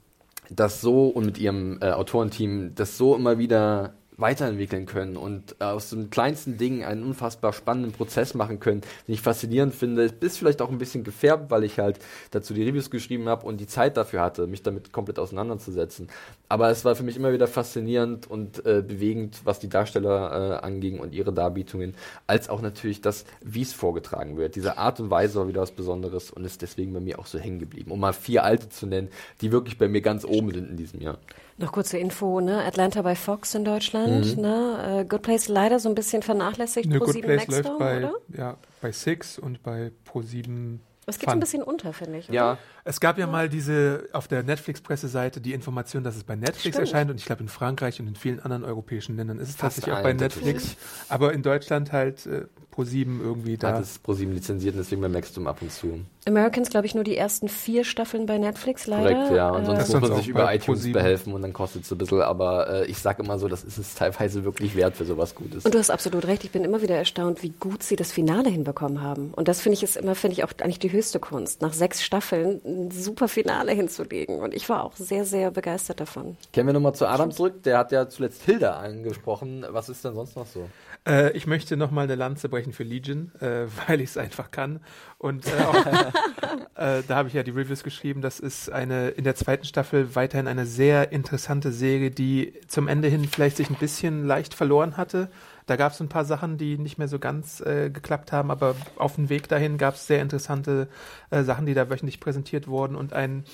das 0.49 0.81
so 0.81 1.07
und 1.07 1.27
mit 1.27 1.39
ihrem 1.39 1.79
äh, 1.81 1.91
Autorenteam 1.91 2.75
das 2.75 2.97
so 2.99 3.15
immer 3.15 3.39
wieder 3.39 3.95
weiterentwickeln 4.21 4.87
können 4.87 5.17
und 5.17 5.57
äh, 5.61 5.65
aus 5.65 5.91
dem 5.91 6.11
kleinsten 6.11 6.57
Ding 6.57 6.85
einen 6.85 7.03
unfassbar 7.03 7.53
spannenden 7.53 7.93
Prozess 7.93 8.35
machen 8.35 8.61
können, 8.61 8.83
den 9.07 9.15
ich 9.15 9.23
faszinierend 9.23 9.75
finde. 9.75 10.05
Ist 10.21 10.39
vielleicht 10.39 10.63
auch 10.63 10.71
ein 10.71 10.79
bisschen 10.79 11.05
gefärbt, 11.05 11.51
weil 11.51 11.65
ich 11.65 11.79
halt 11.79 11.99
dazu 12.31 12.55
die 12.55 12.63
Reviews 12.63 12.91
geschrieben 12.91 13.29
habe 13.29 13.47
und 13.47 13.59
die 13.59 13.67
Zeit 13.67 13.97
dafür 13.97 14.21
hatte, 14.21 14.47
mich 14.47 14.63
damit 14.63 14.93
komplett 14.93 15.19
auseinanderzusetzen. 15.19 16.09
Aber 16.49 16.71
es 16.71 16.85
war 16.85 16.95
für 16.95 17.03
mich 17.03 17.17
immer 17.17 17.33
wieder 17.33 17.47
faszinierend 17.47 18.31
und 18.31 18.65
äh, 18.67 18.83
bewegend, 18.83 19.41
was 19.45 19.59
die 19.59 19.69
Darsteller 19.69 20.61
äh, 20.61 20.65
anging 20.65 21.01
und 21.01 21.15
ihre 21.15 21.33
Darbietungen, 21.33 21.95
als 22.27 22.49
auch 22.49 22.61
natürlich 22.61 23.01
das, 23.01 23.25
wie 23.41 23.63
es 23.63 23.73
vorgetragen 23.73 24.37
wird. 24.37 24.57
Diese 24.57 24.79
Art 24.79 25.01
und 25.01 25.11
Weise 25.11 25.39
war 25.39 25.49
wieder 25.49 25.61
was 25.61 25.73
Besonderes 25.73 26.31
und 26.31 26.45
ist 26.45 26.63
deswegen 26.63 26.93
bei 26.93 27.01
mir 27.01 27.19
auch 27.19 27.27
so 27.27 27.39
hängen 27.39 27.59
geblieben. 27.59 27.91
Um 27.91 28.01
mal 28.01 28.13
vier 28.13 28.45
alte 28.45 28.69
zu 28.69 28.87
nennen, 28.87 29.09
die 29.41 29.53
wirklich 29.53 29.79
bei 29.79 29.89
mir 29.89 30.01
ganz 30.01 30.25
oben 30.25 30.53
sind 30.53 30.69
in 30.69 30.77
diesem 30.77 31.01
Jahr. 31.01 31.19
Noch 31.61 31.73
kurze 31.73 31.99
Info, 31.99 32.41
ne? 32.41 32.65
Atlanta 32.65 33.03
bei 33.03 33.15
Fox 33.15 33.55
in 33.55 33.65
Deutschland, 33.65 34.37
Mhm. 34.37 34.43
ne? 34.43 35.01
Äh, 35.01 35.05
Good 35.05 35.23
Place 35.23 35.49
leider 35.49 35.79
so 35.79 35.89
ein 35.91 35.95
bisschen 35.95 36.23
vernachlässigt. 36.23 36.89
Ne, 36.89 36.97
Pro 36.99 37.05
Good 37.05 37.15
7 37.17 37.27
Place 37.27 37.49
Nextdoor, 37.49 37.71
läuft 37.73 37.79
bei, 37.79 37.99
oder? 37.99 38.13
ja, 38.37 38.57
bei 38.81 38.93
Six 38.93 39.39
und 39.39 39.63
bei 39.63 39.93
Pro7. 40.11 40.79
Es 41.07 41.19
geht 41.19 41.29
so 41.29 41.33
ein 41.35 41.41
bisschen 41.41 41.63
unter, 41.63 41.93
finde 41.93 42.19
ich. 42.19 42.29
oder? 42.29 42.35
Ja, 42.37 42.59
Es 42.85 43.01
gab 43.01 43.19
ja 43.19 43.27
mal 43.27 43.49
diese 43.49 44.09
auf 44.13 44.29
der 44.29 44.43
Netflix-Presseseite 44.45 45.41
die 45.41 45.53
Information, 45.55 46.05
dass 46.05 46.15
es 46.17 46.23
bei 46.25 46.37
Netflix 46.37 46.77
Stimmt. 46.77 46.89
erscheint 46.89 47.11
und 47.11 47.17
ich 47.19 47.25
glaube 47.27 47.43
in 47.43 47.49
Frankreich 47.49 48.01
und 48.01 48.07
in 48.07 48.15
vielen 48.15 48.39
anderen 48.41 48.65
europäischen 48.65 49.17
Ländern 49.17 49.39
ist 49.39 49.49
es 49.51 49.57
Fast 49.57 49.77
tatsächlich 49.77 49.95
auch 49.99 50.03
bei 50.03 50.13
Netflix, 50.13 50.77
aber 51.09 51.33
in 51.33 51.43
Deutschland 51.43 51.91
halt 51.93 52.27
äh, 52.27 52.47
Pro7 52.75 53.21
irgendwie 53.21 53.57
da. 53.57 53.73
hat 53.75 53.83
es 53.83 53.99
ProSieben 53.99 54.35
lizenziert 54.35 54.75
und 54.75 54.79
deswegen 54.81 55.01
bei 55.03 55.09
Maxdom 55.09 55.47
ab 55.47 55.59
und 55.61 55.73
zu. 55.73 56.01
Americans, 56.27 56.69
glaube 56.69 56.87
ich, 56.87 56.95
nur 56.95 57.03
die 57.03 57.17
ersten 57.17 57.49
vier 57.49 57.83
Staffeln 57.83 58.27
bei 58.27 58.37
Netflix 58.39 58.87
leider. 58.87 59.15
Korrekt, 59.15 59.35
ja. 59.37 59.51
Und 59.51 59.63
Äh, 59.63 59.67
sonst 59.67 59.79
Das 59.81 59.93
muss 60.01 60.09
man 60.11 60.19
sich 60.19 60.29
über 60.29 60.45
iTunes 60.55 60.67
ProSieben. 60.81 60.93
behelfen 61.03 61.33
und 61.33 61.43
dann 61.43 61.53
kostet 61.53 61.85
es 61.85 61.91
ein 61.93 61.99
bisschen. 61.99 62.21
Aber 62.23 62.69
äh, 62.83 62.87
ich 62.87 62.99
sage 62.99 63.23
immer 63.23 63.39
so, 63.39 63.49
das 63.49 63.65
ist 63.65 63.79
es 63.79 63.95
teilweise 63.95 64.45
wirklich 64.45 64.77
wert 64.77 64.97
für 64.97 65.05
sowas 65.07 65.35
Gutes. 65.35 65.65
Und 65.65 65.75
du 65.75 65.79
hast 65.79 65.91
absolut 65.91 66.27
recht. 66.27 66.45
Ich 66.45 66.51
bin 66.51 66.63
immer 66.63 66.83
wieder 66.83 66.95
erstaunt, 66.97 67.43
wie 67.43 67.51
gut 67.59 67.83
sie 67.83 67.97
das 67.97 68.13
Finale 68.13 68.51
hinbekommen 68.51 69.03
haben. 69.03 69.33
Und 69.35 69.49
das 69.49 69.61
finde 69.63 69.75
ich 69.75 69.83
ist 69.83 69.97
immer, 69.97 70.15
finde 70.15 70.35
ich 70.35 70.45
auch 70.45 70.53
eigentlich 70.61 70.79
die 70.79 70.93
höchste 70.93 71.19
Kunst, 71.21 71.63
nach 71.63 71.73
sechs 71.73 72.03
Staffeln 72.03 72.61
ein 72.65 72.91
super 72.91 73.27
Finale 73.29 73.73
hinzulegen. 73.73 74.41
Und 74.41 74.55
ich 74.55 74.69
war 74.69 74.85
auch 74.85 74.95
sehr, 74.97 75.25
sehr 75.25 75.51
begeistert 75.51 76.01
davon. 76.01 76.37
Kehren 76.53 76.67
wir 76.67 76.75
nochmal 76.75 76.95
zu 76.95 77.07
Adam 77.07 77.31
zurück. 77.33 77.63
Der 77.65 77.79
hat 77.79 77.93
ja 77.93 78.09
zuletzt 78.09 78.43
Hilda 78.43 78.75
angesprochen. 78.79 79.65
Was 79.71 79.89
ist 79.89 80.05
denn 80.05 80.15
sonst 80.15 80.37
noch 80.37 80.47
so? 80.47 80.69
Äh, 81.07 81.33
ich 81.33 81.47
möchte 81.47 81.77
nochmal 81.77 82.05
eine 82.05 82.15
Lanze 82.15 82.49
brechen 82.49 82.73
für 82.73 82.83
Legion, 82.83 83.33
äh, 83.41 83.67
weil 83.87 84.01
ich 84.01 84.11
es 84.11 84.17
einfach 84.17 84.51
kann. 84.51 84.81
Und 85.19 85.47
äh, 85.47 85.63
auch, 85.63 85.87
äh, 86.77 87.03
da 87.07 87.17
habe 87.17 87.29
ich 87.29 87.35
ja 87.35 87.43
die 87.43 87.51
Reviews 87.51 87.83
geschrieben. 87.83 88.21
Das 88.21 88.41
ist 88.41 88.71
eine 88.71 89.11
in 89.11 89.25
der 89.25 89.35
zweiten 89.35 89.65
Staffel 89.65 90.15
weiterhin 90.15 90.47
eine 90.47 90.67
sehr 90.67 91.13
interessante 91.13 91.73
Serie, 91.73 92.11
die 92.11 92.55
zum 92.69 92.89
Ende 92.89 93.09
hin 93.09 93.25
vielleicht 93.25 93.57
sich 93.57 93.71
ein 93.71 93.77
bisschen 93.77 94.27
leicht 94.27 94.55
verloren 94.55 94.97
hatte. 94.97 95.29
Da 95.67 95.77
gab 95.77 95.93
es 95.93 96.01
ein 96.01 96.09
paar 96.09 96.25
Sachen, 96.25 96.59
die 96.59 96.79
nicht 96.79 96.99
mehr 96.99 97.07
so 97.07 97.19
ganz 97.19 97.61
äh, 97.61 97.91
geklappt 97.91 98.33
haben, 98.33 98.51
aber 98.51 98.75
auf 98.97 99.15
dem 99.15 99.29
Weg 99.29 99.49
dahin 99.49 99.79
gab 99.79 99.95
es 99.95 100.07
sehr 100.07 100.21
interessante 100.21 100.89
äh, 101.31 101.45
Sachen, 101.45 101.65
die 101.65 101.75
da 101.75 101.89
wöchentlich 101.89 102.19
präsentiert 102.19 102.67
wurden 102.67 102.97
und 102.97 103.13
ein 103.13 103.45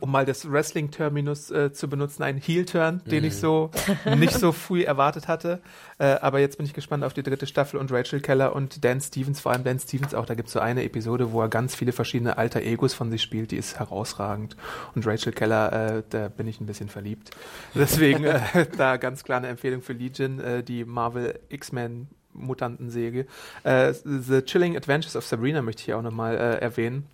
um 0.00 0.10
mal 0.10 0.26
das 0.26 0.50
Wrestling-Terminus 0.50 1.50
äh, 1.50 1.72
zu 1.72 1.88
benutzen, 1.88 2.22
ein 2.22 2.36
Heel-Turn, 2.36 3.02
den 3.06 3.24
ich 3.24 3.36
so 3.36 3.70
nicht 4.16 4.34
so 4.34 4.52
früh 4.52 4.82
erwartet 4.82 5.26
hatte. 5.26 5.60
Äh, 5.98 6.16
aber 6.20 6.38
jetzt 6.38 6.58
bin 6.58 6.66
ich 6.66 6.74
gespannt 6.74 7.02
auf 7.02 7.14
die 7.14 7.22
dritte 7.22 7.46
Staffel 7.46 7.78
und 7.78 7.90
Rachel 7.90 8.20
Keller 8.20 8.54
und 8.54 8.84
Dan 8.84 9.00
Stevens, 9.00 9.40
vor 9.40 9.52
allem 9.52 9.64
Dan 9.64 9.78
Stevens 9.78 10.14
auch. 10.14 10.26
Da 10.26 10.34
gibt 10.34 10.48
es 10.48 10.52
so 10.52 10.60
eine 10.60 10.84
Episode, 10.84 11.32
wo 11.32 11.40
er 11.40 11.48
ganz 11.48 11.74
viele 11.74 11.92
verschiedene 11.92 12.36
alter 12.36 12.60
Egos 12.60 12.92
von 12.92 13.10
sich 13.10 13.22
spielt, 13.22 13.52
die 13.52 13.56
ist 13.56 13.78
herausragend. 13.78 14.56
Und 14.94 15.06
Rachel 15.06 15.32
Keller, 15.32 15.96
äh, 15.96 16.02
da 16.10 16.28
bin 16.28 16.46
ich 16.46 16.60
ein 16.60 16.66
bisschen 16.66 16.88
verliebt. 16.88 17.30
Deswegen 17.74 18.24
äh, 18.24 18.40
da 18.76 18.98
ganz 18.98 19.24
klar 19.24 19.38
eine 19.38 19.48
Empfehlung 19.48 19.82
für 19.82 19.94
Legion, 19.94 20.40
äh, 20.40 20.62
die 20.62 20.84
Marvel 20.84 21.40
X-Men 21.48 22.08
Mutantensäge. 22.32 23.26
Äh, 23.64 23.94
The 24.04 24.42
Chilling 24.42 24.76
Adventures 24.76 25.16
of 25.16 25.24
Sabrina 25.24 25.62
möchte 25.62 25.82
ich 25.82 25.94
auch 25.94 26.02
nochmal 26.02 26.36
äh, 26.36 26.58
erwähnen 26.58 27.06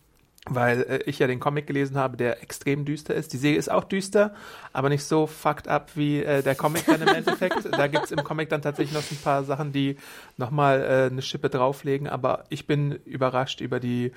weil 0.51 0.83
äh, 0.83 0.99
ich 1.07 1.19
ja 1.19 1.27
den 1.27 1.41
Comic 1.41 1.67
gelesen 1.67 1.97
habe, 1.97 2.17
der 2.17 2.43
extrem 2.43 2.85
düster 2.85 3.15
ist. 3.15 3.33
Die 3.33 3.37
Serie 3.37 3.59
ist 3.59 3.71
auch 3.71 3.85
düster, 3.85 4.35
aber 4.73 4.89
nicht 4.89 5.05
so 5.05 5.27
fucked 5.27 5.69
up 5.69 5.91
wie 5.95 6.23
äh, 6.23 6.43
der 6.43 6.55
Comic 6.55 6.87
dann 6.87 7.03
im 7.03 7.09
Endeffekt. 7.09 7.69
da 7.71 7.87
gibt's 7.87 8.11
im 8.11 8.23
Comic 8.25 8.49
dann 8.49 8.63
tatsächlich 8.63 8.95
noch 8.95 9.03
so 9.03 9.15
ein 9.15 9.19
paar 9.23 9.45
Sachen, 9.45 9.73
die 9.73 9.97
nochmal 10.37 10.83
äh, 10.83 11.11
eine 11.11 11.23
Schippe 11.23 11.49
drauflegen, 11.49 12.09
aber 12.09 12.45
ich 12.49 12.67
bin 12.67 12.93
überrascht 13.05 13.61
über 13.61 13.81
die, 13.81 14.13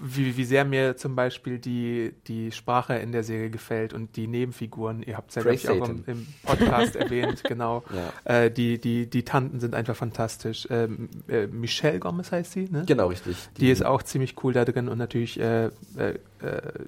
wie, 0.00 0.36
wie 0.36 0.44
sehr 0.44 0.64
mir 0.64 0.96
zum 0.96 1.16
Beispiel 1.16 1.58
die, 1.58 2.14
die 2.26 2.52
Sprache 2.52 2.94
in 2.94 3.12
der 3.12 3.24
Serie 3.24 3.50
gefällt 3.50 3.92
und 3.92 4.16
die 4.16 4.26
Nebenfiguren. 4.26 5.02
Ihr 5.02 5.16
habt 5.16 5.30
es 5.30 5.42
ja, 5.42 5.50
ich, 5.50 5.68
auch 5.68 5.88
im, 5.88 6.04
im 6.06 6.26
Podcast 6.42 6.96
erwähnt, 6.96 7.42
genau. 7.48 7.84
Ja. 8.26 8.42
Äh, 8.44 8.50
die, 8.50 8.80
die, 8.80 9.08
die 9.08 9.24
Tanten 9.24 9.60
sind 9.60 9.74
einfach 9.74 9.96
fantastisch. 9.96 10.66
Ähm, 10.70 11.08
äh, 11.28 11.46
Michelle 11.46 11.98
Gomez 12.00 12.32
heißt 12.32 12.52
sie, 12.52 12.68
ne? 12.70 12.84
Genau, 12.86 13.08
richtig. 13.08 13.36
Die, 13.58 13.70
ist 13.70 13.84
auch 13.84 14.02
ziemlich 14.02 14.34
cool 14.42 14.52
da 14.52 14.64
drin 14.64 14.88
und 14.88 14.98
natürlich 14.98 15.38
äh, 15.38 15.69
äh, 15.96 16.18
äh, 16.44 16.86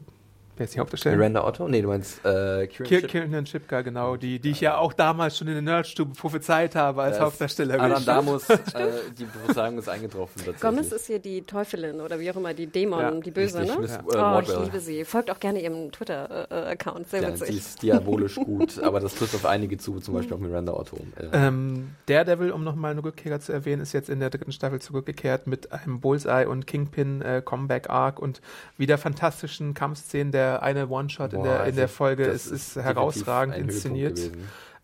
wer 0.62 0.64
ist 0.66 0.74
die 0.76 0.80
Hauptdarstellerin? 0.80 1.18
Miranda 1.18 1.44
Otto? 1.44 1.66
Nee, 1.66 1.82
du 1.82 1.88
meinst 1.88 2.24
äh, 2.24 2.68
Kieran 2.68 3.08
Kiernan 3.08 3.46
Shipka, 3.46 3.80
genau, 3.82 4.16
die, 4.16 4.38
die 4.38 4.50
ich 4.52 4.60
ja 4.60 4.76
auch 4.78 4.92
damals 4.92 5.36
schon 5.36 5.48
in 5.48 5.54
der 5.54 5.62
Nerdstube 5.62 6.12
prophezeit 6.14 6.76
habe 6.76 7.02
als 7.02 7.16
Das- 7.16 7.24
Hauptdarstellerin. 7.26 7.80
Adam 7.80 8.04
Damus, 8.04 8.48
äh, 8.48 8.58
die 9.18 9.24
Prophezeiung 9.24 9.78
ist 9.78 9.88
eingetroffen. 9.88 10.42
Gomez 10.60 10.92
ist 10.92 11.06
hier 11.06 11.18
die 11.18 11.42
Teufelin 11.42 12.00
oder 12.00 12.20
wie 12.20 12.30
auch 12.30 12.36
immer, 12.36 12.54
die 12.54 12.66
Dämon, 12.68 13.00
Ja, 13.00 13.10
die 13.10 13.30
Böse, 13.32 13.58
richtig, 13.60 13.74
ne? 13.76 13.82
Miss, 13.82 13.96
äh, 13.96 14.16
oh, 14.16 14.40
ich 14.40 14.64
liebe 14.64 14.80
sie. 14.80 15.04
Folgt 15.04 15.30
auch 15.30 15.40
gerne 15.40 15.60
ihrem 15.60 15.90
Twitter-Account, 15.90 17.08
sehr 17.08 17.22
ja, 17.22 17.36
sie 17.36 17.56
ist 17.56 17.82
diabolisch 17.82 18.34
gut, 18.36 18.78
aber 18.80 19.00
das 19.00 19.14
trifft 19.16 19.34
auf 19.34 19.46
einige 19.46 19.78
zu, 19.78 19.98
zum 20.00 20.14
Beispiel 20.14 20.34
auf 20.34 20.40
Miranda 20.40 20.72
Otto. 20.72 20.96
Äh, 21.16 21.26
Ähm, 21.32 21.90
Daredevil, 22.06 22.52
um 22.52 22.62
nochmal 22.62 22.92
eine 22.92 23.02
Rückkehrer 23.02 23.40
zu 23.40 23.52
erwähnen, 23.52 23.82
ist 23.82 23.92
jetzt 23.92 24.08
in 24.08 24.20
der 24.20 24.30
dritten 24.30 24.52
Staffel 24.52 24.80
zurückgekehrt 24.80 25.46
mit 25.48 25.72
einem 25.72 26.00
Bullseye 26.00 26.46
und 26.46 26.66
Kingpin 26.66 27.20
äh, 27.22 27.42
Comeback 27.44 27.90
Arc 27.90 28.20
und 28.20 28.40
wieder 28.76 28.98
fantastischen 28.98 29.74
Kampfszenen. 29.74 30.30
Der 30.32 30.51
eine 30.60 30.88
One-Shot 30.88 31.32
in 31.32 31.42
der, 31.42 31.64
in 31.64 31.76
der 31.76 31.88
Folge 31.88 32.24
ist, 32.24 32.46
ist 32.46 32.76
herausragend 32.76 33.56
inszeniert. 33.56 34.18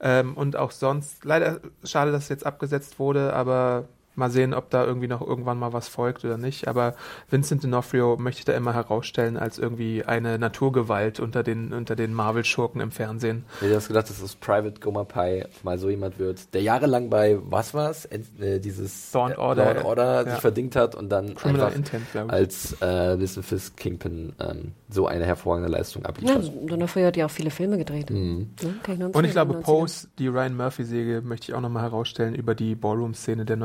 Ähm, 0.00 0.36
und 0.36 0.56
auch 0.56 0.70
sonst, 0.70 1.24
leider 1.24 1.60
schade, 1.82 2.12
dass 2.12 2.24
es 2.24 2.28
jetzt 2.28 2.46
abgesetzt 2.46 2.98
wurde, 2.98 3.32
aber 3.32 3.88
mal 4.18 4.30
sehen, 4.30 4.52
ob 4.52 4.70
da 4.70 4.84
irgendwie 4.84 5.08
noch 5.08 5.20
irgendwann 5.20 5.58
mal 5.58 5.72
was 5.72 5.88
folgt 5.88 6.24
oder 6.24 6.36
nicht. 6.36 6.68
Aber 6.68 6.94
Vincent 7.30 7.64
D'Onofrio 7.64 8.18
möchte 8.18 8.40
ich 8.40 8.44
da 8.44 8.52
immer 8.52 8.74
herausstellen 8.74 9.36
als 9.36 9.58
irgendwie 9.58 10.04
eine 10.04 10.38
Naturgewalt 10.38 11.20
unter 11.20 11.42
den, 11.42 11.72
unter 11.72 11.96
den 11.96 12.12
Marvel-Schurken 12.12 12.80
im 12.80 12.90
Fernsehen. 12.90 13.44
Hätte 13.60 13.72
das 13.72 13.88
gedacht, 13.88 14.10
dass 14.10 14.20
das 14.20 14.36
Private 14.36 14.80
Goma 14.80 15.04
Pi 15.04 15.44
mal 15.62 15.78
so 15.78 15.88
jemand 15.88 16.18
wird, 16.18 16.52
der 16.54 16.62
jahrelang 16.62 17.08
bei, 17.08 17.38
was 17.42 17.74
war's, 17.74 18.06
äh, 18.06 18.58
dieses 18.60 19.10
Dawn 19.10 19.32
äh, 19.32 19.36
Order, 19.36 19.74
Dawn 19.74 19.84
Order 19.84 20.26
ja. 20.26 20.30
sich 20.32 20.40
verdingt 20.40 20.76
hat 20.76 20.94
und 20.94 21.08
dann 21.08 21.34
Criminal 21.34 21.66
einfach 21.66 21.76
Intent, 21.76 22.30
als 22.30 22.80
äh, 22.82 23.18
Wissen 23.18 23.42
Fisk 23.42 23.76
Kingpin 23.76 24.32
ähm, 24.40 24.72
so 24.90 25.06
eine 25.06 25.24
hervorragende 25.24 25.70
Leistung 25.70 26.02
Ja, 26.02 26.08
abliefert. 26.08 26.52
Donofrio 26.66 27.06
hat 27.06 27.16
ja 27.16 27.26
auch 27.26 27.30
viele 27.30 27.50
Filme 27.50 27.78
gedreht. 27.78 28.10
Mhm. 28.10 28.50
Ne? 28.62 28.74
Ich 28.86 28.98
nur 28.98 29.14
Und 29.14 29.24
ich 29.24 29.32
glaube, 29.32 29.54
90er. 29.54 29.60
Pose, 29.60 30.08
die 30.18 30.28
Ryan 30.28 30.56
Murphy-Serie, 30.56 31.20
möchte 31.20 31.50
ich 31.50 31.54
auch 31.54 31.60
nochmal 31.60 31.82
herausstellen 31.82 32.34
über 32.34 32.54
die 32.54 32.74
Ballroom-Szene 32.74 33.44
der 33.44 33.56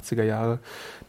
1980er 0.00 0.22
Jahre, 0.22 0.58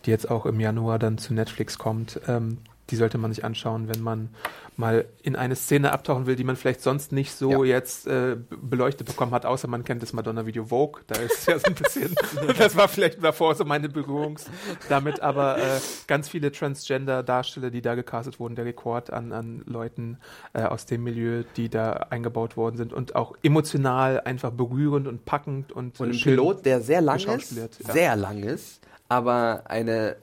die 0.06 0.12
jetzt 0.12 0.30
auch 0.30 0.46
im 0.46 0.60
Januar 0.60 1.00
dann 1.00 1.18
zu 1.18 1.34
Netflix 1.34 1.78
kommt. 1.78 2.20
Ähm, 2.28 2.58
die 2.90 2.96
sollte 2.96 3.18
man 3.18 3.34
sich 3.34 3.44
anschauen, 3.44 3.88
wenn 3.88 4.02
man 4.02 4.30
mal 4.78 5.06
in 5.24 5.36
eine 5.36 5.56
Szene 5.56 5.92
abtauchen 5.92 6.26
will, 6.26 6.36
die 6.36 6.44
man 6.44 6.56
vielleicht 6.56 6.82
sonst 6.82 7.12
nicht 7.12 7.32
so 7.34 7.64
Ja. 7.64 7.76
jetzt 7.76 8.08
äh, 8.08 8.36
beleuchtet 8.62 9.08
bekommen 9.08 9.32
hat, 9.32 9.46
außer 9.46 9.68
man 9.68 9.84
kennt 9.84 10.04
das 10.04 10.14
Madonna-Video 10.14 10.66
Vogue. 10.66 11.02
Da 11.08 11.16
ist 11.20 11.40
es 11.40 11.46
ja 11.46 11.60
so 11.60 11.66
ein 11.68 11.76
bisschen, 11.76 12.14
das 12.58 12.76
war 12.76 12.88
vielleicht 12.88 13.24
davor 13.24 13.56
so 13.56 13.66
meine 13.66 13.90
Berührung 13.90 14.38
damit, 14.90 15.22
aber 15.22 15.58
äh, 15.58 15.80
ganz 16.08 16.28
viele 16.28 16.52
Transgender-Darsteller, 16.52 17.70
die 17.70 17.82
da 17.82 17.96
gecastet 17.96 18.40
wurden, 18.40 18.56
der 18.56 18.66
Rekord 18.66 19.12
an, 19.12 19.32
an 19.32 19.64
Leuten 19.66 20.18
äh, 20.54 20.64
aus 20.64 20.86
dem 20.86 21.04
Milieu, 21.04 21.44
die 21.56 21.70
da 21.70 21.94
eingebaut 22.10 22.58
worden 22.58 22.78
sind 22.78 22.94
und 22.94 23.16
auch 23.16 23.36
emotional 23.44 24.22
einfach 24.22 24.52
berührend 24.52 25.08
und 25.08 25.26
packend 25.26 25.72
und, 25.72 26.00
Und 26.00 26.08
äh, 26.08 26.10
ein 26.12 26.14
schön 26.14 26.34
Pilot, 26.36 26.66
der 26.66 26.82
sehr 26.82 27.02
lang 27.02 27.20
ist, 27.20 27.52
ja. 27.56 27.68
sehr 27.94 28.16
lang 28.16 28.44
ist, 28.44 28.82
aber 29.08 29.64
eine 29.66 30.18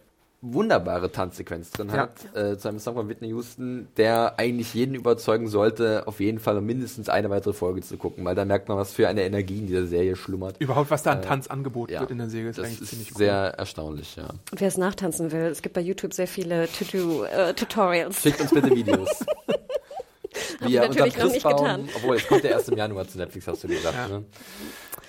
wunderbare 0.45 1.13
Tanzsequenz 1.13 1.71
drin 1.71 1.89
Ja. 1.89 1.95
hat, 1.99 2.35
äh, 2.35 2.59
zu 2.59 2.69
einem 2.69 2.81
Song 2.81 2.95
von 2.95 3.09
Whitney 3.09 3.29
Houston, 3.29 3.87
der 3.97 4.39
eigentlich 4.41 4.75
jeden 4.75 4.97
überzeugen 4.97 5.47
sollte, 5.49 6.03
auf 6.09 6.19
jeden 6.19 6.41
Fall 6.41 6.61
mindestens 6.61 7.09
eine 7.09 7.31
weitere 7.31 7.53
Folge 7.53 7.81
zu 7.83 7.97
gucken, 7.97 8.25
weil 8.25 8.35
da 8.35 8.45
merkt 8.45 8.69
man, 8.69 8.77
was 8.77 8.93
für 8.93 9.07
eine 9.07 9.23
Energie 9.23 9.59
in 9.59 9.69
dieser 9.69 9.87
Serie 9.87 10.17
schlummert. 10.17 10.57
Überhaupt, 10.59 10.91
was 10.91 11.05
da 11.05 11.13
an 11.13 11.19
Äh, 11.21 11.23
Tanz 11.23 11.47
angeboten 11.47 11.93
Ja, 11.93 12.01
wird 12.01 12.11
in 12.11 12.19
der 12.19 12.29
Serie, 12.29 12.51
ist 12.51 12.59
das 12.59 12.67
eigentlich 12.67 12.81
ist 12.83 12.89
ziemlich 12.91 13.11
cool. 13.13 13.19
sehr 13.19 13.35
erstaunlich, 13.57 14.17
ja. 14.17 14.25
Und 14.51 14.61
wer 14.61 14.67
es 14.69 14.77
nachtanzen 14.77 15.31
will, 15.31 15.43
es 15.43 15.63
gibt 15.63 15.75
bei 15.77 15.81
YouTube 15.81 16.13
sehr 16.13 16.27
viele 16.27 16.69
Tutu, 16.77 17.23
äh, 17.23 17.55
Tutorials. 17.55 18.21
Schickt 18.21 18.41
uns 18.41 18.51
bitte 18.51 18.71
Videos. 18.75 19.25
wir 20.59 20.69
Wie 20.69 20.75
er 20.77 20.89
natürlich 20.89 21.17
noch 21.19 21.25
nicht 21.31 21.45
Christbaum- 21.45 21.57
getan. 21.59 21.89
Obwohl, 21.97 22.17
es 22.17 22.27
kommt 22.27 22.43
ja 22.43 22.51
erst 22.51 22.69
im 22.69 22.77
Januar 22.79 23.07
zu 23.07 23.17
Netflix, 23.19 23.47
hast 23.47 23.63
du 23.63 23.69
gesagt. 23.69 23.95
Ja. 23.97 24.09
Ne? 24.09 24.25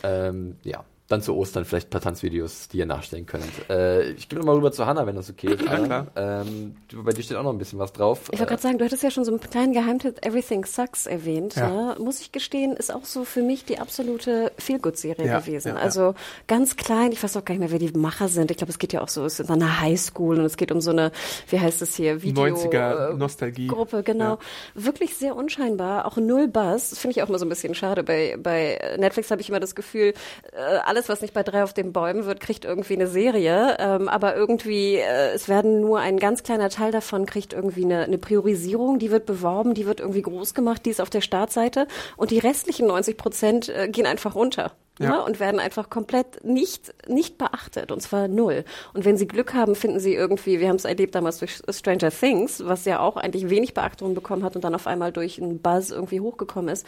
Ähm, 0.03 0.55
ja. 0.63 0.83
Dann 1.09 1.21
zu 1.21 1.35
Ostern 1.35 1.65
vielleicht 1.65 1.87
ein 1.87 1.89
paar 1.89 1.99
Tanzvideos, 2.01 2.69
die 2.69 2.77
ihr 2.77 2.85
nachstellen 2.85 3.25
könnt. 3.25 3.43
Äh, 3.69 4.11
ich 4.11 4.29
gebe 4.29 4.41
mal 4.43 4.55
rüber 4.55 4.71
zu 4.71 4.85
Hannah, 4.85 5.05
wenn 5.05 5.17
das 5.17 5.29
okay 5.29 5.47
ist. 5.53 5.61
Ja, 5.61 5.77
klar. 5.79 6.07
Ähm, 6.15 6.77
bei 6.93 7.11
dir 7.11 7.21
steht 7.23 7.35
auch 7.35 7.43
noch 7.43 7.51
ein 7.51 7.57
bisschen 7.57 7.77
was 7.77 7.91
drauf. 7.91 8.21
Ich 8.31 8.39
wollte 8.39 8.51
gerade 8.51 8.61
sagen, 8.61 8.77
du 8.77 8.85
hattest 8.85 9.03
ja 9.03 9.11
schon 9.11 9.25
so 9.25 9.31
einen 9.31 9.41
kleinen 9.41 9.73
Geheimtipp 9.73 10.25
Everything 10.25 10.63
Sucks 10.63 11.05
erwähnt. 11.05 11.55
Ja. 11.55 11.69
Ne? 11.69 11.95
Muss 11.99 12.21
ich 12.21 12.31
gestehen, 12.31 12.73
ist 12.77 12.93
auch 12.93 13.03
so 13.03 13.25
für 13.25 13.41
mich 13.41 13.65
die 13.65 13.79
absolute 13.79 14.53
Feelgood-Serie 14.57 15.27
Ja, 15.27 15.39
gewesen. 15.41 15.69
ja, 15.69 15.75
ja. 15.75 15.81
Also 15.81 16.15
ganz 16.47 16.77
klein, 16.77 17.11
ich 17.11 17.21
weiß 17.21 17.35
auch 17.35 17.43
gar 17.43 17.53
nicht 17.53 17.59
mehr, 17.59 17.71
wer 17.71 17.79
die 17.79 17.91
Macher 17.97 18.29
sind. 18.29 18.49
Ich 18.49 18.57
glaube, 18.57 18.71
es 18.71 18.79
geht 18.79 18.93
ja 18.93 19.01
auch 19.01 19.09
so, 19.09 19.25
es 19.25 19.41
ist 19.41 19.49
in 19.49 19.53
einer 19.53 19.81
Highschool 19.81 20.39
und 20.39 20.45
es 20.45 20.55
geht 20.55 20.71
um 20.71 20.79
so 20.79 20.91
eine, 20.91 21.11
wie 21.49 21.59
heißt 21.59 21.81
es 21.81 21.95
hier, 21.97 22.21
Video... 22.21 22.43
90er 22.45 23.11
äh, 23.11 23.13
Nostalgie. 23.15 23.67
Gruppe, 23.67 24.03
genau. 24.03 24.35
Ja. 24.35 24.39
Wirklich 24.85 25.17
sehr 25.17 25.35
unscheinbar, 25.35 26.05
auch 26.05 26.15
null 26.15 26.47
Buzz. 26.47 26.91
Das 26.91 26.99
finde 26.99 27.17
ich 27.17 27.23
auch 27.23 27.29
immer 27.29 27.39
so 27.39 27.45
ein 27.45 27.49
bisschen 27.49 27.75
schade. 27.75 28.03
Bei, 28.03 28.37
bei 28.41 28.95
Netflix 28.97 29.31
habe 29.31 29.41
ich 29.41 29.49
immer 29.49 29.59
das 29.59 29.75
Gefühl, 29.75 30.13
äh, 30.53 30.92
alles, 30.93 31.09
was 31.09 31.21
nicht 31.21 31.33
bei 31.33 31.41
drei 31.41 31.63
auf 31.63 31.73
den 31.73 31.91
Bäumen 31.91 32.25
wird, 32.25 32.39
kriegt 32.39 32.65
irgendwie 32.65 32.93
eine 32.93 33.07
Serie. 33.07 33.77
Ähm, 33.79 34.07
aber 34.07 34.35
irgendwie, 34.35 34.97
äh, 34.97 35.33
es 35.33 35.49
werden 35.49 35.81
nur 35.81 35.99
ein 35.99 36.19
ganz 36.19 36.43
kleiner 36.43 36.69
Teil 36.69 36.91
davon, 36.91 37.25
kriegt 37.25 37.51
irgendwie 37.51 37.83
eine, 37.83 38.03
eine 38.03 38.19
Priorisierung, 38.19 38.99
die 38.99 39.09
wird 39.09 39.25
beworben, 39.25 39.73
die 39.73 39.87
wird 39.87 39.99
irgendwie 39.99 40.21
groß 40.21 40.53
gemacht, 40.53 40.85
die 40.85 40.91
ist 40.91 41.01
auf 41.01 41.09
der 41.09 41.21
Startseite. 41.21 41.87
Und 42.15 42.29
die 42.29 42.37
restlichen 42.37 42.85
90 42.85 43.17
Prozent 43.17 43.69
äh, 43.69 43.87
gehen 43.89 44.05
einfach 44.05 44.35
runter. 44.35 44.73
Ja. 44.99 45.09
Ne? 45.09 45.23
Und 45.23 45.39
werden 45.39 45.59
einfach 45.59 45.89
komplett 45.89 46.43
nicht, 46.43 46.93
nicht 47.07 47.39
beachtet, 47.39 47.91
und 47.91 48.01
zwar 48.01 48.27
null. 48.27 48.63
Und 48.93 49.05
wenn 49.05 49.17
sie 49.17 49.27
Glück 49.27 49.55
haben, 49.55 49.73
finden 49.73 49.99
sie 49.99 50.13
irgendwie, 50.13 50.59
wir 50.59 50.69
haben 50.69 50.75
es 50.75 50.85
erlebt 50.85 51.15
damals 51.15 51.39
durch 51.39 51.61
Stranger 51.67 52.11
Things, 52.11 52.63
was 52.65 52.85
ja 52.85 52.99
auch 52.99 53.17
eigentlich 53.17 53.49
wenig 53.49 53.73
Beachtung 53.73 54.13
bekommen 54.13 54.43
hat 54.43 54.55
und 54.55 54.63
dann 54.63 54.75
auf 54.75 54.85
einmal 54.85 55.11
durch 55.11 55.41
einen 55.41 55.59
Buzz 55.59 55.89
irgendwie 55.89 56.19
hochgekommen 56.19 56.69
ist. 56.69 56.85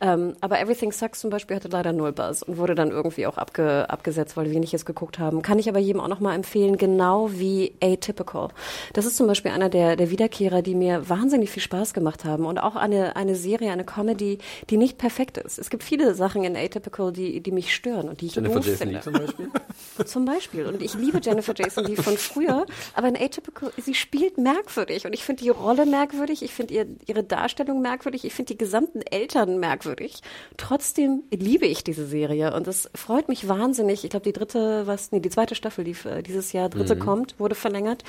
Ähm, 0.00 0.36
aber 0.40 0.60
Everything 0.60 0.92
Sucks 0.92 1.20
zum 1.20 1.30
Beispiel 1.30 1.56
hatte 1.56 1.68
leider 1.68 1.92
null 1.92 2.12
Buzz 2.12 2.42
und 2.42 2.58
wurde 2.58 2.76
dann 2.76 2.90
irgendwie 2.90 3.26
auch 3.26 3.38
abge, 3.38 3.90
abgesetzt, 3.90 4.36
weil 4.36 4.52
wenig 4.52 4.72
es 4.72 4.84
geguckt 4.84 5.18
haben. 5.18 5.42
Kann 5.42 5.58
ich 5.58 5.68
aber 5.68 5.80
jedem 5.80 6.00
auch 6.00 6.08
nochmal 6.08 6.36
empfehlen, 6.36 6.78
genau 6.78 7.30
wie 7.32 7.74
Atypical. 7.82 8.48
Das 8.92 9.04
ist 9.04 9.16
zum 9.16 9.26
Beispiel 9.26 9.50
einer 9.50 9.68
der, 9.68 9.96
der 9.96 10.10
Wiederkehrer, 10.10 10.62
die 10.62 10.76
mir 10.76 11.08
wahnsinnig 11.08 11.50
viel 11.50 11.62
Spaß 11.62 11.92
gemacht 11.92 12.24
haben 12.24 12.46
und 12.46 12.58
auch 12.58 12.76
eine, 12.76 13.16
eine 13.16 13.34
Serie, 13.34 13.72
eine 13.72 13.84
Comedy, 13.84 14.38
die 14.70 14.76
nicht 14.76 14.96
perfekt 14.96 15.38
ist. 15.38 15.58
Es 15.58 15.70
gibt 15.70 15.82
viele 15.82 16.14
Sachen 16.14 16.44
in 16.44 16.56
Atypical, 16.56 17.12
die, 17.12 17.40
die 17.40 17.52
mich 17.58 17.74
stören 17.74 18.08
und 18.08 18.20
die 18.20 18.26
ich 18.26 18.36
Jennifer 18.36 18.60
Jason 18.60 18.76
finde. 18.76 18.94
Leigh 18.94 19.02
zum 19.02 19.12
Beispiel. 19.12 19.48
Zum 20.06 20.24
Beispiel. 20.24 20.66
Und 20.66 20.80
ich 20.80 20.94
liebe 20.94 21.18
Jennifer 21.20 21.54
Jason 21.56 21.84
Leigh 21.84 22.00
von 22.00 22.16
früher, 22.16 22.66
aber 22.94 23.08
in 23.08 23.16
Atypical, 23.16 23.72
sie 23.76 23.94
spielt 23.94 24.38
merkwürdig. 24.38 25.06
Und 25.06 25.12
ich 25.12 25.24
finde 25.24 25.42
die 25.42 25.48
Rolle 25.48 25.86
merkwürdig, 25.86 26.42
ich 26.42 26.54
finde 26.54 26.74
ihr, 26.74 26.86
ihre 27.06 27.24
Darstellung 27.24 27.82
merkwürdig, 27.82 28.24
ich 28.24 28.32
finde 28.32 28.54
die 28.54 28.58
gesamten 28.58 29.02
Eltern 29.02 29.58
merkwürdig. 29.58 30.20
Trotzdem 30.56 31.24
liebe 31.30 31.66
ich 31.66 31.82
diese 31.82 32.06
Serie 32.06 32.54
und 32.54 32.68
es 32.68 32.88
freut 32.94 33.28
mich 33.28 33.48
wahnsinnig. 33.48 34.04
Ich 34.04 34.10
glaube, 34.10 34.24
die 34.24 34.32
dritte, 34.32 34.86
was, 34.86 35.10
nee, 35.10 35.18
die 35.18 35.30
zweite 35.30 35.56
Staffel, 35.56 35.82
die 35.82 35.96
äh, 36.08 36.22
dieses 36.22 36.52
Jahr 36.52 36.68
dritte 36.68 36.96
kommt, 36.96 37.38
wurde 37.40 37.56
verlängert. 37.56 38.04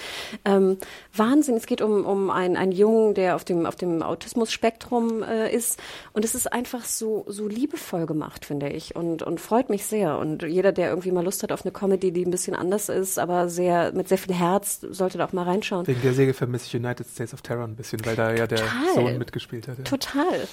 Ähm, 0.46 0.78
Wahnsinn, 1.14 1.56
es 1.56 1.66
geht 1.66 1.82
um, 1.82 2.06
um 2.06 2.30
einen, 2.30 2.56
einen 2.56 2.72
Jungen, 2.72 3.16
der 3.16 3.36
auf 3.36 3.46
dem, 3.46 3.66
auf 3.66 3.76
dem 3.76 4.04
Autismus-Spektrum 4.04 5.24
äh, 5.24 5.52
ist. 5.52 5.80
Und 6.14 6.24
es 6.24 6.36
ist 6.36 6.54
einfach 6.54 6.86
so, 6.86 7.26
so 7.28 7.48
liebevoll 7.48 8.06
gemacht, 8.06 8.46
finde 8.46 8.70
ich. 8.70 8.96
Und, 8.96 9.24
und 9.30 9.40
freut 9.40 9.70
mich 9.70 9.86
sehr. 9.86 10.18
Und 10.18 10.44
jeder, 10.44 10.72
der 10.72 10.90
irgendwie 10.90 11.12
mal 11.12 11.24
Lust 11.24 11.44
hat 11.44 11.52
auf 11.52 11.64
eine 11.64 11.72
Comedy, 11.72 12.12
die 12.12 12.26
ein 12.26 12.32
bisschen 12.32 12.56
anders 12.56 12.90
ist, 12.90 13.20
aber 13.20 13.48
sehr, 13.48 13.94
mit 13.94 14.10
sehr 14.10 14.18
viel 14.18 14.34
Herz, 14.34 14.82
sollte 14.82 15.18
da 15.18 15.26
auch 15.26 15.34
mal 15.34 15.44
reinschauen. 15.44 15.86
Wegen 15.88 16.02
der 16.02 16.14
Serie 16.14 16.34
vermisse 16.34 16.66
ich 16.66 16.76
United 16.76 17.08
States 17.08 17.34
of 17.34 17.42
Terror 17.42 17.64
ein 17.64 17.76
bisschen, 17.76 18.04
weil 18.06 18.16
da 18.16 18.34
ja 18.34 18.48
der 18.48 18.58
Total. 18.58 18.96
Sohn 18.96 19.18
mitgespielt 19.18 19.68
hat. 19.68 19.78
Ja. 19.78 19.84
Total. 19.84 20.48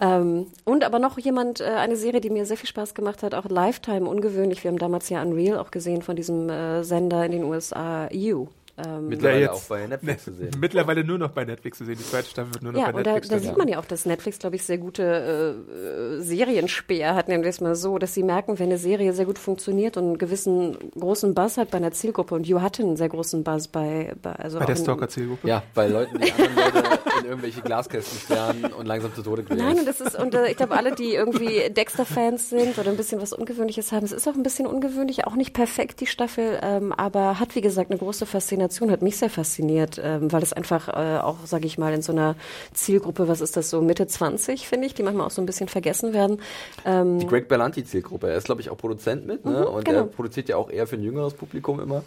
Ähm, 0.00 0.46
und 0.64 0.84
aber 0.84 0.98
noch 0.98 1.18
jemand, 1.18 1.60
äh, 1.60 1.64
eine 1.64 1.96
Serie, 1.96 2.20
die 2.20 2.30
mir 2.30 2.46
sehr 2.46 2.56
viel 2.56 2.68
Spaß 2.68 2.94
gemacht 2.94 3.22
hat, 3.22 3.34
auch 3.34 3.44
Lifetime, 3.44 4.08
ungewöhnlich. 4.08 4.64
Wir 4.64 4.70
haben 4.70 4.78
damals 4.78 5.08
ja 5.10 5.22
Unreal 5.22 5.58
auch 5.58 5.70
gesehen 5.70 6.02
von 6.02 6.16
diesem 6.16 6.48
äh, 6.48 6.82
Sender 6.82 7.24
in 7.26 7.32
den 7.32 7.44
USA, 7.44 8.08
You. 8.10 8.48
Ähm, 8.78 9.08
Mittlerweile 9.08 9.40
Ja, 9.42 9.52
jetzt- 9.52 9.64
auch 9.64 9.68
bei 9.68 9.86
Netflix 9.86 10.24
zu 10.24 10.32
sehen. 10.32 10.50
Mittlerweile 10.58 11.04
nur 11.04 11.18
noch 11.18 11.30
bei 11.30 11.44
Netflix 11.44 11.76
zu 11.78 11.84
sehen. 11.84 11.96
Die 11.98 12.04
zweite 12.04 12.28
Staffel 12.30 12.54
wird 12.54 12.62
nur 12.62 12.72
noch 12.72 12.80
ja, 12.80 12.90
bei 12.90 12.98
und 12.98 13.06
da, 13.06 13.12
Netflix 13.12 13.28
da 13.28 13.34
dann- 13.36 13.44
sieht 13.44 13.58
man 13.58 13.68
ja 13.68 13.78
auch, 13.78 13.84
dass 13.84 14.06
Netflix, 14.06 14.38
glaube 14.38 14.56
ich, 14.56 14.64
sehr 14.64 14.78
gute 14.78 15.02
äh, 15.02 16.16
äh, 16.16 16.20
Serienspäher 16.22 17.14
hat, 17.14 17.28
nennen 17.28 17.42
wir 17.42 17.50
es 17.50 17.60
mal 17.60 17.74
so, 17.74 17.98
dass 17.98 18.14
sie 18.14 18.22
merken, 18.22 18.58
wenn 18.58 18.66
eine 18.70 18.78
Serie 18.78 19.12
sehr 19.12 19.26
gut 19.26 19.38
funktioniert 19.38 19.96
und 19.98 20.04
einen 20.04 20.18
gewissen 20.18 20.76
großen 20.98 21.34
Buzz 21.34 21.58
hat 21.58 21.70
bei 21.70 21.76
einer 21.78 21.92
Zielgruppe. 21.92 22.34
Und 22.34 22.46
You 22.46 22.60
hatte 22.62 22.82
einen 22.82 22.96
sehr 22.96 23.10
großen 23.10 23.44
Buzz 23.44 23.68
bei, 23.68 24.14
bei, 24.22 24.32
also 24.32 24.58
bei 24.58 24.64
der 24.64 24.76
Stalker-Zielgruppe. 24.76 25.46
Ja, 25.46 25.62
bei 25.74 25.88
Leuten, 25.88 26.18
die 26.18 26.32
anderen 26.32 26.74
Leute 26.74 27.00
in 27.20 27.26
irgendwelche 27.26 27.60
Glaskästen 27.60 28.18
sterben 28.20 28.64
und 28.72 28.86
langsam 28.86 29.14
zu 29.14 29.22
Tode 29.22 29.42
quälen. 29.42 29.60
Nein, 29.60 29.78
und 29.80 29.86
das 29.86 30.00
ist, 30.00 30.18
und 30.18 30.34
äh, 30.34 30.50
ich 30.50 30.56
glaube, 30.56 30.74
alle, 30.76 30.94
die 30.94 31.12
irgendwie 31.14 31.68
Dexter-Fans 31.70 32.48
sind 32.48 32.78
oder 32.78 32.90
ein 32.90 32.96
bisschen 32.96 33.20
was 33.20 33.34
Ungewöhnliches 33.34 33.92
haben, 33.92 34.04
es 34.06 34.12
ist 34.12 34.26
auch 34.26 34.34
ein 34.34 34.42
bisschen 34.42 34.66
ungewöhnlich, 34.66 35.26
auch 35.26 35.34
nicht 35.36 35.52
perfekt, 35.52 36.00
die 36.00 36.06
Staffel, 36.06 36.58
ähm, 36.62 36.92
aber 36.92 37.38
hat, 37.38 37.54
wie 37.54 37.60
gesagt, 37.60 37.90
eine 37.90 37.98
große 37.98 38.24
Faszination, 38.24 38.61
hat 38.68 39.02
mich 39.02 39.16
sehr 39.16 39.30
fasziniert, 39.30 40.00
ähm, 40.02 40.32
weil 40.32 40.42
es 40.42 40.52
einfach 40.52 40.88
äh, 40.88 41.18
auch, 41.18 41.38
sage 41.44 41.66
ich 41.66 41.78
mal, 41.78 41.92
in 41.92 42.02
so 42.02 42.12
einer 42.12 42.36
Zielgruppe, 42.72 43.28
was 43.28 43.40
ist 43.40 43.56
das 43.56 43.70
so, 43.70 43.80
Mitte 43.80 44.06
20, 44.06 44.68
finde 44.68 44.86
ich, 44.86 44.94
die 44.94 45.02
manchmal 45.02 45.26
auch 45.26 45.30
so 45.30 45.42
ein 45.42 45.46
bisschen 45.46 45.68
vergessen 45.68 46.12
werden. 46.12 46.40
Ähm, 46.84 47.18
Die 47.18 47.26
Greg 47.26 47.48
Berlanti-Zielgruppe. 47.48 48.28
Er 48.28 48.36
ist, 48.36 48.44
glaube 48.44 48.60
ich, 48.60 48.70
auch 48.70 48.76
Produzent 48.76 49.26
mit, 49.26 49.44
ne? 49.44 49.60
Mhm, 49.60 49.74
und 49.74 49.84
genau. 49.84 49.98
er 49.98 50.04
produziert 50.04 50.48
ja 50.48 50.56
auch 50.56 50.70
eher 50.70 50.86
für 50.86 50.96
ein 50.96 51.02
jüngeres 51.02 51.34
Publikum 51.34 51.80
immer. 51.80 52.02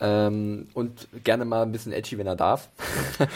Ähm, 0.00 0.68
und 0.74 1.08
gerne 1.24 1.44
mal 1.44 1.62
ein 1.62 1.72
bisschen 1.72 1.92
edgy, 1.92 2.18
wenn 2.18 2.26
er 2.26 2.36
darf. 2.36 2.68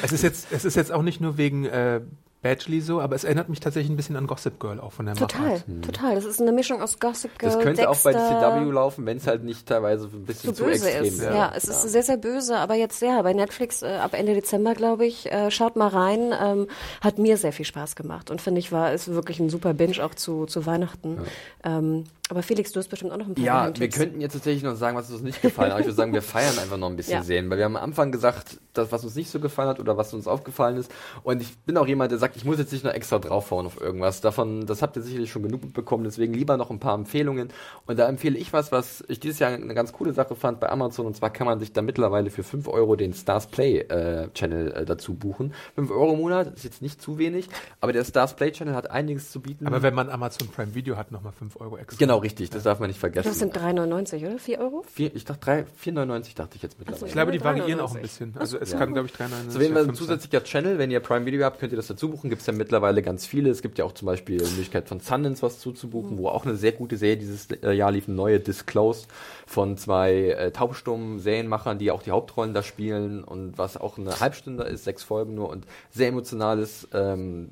Es 0.02 0.12
ist 0.12 0.22
jetzt, 0.22 0.46
es 0.52 0.64
ist 0.64 0.76
jetzt 0.76 0.92
auch 0.92 1.02
nicht 1.02 1.20
nur 1.20 1.36
wegen 1.36 1.64
äh, 1.64 2.00
Badgley 2.42 2.80
so, 2.80 3.00
aber 3.00 3.14
es 3.14 3.24
erinnert 3.24 3.48
mich 3.48 3.60
tatsächlich 3.60 3.90
ein 3.90 3.96
bisschen 3.96 4.16
an 4.16 4.26
Gossip 4.26 4.58
Girl 4.58 4.80
auch 4.80 4.92
von 4.92 5.06
der 5.06 5.14
total, 5.14 5.42
Machart. 5.42 5.64
total. 5.82 6.14
Das 6.16 6.24
ist 6.24 6.40
eine 6.40 6.52
Mischung 6.52 6.82
aus 6.82 6.98
Gossip 6.98 7.38
Girl, 7.38 7.52
Das 7.52 7.62
könnte 7.62 7.88
auch 7.88 7.96
bei 7.98 8.12
Dexter, 8.12 8.58
CW 8.58 8.70
laufen, 8.72 9.06
wenn 9.06 9.16
es 9.16 9.26
halt 9.26 9.44
nicht 9.44 9.66
teilweise 9.66 10.08
ein 10.12 10.24
bisschen 10.24 10.54
zu 10.54 10.64
böse 10.64 10.86
extrem 10.90 11.04
ist. 11.04 11.20
wäre. 11.20 11.36
Ja, 11.36 11.52
es 11.56 11.64
ist 11.64 11.82
sehr, 11.82 12.02
sehr 12.02 12.16
böse, 12.16 12.56
aber 12.56 12.74
jetzt 12.74 13.00
ja, 13.00 13.22
bei 13.22 13.32
Netflix 13.32 13.82
äh, 13.82 13.86
ab 13.86 14.14
Ende 14.14 14.34
Dezember, 14.34 14.74
glaube 14.74 15.06
ich, 15.06 15.30
äh, 15.30 15.50
schaut 15.50 15.76
mal 15.76 15.88
rein, 15.88 16.34
ähm, 16.40 16.66
hat 17.00 17.18
mir 17.18 17.36
sehr 17.36 17.52
viel 17.52 17.64
Spaß 17.64 17.94
gemacht 17.94 18.30
und 18.30 18.40
finde 18.40 18.58
ich 18.58 18.72
war, 18.72 18.92
ist 18.92 19.08
wirklich 19.08 19.38
ein 19.38 19.48
super 19.48 19.72
Binge 19.72 20.04
auch 20.04 20.14
zu, 20.14 20.46
zu 20.46 20.66
Weihnachten. 20.66 21.18
Ähm, 21.64 22.04
aber 22.32 22.42
Felix, 22.42 22.72
du 22.72 22.80
hast 22.80 22.88
bestimmt 22.88 23.12
auch 23.12 23.18
noch 23.18 23.26
ein 23.26 23.34
paar 23.34 23.44
Ja, 23.44 23.70
wir 23.78 23.88
könnten 23.90 24.22
jetzt 24.22 24.32
tatsächlich 24.32 24.62
noch 24.62 24.74
sagen, 24.74 24.96
was 24.96 25.10
uns 25.10 25.20
nicht 25.20 25.42
gefallen 25.42 25.66
hat. 25.66 25.72
Aber 25.72 25.80
ich 25.80 25.86
würde 25.86 25.96
sagen, 25.96 26.14
wir 26.14 26.22
feiern 26.22 26.58
einfach 26.58 26.78
noch 26.78 26.88
ein 26.88 26.96
bisschen 26.96 27.12
Ja. 27.18 27.22
sehen. 27.22 27.50
Weil 27.50 27.58
wir 27.58 27.66
haben 27.66 27.76
am 27.76 27.82
Anfang 27.82 28.10
gesagt, 28.10 28.58
das, 28.72 28.90
was 28.90 29.04
uns 29.04 29.14
nicht 29.14 29.30
so 29.30 29.38
gefallen 29.38 29.68
hat 29.68 29.80
oder 29.80 29.98
was 29.98 30.14
uns 30.14 30.26
aufgefallen 30.26 30.78
ist. 30.78 30.90
Und 31.24 31.42
ich 31.42 31.58
bin 31.58 31.76
auch 31.76 31.86
jemand, 31.86 32.10
der 32.10 32.18
sagt, 32.18 32.36
ich 32.36 32.46
muss 32.46 32.56
jetzt 32.58 32.72
nicht 32.72 32.84
noch 32.84 32.92
extra 32.94 33.18
draufhauen 33.18 33.66
auf 33.66 33.78
irgendwas. 33.78 34.22
Davon, 34.22 34.64
das 34.64 34.80
habt 34.80 34.96
ihr 34.96 35.02
sicherlich 35.02 35.30
schon 35.30 35.42
genug 35.42 35.62
mitbekommen. 35.62 36.04
Deswegen 36.04 36.32
lieber 36.32 36.56
noch 36.56 36.70
ein 36.70 36.80
paar 36.80 36.94
Empfehlungen. 36.94 37.50
Und 37.86 37.98
da 37.98 38.08
empfehle 38.08 38.38
ich 38.38 38.54
was, 38.54 38.72
was 38.72 39.04
ich 39.08 39.20
dieses 39.20 39.38
Jahr 39.38 39.50
eine 39.52 39.74
ganz 39.74 39.92
coole 39.92 40.14
Sache 40.14 40.34
fand 40.34 40.58
bei 40.58 40.70
Amazon. 40.70 41.04
Und 41.04 41.14
zwar 41.16 41.28
kann 41.30 41.46
man 41.46 41.60
sich 41.60 41.74
da 41.74 41.82
mittlerweile 41.82 42.30
für 42.30 42.42
5 42.42 42.66
Euro 42.68 42.96
den 42.96 43.12
Stars 43.12 43.46
Play 43.48 43.80
äh, 43.80 44.30
Channel 44.32 44.72
äh, 44.72 44.84
dazu 44.86 45.12
buchen. 45.14 45.52
5 45.74 45.90
Euro 45.90 46.14
im 46.14 46.20
Monat 46.20 46.54
ist 46.54 46.64
jetzt 46.64 46.80
nicht 46.80 47.02
zu 47.02 47.18
wenig. 47.18 47.48
Aber 47.82 47.92
der 47.92 48.04
Stars 48.04 48.34
Play 48.36 48.52
Channel 48.52 48.74
hat 48.74 48.90
einiges 48.90 49.30
zu 49.30 49.40
bieten. 49.42 49.66
Aber 49.66 49.82
wenn 49.82 49.94
man 49.94 50.08
Amazon 50.08 50.48
Prime 50.48 50.74
Video 50.74 50.96
hat, 50.96 51.12
nochmal 51.12 51.32
5 51.32 51.60
Euro 51.60 51.76
extra. 51.76 51.98
genau, 51.98 52.21
richtig. 52.22 52.50
Das 52.50 52.62
darf 52.62 52.80
man 52.80 52.88
nicht 52.88 52.98
vergessen. 53.00 53.28
Das 53.28 53.38
sind 53.38 53.56
3,99, 53.56 54.26
oder? 54.26 54.38
4 54.38 54.58
Euro? 54.60 54.84
Vier, 54.92 55.14
ich 55.14 55.24
dachte 55.24 55.40
drei- 55.44 55.64
4,99 55.84 56.34
dachte 56.36 56.56
ich 56.56 56.62
jetzt 56.62 56.78
mittlerweile. 56.78 57.06
Ich 57.06 57.12
glaube, 57.12 57.32
die 57.32 57.38
3,99. 57.40 57.44
variieren 57.44 57.80
auch 57.80 57.94
ein 57.94 58.02
bisschen. 58.02 58.34
Also 58.38 58.58
es 58.58 58.72
kann, 58.76 58.92
glaube 58.92 59.08
ich, 59.08 59.14
3,99 59.14 59.50
So, 59.50 59.60
wenn 59.60 59.66
wir 59.66 59.70
oder 59.72 59.80
ein 59.80 59.84
5 59.86 59.98
sein. 59.98 60.06
zusätzlicher 60.06 60.44
Channel, 60.44 60.78
wenn 60.78 60.90
ihr 60.90 61.00
Prime 61.00 61.26
Video 61.26 61.44
habt, 61.44 61.58
könnt 61.60 61.72
ihr 61.72 61.76
das 61.76 61.88
dazu 61.88 62.08
buchen. 62.10 62.30
Gibt 62.30 62.40
es 62.40 62.46
ja 62.46 62.52
mittlerweile 62.52 63.02
ganz 63.02 63.26
viele. 63.26 63.50
Es 63.50 63.62
gibt 63.62 63.78
ja 63.78 63.84
auch 63.84 63.92
zum 63.92 64.06
Beispiel 64.06 64.38
die 64.38 64.44
Möglichkeit 64.44 64.88
von 64.88 65.00
Sundance 65.00 65.42
was 65.42 65.58
zuzubuchen, 65.60 66.16
wo 66.18 66.28
auch 66.28 66.46
eine 66.46 66.56
sehr 66.56 66.72
gute 66.72 66.96
Serie 66.96 67.16
dieses 67.18 67.50
äh, 67.50 67.72
Jahr 67.72 67.90
lief, 67.92 68.06
eine 68.08 68.16
neue 68.16 68.40
Disclose 68.40 69.06
von 69.46 69.76
zwei 69.76 70.12
äh, 70.30 70.50
taubstummen 70.52 71.18
Serienmachern, 71.18 71.78
die 71.78 71.90
auch 71.90 72.02
die 72.02 72.10
Hauptrollen 72.10 72.54
da 72.54 72.62
spielen 72.62 73.22
und 73.24 73.58
was 73.58 73.76
auch 73.76 73.98
eine 73.98 74.20
Halbstunde 74.20 74.64
ist, 74.64 74.84
sechs 74.84 75.02
Folgen 75.02 75.34
nur 75.34 75.50
und 75.50 75.66
sehr 75.90 76.08
emotionales, 76.08 76.88
ähm, 76.94 77.50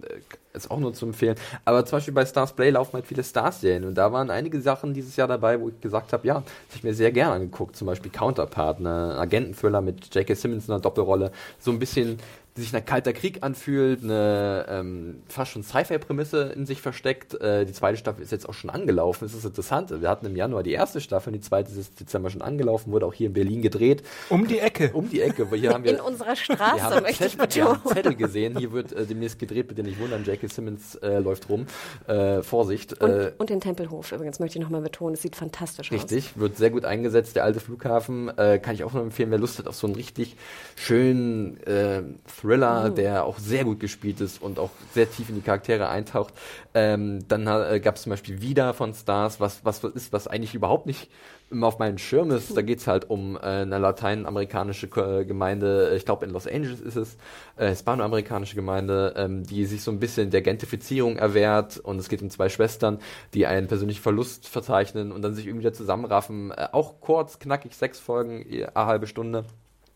äh, 0.50 0.50
ist 0.53 0.71
auch 0.71 0.79
nur 0.79 0.93
zu 0.93 1.07
empfehlen. 1.07 1.37
Aber 1.65 1.85
zum 1.85 1.97
Beispiel 1.99 2.15
bei 2.15 2.27
Stars 2.27 2.53
Play 2.55 2.71
laufen 2.71 2.95
halt 2.95 3.07
viele 3.07 3.23
Stars-Serien 3.23 3.85
und 3.85 3.95
da 3.95 4.13
waren 4.13 4.31
einige 4.31 4.61
Sachen 4.61 4.95
dieses 4.95 5.17
Jahr 5.17 5.29
dabei, 5.29 5.61
wo 5.61 5.69
ich 5.69 5.81
gesagt 5.81 6.13
habe, 6.13 6.27
ja, 6.27 6.35
das 6.35 6.43
habe 6.43 6.77
ich 6.77 6.85
mir 6.85 6.95
sehr 6.95 7.13
gerne 7.13 7.35
angeguckt. 7.35 7.77
Zum 7.77 7.87
Beispiel 7.87 8.11
Counterpart, 8.11 8.81
eine 8.81 9.17
Agenten-Thriller 9.19 9.81
mit 9.81 10.15
J.K. 10.15 10.35
Simmons 10.35 10.67
in 10.67 10.75
einer 10.75 10.81
Doppelrolle. 10.81 11.31
So 11.59 11.71
ein 11.71 11.79
bisschen 11.79 12.19
die 12.61 12.65
sich 12.65 12.73
nach 12.75 12.85
kalter 12.85 13.15
Krieg 13.15 13.39
anfühlt, 13.43 14.05
eine 14.05 14.67
ähm, 14.69 15.23
fast 15.29 15.53
schon 15.53 15.63
Sci-Fi-Prämisse 15.63 16.53
in 16.55 16.67
sich 16.67 16.83
versteckt. 16.83 17.41
Äh, 17.41 17.65
die 17.65 17.73
zweite 17.73 17.97
Staffel 17.97 18.23
ist 18.23 18.33
jetzt 18.33 18.47
auch 18.49 18.53
schon 18.53 18.69
angelaufen. 18.69 19.25
Das 19.25 19.35
ist 19.35 19.45
interessant. 19.47 19.91
Wir 20.01 20.09
hatten 20.11 20.27
im 20.27 20.37
Januar 20.37 20.63
die 20.63 20.73
erste 20.73 21.01
Staffel, 21.01 21.33
die 21.33 21.41
zweite 21.41 21.71
ist 21.71 21.79
jetzt 21.79 22.01
Dezember 22.01 22.29
schon 22.29 22.43
angelaufen, 22.43 22.93
wurde 22.93 23.07
auch 23.07 23.15
hier 23.15 23.29
in 23.29 23.33
Berlin 23.33 23.63
gedreht. 23.63 24.03
Um 24.29 24.47
die 24.47 24.59
Ecke. 24.59 24.91
Um 24.93 25.09
die 25.09 25.23
Ecke, 25.23 25.49
hier 25.55 25.73
haben 25.73 25.85
wir 25.85 25.95
In 25.95 26.01
unserer 26.01 26.29
wir 26.29 26.37
Straße, 26.37 26.83
haben, 26.83 27.03
möchte 27.03 27.25
ich 27.25 27.39
Zettel, 27.39 27.55
wir 27.57 27.65
haben 27.65 27.81
betonen. 27.83 27.97
Zettel 27.97 28.15
gesehen. 28.17 28.59
Hier 28.59 28.73
wird 28.73 28.93
äh, 28.93 29.07
demnächst 29.07 29.39
gedreht, 29.39 29.69
bitte 29.69 29.83
nicht 29.83 29.99
wundern. 29.99 30.25
J.K. 30.25 30.47
Simmons 30.49 30.97
äh, 30.97 31.19
läuft 31.19 31.49
rum. 31.49 31.67
Äh, 32.07 32.43
Vorsicht. 32.43 33.01
Und, 33.01 33.11
äh, 33.11 33.33
und 33.39 33.49
den 33.49 33.61
Tempelhof 33.61 34.13
übrigens 34.13 34.39
möchte 34.39 34.59
ich 34.59 34.63
nochmal 34.63 34.83
betonen. 34.83 35.15
Es 35.15 35.23
sieht 35.23 35.35
fantastisch 35.35 35.91
aus. 35.91 35.97
Richtig, 35.97 36.39
wird 36.39 36.59
sehr 36.59 36.71
gut 36.71 36.85
eingesetzt, 36.85 37.37
der 37.37 37.45
alte 37.45 37.61
Flughafen. 37.61 38.29
Äh, 38.37 38.59
kann 38.59 38.75
ich 38.75 38.85
auch 38.85 38.93
nur 38.93 39.03
empfehlen, 39.03 39.31
wer 39.31 39.39
Lust 39.39 39.59
hat 39.59 39.67
auf 39.67 39.77
so 39.77 39.87
einen 39.87 39.97
richtig 39.97 40.37
schönen 40.77 41.59
äh, 41.67 42.03
Thriller, 42.51 42.91
der 42.91 43.25
auch 43.25 43.39
sehr 43.39 43.65
gut 43.65 43.79
gespielt 43.79 44.21
ist 44.21 44.43
und 44.43 44.59
auch 44.59 44.71
sehr 44.93 45.09
tief 45.09 45.29
in 45.29 45.37
die 45.37 45.41
Charaktere 45.41 45.89
eintaucht. 45.89 46.35
Ähm, 46.75 47.21
dann 47.29 47.47
äh, 47.47 47.79
gab 47.81 47.95
es 47.95 48.03
zum 48.03 48.11
Beispiel 48.11 48.43
Wieder 48.43 48.75
von 48.75 48.93
Stars, 48.93 49.39
was, 49.39 49.65
was 49.65 49.85
ist, 49.85 50.13
was 50.13 50.27
eigentlich 50.27 50.55
überhaupt 50.55 50.87
nicht 50.87 51.09
immer 51.51 51.67
auf 51.67 51.79
meinem 51.79 51.99
Schirm 51.99 52.31
ist. 52.31 52.57
Da 52.57 52.63
geht's 52.63 52.87
halt 52.87 53.09
um 53.09 53.37
äh, 53.37 53.41
eine 53.41 53.79
lateinamerikanische 53.79 54.89
Ko- 54.89 55.25
Gemeinde, 55.25 55.95
ich 55.97 56.05
glaube 56.05 56.25
in 56.25 56.33
Los 56.33 56.47
Angeles 56.47 56.81
ist 56.81 56.97
es, 56.97 57.17
äh, 57.57 57.69
hispanoamerikanische 57.69 58.57
Gemeinde, 58.57 59.15
ähm, 59.17 59.45
die 59.45 59.65
sich 59.67 59.83
so 59.83 59.91
ein 59.91 60.01
bisschen 60.01 60.31
der 60.31 60.43
Gentrifizierung 60.43 61.17
erwehrt 61.17 61.79
und 61.79 61.99
es 61.99 62.09
geht 62.09 62.23
um 62.23 62.31
zwei 62.31 62.49
Schwestern, 62.49 62.99
die 63.35 63.47
einen 63.47 63.69
persönlichen 63.69 64.03
Verlust 64.03 64.49
verzeichnen 64.49 65.13
und 65.13 65.23
dann 65.23 65.35
sich 65.35 65.47
irgendwie 65.47 65.67
wieder 65.67 65.73
zusammenraffen. 65.73 66.51
Äh, 66.51 66.69
auch 66.73 67.01
kurz, 67.01 67.39
knackig, 67.39 67.77
sechs 67.77 68.01
Folgen, 68.01 68.45
eh, 68.49 68.67
eine 68.67 68.87
halbe 68.87 69.07
Stunde 69.07 69.45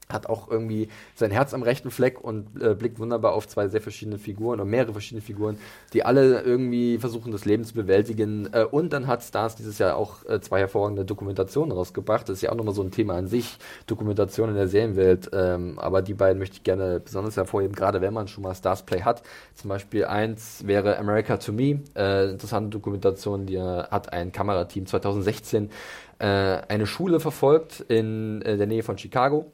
hat 0.08 0.26
auch 0.26 0.50
irgendwie 0.50 0.88
sein 1.14 1.30
Herz 1.30 1.54
am 1.54 1.62
rechten 1.62 1.90
Fleck 1.90 2.20
und 2.20 2.60
äh, 2.60 2.74
blickt 2.74 2.98
wunderbar 2.98 3.32
auf 3.32 3.48
zwei 3.48 3.68
sehr 3.68 3.80
verschiedene 3.80 4.18
Figuren 4.18 4.60
oder 4.60 4.64
mehrere 4.64 4.92
verschiedene 4.92 5.22
Figuren, 5.22 5.58
die 5.92 6.04
alle 6.04 6.42
irgendwie 6.42 6.98
versuchen, 6.98 7.32
das 7.32 7.44
Leben 7.44 7.64
zu 7.64 7.74
bewältigen. 7.74 8.48
Äh, 8.52 8.64
und 8.64 8.92
dann 8.92 9.06
hat 9.06 9.22
Stars 9.22 9.56
dieses 9.56 9.78
Jahr 9.78 9.96
auch 9.96 10.24
äh, 10.26 10.40
zwei 10.40 10.60
hervorragende 10.60 11.04
Dokumentationen 11.04 11.72
rausgebracht. 11.72 12.28
Das 12.28 12.36
ist 12.36 12.42
ja 12.42 12.50
auch 12.50 12.56
nochmal 12.56 12.74
so 12.74 12.82
ein 12.82 12.90
Thema 12.90 13.14
an 13.14 13.26
sich, 13.26 13.58
Dokumentation 13.86 14.50
in 14.50 14.54
der 14.54 14.68
Serienwelt. 14.68 15.30
Ähm, 15.32 15.78
aber 15.78 16.02
die 16.02 16.14
beiden 16.14 16.38
möchte 16.38 16.56
ich 16.56 16.62
gerne 16.62 17.00
besonders 17.00 17.36
hervorheben, 17.36 17.74
gerade 17.74 18.00
wenn 18.00 18.14
man 18.14 18.28
schon 18.28 18.42
mal 18.42 18.54
Stars 18.54 18.82
Play 18.82 19.02
hat. 19.02 19.22
Zum 19.54 19.68
Beispiel 19.68 20.04
eins 20.04 20.66
wäre 20.66 20.98
America 20.98 21.36
to 21.36 21.52
Me, 21.52 21.80
äh, 21.96 22.30
interessante 22.30 22.70
Dokumentation, 22.70 23.46
die 23.46 23.56
äh, 23.56 23.84
hat 23.84 24.12
ein 24.12 24.32
Kamerateam 24.32 24.86
2016 24.86 25.70
äh, 26.18 26.26
eine 26.26 26.86
Schule 26.86 27.20
verfolgt 27.20 27.80
in 27.88 28.40
der 28.40 28.66
Nähe 28.66 28.82
von 28.82 28.98
Chicago. 28.98 29.50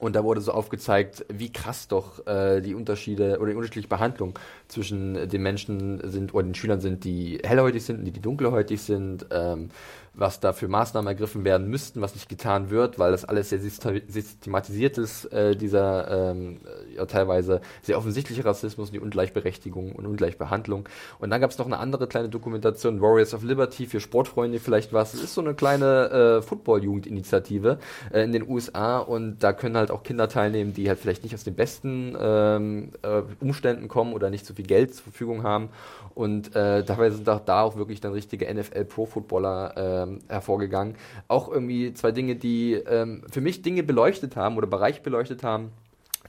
Und 0.00 0.14
da 0.14 0.24
wurde 0.24 0.40
so 0.40 0.52
aufgezeigt, 0.52 1.24
wie 1.28 1.52
krass 1.52 1.88
doch 1.88 2.26
äh, 2.26 2.60
die 2.60 2.74
Unterschiede 2.74 3.38
oder 3.38 3.50
die 3.50 3.56
unterschiedliche 3.56 3.88
Behandlung 3.88 4.38
zwischen 4.68 5.28
den 5.28 5.42
Menschen 5.42 6.00
sind 6.10 6.34
oder 6.34 6.44
den 6.44 6.54
Schülern 6.54 6.80
sind, 6.80 7.04
die 7.04 7.40
hellhäutig 7.42 7.84
sind 7.84 8.00
und 8.00 8.04
die, 8.04 8.12
die 8.12 8.20
dunkelhäutig 8.20 8.82
sind, 8.82 9.26
ähm, 9.30 9.70
was 10.16 10.40
da 10.40 10.52
für 10.52 10.66
Maßnahmen 10.66 11.06
ergriffen 11.06 11.44
werden 11.44 11.68
müssten, 11.68 12.00
was 12.00 12.14
nicht 12.14 12.28
getan 12.28 12.70
wird, 12.70 12.98
weil 12.98 13.12
das 13.12 13.24
alles 13.24 13.50
sehr 13.50 13.60
systematisiert 13.60 14.98
ist, 14.98 15.26
äh, 15.26 15.54
dieser 15.54 16.30
ähm, 16.30 16.60
ja, 16.94 17.04
teilweise 17.04 17.60
sehr 17.82 17.98
offensichtliche 17.98 18.44
Rassismus 18.44 18.88
und 18.88 18.94
die 18.94 19.00
Ungleichberechtigung 19.00 19.92
und 19.92 20.06
Ungleichbehandlung. 20.06 20.88
Und 21.18 21.30
dann 21.30 21.40
gab 21.40 21.50
es 21.50 21.58
noch 21.58 21.66
eine 21.66 21.78
andere 21.78 22.06
kleine 22.06 22.30
Dokumentation, 22.30 23.00
Warriors 23.00 23.34
of 23.34 23.42
Liberty, 23.42 23.86
für 23.86 24.00
Sportfreunde 24.00 24.58
vielleicht 24.58 24.92
was. 24.92 25.12
Es 25.12 25.22
ist 25.22 25.34
so 25.34 25.42
eine 25.42 25.54
kleine 25.54 26.38
äh, 26.38 26.42
Football-Jugendinitiative 26.42 27.78
äh, 28.12 28.22
in 28.22 28.32
den 28.32 28.48
USA 28.48 28.98
und 28.98 29.40
da 29.40 29.52
können 29.52 29.76
halt 29.76 29.90
auch 29.90 30.02
Kinder 30.02 30.28
teilnehmen, 30.28 30.72
die 30.72 30.88
halt 30.88 30.98
vielleicht 30.98 31.24
nicht 31.24 31.34
aus 31.34 31.44
den 31.44 31.54
besten 31.54 32.16
ähm, 32.18 32.90
äh, 33.02 33.22
Umständen 33.40 33.88
kommen 33.88 34.14
oder 34.14 34.30
nicht 34.30 34.46
so 34.46 34.54
viel 34.54 34.66
Geld 34.66 34.94
zur 34.94 35.04
Verfügung 35.04 35.42
haben. 35.42 35.68
Und 36.14 36.56
äh, 36.56 36.82
dabei 36.82 37.10
sind 37.10 37.28
auch 37.28 37.40
da 37.40 37.60
auch 37.60 37.76
wirklich 37.76 38.00
dann 38.00 38.12
richtige 38.12 38.52
NFL-Pro-Footballer 38.52 40.05
ähm, 40.06 40.18
hervorgegangen. 40.28 40.94
Auch 41.28 41.50
irgendwie 41.50 41.92
zwei 41.94 42.12
Dinge, 42.12 42.36
die 42.36 42.74
ähm, 42.74 43.22
für 43.30 43.40
mich 43.40 43.62
Dinge 43.62 43.82
beleuchtet 43.82 44.36
haben 44.36 44.56
oder 44.56 44.66
Bereiche 44.66 45.00
beleuchtet 45.00 45.42
haben, 45.42 45.70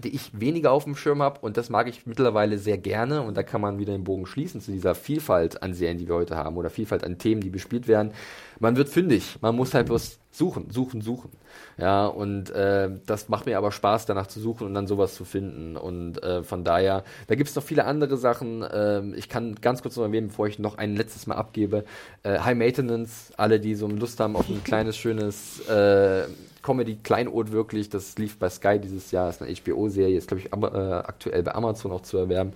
die 0.03 0.09
ich 0.09 0.39
weniger 0.39 0.71
auf 0.71 0.84
dem 0.84 0.95
Schirm 0.95 1.21
habe 1.21 1.39
und 1.41 1.57
das 1.57 1.69
mag 1.69 1.88
ich 1.88 2.05
mittlerweile 2.05 2.57
sehr 2.57 2.78
gerne 2.78 3.21
und 3.21 3.36
da 3.36 3.43
kann 3.43 3.61
man 3.61 3.80
wieder 3.80 3.93
den 3.93 4.03
Bogen 4.03 4.25
schließen 4.25 4.61
zu 4.61 4.71
dieser 4.71 4.95
Vielfalt 4.95 5.63
an 5.63 5.73
Serien, 5.73 5.97
die 5.97 6.07
wir 6.07 6.15
heute 6.15 6.36
haben 6.36 6.57
oder 6.57 6.69
Vielfalt 6.69 7.03
an 7.03 7.17
Themen, 7.17 7.41
die 7.41 7.49
bespielt 7.49 7.88
werden. 7.88 8.11
Man 8.59 8.75
wird 8.75 8.89
fündig. 8.89 9.38
Man 9.41 9.55
muss 9.55 9.73
halt 9.73 9.88
bloß 9.88 10.19
suchen, 10.32 10.69
suchen, 10.69 11.01
suchen. 11.01 11.32
Ja, 11.78 12.08
und 12.08 12.49
äh, 12.49 12.89
das 13.05 13.30
macht 13.30 13.45
mir 13.45 13.58
aber 13.58 13.72
Spaß, 13.72 14.05
danach 14.05 14.28
zu 14.28 14.39
suchen 14.39 14.66
und 14.66 14.74
dann 14.74 14.88
sowas 14.88 15.16
zu 15.16 15.26
finden. 15.26 15.78
Und 15.78 16.22
äh, 16.24 16.43
von 16.43 16.64
daher, 16.64 17.03
da 17.28 17.36
gibt 17.36 17.49
es 17.49 17.55
noch 17.55 17.64
viele 17.64 17.86
andere 17.86 18.18
Sachen. 18.18 18.64
Äh, 18.64 19.16
ich 19.16 19.30
kann 19.30 19.55
ganz 19.62 19.82
kurz 19.82 19.95
noch 19.95 20.03
erwähnen, 20.03 20.28
bevor 20.28 20.47
ich 20.47 20.60
noch 20.60 20.78
ein 20.78 20.95
letztes 20.95 21.28
Mal 21.28 21.36
abgebe. 21.36 21.84
Äh, 22.24 22.39
High 22.39 22.58
Maintenance, 22.58 23.32
alle, 23.38 23.60
die 23.60 23.76
so 23.76 23.88
Lust 23.88 24.20
haben 24.20 24.36
auf 24.36 24.49
ein 24.49 24.64
kleines, 24.66 24.97
schönes 24.97 25.68
äh, 25.68 26.24
Comedy, 26.64 26.97
Kleinod 27.01 27.51
wirklich, 27.51 27.89
das 27.89 28.18
lief 28.18 28.38
bei 28.39 28.49
Sky 28.49 28.80
dieses 28.80 29.12
Jahr, 29.12 29.30
ist 29.30 29.41
eine 29.41 29.53
HBO-Serie, 29.53 30.18
ist 30.18 30.28
glaube 30.28 30.41
ich 30.41 30.51
äh, 30.51 30.93
aktuell 30.93 31.43
bei 31.43 31.55
Amazon 31.55 31.91
auch 31.91 32.01
zu 32.01 32.18
erwerben 32.18 32.53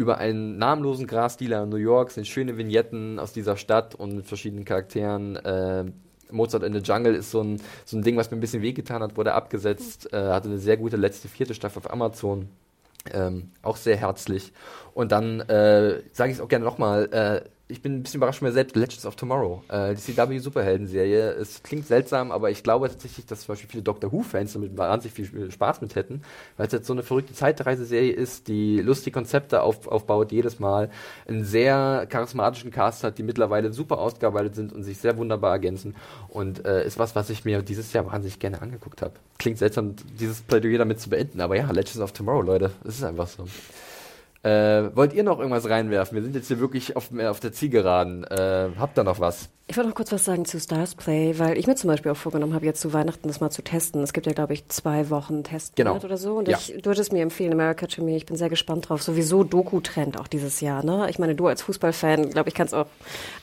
über 0.00 0.16
einen 0.16 0.56
namenlosen 0.56 1.06
Grasdealer 1.06 1.64
in 1.64 1.68
New 1.68 1.76
York 1.76 2.10
sind 2.10 2.26
schöne 2.26 2.56
Vignetten 2.56 3.18
aus 3.18 3.34
dieser 3.34 3.58
Stadt 3.58 3.94
und 3.94 4.16
mit 4.16 4.26
verschiedenen 4.26 4.64
Charakteren. 4.64 5.36
Äh, 5.36 5.84
Mozart 6.32 6.62
in 6.62 6.72
the 6.72 6.80
Jungle 6.80 7.14
ist 7.14 7.30
so 7.30 7.42
ein, 7.42 7.60
so 7.84 7.96
ein 7.96 8.02
Ding, 8.02 8.16
was 8.16 8.30
mir 8.30 8.36
ein 8.36 8.40
bisschen 8.40 8.62
wehgetan 8.62 9.02
hat, 9.02 9.16
wurde 9.16 9.34
abgesetzt, 9.34 10.12
äh, 10.12 10.16
hatte 10.16 10.48
eine 10.48 10.58
sehr 10.58 10.76
gute 10.76 10.96
letzte 10.96 11.28
vierte 11.28 11.54
Staffel 11.54 11.78
auf 11.80 11.90
Amazon. 11.90 12.48
Ähm, 13.12 13.50
auch 13.62 13.76
sehr 13.76 13.96
herzlich. 13.96 14.52
Und 14.94 15.12
dann 15.12 15.40
äh, 15.40 16.02
sage 16.12 16.30
ich 16.30 16.38
es 16.38 16.40
auch 16.40 16.48
gerne 16.48 16.64
nochmal, 16.64 17.08
äh, 17.12 17.48
ich 17.70 17.82
bin 17.82 17.96
ein 17.96 18.02
bisschen 18.02 18.18
überrascht 18.18 18.40
von 18.40 18.48
mir 18.48 18.52
selbst, 18.52 18.76
Legends 18.76 19.06
of 19.06 19.16
Tomorrow, 19.16 19.62
äh, 19.68 19.94
die 19.94 20.00
CW-Superhelden-Serie. 20.00 21.30
Es 21.32 21.62
klingt 21.62 21.86
seltsam, 21.86 22.32
aber 22.32 22.50
ich 22.50 22.62
glaube 22.62 22.88
tatsächlich, 22.88 23.26
dass 23.26 23.42
zum 23.42 23.52
Beispiel 23.52 23.70
viele 23.70 23.82
Doctor 23.82 24.12
Who-Fans 24.12 24.52
damit 24.52 24.76
wahnsinnig 24.76 25.14
viel 25.14 25.50
Spaß 25.50 25.80
mit 25.80 25.94
hätten, 25.94 26.22
weil 26.56 26.66
es 26.66 26.72
jetzt 26.72 26.86
so 26.86 26.92
eine 26.92 27.02
verrückte 27.02 27.32
Zeitreiseserie 27.32 28.12
ist, 28.12 28.48
die 28.48 28.80
lustige 28.80 29.14
Konzepte 29.14 29.62
auf, 29.62 29.86
aufbaut 29.86 30.32
jedes 30.32 30.58
Mal, 30.58 30.90
einen 31.28 31.44
sehr 31.44 32.06
charismatischen 32.08 32.70
Cast 32.70 33.04
hat, 33.04 33.18
die 33.18 33.22
mittlerweile 33.22 33.72
super 33.72 33.98
ausgearbeitet 33.98 34.54
sind 34.54 34.72
und 34.72 34.82
sich 34.82 34.98
sehr 34.98 35.16
wunderbar 35.16 35.52
ergänzen 35.52 35.94
und 36.28 36.64
äh, 36.66 36.84
ist 36.84 36.98
was, 36.98 37.14
was 37.14 37.30
ich 37.30 37.44
mir 37.44 37.62
dieses 37.62 37.92
Jahr 37.92 38.06
wahnsinnig 38.06 38.38
gerne 38.38 38.60
angeguckt 38.60 39.02
habe. 39.02 39.14
Klingt 39.38 39.58
seltsam, 39.58 39.94
dieses 40.18 40.42
Plädoyer 40.42 40.78
damit 40.78 41.00
zu 41.00 41.10
beenden, 41.10 41.40
aber 41.40 41.56
ja, 41.56 41.70
Legends 41.70 42.00
of 42.00 42.12
Tomorrow, 42.12 42.42
Leute, 42.42 42.72
es 42.84 42.96
ist 42.96 43.04
einfach 43.04 43.28
so. 43.28 43.46
Äh, 44.42 44.96
wollt 44.96 45.12
ihr 45.12 45.22
noch 45.22 45.38
irgendwas 45.38 45.68
reinwerfen? 45.68 46.16
Wir 46.16 46.22
sind 46.22 46.34
jetzt 46.34 46.48
hier 46.48 46.60
wirklich 46.60 46.96
auf, 46.96 47.10
auf 47.18 47.40
der 47.40 47.52
Zielgeraden. 47.52 48.24
Äh, 48.24 48.70
habt 48.78 48.98
ihr 48.98 49.04
noch 49.04 49.20
was? 49.20 49.50
Ich 49.70 49.76
wollte 49.76 49.88
noch 49.90 49.94
kurz 49.94 50.10
was 50.10 50.24
sagen 50.24 50.44
zu 50.46 50.58
Stars 50.58 50.96
Play, 50.96 51.38
weil 51.38 51.56
ich 51.56 51.68
mir 51.68 51.76
zum 51.76 51.86
Beispiel 51.86 52.10
auch 52.10 52.16
vorgenommen 52.16 52.54
habe, 52.54 52.66
jetzt 52.66 52.80
zu 52.80 52.92
Weihnachten 52.92 53.28
das 53.28 53.38
mal 53.38 53.50
zu 53.50 53.62
testen. 53.62 54.02
Es 54.02 54.12
gibt 54.12 54.26
ja, 54.26 54.32
glaube 54.32 54.52
ich, 54.52 54.66
zwei 54.66 55.10
Wochen 55.10 55.44
Testmonat 55.44 55.92
genau. 55.92 56.04
oder 56.04 56.16
so. 56.16 56.38
Und 56.38 56.48
ja. 56.48 56.58
ich, 56.58 56.74
du 56.82 56.86
würdest 56.86 57.12
mir 57.12 57.22
empfehlen, 57.22 57.52
America 57.52 57.86
to 57.86 58.02
Me. 58.02 58.16
Ich 58.16 58.26
bin 58.26 58.36
sehr 58.36 58.48
gespannt 58.48 58.88
drauf. 58.88 59.00
Sowieso 59.00 59.44
Doku-Trend 59.44 60.18
auch 60.18 60.26
dieses 60.26 60.60
Jahr. 60.60 60.84
Ne? 60.84 61.06
Ich 61.08 61.20
meine, 61.20 61.36
du 61.36 61.46
als 61.46 61.62
Fußballfan, 61.62 62.30
glaube 62.30 62.48
ich, 62.48 62.56
kannst 62.56 62.74
auch. 62.74 62.86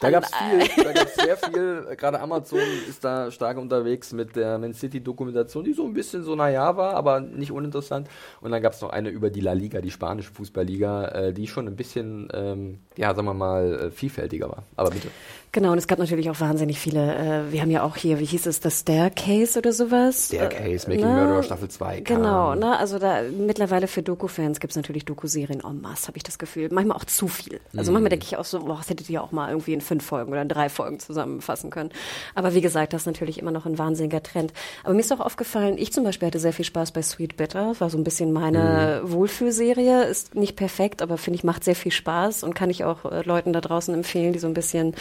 Da 0.02 0.12
gab 0.12 0.26
es 0.26 0.32
viel, 0.36 0.84
da 0.84 0.92
gab's 0.92 1.16
sehr 1.24 1.38
viel. 1.38 1.96
Gerade 1.96 2.20
Amazon 2.20 2.60
ist 2.90 3.06
da 3.06 3.32
stark 3.32 3.58
unterwegs 3.58 4.12
mit 4.12 4.36
der 4.36 4.58
Man 4.58 4.74
City-Dokumentation, 4.74 5.64
die 5.64 5.72
so 5.72 5.86
ein 5.86 5.94
bisschen 5.94 6.26
so 6.26 6.36
naja 6.36 6.76
war, 6.76 6.96
aber 6.96 7.22
nicht 7.22 7.54
uninteressant. 7.54 8.10
Und 8.42 8.52
dann 8.52 8.62
gab 8.62 8.74
es 8.74 8.82
noch 8.82 8.90
eine 8.90 9.08
über 9.08 9.30
die 9.30 9.40
La 9.40 9.54
Liga, 9.54 9.80
die 9.80 9.92
spanische 9.92 10.34
Fußballliga, 10.34 10.87
äh, 10.88 11.34
die 11.34 11.48
schon 11.48 11.68
ein 11.68 11.76
bisschen, 11.76 12.30
ähm, 12.34 12.80
ja, 12.98 13.14
sagen 13.14 13.28
wir 13.28 13.34
mal, 13.34 13.74
äh, 13.74 13.92
vielfältiger 13.92 14.50
war. 14.50 14.64
Aber 14.76 14.90
bitte. 14.90 15.10
Genau, 15.52 15.72
und 15.72 15.78
es 15.78 15.88
gab 15.88 15.98
natürlich 15.98 16.30
auch 16.30 16.40
wahnsinnig 16.40 16.78
viele, 16.80 17.16
äh, 17.16 17.52
wir 17.52 17.62
haben 17.62 17.72
ja 17.72 17.84
auch 17.84 17.96
hier, 17.96 18.20
wie 18.20 18.26
hieß 18.26 18.46
es, 18.48 18.60
das 18.60 18.82
Staircase 18.82 19.58
oder 19.58 19.72
sowas? 19.72 20.28
Staircase, 20.28 20.88
äh, 20.88 20.90
Making 20.90 21.06
ne? 21.06 21.22
Murderer 21.22 21.44
Staffel 21.44 21.70
2. 21.70 22.02
Genau, 22.02 22.54
ne? 22.54 22.78
also 22.78 23.00
da 23.00 23.22
mittlerweile 23.24 23.88
für 23.88 24.04
Doku-Fans 24.04 24.60
gibt 24.60 24.72
es 24.72 24.78
natürlich 24.78 25.06
Doku-Serien 25.06 25.62
en 25.64 25.82
masse, 25.82 26.08
habe 26.08 26.18
ich 26.18 26.24
das 26.24 26.38
Gefühl. 26.38 26.70
Manchmal 26.72 26.98
auch 26.98 27.06
zu 27.06 27.28
viel. 27.28 27.60
Also 27.76 27.92
mm. 27.92 27.94
manchmal 27.94 28.10
denke 28.10 28.26
ich 28.26 28.38
auch 28.38 28.46
so, 28.46 28.60
boah, 28.60 28.78
das 28.78 28.90
hättet 28.90 29.10
ihr 29.10 29.24
auch 29.24 29.32
mal 29.32 29.50
irgendwie 29.50 29.74
in 29.74 29.82
fünf 29.82 30.06
Folgen 30.06 30.32
oder 30.32 30.42
in 30.42 30.50
drei 30.50 30.70
Folgen 30.70 31.00
zusammenfassen 31.00 31.70
können. 31.70 31.92
Aber 32.36 32.54
wie 32.54 32.62
gesagt, 32.62 32.94
das 32.94 33.04
ist 33.04 33.08
natürlich 33.08 33.40
immer 33.40 33.52
noch 33.52 33.66
ein 33.66 33.78
wahnsinniger 33.78 34.22
Trend. 34.22 34.54
Aber 34.84 34.94
mir 34.94 35.00
ist 35.00 35.14
auch 35.14 35.22
aufgefallen, 35.22 35.78
ich 35.78 35.94
zum 35.94 36.04
Beispiel 36.04 36.28
hatte 36.28 36.40
sehr 36.40 36.54
viel 36.54 36.66
Spaß 36.66 36.92
bei 36.92 37.02
Sweet 37.02 37.38
Bitter, 37.38 37.74
war 37.80 37.90
so 37.90 37.98
ein 37.98 38.04
bisschen 38.04 38.34
meine 38.34 39.02
mm. 39.04 39.12
Wohlfühlserie, 39.12 40.04
ist 40.04 40.36
nicht 40.36 40.56
perfekt, 40.56 41.02
aber 41.02 41.18
finde 41.18 41.38
ich 41.38 41.44
macht 41.44 41.64
sehr 41.64 41.76
viel 41.76 41.92
Spaß 41.92 42.44
und 42.44 42.54
kann 42.54 42.70
ich 42.70 42.84
auch 42.84 43.06
äh, 43.06 43.22
Leuten 43.24 43.54
da 43.54 43.62
draußen 43.62 43.94
empfehlen, 43.94 44.34
die 44.34 44.40
so 44.40 44.48
ein 44.48 44.54
bisschen 44.54 44.94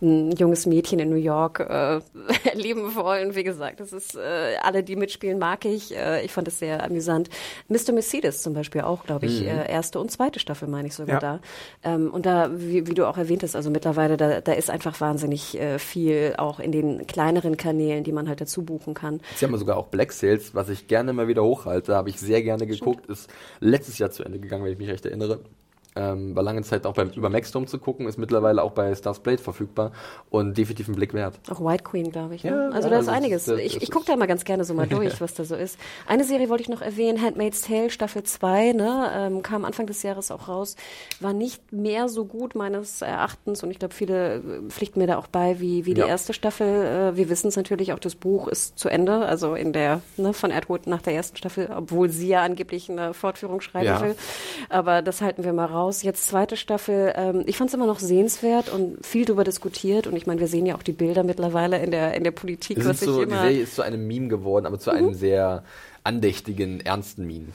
ein 0.00 0.32
junges 0.32 0.66
Mädchen 0.66 0.98
in 0.98 1.10
New 1.10 1.16
York 1.16 1.60
äh, 1.60 2.00
erleben 2.48 2.94
wollen. 2.94 3.34
Wie 3.34 3.44
gesagt, 3.44 3.80
das 3.80 3.92
ist 3.92 4.16
äh, 4.16 4.56
alle, 4.62 4.82
die 4.82 4.96
mitspielen, 4.96 5.38
mag 5.38 5.64
ich. 5.64 5.96
Äh, 5.96 6.24
ich 6.24 6.32
fand 6.32 6.48
es 6.48 6.58
sehr 6.58 6.82
amüsant. 6.84 7.28
Mr. 7.68 7.92
Mercedes 7.92 8.42
zum 8.42 8.54
Beispiel 8.54 8.82
auch, 8.82 9.04
glaube 9.04 9.26
ich, 9.26 9.42
mhm. 9.42 9.48
äh, 9.48 9.70
erste 9.70 10.00
und 10.00 10.10
zweite 10.10 10.40
Staffel 10.40 10.68
meine 10.68 10.88
ich 10.88 10.94
sogar 10.94 11.20
ja. 11.22 11.38
da. 11.38 11.40
Ähm, 11.82 12.10
und 12.12 12.26
da, 12.26 12.50
wie, 12.54 12.86
wie, 12.86 12.94
du 12.94 13.06
auch 13.06 13.18
erwähnt 13.18 13.42
hast, 13.42 13.56
also 13.56 13.70
mittlerweile 13.70 14.16
da, 14.16 14.40
da 14.40 14.52
ist 14.52 14.70
einfach 14.70 15.00
wahnsinnig 15.00 15.58
äh, 15.58 15.78
viel 15.78 16.34
auch 16.38 16.60
in 16.60 16.72
den 16.72 17.06
kleineren 17.06 17.56
Kanälen, 17.56 18.04
die 18.04 18.12
man 18.12 18.28
halt 18.28 18.40
dazu 18.40 18.62
buchen 18.62 18.94
kann. 18.94 19.20
Sie 19.36 19.44
haben 19.44 19.56
sogar 19.56 19.76
auch 19.76 19.86
Black 19.88 20.12
Sales, 20.12 20.54
was 20.54 20.68
ich 20.68 20.86
gerne 20.86 21.12
mal 21.12 21.28
wieder 21.28 21.42
hochhalte, 21.42 21.94
habe 21.94 22.10
ich 22.10 22.20
sehr 22.20 22.42
gerne 22.42 22.66
geguckt, 22.66 23.04
Stimmt. 23.04 23.18
ist 23.18 23.30
letztes 23.60 23.98
Jahr 23.98 24.10
zu 24.10 24.24
Ende 24.24 24.38
gegangen, 24.38 24.64
wenn 24.64 24.72
ich 24.72 24.78
mich 24.78 24.88
recht 24.88 25.06
erinnere. 25.06 25.40
Ähm, 25.96 26.34
war 26.34 26.42
lange 26.42 26.62
Zeit 26.62 26.86
auch 26.86 26.94
beim, 26.94 27.10
über 27.10 27.30
Maxdome 27.30 27.66
zu 27.66 27.78
gucken, 27.78 28.08
ist 28.08 28.18
mittlerweile 28.18 28.62
auch 28.64 28.72
bei 28.72 28.92
Stars 28.96 29.20
Blade 29.20 29.38
verfügbar 29.38 29.92
und 30.28 30.58
definitiv 30.58 30.88
ein 30.88 30.96
Blick 30.96 31.14
wert. 31.14 31.38
Auch 31.48 31.64
White 31.64 31.84
Queen, 31.84 32.10
glaube 32.10 32.34
ich. 32.34 32.42
Ne? 32.42 32.50
Ja, 32.50 32.68
also 32.70 32.88
ja, 32.88 32.94
da 32.94 33.00
ist 33.00 33.08
also 33.08 33.10
einiges. 33.12 33.44
Das, 33.44 33.60
ich 33.60 33.80
ich 33.80 33.92
gucke 33.92 34.04
da 34.06 34.16
mal 34.16 34.26
ganz 34.26 34.44
gerne 34.44 34.64
so 34.64 34.74
mal 34.74 34.86
durch, 34.88 35.20
was 35.20 35.34
da 35.34 35.44
so 35.44 35.54
ist. 35.54 35.78
Eine 36.08 36.24
Serie 36.24 36.48
wollte 36.48 36.62
ich 36.62 36.68
noch 36.68 36.82
erwähnen, 36.82 37.22
Handmaid's 37.22 37.62
Tale 37.62 37.90
Staffel 37.90 38.24
2, 38.24 38.72
ne? 38.72 39.10
ähm, 39.14 39.42
kam 39.42 39.64
Anfang 39.64 39.86
des 39.86 40.02
Jahres 40.02 40.32
auch 40.32 40.48
raus, 40.48 40.74
war 41.20 41.32
nicht 41.32 41.72
mehr 41.72 42.08
so 42.08 42.24
gut 42.24 42.56
meines 42.56 43.00
Erachtens 43.00 43.62
und 43.62 43.70
ich 43.70 43.78
glaube, 43.78 43.94
viele 43.94 44.34
äh, 44.36 44.40
pflichten 44.68 44.98
mir 44.98 45.06
da 45.06 45.16
auch 45.16 45.28
bei, 45.28 45.60
wie, 45.60 45.86
wie 45.86 45.94
die 45.94 46.00
ja. 46.00 46.08
erste 46.08 46.32
Staffel. 46.32 47.12
Äh, 47.12 47.16
wir 47.16 47.28
wissen 47.28 47.46
es 47.46 47.56
natürlich, 47.56 47.92
auch 47.92 48.00
das 48.00 48.16
Buch 48.16 48.48
ist 48.48 48.80
zu 48.80 48.88
Ende, 48.88 49.24
also 49.26 49.54
in 49.54 49.72
der, 49.72 50.00
ne, 50.16 50.32
von 50.32 50.50
Edward 50.50 50.88
nach 50.88 51.02
der 51.02 51.14
ersten 51.14 51.36
Staffel, 51.36 51.70
obwohl 51.72 52.08
sie 52.08 52.28
ja 52.28 52.42
angeblich 52.42 52.90
eine 52.90 53.14
Fortführung 53.14 53.60
schreiben 53.60 54.00
will. 54.00 54.16
Aber 54.68 55.00
das 55.00 55.20
halten 55.20 55.44
wir 55.44 55.52
mal 55.52 55.66
raus. 55.66 55.83
Jetzt 55.90 56.26
zweite 56.26 56.56
Staffel, 56.56 57.12
ähm, 57.16 57.44
ich 57.46 57.56
fand 57.56 57.68
es 57.68 57.74
immer 57.74 57.86
noch 57.86 57.98
sehenswert 57.98 58.68
und 58.68 59.04
viel 59.04 59.24
darüber 59.24 59.44
diskutiert. 59.44 60.06
Und 60.06 60.16
ich 60.16 60.26
meine, 60.26 60.40
wir 60.40 60.48
sehen 60.48 60.66
ja 60.66 60.76
auch 60.76 60.82
die 60.82 60.92
Bilder 60.92 61.22
mittlerweile 61.22 61.82
in 61.82 61.90
der, 61.90 62.14
in 62.14 62.24
der 62.24 62.30
Politik. 62.30 62.84
was 62.84 63.00
so, 63.00 63.22
immer 63.22 63.36
die 63.36 63.42
Serie 63.42 63.62
ist 63.62 63.74
zu 63.74 63.82
einem 63.82 64.06
Meme 64.06 64.28
geworden, 64.28 64.66
aber 64.66 64.78
zu 64.78 64.90
mhm. 64.90 64.96
einem 64.96 65.14
sehr 65.14 65.64
andächtigen, 66.04 66.80
ernsten 66.80 67.26
Meme. 67.26 67.48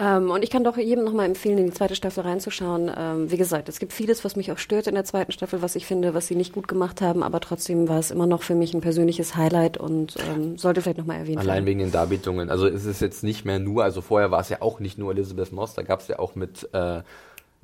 Ähm, 0.00 0.30
und 0.30 0.42
ich 0.42 0.48
kann 0.48 0.64
doch 0.64 0.78
jedem 0.78 1.04
nochmal 1.04 1.26
empfehlen, 1.26 1.58
in 1.58 1.66
die 1.66 1.72
zweite 1.72 1.94
Staffel 1.94 2.22
reinzuschauen. 2.22 2.90
Ähm, 2.96 3.30
wie 3.30 3.36
gesagt, 3.36 3.68
es 3.68 3.78
gibt 3.78 3.92
vieles, 3.92 4.24
was 4.24 4.34
mich 4.34 4.50
auch 4.50 4.56
stört 4.56 4.86
in 4.86 4.94
der 4.94 5.04
zweiten 5.04 5.30
Staffel, 5.30 5.60
was 5.60 5.76
ich 5.76 5.84
finde, 5.84 6.14
was 6.14 6.26
sie 6.26 6.36
nicht 6.36 6.54
gut 6.54 6.68
gemacht 6.68 7.02
haben, 7.02 7.22
aber 7.22 7.38
trotzdem 7.40 7.86
war 7.86 7.98
es 7.98 8.10
immer 8.10 8.26
noch 8.26 8.42
für 8.42 8.54
mich 8.54 8.72
ein 8.72 8.80
persönliches 8.80 9.36
Highlight 9.36 9.76
und 9.76 10.14
ähm, 10.32 10.56
sollte 10.56 10.80
vielleicht 10.80 10.96
nochmal 10.96 11.18
erwähnt 11.18 11.36
werden. 11.36 11.50
Allein 11.50 11.66
wegen 11.66 11.80
den 11.80 11.92
Darbietungen. 11.92 12.48
Also 12.48 12.66
es 12.66 12.86
ist 12.86 13.02
jetzt 13.02 13.22
nicht 13.22 13.44
mehr 13.44 13.58
nur, 13.58 13.84
also 13.84 14.00
vorher 14.00 14.30
war 14.30 14.40
es 14.40 14.48
ja 14.48 14.62
auch 14.62 14.80
nicht 14.80 14.96
nur 14.96 15.12
Elizabeth 15.12 15.52
Moss, 15.52 15.74
da 15.74 15.82
gab 15.82 16.00
es 16.00 16.08
ja 16.08 16.18
auch 16.18 16.34
mit 16.34 16.66
äh, 16.72 17.02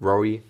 Rory. 0.01 0.43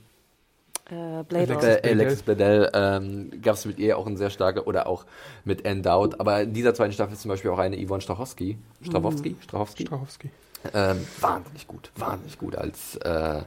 Äh, 0.89 0.95
Alexis, 0.95 1.65
äh, 1.65 1.81
Alexis 1.91 2.23
Bledel 2.23 2.71
ähm, 2.73 3.31
gab 3.43 3.55
es 3.55 3.65
mit 3.65 3.79
ihr 3.79 3.99
auch 3.99 4.07
ein 4.07 4.17
sehr 4.17 4.31
starker, 4.31 4.67
oder 4.69 4.87
auch 4.87 5.05
mit 5.45 5.67
Anne 5.67 5.83
Dowd, 5.83 6.17
aber 6.21 6.43
in 6.43 6.53
dieser 6.53 6.75
zweiten 6.75 6.93
Staffel 6.93 7.15
ist 7.15 7.23
zum 7.23 7.31
Beispiel 7.31 7.51
auch 7.51 7.59
eine 7.59 7.77
Yvonne 7.77 8.01
Strachowski. 8.01 8.57
Strachowski? 8.83 9.31
Mhm. 9.31 9.43
Strachowski? 9.43 9.87
Strachowski. 9.87 10.31
Ähm, 10.75 11.07
wahnsinnig 11.21 11.67
gut, 11.67 11.91
wahnsinnig 11.97 12.39
gut 12.39 12.57
als, 12.57 12.97
äh, 12.97 13.43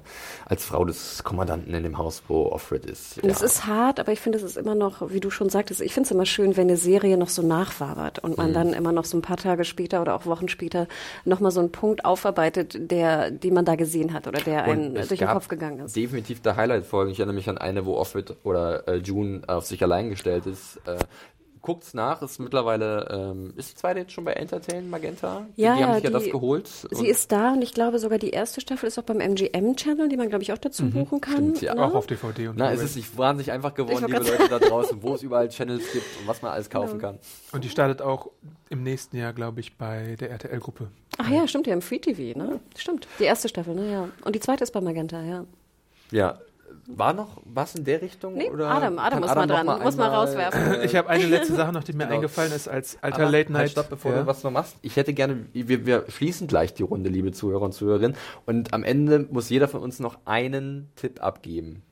als 0.46 0.66
Frau 0.66 0.86
des 0.86 1.24
Kommandanten 1.24 1.74
in 1.74 1.84
dem 1.84 1.98
Haus, 1.98 2.24
wo 2.28 2.48
Offred 2.48 2.86
ist. 2.86 3.18
Ja. 3.18 3.30
Es 3.30 3.42
ist 3.42 3.66
hart, 3.66 4.00
aber 4.00 4.12
ich 4.12 4.20
finde, 4.20 4.38
es 4.38 4.44
ist 4.44 4.58
immer 4.58 4.76
noch, 4.76 5.12
wie 5.12 5.20
du 5.20 5.30
schon 5.30 5.50
sagtest, 5.50 5.82
ich 5.82 5.94
finde 5.94 6.08
es 6.08 6.12
immer 6.12 6.26
schön, 6.26 6.58
wenn 6.58 6.68
eine 6.68 6.78
Serie 6.78 7.18
noch 7.18 7.30
so 7.30 7.42
nachwabert 7.42 8.20
und 8.20 8.38
man 8.38 8.50
mhm. 8.50 8.54
dann 8.54 8.74
immer 8.74 8.92
noch 8.92 9.06
so 9.06 9.18
ein 9.18 9.22
paar 9.22 9.38
Tage 9.38 9.66
später 9.66 10.02
oder 10.02 10.16
auch 10.16 10.26
Wochen 10.26 10.48
später 10.48 10.88
nochmal 11.26 11.52
so 11.52 11.60
einen 11.60 11.72
Punkt 11.72 12.06
aufarbeitet, 12.06 12.92
der, 12.92 13.32
den 13.32 13.54
man 13.54 13.66
da 13.66 13.76
gesehen 13.76 14.14
hat 14.14 14.28
oder 14.28 14.42
der 14.42 14.64
einen 14.64 14.96
durch 14.96 15.08
den 15.08 15.28
Kopf 15.28 15.48
gegangen 15.48 15.80
ist. 15.80 15.96
Definitiv 15.96 16.42
der 16.42 16.56
Highlight-Folgen. 16.56 17.12
Ich 17.12 17.20
erinnere 17.20 17.36
mich 17.36 17.50
an 17.50 17.58
eine, 17.58 17.86
wo 17.86 17.96
Offred 17.96 18.36
oder 18.44 18.88
äh, 18.88 18.96
June 18.98 19.42
auf 19.48 19.66
sich 19.66 19.82
allein 19.84 20.10
gestellt 20.10 20.46
ist. 20.46 20.78
Äh, 20.86 20.98
guckt's 21.62 21.94
nach, 21.94 22.22
ist 22.22 22.40
mittlerweile, 22.40 23.08
ähm, 23.12 23.54
ist 23.56 23.72
die 23.72 23.76
zweite 23.76 24.00
jetzt 24.00 24.12
schon 24.12 24.24
bei 24.24 24.34
Entertain 24.34 24.90
Magenta? 24.90 25.46
Ja, 25.56 25.74
die, 25.74 25.78
die 25.78 25.84
haben 25.86 25.94
sich 25.96 26.04
ja 26.04 26.10
das 26.10 26.30
geholt. 26.30 26.68
Sie 26.92 27.08
ist 27.08 27.32
da 27.32 27.54
und 27.54 27.62
ich 27.62 27.74
glaube 27.74 28.00
sogar 28.00 28.18
die 28.18 28.30
erste 28.30 28.62
Staffel 28.62 28.88
ist 28.88 28.98
auch 28.98 29.04
beim 29.04 29.20
MGM-Channel, 29.20 30.10
die 30.10 30.18
man 30.18 30.30
glaube 30.30 30.44
ich 30.44 30.54
auch 30.54 30.58
dazu 30.58 30.84
mhm, 30.84 30.92
buchen 30.92 31.22
kann. 31.22 31.34
Stimmt, 31.34 31.62
ja. 31.62 31.76
Ne? 31.76 31.84
Auch 31.84 31.96
auf 31.96 32.08
DVD 32.08 32.48
und 32.50 32.58
Na, 32.58 32.72
es 32.72 32.82
ist 32.82 32.96
nicht 32.96 33.18
wahnsinnig 33.18 33.52
einfach 33.52 33.74
geworden, 33.74 34.06
liebe 34.08 34.20
Leute 34.20 34.48
da 34.50 34.60
draußen, 34.60 35.02
wo 35.02 35.16
es 35.16 35.24
überall 35.24 35.50
Channels 35.50 35.92
gibt 35.92 36.06
und 36.20 36.28
was 36.28 36.42
man 36.42 36.52
alles 36.52 36.70
kaufen 36.70 37.00
genau. 37.00 37.12
kann. 37.12 37.20
Und 37.52 37.64
die 37.64 37.70
startet 37.70 38.02
auch 38.02 38.30
im 38.70 38.84
nächsten 38.84 39.18
Jahr, 39.18 39.34
glaube 39.34 39.60
ich, 39.60 39.78
bei 39.78 40.16
der 40.20 40.32
RTL-Gruppe. 40.32 40.90
Ach 41.18 41.30
ja, 41.30 41.48
stimmt, 41.48 41.68
ja, 41.68 41.74
im 41.74 41.82
Free 41.82 42.00
TV, 42.00 42.38
ne? 42.38 42.60
Stimmt. 42.78 43.08
Die 43.20 43.26
erste 43.26 43.50
Staffel, 43.50 43.76
ne, 43.76 43.92
ja. 43.92 44.10
Und 44.24 44.36
die 44.36 44.40
zweite 44.40 44.64
ist 44.64 44.72
bei 44.72 44.82
Magenta, 44.82 45.22
ja. 45.22 45.46
Ja, 46.12 46.40
war 46.88 47.14
noch 47.14 47.42
was 47.46 47.76
in 47.76 47.84
der 47.84 48.02
Richtung? 48.02 48.34
Nee, 48.36 48.50
oder 48.50 48.70
Adam, 48.70 49.00
Adam 49.00 49.20
muss 49.22 49.30
Adam 49.30 49.48
mal 49.48 49.56
dran, 49.56 49.66
mal 49.66 49.80
muss 49.80 49.96
mal 49.96 50.08
rauswerfen. 50.08 50.82
ich 50.84 50.96
habe 50.96 51.10
eine 51.10 51.26
letzte 51.28 51.56
Sache 51.56 51.72
noch, 51.72 51.84
die 51.84 51.94
mir 51.94 52.06
genau. 52.06 52.16
eingefallen 52.16 52.52
ist 52.52 52.68
als 52.68 52.98
alter 53.02 53.24
Aber 53.24 53.32
Late 53.32 53.52
Night. 53.52 53.62
Halt 53.62 53.72
stopp, 53.72 53.90
bevor 53.90 54.12
ja. 54.12 54.22
du 54.22 54.28
was 54.28 54.44
noch 54.44 54.52
machst. 54.52 54.78
Ich 54.82 54.96
hätte 54.96 55.14
gerne, 55.14 55.46
wir, 55.54 55.86
wir 55.86 56.06
schließen 56.10 56.48
gleich 56.48 56.74
die 56.74 56.84
Runde, 56.84 57.10
liebe 57.10 57.32
Zuhörer 57.32 57.64
und 57.64 57.74
Zuhörerinnen. 57.74 58.16
Und 58.46 58.74
am 58.74 58.84
Ende 58.84 59.28
muss 59.32 59.50
jeder 59.50 59.68
von 59.68 59.82
uns 59.82 60.00
noch 60.00 60.20
einen 60.26 60.92
Tipp 60.96 61.22
abgeben. 61.24 61.84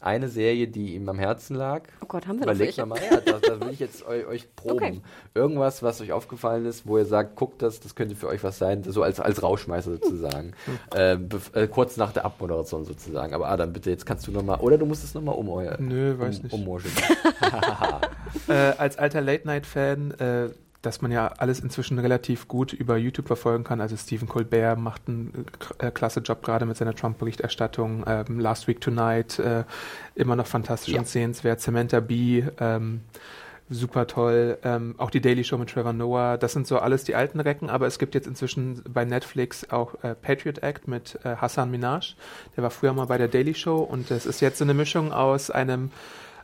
Eine 0.00 0.28
Serie, 0.28 0.66
die 0.66 0.94
ihm 0.94 1.08
am 1.08 1.18
Herzen 1.18 1.54
lag. 1.56 1.82
Oh 2.02 2.06
Gott, 2.06 2.26
haben 2.26 2.38
wir 2.40 2.46
noch 2.46 2.54
Überlegt 2.54 2.78
welche? 2.78 2.86
mal, 2.86 2.98
ja, 2.98 3.20
da, 3.20 3.38
da 3.38 3.60
will 3.60 3.70
ich 3.70 3.78
jetzt 3.80 4.04
eu, 4.06 4.26
euch 4.28 4.48
proben. 4.56 4.74
Okay. 4.76 5.00
Irgendwas, 5.34 5.82
was 5.82 6.00
euch 6.00 6.12
aufgefallen 6.12 6.64
ist, 6.64 6.86
wo 6.86 6.96
ihr 6.98 7.04
sagt, 7.04 7.36
guckt 7.36 7.60
das, 7.62 7.80
das 7.80 7.94
könnte 7.94 8.16
für 8.16 8.28
euch 8.28 8.42
was 8.42 8.58
sein, 8.58 8.82
so 8.82 9.02
als, 9.02 9.20
als 9.20 9.42
Rauschmeißer 9.42 9.92
sozusagen. 9.92 10.52
äh, 10.94 11.16
bef- 11.16 11.54
äh, 11.54 11.66
kurz 11.68 11.96
nach 11.98 12.12
der 12.12 12.24
Abmoderation 12.24 12.84
sozusagen. 12.84 13.34
Aber 13.34 13.48
Adam, 13.48 13.72
bitte, 13.72 13.90
jetzt 13.90 14.06
kannst 14.06 14.26
du 14.26 14.32
nochmal, 14.32 14.60
oder 14.60 14.78
du 14.78 14.86
musst 14.86 15.04
es 15.04 15.12
nochmal 15.14 15.34
um 15.34 15.48
euer. 15.50 15.76
Nö, 15.78 16.18
weiß 16.18 16.40
um, 16.50 16.64
nicht. 16.64 16.86
Äh, 18.48 18.52
als 18.78 18.96
alter 18.96 19.20
Late-Night-Fan, 19.20 20.12
äh, 20.12 20.48
dass 20.82 21.02
man 21.02 21.12
ja 21.12 21.28
alles 21.38 21.60
inzwischen 21.60 21.98
relativ 21.98 22.48
gut 22.48 22.72
über 22.72 22.96
YouTube 22.96 23.26
verfolgen 23.26 23.64
kann. 23.64 23.80
Also 23.80 23.96
Stephen 23.96 24.28
Colbert 24.28 24.78
macht 24.78 25.02
einen 25.08 25.46
äh, 25.78 25.88
äh, 25.88 25.90
klasse 25.90 26.20
Job 26.20 26.42
gerade 26.42 26.64
mit 26.64 26.76
seiner 26.76 26.94
Trump-Berichterstattung. 26.94 28.04
Ähm, 28.06 28.40
Last 28.40 28.66
Week 28.66 28.80
Tonight, 28.80 29.38
äh, 29.38 29.64
immer 30.14 30.36
noch 30.36 30.46
fantastisch 30.46 30.94
Ja. 30.94 31.00
und 31.00 31.06
sehenswert. 31.06 31.60
Samantha 31.60 32.00
Bee, 32.00 32.46
ähm, 32.58 33.00
super 33.68 34.06
toll. 34.06 34.58
Ähm, 34.64 34.94
auch 34.98 35.10
die 35.10 35.20
Daily 35.20 35.44
Show 35.44 35.58
mit 35.58 35.70
Trevor 35.70 35.92
Noah, 35.92 36.38
das 36.38 36.52
sind 36.52 36.66
so 36.66 36.78
alles 36.78 37.04
die 37.04 37.14
alten 37.14 37.40
Recken, 37.40 37.70
aber 37.70 37.86
es 37.86 37.98
gibt 37.98 38.14
jetzt 38.14 38.26
inzwischen 38.26 38.82
bei 38.88 39.04
Netflix 39.04 39.70
auch 39.70 40.02
äh, 40.02 40.14
Patriot 40.14 40.58
Act 40.62 40.88
mit 40.88 41.18
äh, 41.24 41.36
Hassan 41.36 41.70
Minaj. 41.70 42.14
Der 42.56 42.64
war 42.64 42.70
früher 42.70 42.92
mal 42.94 43.06
bei 43.06 43.18
der 43.18 43.28
Daily 43.28 43.54
Show 43.54 43.76
und 43.78 44.10
es 44.10 44.26
ist 44.26 44.40
jetzt 44.40 44.58
so 44.58 44.64
eine 44.64 44.74
Mischung 44.74 45.12
aus 45.12 45.50
einem 45.50 45.90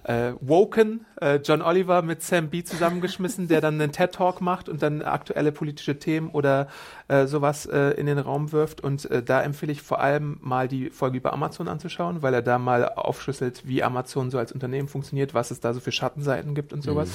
äh, 0.07 0.35
Woken, 0.41 1.05
äh, 1.21 1.37
John 1.37 1.63
Oliver 1.63 2.03
mit 2.03 2.23
Sam 2.23 2.49
B 2.49 2.63
zusammengeschmissen, 2.63 3.49
der 3.49 3.61
dann 3.61 3.81
einen 3.81 3.91
TED-Talk 3.91 4.41
macht 4.41 4.69
und 4.69 4.83
dann 4.83 5.03
aktuelle 5.03 5.51
politische 5.51 5.99
Themen 5.99 6.31
oder 6.31 6.69
äh, 7.09 7.27
sowas 7.27 7.67
äh, 7.67 7.91
in 7.99 8.07
den 8.07 8.19
Raum 8.19 8.53
wirft. 8.53 8.81
Und 8.81 9.11
äh, 9.11 9.23
da 9.23 9.43
empfehle 9.43 9.73
ich 9.73 9.83
vor 9.83 10.01
allem 10.01 10.39
mal 10.41 10.69
die 10.69 10.91
Folge 10.91 11.19
über 11.19 11.33
Amazon 11.33 11.67
anzuschauen, 11.67 12.23
weil 12.23 12.35
er 12.35 12.43
da 12.43 12.59
mal 12.59 12.89
aufschlüsselt, 12.89 13.67
wie 13.67 13.83
Amazon 13.83 14.31
so 14.31 14.39
als 14.39 14.53
Unternehmen 14.53 14.89
funktioniert, 14.89 15.35
was 15.35 15.51
es 15.51 15.59
da 15.61 15.75
so 15.75 15.81
für 15.81 15.93
Schattenseiten 15.93 16.55
gibt 16.55 16.73
und 16.73 16.83
sowas. 16.83 17.11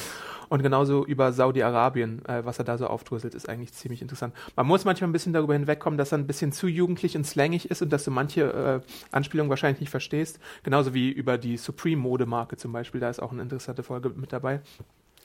Und 0.51 0.63
genauso 0.63 1.05
über 1.05 1.31
Saudi-Arabien, 1.31 2.25
äh, 2.25 2.43
was 2.43 2.59
er 2.59 2.65
da 2.65 2.77
so 2.77 2.85
aufdröselt, 2.85 3.35
ist 3.35 3.47
eigentlich 3.47 3.71
ziemlich 3.71 4.01
interessant. 4.01 4.33
Man 4.57 4.67
muss 4.67 4.83
manchmal 4.83 5.09
ein 5.09 5.13
bisschen 5.13 5.31
darüber 5.31 5.53
hinwegkommen, 5.53 5.97
dass 5.97 6.11
er 6.11 6.17
ein 6.17 6.27
bisschen 6.27 6.51
zu 6.51 6.67
jugendlich 6.67 7.15
und 7.15 7.23
slangig 7.25 7.71
ist 7.71 7.81
und 7.81 7.93
dass 7.93 8.03
du 8.03 8.11
manche 8.11 8.81
äh, 8.83 9.15
Anspielungen 9.15 9.49
wahrscheinlich 9.49 9.79
nicht 9.79 9.91
verstehst. 9.91 10.41
Genauso 10.63 10.93
wie 10.93 11.09
über 11.09 11.37
die 11.37 11.55
Supreme-Modemarke 11.55 12.57
zum 12.57 12.73
Beispiel, 12.73 12.99
da 12.99 13.09
ist 13.09 13.21
auch 13.21 13.31
eine 13.31 13.43
interessante 13.43 13.81
Folge 13.81 14.09
mit 14.09 14.33
dabei. 14.33 14.59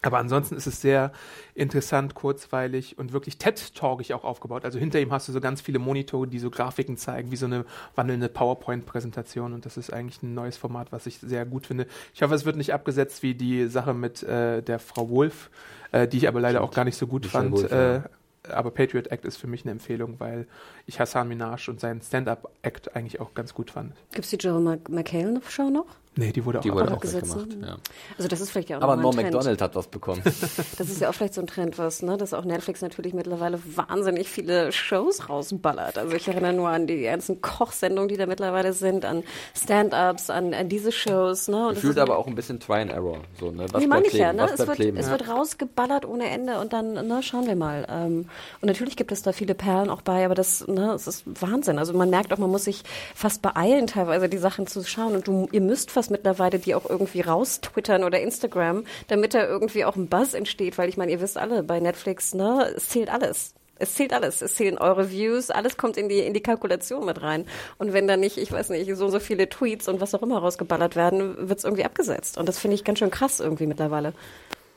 Aber 0.06 0.18
ansonsten 0.18 0.54
ist 0.56 0.66
es 0.66 0.80
sehr 0.80 1.12
interessant, 1.54 2.14
kurzweilig 2.14 2.98
und 2.98 3.12
wirklich 3.12 3.38
TED-Talkig 3.38 4.14
auch 4.14 4.24
aufgebaut. 4.24 4.64
Also 4.64 4.78
hinter 4.78 5.00
ihm 5.00 5.12
hast 5.12 5.28
du 5.28 5.32
so 5.32 5.40
ganz 5.40 5.60
viele 5.60 5.78
Monitore, 5.78 6.26
die 6.28 6.38
so 6.38 6.48
Grafiken 6.50 6.96
zeigen, 6.96 7.30
wie 7.32 7.36
so 7.36 7.46
eine 7.46 7.64
wandelnde 7.94 8.28
PowerPoint-Präsentation. 8.28 9.52
Und 9.52 9.66
das 9.66 9.76
ist 9.76 9.92
eigentlich 9.92 10.22
ein 10.22 10.34
neues 10.34 10.56
Format, 10.56 10.92
was 10.92 11.06
ich 11.06 11.18
sehr 11.18 11.44
gut 11.44 11.66
finde. 11.66 11.86
Ich 12.14 12.22
hoffe, 12.22 12.34
es 12.34 12.44
wird 12.44 12.56
nicht 12.56 12.72
abgesetzt 12.72 13.22
wie 13.22 13.34
die 13.34 13.66
Sache 13.66 13.94
mit 13.94 14.22
äh, 14.22 14.62
der 14.62 14.78
Frau 14.78 15.10
Wolf, 15.10 15.50
äh, 15.92 16.06
die 16.06 16.18
ich 16.18 16.28
aber 16.28 16.40
leider 16.40 16.62
auch 16.62 16.70
gar 16.70 16.84
nicht 16.84 16.96
so 16.96 17.06
gut 17.06 17.24
Michelle 17.24 17.50
fand. 17.50 17.52
Wolf, 17.52 17.72
äh, 17.72 17.94
ja. 17.96 18.04
aber 18.50 18.70
Patriot 18.70 19.08
Act 19.08 19.24
ist 19.24 19.36
für 19.38 19.48
mich 19.48 19.64
eine 19.64 19.72
Empfehlung, 19.72 20.20
weil 20.20 20.46
ich 20.86 21.00
Hassan 21.00 21.26
Minaj 21.28 21.68
und 21.68 21.80
seinen 21.80 22.00
Stand-Up-Act 22.00 22.94
eigentlich 22.94 23.20
auch 23.20 23.34
ganz 23.34 23.54
gut 23.54 23.70
fand. 23.70 23.94
Gibt 24.12 24.24
es 24.24 24.30
die 24.30 24.36
Joel 24.36 24.62
Mc- 24.62 24.90
McHale-Show 24.90 25.70
noch? 25.70 25.86
Nee, 26.18 26.32
die 26.32 26.44
wurde 26.44 26.58
auch 26.58 26.62
Die 26.62 26.72
wurde 26.72 26.88
auch 26.88 26.92
abgesetzt, 26.94 27.36
weggemacht. 27.36 27.62
Ja. 27.62 27.76
Also 28.16 28.28
das 28.28 28.40
ist 28.40 28.50
vielleicht 28.50 28.70
ja 28.70 28.78
auch 28.78 28.82
Aber 28.82 28.96
Norm 28.96 29.14
Trend. 29.14 29.32
MacDonald 29.32 29.60
hat 29.60 29.74
was 29.76 29.88
bekommen. 29.88 30.22
Das 30.78 30.88
ist 30.88 31.00
ja 31.00 31.08
auch 31.08 31.14
vielleicht 31.14 31.34
so 31.34 31.40
ein 31.40 31.46
Trend, 31.46 31.78
was, 31.78 32.02
ne, 32.02 32.16
dass 32.16 32.34
auch 32.34 32.44
Netflix 32.44 32.82
natürlich 32.82 33.14
mittlerweile 33.14 33.58
wahnsinnig 33.76 34.28
viele 34.28 34.72
Shows 34.72 35.28
rausballert. 35.28 35.98
Also 35.98 36.14
ich 36.14 36.28
erinnere 36.28 36.52
nur 36.52 36.68
an 36.68 36.86
die 36.86 37.02
ganzen 37.02 37.40
Kochsendungen, 37.40 38.08
die 38.08 38.16
da 38.16 38.26
mittlerweile 38.26 38.72
sind, 38.72 39.04
an 39.04 39.22
Stand-ups, 39.54 40.30
an, 40.30 40.54
an 40.54 40.68
diese 40.68 40.92
Shows, 40.92 41.48
ne. 41.48 41.68
Und 41.68 41.76
das 41.76 41.82
Gefühlt 41.82 41.98
aber 41.98 42.18
auch 42.18 42.26
ein 42.26 42.34
bisschen 42.34 42.60
Try 42.60 42.80
and 42.80 42.90
Error. 42.90 43.18
So, 43.38 43.50
ne? 43.50 43.66
Was 43.70 43.80
nee, 43.80 43.86
meine 43.86 44.06
ich 44.06 44.12
ja, 44.14 44.32
ne? 44.32 44.48
Es 44.52 44.66
wird, 44.66 44.78
es 44.80 45.10
wird 45.10 45.28
rausgeballert 45.28 46.04
ohne 46.06 46.28
Ende 46.28 46.58
und 46.60 46.72
dann, 46.72 46.92
ne, 46.94 47.22
schauen 47.22 47.46
wir 47.46 47.56
mal. 47.56 47.86
Ähm, 47.88 48.28
und 48.60 48.66
natürlich 48.66 48.96
gibt 48.96 49.12
es 49.12 49.22
da 49.22 49.32
viele 49.32 49.54
Perlen 49.54 49.90
auch 49.90 50.02
bei, 50.02 50.24
aber 50.24 50.34
das, 50.34 50.66
ne, 50.66 50.92
es 50.92 51.06
ist 51.06 51.24
Wahnsinn. 51.26 51.78
Also 51.78 51.92
man 51.94 52.10
merkt 52.10 52.32
auch, 52.32 52.38
man 52.38 52.50
muss 52.50 52.64
sich 52.64 52.82
fast 53.14 53.42
beeilen, 53.42 53.86
teilweise 53.86 54.28
die 54.28 54.38
Sachen 54.38 54.66
zu 54.66 54.84
schauen. 54.84 55.14
Und 55.14 55.26
du, 55.26 55.48
ihr 55.52 55.60
müsst 55.60 55.90
fast 55.90 56.05
mittlerweile 56.10 56.58
die 56.58 56.74
auch 56.74 56.88
irgendwie 56.88 57.20
raustwittern 57.20 58.04
oder 58.04 58.20
Instagram, 58.20 58.84
damit 59.08 59.34
da 59.34 59.46
irgendwie 59.46 59.84
auch 59.84 59.96
ein 59.96 60.08
Buzz 60.08 60.34
entsteht, 60.34 60.78
weil 60.78 60.88
ich 60.88 60.96
meine, 60.96 61.12
ihr 61.12 61.20
wisst 61.20 61.38
alle, 61.38 61.62
bei 61.62 61.80
Netflix, 61.80 62.34
ne, 62.34 62.72
es 62.76 62.88
zählt 62.88 63.10
alles. 63.10 63.54
Es 63.78 63.94
zählt 63.94 64.12
alles. 64.14 64.40
Es 64.40 64.54
zählen 64.54 64.78
eure 64.78 65.10
Views, 65.10 65.50
alles 65.50 65.76
kommt 65.76 65.96
in 65.96 66.08
die, 66.08 66.20
in 66.20 66.32
die 66.32 66.40
Kalkulation 66.40 67.04
mit 67.04 67.22
rein. 67.22 67.46
Und 67.78 67.92
wenn 67.92 68.06
da 68.06 68.16
nicht, 68.16 68.38
ich 68.38 68.50
weiß 68.50 68.70
nicht, 68.70 68.94
so, 68.96 69.08
so 69.08 69.20
viele 69.20 69.48
Tweets 69.48 69.88
und 69.88 70.00
was 70.00 70.14
auch 70.14 70.22
immer 70.22 70.38
rausgeballert 70.38 70.96
werden, 70.96 71.48
wird 71.48 71.58
es 71.58 71.64
irgendwie 71.64 71.84
abgesetzt. 71.84 72.38
Und 72.38 72.48
das 72.48 72.58
finde 72.58 72.74
ich 72.74 72.84
ganz 72.84 72.98
schön 72.98 73.10
krass 73.10 73.40
irgendwie 73.40 73.66
mittlerweile. 73.66 74.14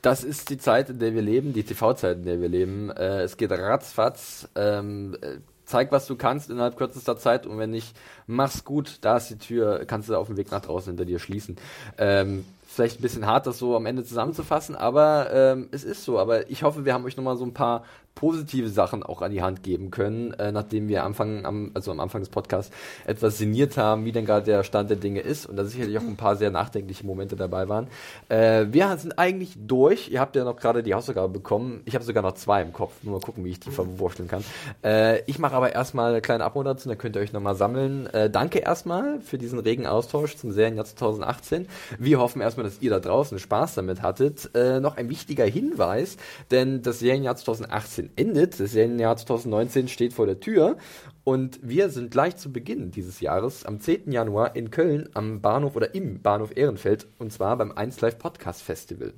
Das 0.01 0.23
ist 0.23 0.49
die 0.49 0.57
Zeit, 0.57 0.89
in 0.89 0.99
der 0.99 1.13
wir 1.13 1.21
leben, 1.21 1.53
die 1.53 1.63
TV-Zeit, 1.63 2.17
in 2.17 2.25
der 2.25 2.41
wir 2.41 2.49
leben. 2.49 2.89
Äh, 2.89 3.21
es 3.21 3.37
geht 3.37 3.51
ratzfatz. 3.51 4.47
Ähm, 4.55 5.17
äh, 5.21 5.37
zeig, 5.69 5.91
was 5.91 6.07
du 6.07 6.15
kannst 6.15 6.49
innerhalb 6.49 6.77
kürzester 6.77 7.17
Zeit 7.17 7.45
und 7.45 7.57
wenn 7.59 7.69
nicht, 7.69 7.95
mach's 8.27 8.65
gut. 8.65 8.97
Da 9.01 9.17
ist 9.17 9.29
die 9.29 9.37
Tür, 9.37 9.85
kannst 9.85 10.09
du 10.09 10.15
auf 10.15 10.27
dem 10.27 10.37
Weg 10.37 10.51
nach 10.51 10.61
draußen 10.61 10.91
hinter 10.91 11.05
dir 11.05 11.19
schließen. 11.19 11.57
Ähm, 11.97 12.45
vielleicht 12.67 12.99
ein 12.99 13.01
bisschen 13.01 13.27
hart, 13.27 13.47
das 13.47 13.59
so 13.59 13.75
am 13.75 13.85
Ende 13.85 14.03
zusammenzufassen, 14.03 14.75
aber 14.75 15.31
ähm, 15.31 15.69
es 15.71 15.83
ist 15.83 16.03
so. 16.03 16.19
Aber 16.19 16.49
ich 16.49 16.63
hoffe, 16.63 16.85
wir 16.85 16.93
haben 16.93 17.05
euch 17.05 17.17
nochmal 17.17 17.37
so 17.37 17.45
ein 17.45 17.53
paar 17.53 17.85
positive 18.19 18.67
Sachen 18.67 19.01
auch 19.01 19.21
an 19.21 19.31
die 19.31 19.41
Hand 19.41 19.63
geben 19.63 19.91
können, 19.91 20.33
äh, 20.33 20.51
nachdem 20.51 20.89
wir 20.89 21.05
Anfang, 21.05 21.45
am, 21.45 21.71
also 21.73 21.91
am 21.91 22.01
Anfang 22.01 22.21
des 22.21 22.29
Podcasts 22.29 22.75
etwas 23.05 23.37
sinniert 23.37 23.77
haben, 23.77 24.03
wie 24.03 24.11
denn 24.11 24.25
gerade 24.25 24.45
der 24.45 24.63
Stand 24.63 24.89
der 24.89 24.97
Dinge 24.97 25.21
ist 25.21 25.45
und 25.45 25.55
da 25.55 25.63
sicherlich 25.63 25.97
auch 25.97 26.03
ein 26.03 26.17
paar 26.17 26.35
sehr 26.35 26.51
nachdenkliche 26.51 27.05
Momente 27.05 27.37
dabei 27.37 27.69
waren. 27.69 27.87
Äh, 28.27 28.65
wir 28.71 28.97
sind 28.97 29.17
eigentlich 29.17 29.53
durch. 29.57 30.09
Ihr 30.09 30.19
habt 30.19 30.35
ja 30.35 30.43
noch 30.43 30.57
gerade 30.57 30.83
die 30.83 30.93
Hausaufgabe 30.93 31.31
bekommen. 31.31 31.81
Ich 31.85 31.95
habe 31.95 32.03
sogar 32.03 32.21
noch 32.21 32.33
zwei 32.33 32.61
im 32.61 32.73
Kopf. 32.73 32.91
Nur 33.03 33.13
mal 33.13 33.21
gucken, 33.21 33.45
wie 33.45 33.51
ich 33.51 33.59
die 33.59 33.71
verwurschteln 33.71 34.27
kann. 34.27 34.43
Äh, 34.83 35.21
ich 35.23 35.39
mache 35.39 35.55
aber 35.55 35.73
erstmal 35.73 36.11
eine 36.11 36.21
kleine 36.21 36.43
Abmoderation, 36.43 36.89
da 36.89 36.95
könnt 36.95 37.15
ihr 37.15 37.21
euch 37.21 37.31
nochmal 37.31 37.55
sammeln. 37.55 38.07
Äh, 38.07 38.29
danke 38.29 38.59
erstmal 38.59 39.21
für 39.21 39.37
diesen 39.37 39.59
regen 39.59 39.87
Austausch 39.87 40.35
zum 40.35 40.51
Serienjahr 40.51 40.85
2018. 40.85 41.67
Wir 41.97 42.19
hoffen 42.19 42.41
erstmal, 42.41 42.65
dass 42.65 42.81
ihr 42.81 42.89
da 42.89 42.99
draußen 42.99 43.39
Spaß 43.39 43.75
damit 43.75 44.01
hattet. 44.01 44.53
Äh, 44.55 44.81
noch 44.81 44.97
ein 44.97 45.09
wichtiger 45.09 45.45
Hinweis, 45.45 46.17
denn 46.51 46.81
das 46.81 46.99
Serienjahr 46.99 47.37
2018 47.37 47.98
endet. 48.15 48.59
Das 48.59 48.71
Serienjahr 48.71 49.17
2019 49.17 49.87
steht 49.87 50.13
vor 50.13 50.25
der 50.25 50.39
Tür. 50.39 50.77
Und 51.23 51.59
wir 51.61 51.89
sind 51.89 52.11
gleich 52.11 52.37
zu 52.37 52.51
Beginn 52.51 52.91
dieses 52.91 53.19
Jahres 53.19 53.65
am 53.65 53.79
10. 53.79 54.11
Januar 54.11 54.55
in 54.55 54.71
Köln 54.71 55.09
am 55.13 55.41
Bahnhof 55.41 55.75
oder 55.75 55.93
im 55.93 56.21
Bahnhof 56.21 56.55
Ehrenfeld 56.55 57.07
und 57.17 57.31
zwar 57.31 57.57
beim 57.57 57.71
1 57.71 58.01
Live 58.01 58.17
Podcast 58.17 58.63
Festival. 58.63 59.13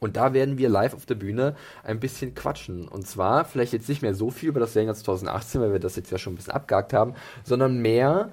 Und 0.00 0.16
da 0.16 0.32
werden 0.32 0.58
wir 0.58 0.68
live 0.68 0.94
auf 0.94 1.06
der 1.06 1.16
Bühne 1.16 1.56
ein 1.82 2.00
bisschen 2.00 2.34
quatschen. 2.34 2.86
Und 2.86 3.06
zwar 3.06 3.44
vielleicht 3.44 3.72
jetzt 3.72 3.88
nicht 3.88 4.02
mehr 4.02 4.14
so 4.14 4.30
viel 4.30 4.50
über 4.50 4.60
das 4.60 4.74
Jahr 4.74 4.94
2018, 4.94 5.60
weil 5.60 5.72
wir 5.72 5.80
das 5.80 5.96
jetzt 5.96 6.10
ja 6.10 6.18
schon 6.18 6.34
ein 6.34 6.36
bisschen 6.36 6.52
abgehakt 6.52 6.92
haben, 6.92 7.14
sondern 7.44 7.78
mehr 7.78 8.30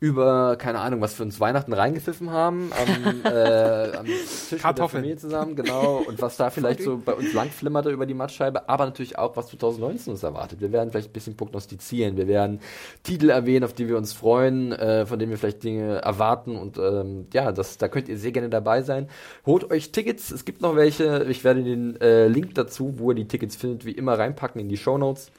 über, 0.00 0.56
keine 0.56 0.80
Ahnung, 0.80 1.00
was 1.00 1.18
wir 1.18 1.24
uns 1.24 1.40
Weihnachten 1.40 1.72
reingepfiffen 1.72 2.30
haben, 2.30 2.70
am, 2.72 3.24
äh, 3.24 3.96
am 3.96 4.04
Tisch 4.04 4.62
mit 4.62 4.78
der. 4.78 4.88
Familie 4.88 5.16
zusammen, 5.16 5.56
genau, 5.56 6.02
und 6.06 6.20
was 6.20 6.36
da 6.36 6.50
vielleicht 6.50 6.82
so 6.82 7.00
bei 7.02 7.14
uns 7.14 7.32
langflimmerte 7.32 7.90
über 7.90 8.04
die 8.04 8.12
Mattscheibe, 8.12 8.68
aber 8.68 8.84
natürlich 8.84 9.18
auch, 9.18 9.36
was 9.36 9.48
2019 9.48 10.12
uns 10.12 10.22
erwartet. 10.22 10.60
Wir 10.60 10.72
werden 10.72 10.90
vielleicht 10.90 11.10
ein 11.10 11.12
bisschen 11.12 11.36
prognostizieren, 11.36 12.16
wir 12.16 12.28
werden 12.28 12.60
Titel 13.02 13.30
erwähnen, 13.30 13.64
auf 13.64 13.72
die 13.72 13.88
wir 13.88 13.96
uns 13.96 14.12
freuen, 14.12 14.72
äh, 14.72 15.06
von 15.06 15.18
denen 15.18 15.30
wir 15.30 15.38
vielleicht 15.38 15.64
Dinge 15.64 16.02
erwarten 16.02 16.56
und 16.56 16.76
ähm, 16.76 17.26
ja, 17.32 17.52
das, 17.52 17.78
da 17.78 17.88
könnt 17.88 18.08
ihr 18.08 18.18
sehr 18.18 18.32
gerne 18.32 18.50
dabei 18.50 18.82
sein. 18.82 19.08
Holt 19.46 19.70
euch 19.70 19.92
Tickets, 19.92 20.30
es 20.30 20.44
gibt 20.44 20.60
noch 20.60 20.76
welche, 20.76 21.24
ich 21.30 21.44
werde 21.44 21.64
den 21.64 22.00
äh, 22.00 22.26
Link 22.26 22.54
dazu, 22.56 22.98
wo 22.98 23.10
ihr 23.12 23.16
die 23.16 23.28
Tickets 23.28 23.56
findet, 23.56 23.86
wie 23.86 23.92
immer 23.92 24.18
reinpacken 24.18 24.60
in 24.60 24.68
die 24.68 24.76
Show 24.76 24.98
Notes. 24.98 25.30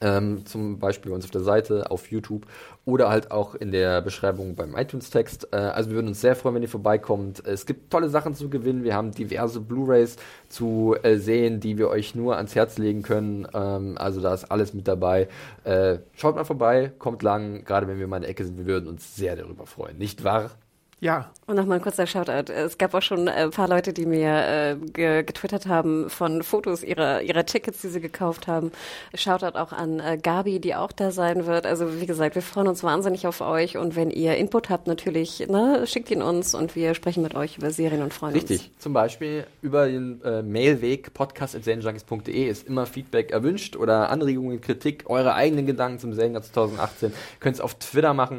Ähm, 0.00 0.44
zum 0.46 0.78
Beispiel 0.78 1.10
bei 1.10 1.14
uns 1.16 1.24
auf 1.24 1.30
der 1.30 1.42
Seite, 1.42 1.90
auf 1.90 2.10
YouTube 2.10 2.46
oder 2.84 3.08
halt 3.08 3.30
auch 3.30 3.54
in 3.54 3.72
der 3.72 4.00
Beschreibung 4.02 4.54
beim 4.54 4.76
iTunes-Text. 4.76 5.48
Äh, 5.52 5.56
also 5.56 5.90
wir 5.90 5.96
würden 5.96 6.08
uns 6.08 6.20
sehr 6.20 6.36
freuen, 6.36 6.56
wenn 6.56 6.62
ihr 6.62 6.68
vorbeikommt. 6.68 7.44
Es 7.46 7.66
gibt 7.66 7.90
tolle 7.90 8.08
Sachen 8.08 8.34
zu 8.34 8.48
gewinnen. 8.48 8.84
Wir 8.84 8.94
haben 8.94 9.12
diverse 9.12 9.60
Blu-rays 9.60 10.16
zu 10.48 10.96
äh, 11.02 11.16
sehen, 11.16 11.60
die 11.60 11.78
wir 11.78 11.88
euch 11.88 12.14
nur 12.14 12.36
ans 12.36 12.54
Herz 12.54 12.78
legen 12.78 13.02
können. 13.02 13.46
Ähm, 13.54 13.96
also 13.98 14.20
da 14.20 14.34
ist 14.34 14.50
alles 14.50 14.74
mit 14.74 14.86
dabei. 14.86 15.28
Äh, 15.64 15.98
schaut 16.14 16.36
mal 16.36 16.44
vorbei, 16.44 16.92
kommt 16.98 17.22
lang. 17.22 17.64
Gerade 17.64 17.88
wenn 17.88 17.98
wir 17.98 18.06
mal 18.06 18.16
in 18.16 18.22
der 18.22 18.30
Ecke 18.30 18.44
sind, 18.44 18.58
wir 18.58 18.66
würden 18.66 18.88
uns 18.88 19.16
sehr 19.16 19.36
darüber 19.36 19.66
freuen. 19.66 19.98
Nicht 19.98 20.24
wahr? 20.24 20.50
Ja, 20.98 21.30
Und 21.46 21.56
nochmal 21.56 21.78
ein 21.78 21.82
kurzer 21.82 22.06
Shoutout. 22.06 22.50
Es 22.50 22.78
gab 22.78 22.94
auch 22.94 23.02
schon 23.02 23.28
ein 23.28 23.50
paar 23.50 23.68
Leute, 23.68 23.92
die 23.92 24.06
mir 24.06 24.30
äh, 24.30 24.76
ge 24.76 25.22
getwittert 25.24 25.66
haben 25.66 26.08
von 26.08 26.42
Fotos 26.42 26.82
ihrer, 26.82 27.20
ihrer 27.20 27.44
Tickets, 27.44 27.82
die 27.82 27.88
sie 27.88 28.00
gekauft 28.00 28.46
haben. 28.48 28.72
Shoutout 29.14 29.58
auch 29.58 29.72
an 29.72 30.00
äh, 30.00 30.18
Gabi, 30.20 30.58
die 30.58 30.74
auch 30.74 30.92
da 30.92 31.10
sein 31.10 31.44
wird. 31.44 31.66
Also 31.66 32.00
wie 32.00 32.06
gesagt, 32.06 32.34
wir 32.34 32.40
freuen 32.40 32.66
uns 32.66 32.82
wahnsinnig 32.82 33.26
auf 33.26 33.42
euch 33.42 33.76
und 33.76 33.94
wenn 33.94 34.10
ihr 34.10 34.36
Input 34.38 34.70
habt, 34.70 34.86
natürlich, 34.86 35.46
ne, 35.48 35.86
schickt 35.86 36.10
ihn 36.10 36.22
uns 36.22 36.54
und 36.54 36.74
wir 36.74 36.94
sprechen 36.94 37.22
mit 37.22 37.34
euch 37.34 37.58
über 37.58 37.70
Serien 37.70 38.02
und 38.02 38.14
freuen 38.14 38.34
uns. 38.34 38.50
Richtig. 38.50 38.70
Zum 38.78 38.94
Beispiel 38.94 39.46
über 39.60 39.86
den 39.88 40.22
äh, 40.22 40.42
Mailweg 40.42 41.12
podcast.serienjunkies.de 41.12 42.48
ist 42.48 42.66
immer 42.66 42.86
Feedback 42.86 43.32
erwünscht 43.32 43.76
oder 43.76 44.08
Anregungen, 44.08 44.62
Kritik, 44.62 45.04
eure 45.06 45.34
eigenen 45.34 45.66
Gedanken 45.66 45.98
zum 45.98 46.14
Serienjahr 46.14 46.42
2018. 46.42 47.12
Könnt 47.38 47.56
es 47.56 47.60
auf 47.60 47.74
Twitter 47.74 48.14
machen, 48.14 48.38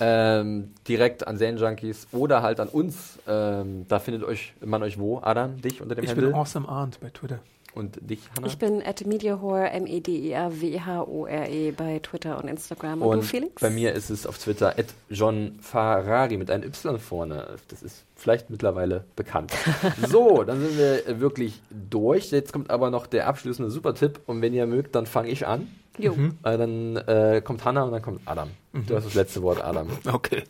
ähm, 0.00 0.72
direkt 0.88 1.26
an 1.26 1.36
Serienjunkies 1.36 2.07
oder 2.12 2.42
halt 2.42 2.60
an 2.60 2.68
uns. 2.68 3.18
Ähm, 3.26 3.86
da 3.88 3.98
findet 3.98 4.24
euch, 4.24 4.52
man 4.64 4.82
euch 4.82 4.98
wo? 4.98 5.20
Adam, 5.22 5.60
dich 5.60 5.80
unter 5.82 5.94
dem 5.94 6.04
Ich 6.04 6.10
Handle? 6.10 6.28
bin 6.28 6.34
Awesome 6.34 6.68
Aunt 6.68 7.00
bei 7.00 7.10
Twitter. 7.10 7.40
Und 7.74 7.98
dich, 8.10 8.20
Hanna? 8.34 8.46
Ich 8.48 8.58
bin 8.58 8.82
at 8.82 9.06
Mediahore, 9.06 9.70
M-E-D-I-A-W-H-O-R-E 9.70 11.70
bei 11.72 11.98
Twitter 12.00 12.38
und 12.42 12.48
Instagram. 12.48 13.02
Und, 13.02 13.08
Und 13.08 13.16
du, 13.18 13.22
Felix? 13.26 13.60
bei 13.60 13.70
mir 13.70 13.92
ist 13.92 14.10
es 14.10 14.26
auf 14.26 14.38
Twitter 14.38 14.70
at 14.78 14.86
John 15.10 15.58
Ferrari 15.60 16.36
mit 16.38 16.50
einem 16.50 16.64
Y 16.64 16.98
vorne. 16.98 17.46
Das 17.68 17.82
ist 17.82 18.04
vielleicht 18.16 18.50
mittlerweile 18.50 19.04
bekannt. 19.16 19.52
so, 20.08 20.42
dann 20.44 20.60
sind 20.60 20.78
wir 20.78 21.20
wirklich 21.20 21.60
durch. 21.70 22.30
Jetzt 22.30 22.52
kommt 22.52 22.70
aber 22.70 22.90
noch 22.90 23.06
der 23.06 23.28
abschließende 23.28 23.70
Supertipp. 23.70 24.20
Und 24.26 24.40
wenn 24.42 24.54
ihr 24.54 24.66
mögt, 24.66 24.94
dann 24.94 25.06
fange 25.06 25.28
ich 25.28 25.46
an. 25.46 25.68
Jo. 25.98 26.14
Äh, 26.44 26.56
dann 26.58 26.96
äh, 26.96 27.42
kommt 27.44 27.64
Hanna 27.64 27.82
und 27.84 27.92
dann 27.92 28.02
kommt 28.02 28.20
Adam. 28.24 28.48
Du 28.72 28.96
hast 28.96 29.04
das 29.06 29.14
letzte 29.14 29.42
Wort, 29.42 29.62
Adam. 29.62 29.88
Okay. 30.12 30.42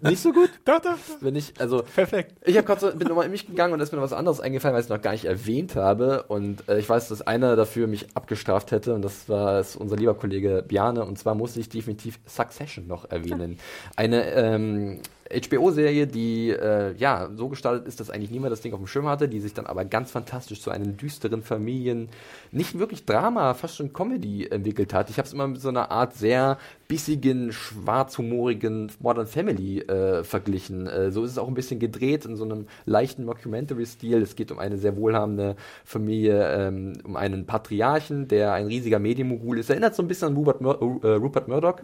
Nicht 0.00 0.22
so 0.22 0.32
gut? 0.32 0.50
Doch, 0.64 0.80
doch. 0.80 0.96
Wenn 1.20 1.36
ich, 1.36 1.52
also 1.58 1.82
Perfekt. 1.82 2.34
ich 2.44 2.56
hab 2.56 2.66
grad 2.66 2.80
so, 2.80 2.90
bin 2.92 3.08
nochmal 3.08 3.26
in 3.26 3.30
mich 3.30 3.46
gegangen 3.46 3.72
und 3.72 3.78
da 3.78 3.82
ist 3.82 3.92
mir 3.92 3.96
noch 3.96 4.04
was 4.04 4.12
anderes 4.12 4.40
eingefallen, 4.40 4.74
weil 4.74 4.80
ich 4.80 4.86
es 4.86 4.90
noch 4.90 5.02
gar 5.02 5.12
nicht 5.12 5.24
erwähnt 5.24 5.76
habe. 5.76 6.24
Und 6.28 6.68
äh, 6.68 6.78
ich 6.78 6.88
weiß, 6.88 7.08
dass 7.08 7.22
einer 7.22 7.56
dafür 7.56 7.86
mich 7.86 8.06
abgestraft 8.14 8.72
hätte 8.72 8.94
und 8.94 9.02
das 9.02 9.28
war 9.28 9.60
ist 9.60 9.76
unser 9.76 9.96
lieber 9.96 10.14
Kollege 10.14 10.64
Bjane. 10.66 11.04
Und 11.04 11.18
zwar 11.18 11.34
muss 11.34 11.56
ich 11.56 11.68
definitiv 11.68 12.18
Succession 12.26 12.86
noch 12.86 13.10
erwähnen. 13.10 13.58
Eine 13.96 14.30
ähm, 14.32 15.00
HBO-Serie, 15.30 16.06
die 16.06 16.50
äh, 16.50 16.94
ja 16.96 17.28
so 17.34 17.48
gestaltet 17.48 17.86
ist, 17.86 18.00
dass 18.00 18.10
eigentlich 18.10 18.30
niemand 18.30 18.52
das 18.52 18.60
Ding 18.60 18.72
auf 18.72 18.78
dem 18.78 18.86
Schirm 18.86 19.06
hatte, 19.06 19.28
die 19.28 19.40
sich 19.40 19.54
dann 19.54 19.66
aber 19.66 19.84
ganz 19.84 20.10
fantastisch 20.10 20.60
zu 20.60 20.70
einem 20.70 20.96
düsteren 20.96 21.42
Familien, 21.42 22.08
nicht 22.52 22.78
wirklich 22.78 23.04
Drama, 23.04 23.54
fast 23.54 23.76
schon 23.76 23.92
Comedy 23.92 24.46
entwickelt 24.46 24.94
hat. 24.94 25.10
Ich 25.10 25.18
habe 25.18 25.26
es 25.26 25.32
immer 25.32 25.46
mit 25.46 25.60
so 25.60 25.68
einer 25.68 25.90
Art 25.90 26.14
sehr 26.14 26.58
bissigen, 26.88 27.52
schwarzhumorigen 27.52 28.92
Modern 29.00 29.26
Family 29.26 29.80
äh, 29.80 30.22
verglichen. 30.24 30.86
Äh, 30.86 31.10
so 31.10 31.24
ist 31.24 31.32
es 31.32 31.38
auch 31.38 31.48
ein 31.48 31.54
bisschen 31.54 31.80
gedreht 31.80 32.24
in 32.24 32.36
so 32.36 32.44
einem 32.44 32.66
leichten 32.84 33.24
Mockumentary-Stil. 33.24 34.22
Es 34.22 34.36
geht 34.36 34.52
um 34.52 34.58
eine 34.58 34.78
sehr 34.78 34.96
wohlhabende 34.96 35.56
Familie, 35.84 36.48
ähm, 36.52 36.92
um 37.04 37.16
einen 37.16 37.46
Patriarchen, 37.46 38.28
der 38.28 38.52
ein 38.52 38.66
riesiger 38.66 38.98
Medienmogul 38.98 39.58
ist. 39.58 39.70
Erinnert 39.70 39.94
so 39.94 40.02
ein 40.02 40.08
bisschen 40.08 40.28
an 40.28 40.36
Rupert, 40.36 40.60
Mur 40.60 41.00
äh, 41.02 41.14
Rupert 41.14 41.48
Murdoch 41.48 41.80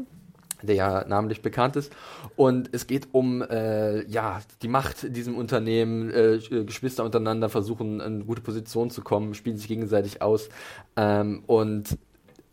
der 0.63 0.75
ja 0.75 1.05
namentlich 1.07 1.43
bekannt 1.43 1.77
ist. 1.77 1.93
Und 2.37 2.71
es 2.73 2.87
geht 2.87 3.09
um 3.13 3.43
äh, 3.43 4.05
ja 4.07 4.41
die 4.63 4.69
Macht 4.69 5.05
in 5.05 5.13
diesem 5.13 5.37
Unternehmen. 5.37 6.11
Äh, 6.11 6.39
Geschwister 6.65 7.05
untereinander 7.05 7.49
versuchen, 7.49 8.01
in 8.01 8.27
gute 8.27 8.41
Position 8.41 8.91
zu 8.91 9.03
kommen, 9.03 9.35
spielen 9.35 9.57
sich 9.57 9.69
gegenseitig 9.69 10.23
aus. 10.23 10.49
Ähm, 10.97 11.43
und 11.47 11.99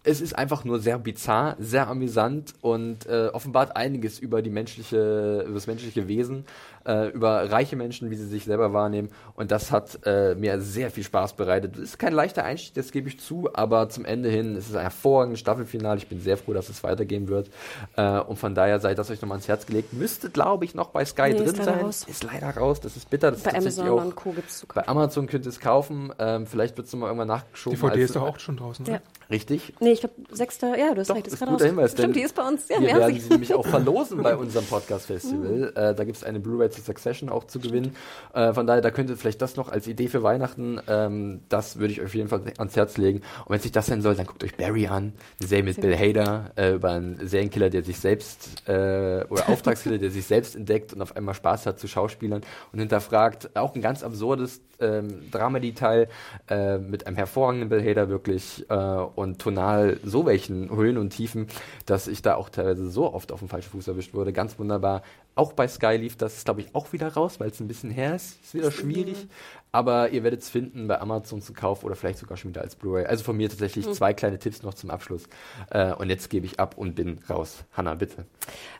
es 0.09 0.21
ist 0.21 0.33
einfach 0.37 0.63
nur 0.65 0.79
sehr 0.79 0.97
bizarr, 0.97 1.55
sehr 1.59 1.87
amüsant 1.87 2.53
und 2.61 3.05
äh, 3.05 3.27
offenbart 3.33 3.75
einiges 3.75 4.19
über 4.19 4.41
die 4.41 4.49
menschliche, 4.49 5.43
über 5.45 5.53
das 5.53 5.67
menschliche 5.67 6.07
Wesen, 6.07 6.45
äh, 6.85 7.09
über 7.09 7.51
reiche 7.51 7.75
Menschen, 7.75 8.09
wie 8.09 8.15
sie 8.15 8.25
sich 8.27 8.45
selber 8.45 8.73
wahrnehmen. 8.73 9.09
Und 9.35 9.51
das 9.51 9.71
hat 9.71 9.99
äh, 10.05 10.33
mir 10.35 10.59
sehr 10.61 10.89
viel 10.91 11.03
Spaß 11.03 11.33
bereitet. 11.33 11.75
Es 11.75 11.81
ist 11.91 11.99
kein 11.99 12.13
leichter 12.13 12.43
Einstieg, 12.43 12.73
das 12.75 12.91
gebe 12.91 13.07
ich 13.09 13.19
zu, 13.19 13.49
aber 13.53 13.89
zum 13.89 14.05
Ende 14.05 14.29
hin 14.29 14.55
ist 14.55 14.69
es 14.69 14.75
ein 14.75 14.81
hervorragendes 14.81 15.39
Staffelfinale. 15.39 15.97
Ich 15.99 16.07
bin 16.07 16.19
sehr 16.21 16.37
froh, 16.37 16.53
dass 16.53 16.69
es 16.69 16.83
weitergehen 16.83 17.27
wird. 17.27 17.49
Äh, 17.95 18.19
und 18.21 18.37
von 18.37 18.55
daher 18.55 18.79
sei 18.79 18.95
das 18.95 19.11
euch 19.11 19.21
nochmal 19.21 19.35
ans 19.37 19.47
Herz 19.47 19.65
gelegt. 19.65 19.93
Müsste, 19.93 20.29
glaube 20.29 20.65
ich, 20.65 20.73
noch 20.73 20.89
bei 20.89 21.05
Sky 21.05 21.29
Nee, 21.33 21.37
drin 21.37 21.45
ist 21.47 21.57
leider 21.57 21.71
sein. 21.73 21.81
raus. 21.81 22.05
Ist 22.07 22.23
leider 22.23 22.49
raus. 22.57 22.79
Das 22.79 22.97
ist 22.97 23.09
bitter. 23.09 23.31
Das 23.31 23.43
Bei 23.43 23.51
ist 23.51 23.57
Amazon 23.57 23.89
auch, 23.89 24.05
und 24.05 24.15
Co. 24.15 24.31
gibt 24.31 24.49
es 24.49 24.59
zu 24.59 24.67
Bei. 24.67 24.87
Amazon 24.87 25.27
könnt 25.27 25.45
ihr 25.45 25.49
es 25.49 25.59
kaufen. 25.59 26.11
Ähm, 26.17 26.47
vielleicht 26.47 26.77
wird 26.77 26.87
es 26.87 26.93
nochmal 26.93 27.09
irgendwann 27.09 27.27
nachgeschoben. 27.27 27.77
DVD 27.79 27.93
als- 28.01 28.09
ist 28.09 28.15
doch 28.15 28.23
auch 28.23 28.39
schon 28.39 28.57
draußen, 28.57 28.85
Ja. 28.85 28.99
Richtig. 29.31 29.73
Nee, 29.79 29.91
ich 29.91 29.99
glaube, 29.99 30.15
sechster, 30.31 30.75
ja, 30.75 30.93
du 30.93 31.01
hast 31.01 31.09
Doch, 31.11 31.15
recht, 31.15 31.27
ist 31.27 31.33
ist 31.33 31.39
gerade 31.39 31.51
guter. 31.51 31.65
Hinweis, 31.65 31.91
Stimmt, 31.91 32.15
die 32.15 32.21
ist 32.21 32.33
bei 32.33 32.47
uns. 32.47 32.67
Ja, 32.67 32.81
wir 32.81 32.87
werden 32.87 33.19
sie. 33.19 33.29
nämlich 33.29 33.53
auch 33.53 33.65
verlosen 33.65 34.23
bei 34.23 34.35
unserem 34.37 34.65
Podcast-Festival. 34.65 35.71
Äh, 35.75 35.93
da 35.93 36.03
gibt 36.03 36.17
es 36.17 36.23
eine 36.23 36.39
Blu-ray 36.39 36.71
zu 36.71 36.81
Succession 36.81 37.29
auch 37.29 37.43
zu 37.43 37.59
gewinnen. 37.59 37.95
Äh, 38.33 38.53
von 38.53 38.65
daher, 38.65 38.81
da 38.81 38.89
könnt 38.89 39.11
ihr 39.11 39.17
vielleicht 39.17 39.41
das 39.43 39.55
noch 39.55 39.69
als 39.69 39.85
Idee 39.87 40.07
für 40.07 40.23
Weihnachten, 40.23 40.81
ähm, 40.87 41.41
das 41.47 41.77
würde 41.77 41.93
ich 41.93 41.99
euch 42.01 42.07
auf 42.07 42.15
jeden 42.15 42.29
Fall 42.29 42.41
ans 42.57 42.75
Herz 42.75 42.97
legen. 42.97 43.19
Und 43.19 43.49
wenn 43.49 43.57
es 43.57 43.63
nicht 43.63 43.75
das 43.75 43.85
sein 43.85 44.01
soll, 44.01 44.15
dann 44.15 44.25
guckt 44.25 44.43
euch 44.43 44.57
Barry 44.57 44.87
an. 44.87 45.13
Eine 45.39 45.47
Serie 45.47 45.63
mit 45.63 45.79
Bill 45.79 45.95
Hader 45.95 46.51
äh, 46.55 46.73
über 46.73 46.89
einen 46.89 47.27
Serienkiller, 47.27 47.69
der 47.69 47.83
sich 47.83 47.99
selbst, 47.99 48.67
äh, 48.67 49.25
oder 49.29 49.47
Auftragskiller, 49.47 49.99
der 49.99 50.09
sich 50.09 50.25
selbst 50.25 50.55
entdeckt 50.55 50.93
und 50.93 51.03
auf 51.03 51.15
einmal 51.15 51.35
Spaß 51.35 51.67
hat 51.67 51.79
zu 51.79 51.87
Schauspielern 51.87 52.41
und 52.73 52.79
hinterfragt. 52.79 53.55
Auch 53.55 53.75
ein 53.75 53.81
ganz 53.81 54.03
absurdes 54.03 54.61
ähm, 54.79 55.29
Dramadetail 55.31 56.07
äh, 56.49 56.77
mit 56.77 57.07
einem 57.07 57.15
hervorragenden 57.15 57.69
Bill 57.69 57.83
Hader 57.83 58.09
wirklich 58.09 58.65
äh, 58.69 58.73
und 58.75 59.39
tonal 59.39 59.99
so 60.03 60.25
welchen 60.25 60.69
Höhen 60.69 60.97
und 60.97 61.11
Tiefen, 61.11 61.47
dass 61.85 62.07
ich 62.07 62.21
da 62.21 62.35
auch 62.35 62.49
teilweise 62.49 62.89
so 62.89 63.13
oft 63.13 63.31
auf 63.31 63.39
den 63.39 63.49
falschen 63.49 63.71
Fuß 63.71 63.87
erwischt 63.87 64.13
wurde. 64.13 64.33
Ganz 64.33 64.57
wunderbar. 64.59 65.01
Auch 65.39 65.53
bei 65.53 65.69
Sky 65.69 65.95
lief 65.95 66.17
das, 66.17 66.43
glaube 66.43 66.59
ich, 66.59 66.75
auch 66.75 66.91
wieder 66.91 67.13
raus, 67.13 67.39
weil 67.39 67.49
es 67.49 67.61
ein 67.61 67.69
bisschen 67.69 67.91
her 67.91 68.13
ist. 68.13 68.43
Ist 68.43 68.53
wieder 68.53 68.71
schwierig. 68.71 69.25
Aber 69.71 70.09
ihr 70.09 70.23
werdet 70.23 70.41
es 70.41 70.49
finden 70.49 70.87
bei 70.87 70.99
Amazon 70.99 71.41
zu 71.41 71.53
kaufen 71.53 71.85
oder 71.85 71.95
vielleicht 71.95 72.17
sogar 72.17 72.37
schon 72.37 72.49
wieder 72.49 72.61
als 72.61 72.75
Blu-ray. 72.75 73.05
Also 73.05 73.23
von 73.23 73.37
mir 73.37 73.49
tatsächlich 73.49 73.89
zwei 73.91 74.13
kleine 74.13 74.39
Tipps 74.39 74.63
noch 74.63 74.73
zum 74.73 74.89
Abschluss. 74.89 75.29
Äh, 75.69 75.93
und 75.93 76.09
jetzt 76.09 76.29
gebe 76.29 76.45
ich 76.47 76.59
ab 76.59 76.75
und 76.75 76.95
bin 76.95 77.19
raus. 77.29 77.63
Hanna, 77.71 77.93
bitte. 77.93 78.25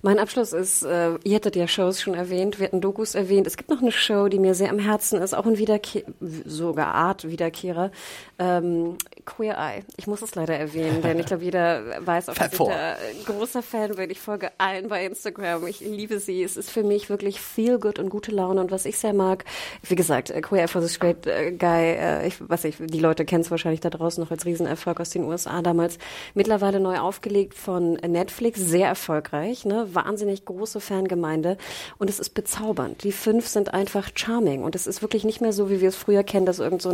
Mein 0.01 0.17
Abschluss 0.17 0.51
ist, 0.51 0.81
äh, 0.81 1.11
ihr 1.23 1.35
hättet 1.35 1.55
ja 1.55 1.67
Shows 1.67 2.01
schon 2.01 2.15
erwähnt, 2.15 2.59
wir 2.59 2.65
hatten 2.65 2.81
Dokus 2.81 3.13
erwähnt. 3.13 3.45
Es 3.45 3.55
gibt 3.55 3.69
noch 3.69 3.81
eine 3.81 3.91
Show, 3.91 4.27
die 4.29 4.39
mir 4.39 4.55
sehr 4.55 4.71
am 4.71 4.79
Herzen 4.79 5.21
ist, 5.21 5.35
auch 5.35 5.45
ein 5.45 5.59
Wiederkehr, 5.59 6.03
sogar 6.19 6.87
Art 6.87 7.29
Wiederkehrer. 7.29 7.91
Ähm, 8.39 8.97
Queer 9.25 9.57
Eye. 9.59 9.83
Ich 9.97 10.07
muss 10.07 10.23
es 10.23 10.33
leider 10.33 10.57
erwähnen, 10.57 11.03
denn 11.03 11.19
ich 11.19 11.27
glaube, 11.27 11.43
jeder 11.43 12.05
weiß 12.05 12.29
auch, 12.29 12.33
dass 12.33 12.51
ich 12.51 12.57
da 12.57 12.93
ein 12.95 13.25
großer 13.25 13.61
Fan 13.61 13.95
bin. 13.95 14.09
Ich 14.09 14.19
folge 14.19 14.49
allen 14.57 14.87
bei 14.87 15.05
Instagram. 15.05 15.67
Ich 15.67 15.81
liebe 15.81 16.19
sie. 16.19 16.47
Es 16.49 16.57
ist 16.57 16.71
für 16.71 16.83
mich 16.83 17.09
wirklich 17.09 17.39
feel 17.39 17.79
good 17.79 17.99
und 17.99 18.09
gute 18.09 18.31
Laune. 18.31 18.61
Und 18.61 18.71
was 18.71 18.85
ich 18.85 18.97
sehr 18.97 19.13
mag, 19.13 19.45
wie 19.83 19.95
gesagt, 19.95 20.29
äh, 20.29 20.41
Queer 20.41 20.63
Eye 20.63 20.67
for 20.67 20.81
the 20.81 20.89
Straight 20.89 21.25
äh, 21.27 21.51
Guy, 21.51 21.95
äh, 21.95 22.27
ich 22.27 22.35
weiß 22.47 22.63
nicht, 22.65 22.79
die 22.79 22.99
Leute 22.99 23.25
kennen 23.25 23.41
es 23.41 23.51
wahrscheinlich 23.51 23.81
da 23.81 23.89
draußen 23.89 24.23
noch 24.23 24.31
als 24.31 24.45
Riesenerfolg 24.45 24.99
aus 24.99 25.11
den 25.11 25.23
USA 25.23 25.61
damals. 25.61 25.97
Mittlerweile 26.33 26.79
neu 26.79 26.99
aufgelegt 26.99 27.53
von 27.53 27.93
Netflix, 27.93 28.59
sehr 28.59 28.87
erfolgreich, 28.87 29.65
ne? 29.65 29.87
wahnsinnig 29.93 30.45
große 30.45 30.79
Fangemeinde. 30.79 31.57
Und 31.97 32.09
es 32.09 32.19
ist 32.19 32.31
bezaubernd. 32.31 33.03
Die 33.03 33.11
fünf 33.11 33.47
sind 33.47 33.73
einfach 33.73 34.09
charming. 34.15 34.63
Und 34.63 34.75
es 34.75 34.87
ist 34.87 35.01
wirklich 35.01 35.23
nicht 35.23 35.41
mehr 35.41 35.53
so, 35.53 35.69
wie 35.69 35.81
wir 35.81 35.89
es 35.89 35.95
früher 35.95 36.23
kennen, 36.23 36.45
dass 36.45 36.59
irgend 36.59 36.81
so 36.81 36.89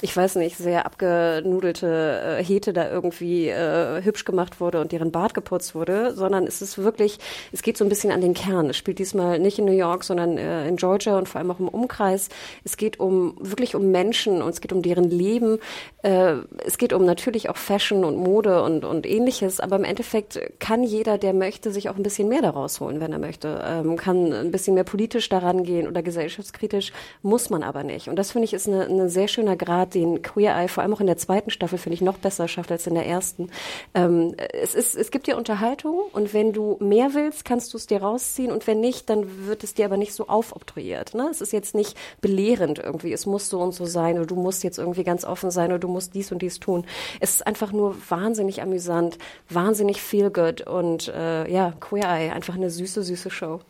ich 0.00 0.16
weiß 0.16 0.36
nicht, 0.36 0.56
sehr 0.56 0.86
abgenudelte 0.86 2.38
Hete 2.42 2.72
da 2.72 2.90
irgendwie 2.90 3.48
äh, 3.48 4.02
hübsch 4.02 4.24
gemacht 4.24 4.60
wurde 4.60 4.80
und 4.80 4.92
deren 4.92 5.12
Bart 5.12 5.34
geputzt 5.34 5.74
wurde, 5.74 6.14
sondern 6.14 6.46
es 6.46 6.62
ist 6.62 6.78
wirklich, 6.78 7.18
es 7.52 7.62
geht 7.62 7.76
so 7.76 7.84
ein 7.84 7.88
bisschen 7.88 8.10
an 8.10 8.20
den 8.20 8.34
Kern. 8.34 8.70
Es 8.70 8.76
spielt 8.76 8.93
diesmal 8.94 9.38
nicht 9.38 9.58
in 9.58 9.64
New 9.64 9.72
York, 9.72 10.04
sondern 10.04 10.38
äh, 10.38 10.68
in 10.68 10.76
Georgia 10.76 11.18
und 11.18 11.28
vor 11.28 11.40
allem 11.40 11.50
auch 11.50 11.60
im 11.60 11.68
Umkreis. 11.68 12.28
Es 12.64 12.76
geht 12.76 13.00
um 13.00 13.36
wirklich 13.40 13.74
um 13.74 13.90
Menschen 13.90 14.42
und 14.42 14.50
es 14.50 14.60
geht 14.60 14.72
um 14.72 14.82
deren 14.82 15.10
Leben. 15.10 15.58
Äh, 16.02 16.36
es 16.64 16.78
geht 16.78 16.92
um 16.92 17.04
natürlich 17.04 17.48
auch 17.48 17.56
Fashion 17.56 18.04
und 18.04 18.16
Mode 18.16 18.62
und, 18.62 18.84
und 18.84 19.06
ähnliches, 19.06 19.60
aber 19.60 19.76
im 19.76 19.84
Endeffekt 19.84 20.40
kann 20.58 20.82
jeder, 20.82 21.18
der 21.18 21.32
möchte, 21.32 21.70
sich 21.70 21.88
auch 21.88 21.96
ein 21.96 22.02
bisschen 22.02 22.28
mehr 22.28 22.42
daraus 22.42 22.80
holen, 22.80 23.00
wenn 23.00 23.12
er 23.12 23.18
möchte. 23.18 23.62
Ähm, 23.66 23.96
kann 23.96 24.32
ein 24.32 24.50
bisschen 24.50 24.74
mehr 24.74 24.84
politisch 24.84 25.28
daran 25.28 25.64
gehen 25.64 25.86
oder 25.88 26.02
gesellschaftskritisch, 26.02 26.92
muss 27.22 27.50
man 27.50 27.62
aber 27.62 27.84
nicht. 27.84 28.08
Und 28.08 28.16
das 28.16 28.32
finde 28.32 28.44
ich 28.44 28.54
ist 28.54 28.68
eine, 28.68 28.86
eine 28.86 29.08
sehr 29.08 29.28
schöner 29.28 29.56
Grad, 29.56 29.94
den 29.94 30.22
Queer 30.22 30.54
Eye 30.56 30.68
vor 30.68 30.82
allem 30.82 30.94
auch 30.94 31.00
in 31.00 31.06
der 31.06 31.16
zweiten 31.16 31.50
Staffel 31.50 31.78
finde 31.78 31.94
ich 31.94 32.00
noch 32.00 32.18
besser 32.18 32.48
schafft 32.48 32.70
als 32.72 32.86
in 32.86 32.94
der 32.94 33.06
ersten. 33.06 33.50
Ähm, 33.94 34.34
es 34.52 34.74
ist, 34.74 34.94
es 34.94 35.10
gibt 35.10 35.26
dir 35.26 35.36
Unterhaltung 35.36 36.00
und 36.12 36.34
wenn 36.34 36.52
du 36.52 36.76
mehr 36.80 37.14
willst, 37.14 37.44
kannst 37.44 37.72
du 37.72 37.76
es 37.76 37.86
dir 37.86 38.02
rausziehen 38.02 38.52
und 38.52 38.66
wenn 38.66 38.73
nicht, 38.74 39.10
dann 39.10 39.46
wird 39.46 39.64
es 39.64 39.74
dir 39.74 39.86
aber 39.86 39.96
nicht 39.96 40.14
so 40.14 40.28
aufoktroyiert. 40.28 41.14
Ne? 41.14 41.28
Es 41.30 41.40
ist 41.40 41.52
jetzt 41.52 41.74
nicht 41.74 41.96
belehrend 42.20 42.78
irgendwie. 42.78 43.12
Es 43.12 43.26
muss 43.26 43.48
so 43.48 43.60
und 43.60 43.72
so 43.72 43.86
sein 43.86 44.16
oder 44.16 44.26
du 44.26 44.36
musst 44.36 44.64
jetzt 44.64 44.78
irgendwie 44.78 45.04
ganz 45.04 45.24
offen 45.24 45.50
sein 45.50 45.70
oder 45.70 45.78
du 45.78 45.88
musst 45.88 46.14
dies 46.14 46.32
und 46.32 46.42
dies 46.42 46.60
tun. 46.60 46.84
Es 47.20 47.36
ist 47.36 47.46
einfach 47.46 47.72
nur 47.72 47.96
wahnsinnig 48.08 48.62
amüsant, 48.62 49.18
wahnsinnig 49.48 50.00
feel 50.00 50.30
good 50.30 50.66
und 50.66 51.08
äh, 51.08 51.50
ja, 51.50 51.72
Queer 51.80 52.08
Eye, 52.08 52.32
einfach 52.32 52.54
eine 52.54 52.70
süße, 52.70 53.02
süße 53.02 53.30
Show. 53.30 53.60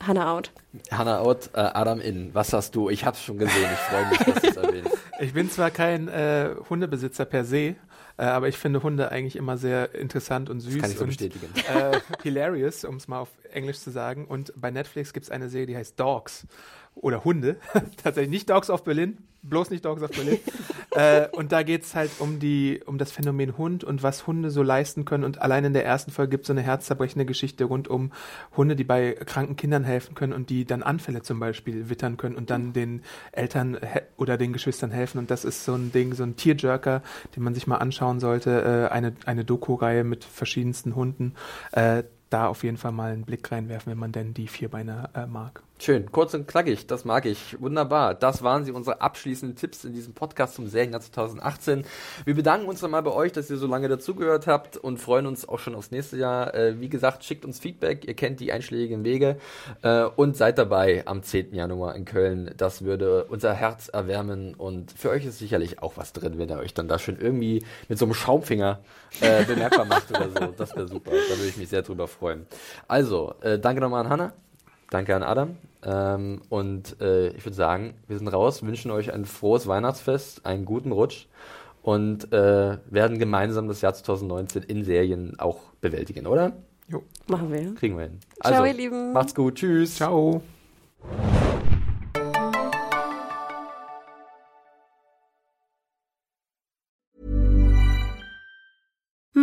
Hannah 0.00 0.32
out. 0.32 0.50
Hanna 0.90 1.20
out, 1.20 1.50
äh, 1.54 1.60
Adam 1.60 2.00
in. 2.00 2.34
Was 2.34 2.52
hast 2.52 2.74
du? 2.74 2.90
Ich 2.90 3.04
hab's 3.04 3.22
schon 3.22 3.38
gesehen. 3.38 3.68
Ich 3.72 3.78
freue 3.78 4.06
mich, 4.08 4.18
dass 4.18 4.42
du 4.42 4.48
es 4.48 4.56
erwähnst. 4.56 4.98
Ich 5.20 5.32
bin 5.32 5.50
zwar 5.50 5.70
kein 5.70 6.08
äh, 6.08 6.50
Hundebesitzer 6.68 7.24
per 7.24 7.44
se, 7.44 7.76
äh, 8.16 8.24
aber 8.24 8.48
ich 8.48 8.56
finde 8.56 8.82
Hunde 8.82 9.10
eigentlich 9.10 9.36
immer 9.36 9.56
sehr 9.56 9.94
interessant 9.94 10.48
und 10.48 10.60
süß 10.60 10.78
kann 10.78 10.90
ich 10.90 10.96
so 10.96 11.02
und 11.02 11.08
bestätigen. 11.08 11.48
Äh, 11.74 12.00
hilarious, 12.22 12.84
um 12.84 12.96
es 12.96 13.08
mal 13.08 13.18
auf 13.18 13.30
Englisch 13.52 13.78
zu 13.78 13.90
sagen. 13.90 14.26
Und 14.26 14.52
bei 14.56 14.70
Netflix 14.70 15.12
gibt 15.12 15.24
es 15.24 15.30
eine 15.30 15.48
Serie, 15.48 15.66
die 15.66 15.76
heißt 15.76 15.98
Dogs 15.98 16.46
oder 16.94 17.24
Hunde. 17.24 17.56
Tatsächlich 18.02 18.30
nicht 18.30 18.50
Dogs 18.50 18.70
of 18.70 18.84
Berlin, 18.84 19.18
bloß 19.42 19.70
nicht 19.70 19.84
Dogs 19.84 20.02
of 20.02 20.10
Berlin. 20.10 20.38
äh, 20.92 21.28
und 21.28 21.52
da 21.52 21.62
geht 21.62 21.82
es 21.82 21.94
halt 21.94 22.10
um 22.18 22.38
die, 22.38 22.80
um 22.86 22.98
das 22.98 23.12
Phänomen 23.12 23.58
Hund 23.58 23.84
und 23.84 24.02
was 24.02 24.26
Hunde 24.26 24.50
so 24.50 24.62
leisten 24.62 25.04
können. 25.04 25.24
Und 25.24 25.40
allein 25.42 25.64
in 25.64 25.72
der 25.72 25.84
ersten 25.84 26.10
Folge 26.10 26.30
gibt 26.30 26.44
es 26.44 26.46
so 26.48 26.52
eine 26.52 26.62
herzzerbrechende 26.62 27.26
Geschichte 27.26 27.64
rund 27.64 27.88
um 27.88 28.12
Hunde, 28.56 28.76
die 28.76 28.84
bei 28.84 29.12
kranken 29.12 29.56
Kindern 29.56 29.84
helfen 29.84 30.14
können 30.14 30.32
und 30.32 30.50
die 30.50 30.64
dann 30.64 30.82
Anfälle 30.82 31.22
zum 31.22 31.40
Beispiel 31.40 31.88
wittern 31.88 32.16
können 32.16 32.36
und 32.36 32.50
dann 32.50 32.72
den 32.72 33.02
Eltern 33.32 33.78
oder 34.16 34.36
den 34.36 34.52
Geschwistern 34.52 34.90
helfen. 34.90 35.18
Und 35.18 35.30
das 35.30 35.44
ist 35.44 35.64
so 35.64 35.74
ein 35.74 35.92
Ding, 35.92 36.14
so 36.14 36.22
ein 36.22 36.36
Tierjerker, 36.36 37.02
den 37.36 37.42
man 37.42 37.54
sich 37.54 37.66
mal 37.66 37.78
anschauen 37.78 38.20
sollte. 38.20 38.88
Äh, 38.90 38.92
eine, 38.92 39.14
eine 39.26 39.44
Doku-Reihe 39.44 40.04
mit 40.04 40.24
verschiedensten 40.24 40.94
Hunden. 40.94 41.34
Äh, 41.72 42.04
da 42.30 42.48
auf 42.48 42.64
jeden 42.64 42.76
Fall 42.78 42.90
mal 42.90 43.12
einen 43.12 43.24
Blick 43.24 43.50
reinwerfen, 43.52 43.92
wenn 43.92 43.98
man 43.98 44.10
denn 44.10 44.34
die 44.34 44.48
Vierbeiner 44.48 45.10
äh, 45.14 45.26
mag. 45.26 45.62
Schön, 45.80 46.10
kurz 46.12 46.32
und 46.34 46.46
knackig, 46.46 46.86
das 46.86 47.04
mag 47.04 47.26
ich. 47.26 47.60
Wunderbar. 47.60 48.14
Das 48.14 48.44
waren 48.44 48.64
sie, 48.64 48.70
unsere 48.70 49.00
abschließenden 49.00 49.56
Tipps 49.56 49.84
in 49.84 49.92
diesem 49.92 50.14
Podcast 50.14 50.54
zum 50.54 50.68
Serienjahr 50.68 51.00
2018. 51.00 51.84
Wir 52.24 52.34
bedanken 52.34 52.68
uns 52.68 52.80
nochmal 52.80 53.02
bei 53.02 53.10
euch, 53.10 53.32
dass 53.32 53.50
ihr 53.50 53.56
so 53.56 53.66
lange 53.66 53.88
dazugehört 53.88 54.46
habt 54.46 54.76
und 54.76 54.98
freuen 54.98 55.26
uns 55.26 55.46
auch 55.46 55.58
schon 55.58 55.74
aufs 55.74 55.90
nächste 55.90 56.16
Jahr. 56.16 56.54
Äh, 56.54 56.80
wie 56.80 56.88
gesagt, 56.88 57.24
schickt 57.24 57.44
uns 57.44 57.58
Feedback, 57.58 58.06
ihr 58.06 58.14
kennt 58.14 58.38
die 58.38 58.52
einschlägigen 58.52 59.04
Wege 59.04 59.36
äh, 59.82 60.04
und 60.04 60.36
seid 60.36 60.58
dabei 60.58 61.02
am 61.06 61.24
10. 61.24 61.52
Januar 61.52 61.96
in 61.96 62.04
Köln. 62.04 62.54
Das 62.56 62.82
würde 62.82 63.24
unser 63.24 63.52
Herz 63.52 63.88
erwärmen 63.88 64.54
und 64.54 64.92
für 64.92 65.10
euch 65.10 65.26
ist 65.26 65.40
sicherlich 65.40 65.82
auch 65.82 65.96
was 65.96 66.12
drin, 66.12 66.38
wenn 66.38 66.48
ihr 66.48 66.58
euch 66.58 66.72
dann 66.72 66.86
da 66.86 67.00
schön 67.00 67.18
irgendwie 67.20 67.64
mit 67.88 67.98
so 67.98 68.04
einem 68.04 68.14
Schaumfinger 68.14 68.78
äh, 69.20 69.44
bemerkbar 69.44 69.84
macht 69.86 70.08
oder 70.10 70.30
so. 70.30 70.54
Das 70.56 70.76
wäre 70.76 70.86
super, 70.86 71.10
da 71.10 71.36
würde 71.36 71.48
ich 71.48 71.56
mich 71.56 71.68
sehr 71.68 71.82
drüber 71.82 72.06
freuen. 72.06 72.46
Also, 72.86 73.34
äh, 73.40 73.58
danke 73.58 73.80
nochmal 73.80 74.04
an 74.04 74.10
Hannah. 74.10 74.43
Danke 74.94 75.16
an 75.16 75.24
Adam. 75.24 75.56
Ähm, 75.84 76.40
und 76.50 77.00
äh, 77.00 77.30
ich 77.30 77.44
würde 77.44 77.56
sagen, 77.56 77.94
wir 78.06 78.16
sind 78.16 78.28
raus, 78.28 78.62
wünschen 78.62 78.92
euch 78.92 79.12
ein 79.12 79.24
frohes 79.24 79.66
Weihnachtsfest, 79.66 80.46
einen 80.46 80.64
guten 80.64 80.92
Rutsch 80.92 81.26
und 81.82 82.32
äh, 82.32 82.78
werden 82.88 83.18
gemeinsam 83.18 83.66
das 83.66 83.80
Jahr 83.80 83.92
2019 83.92 84.62
in 84.62 84.84
Serien 84.84 85.36
auch 85.40 85.58
bewältigen, 85.80 86.28
oder? 86.28 86.52
Jo. 86.86 87.02
Machen 87.26 87.52
wir. 87.52 87.74
Kriegen 87.74 87.96
wir 87.96 88.04
hin. 88.04 88.20
Ciao, 88.40 88.52
Also, 88.54 88.64
ihr 88.66 88.74
Lieben. 88.74 89.12
Macht's 89.12 89.34
gut. 89.34 89.56
Tschüss. 89.56 89.96
Ciao. 89.96 90.42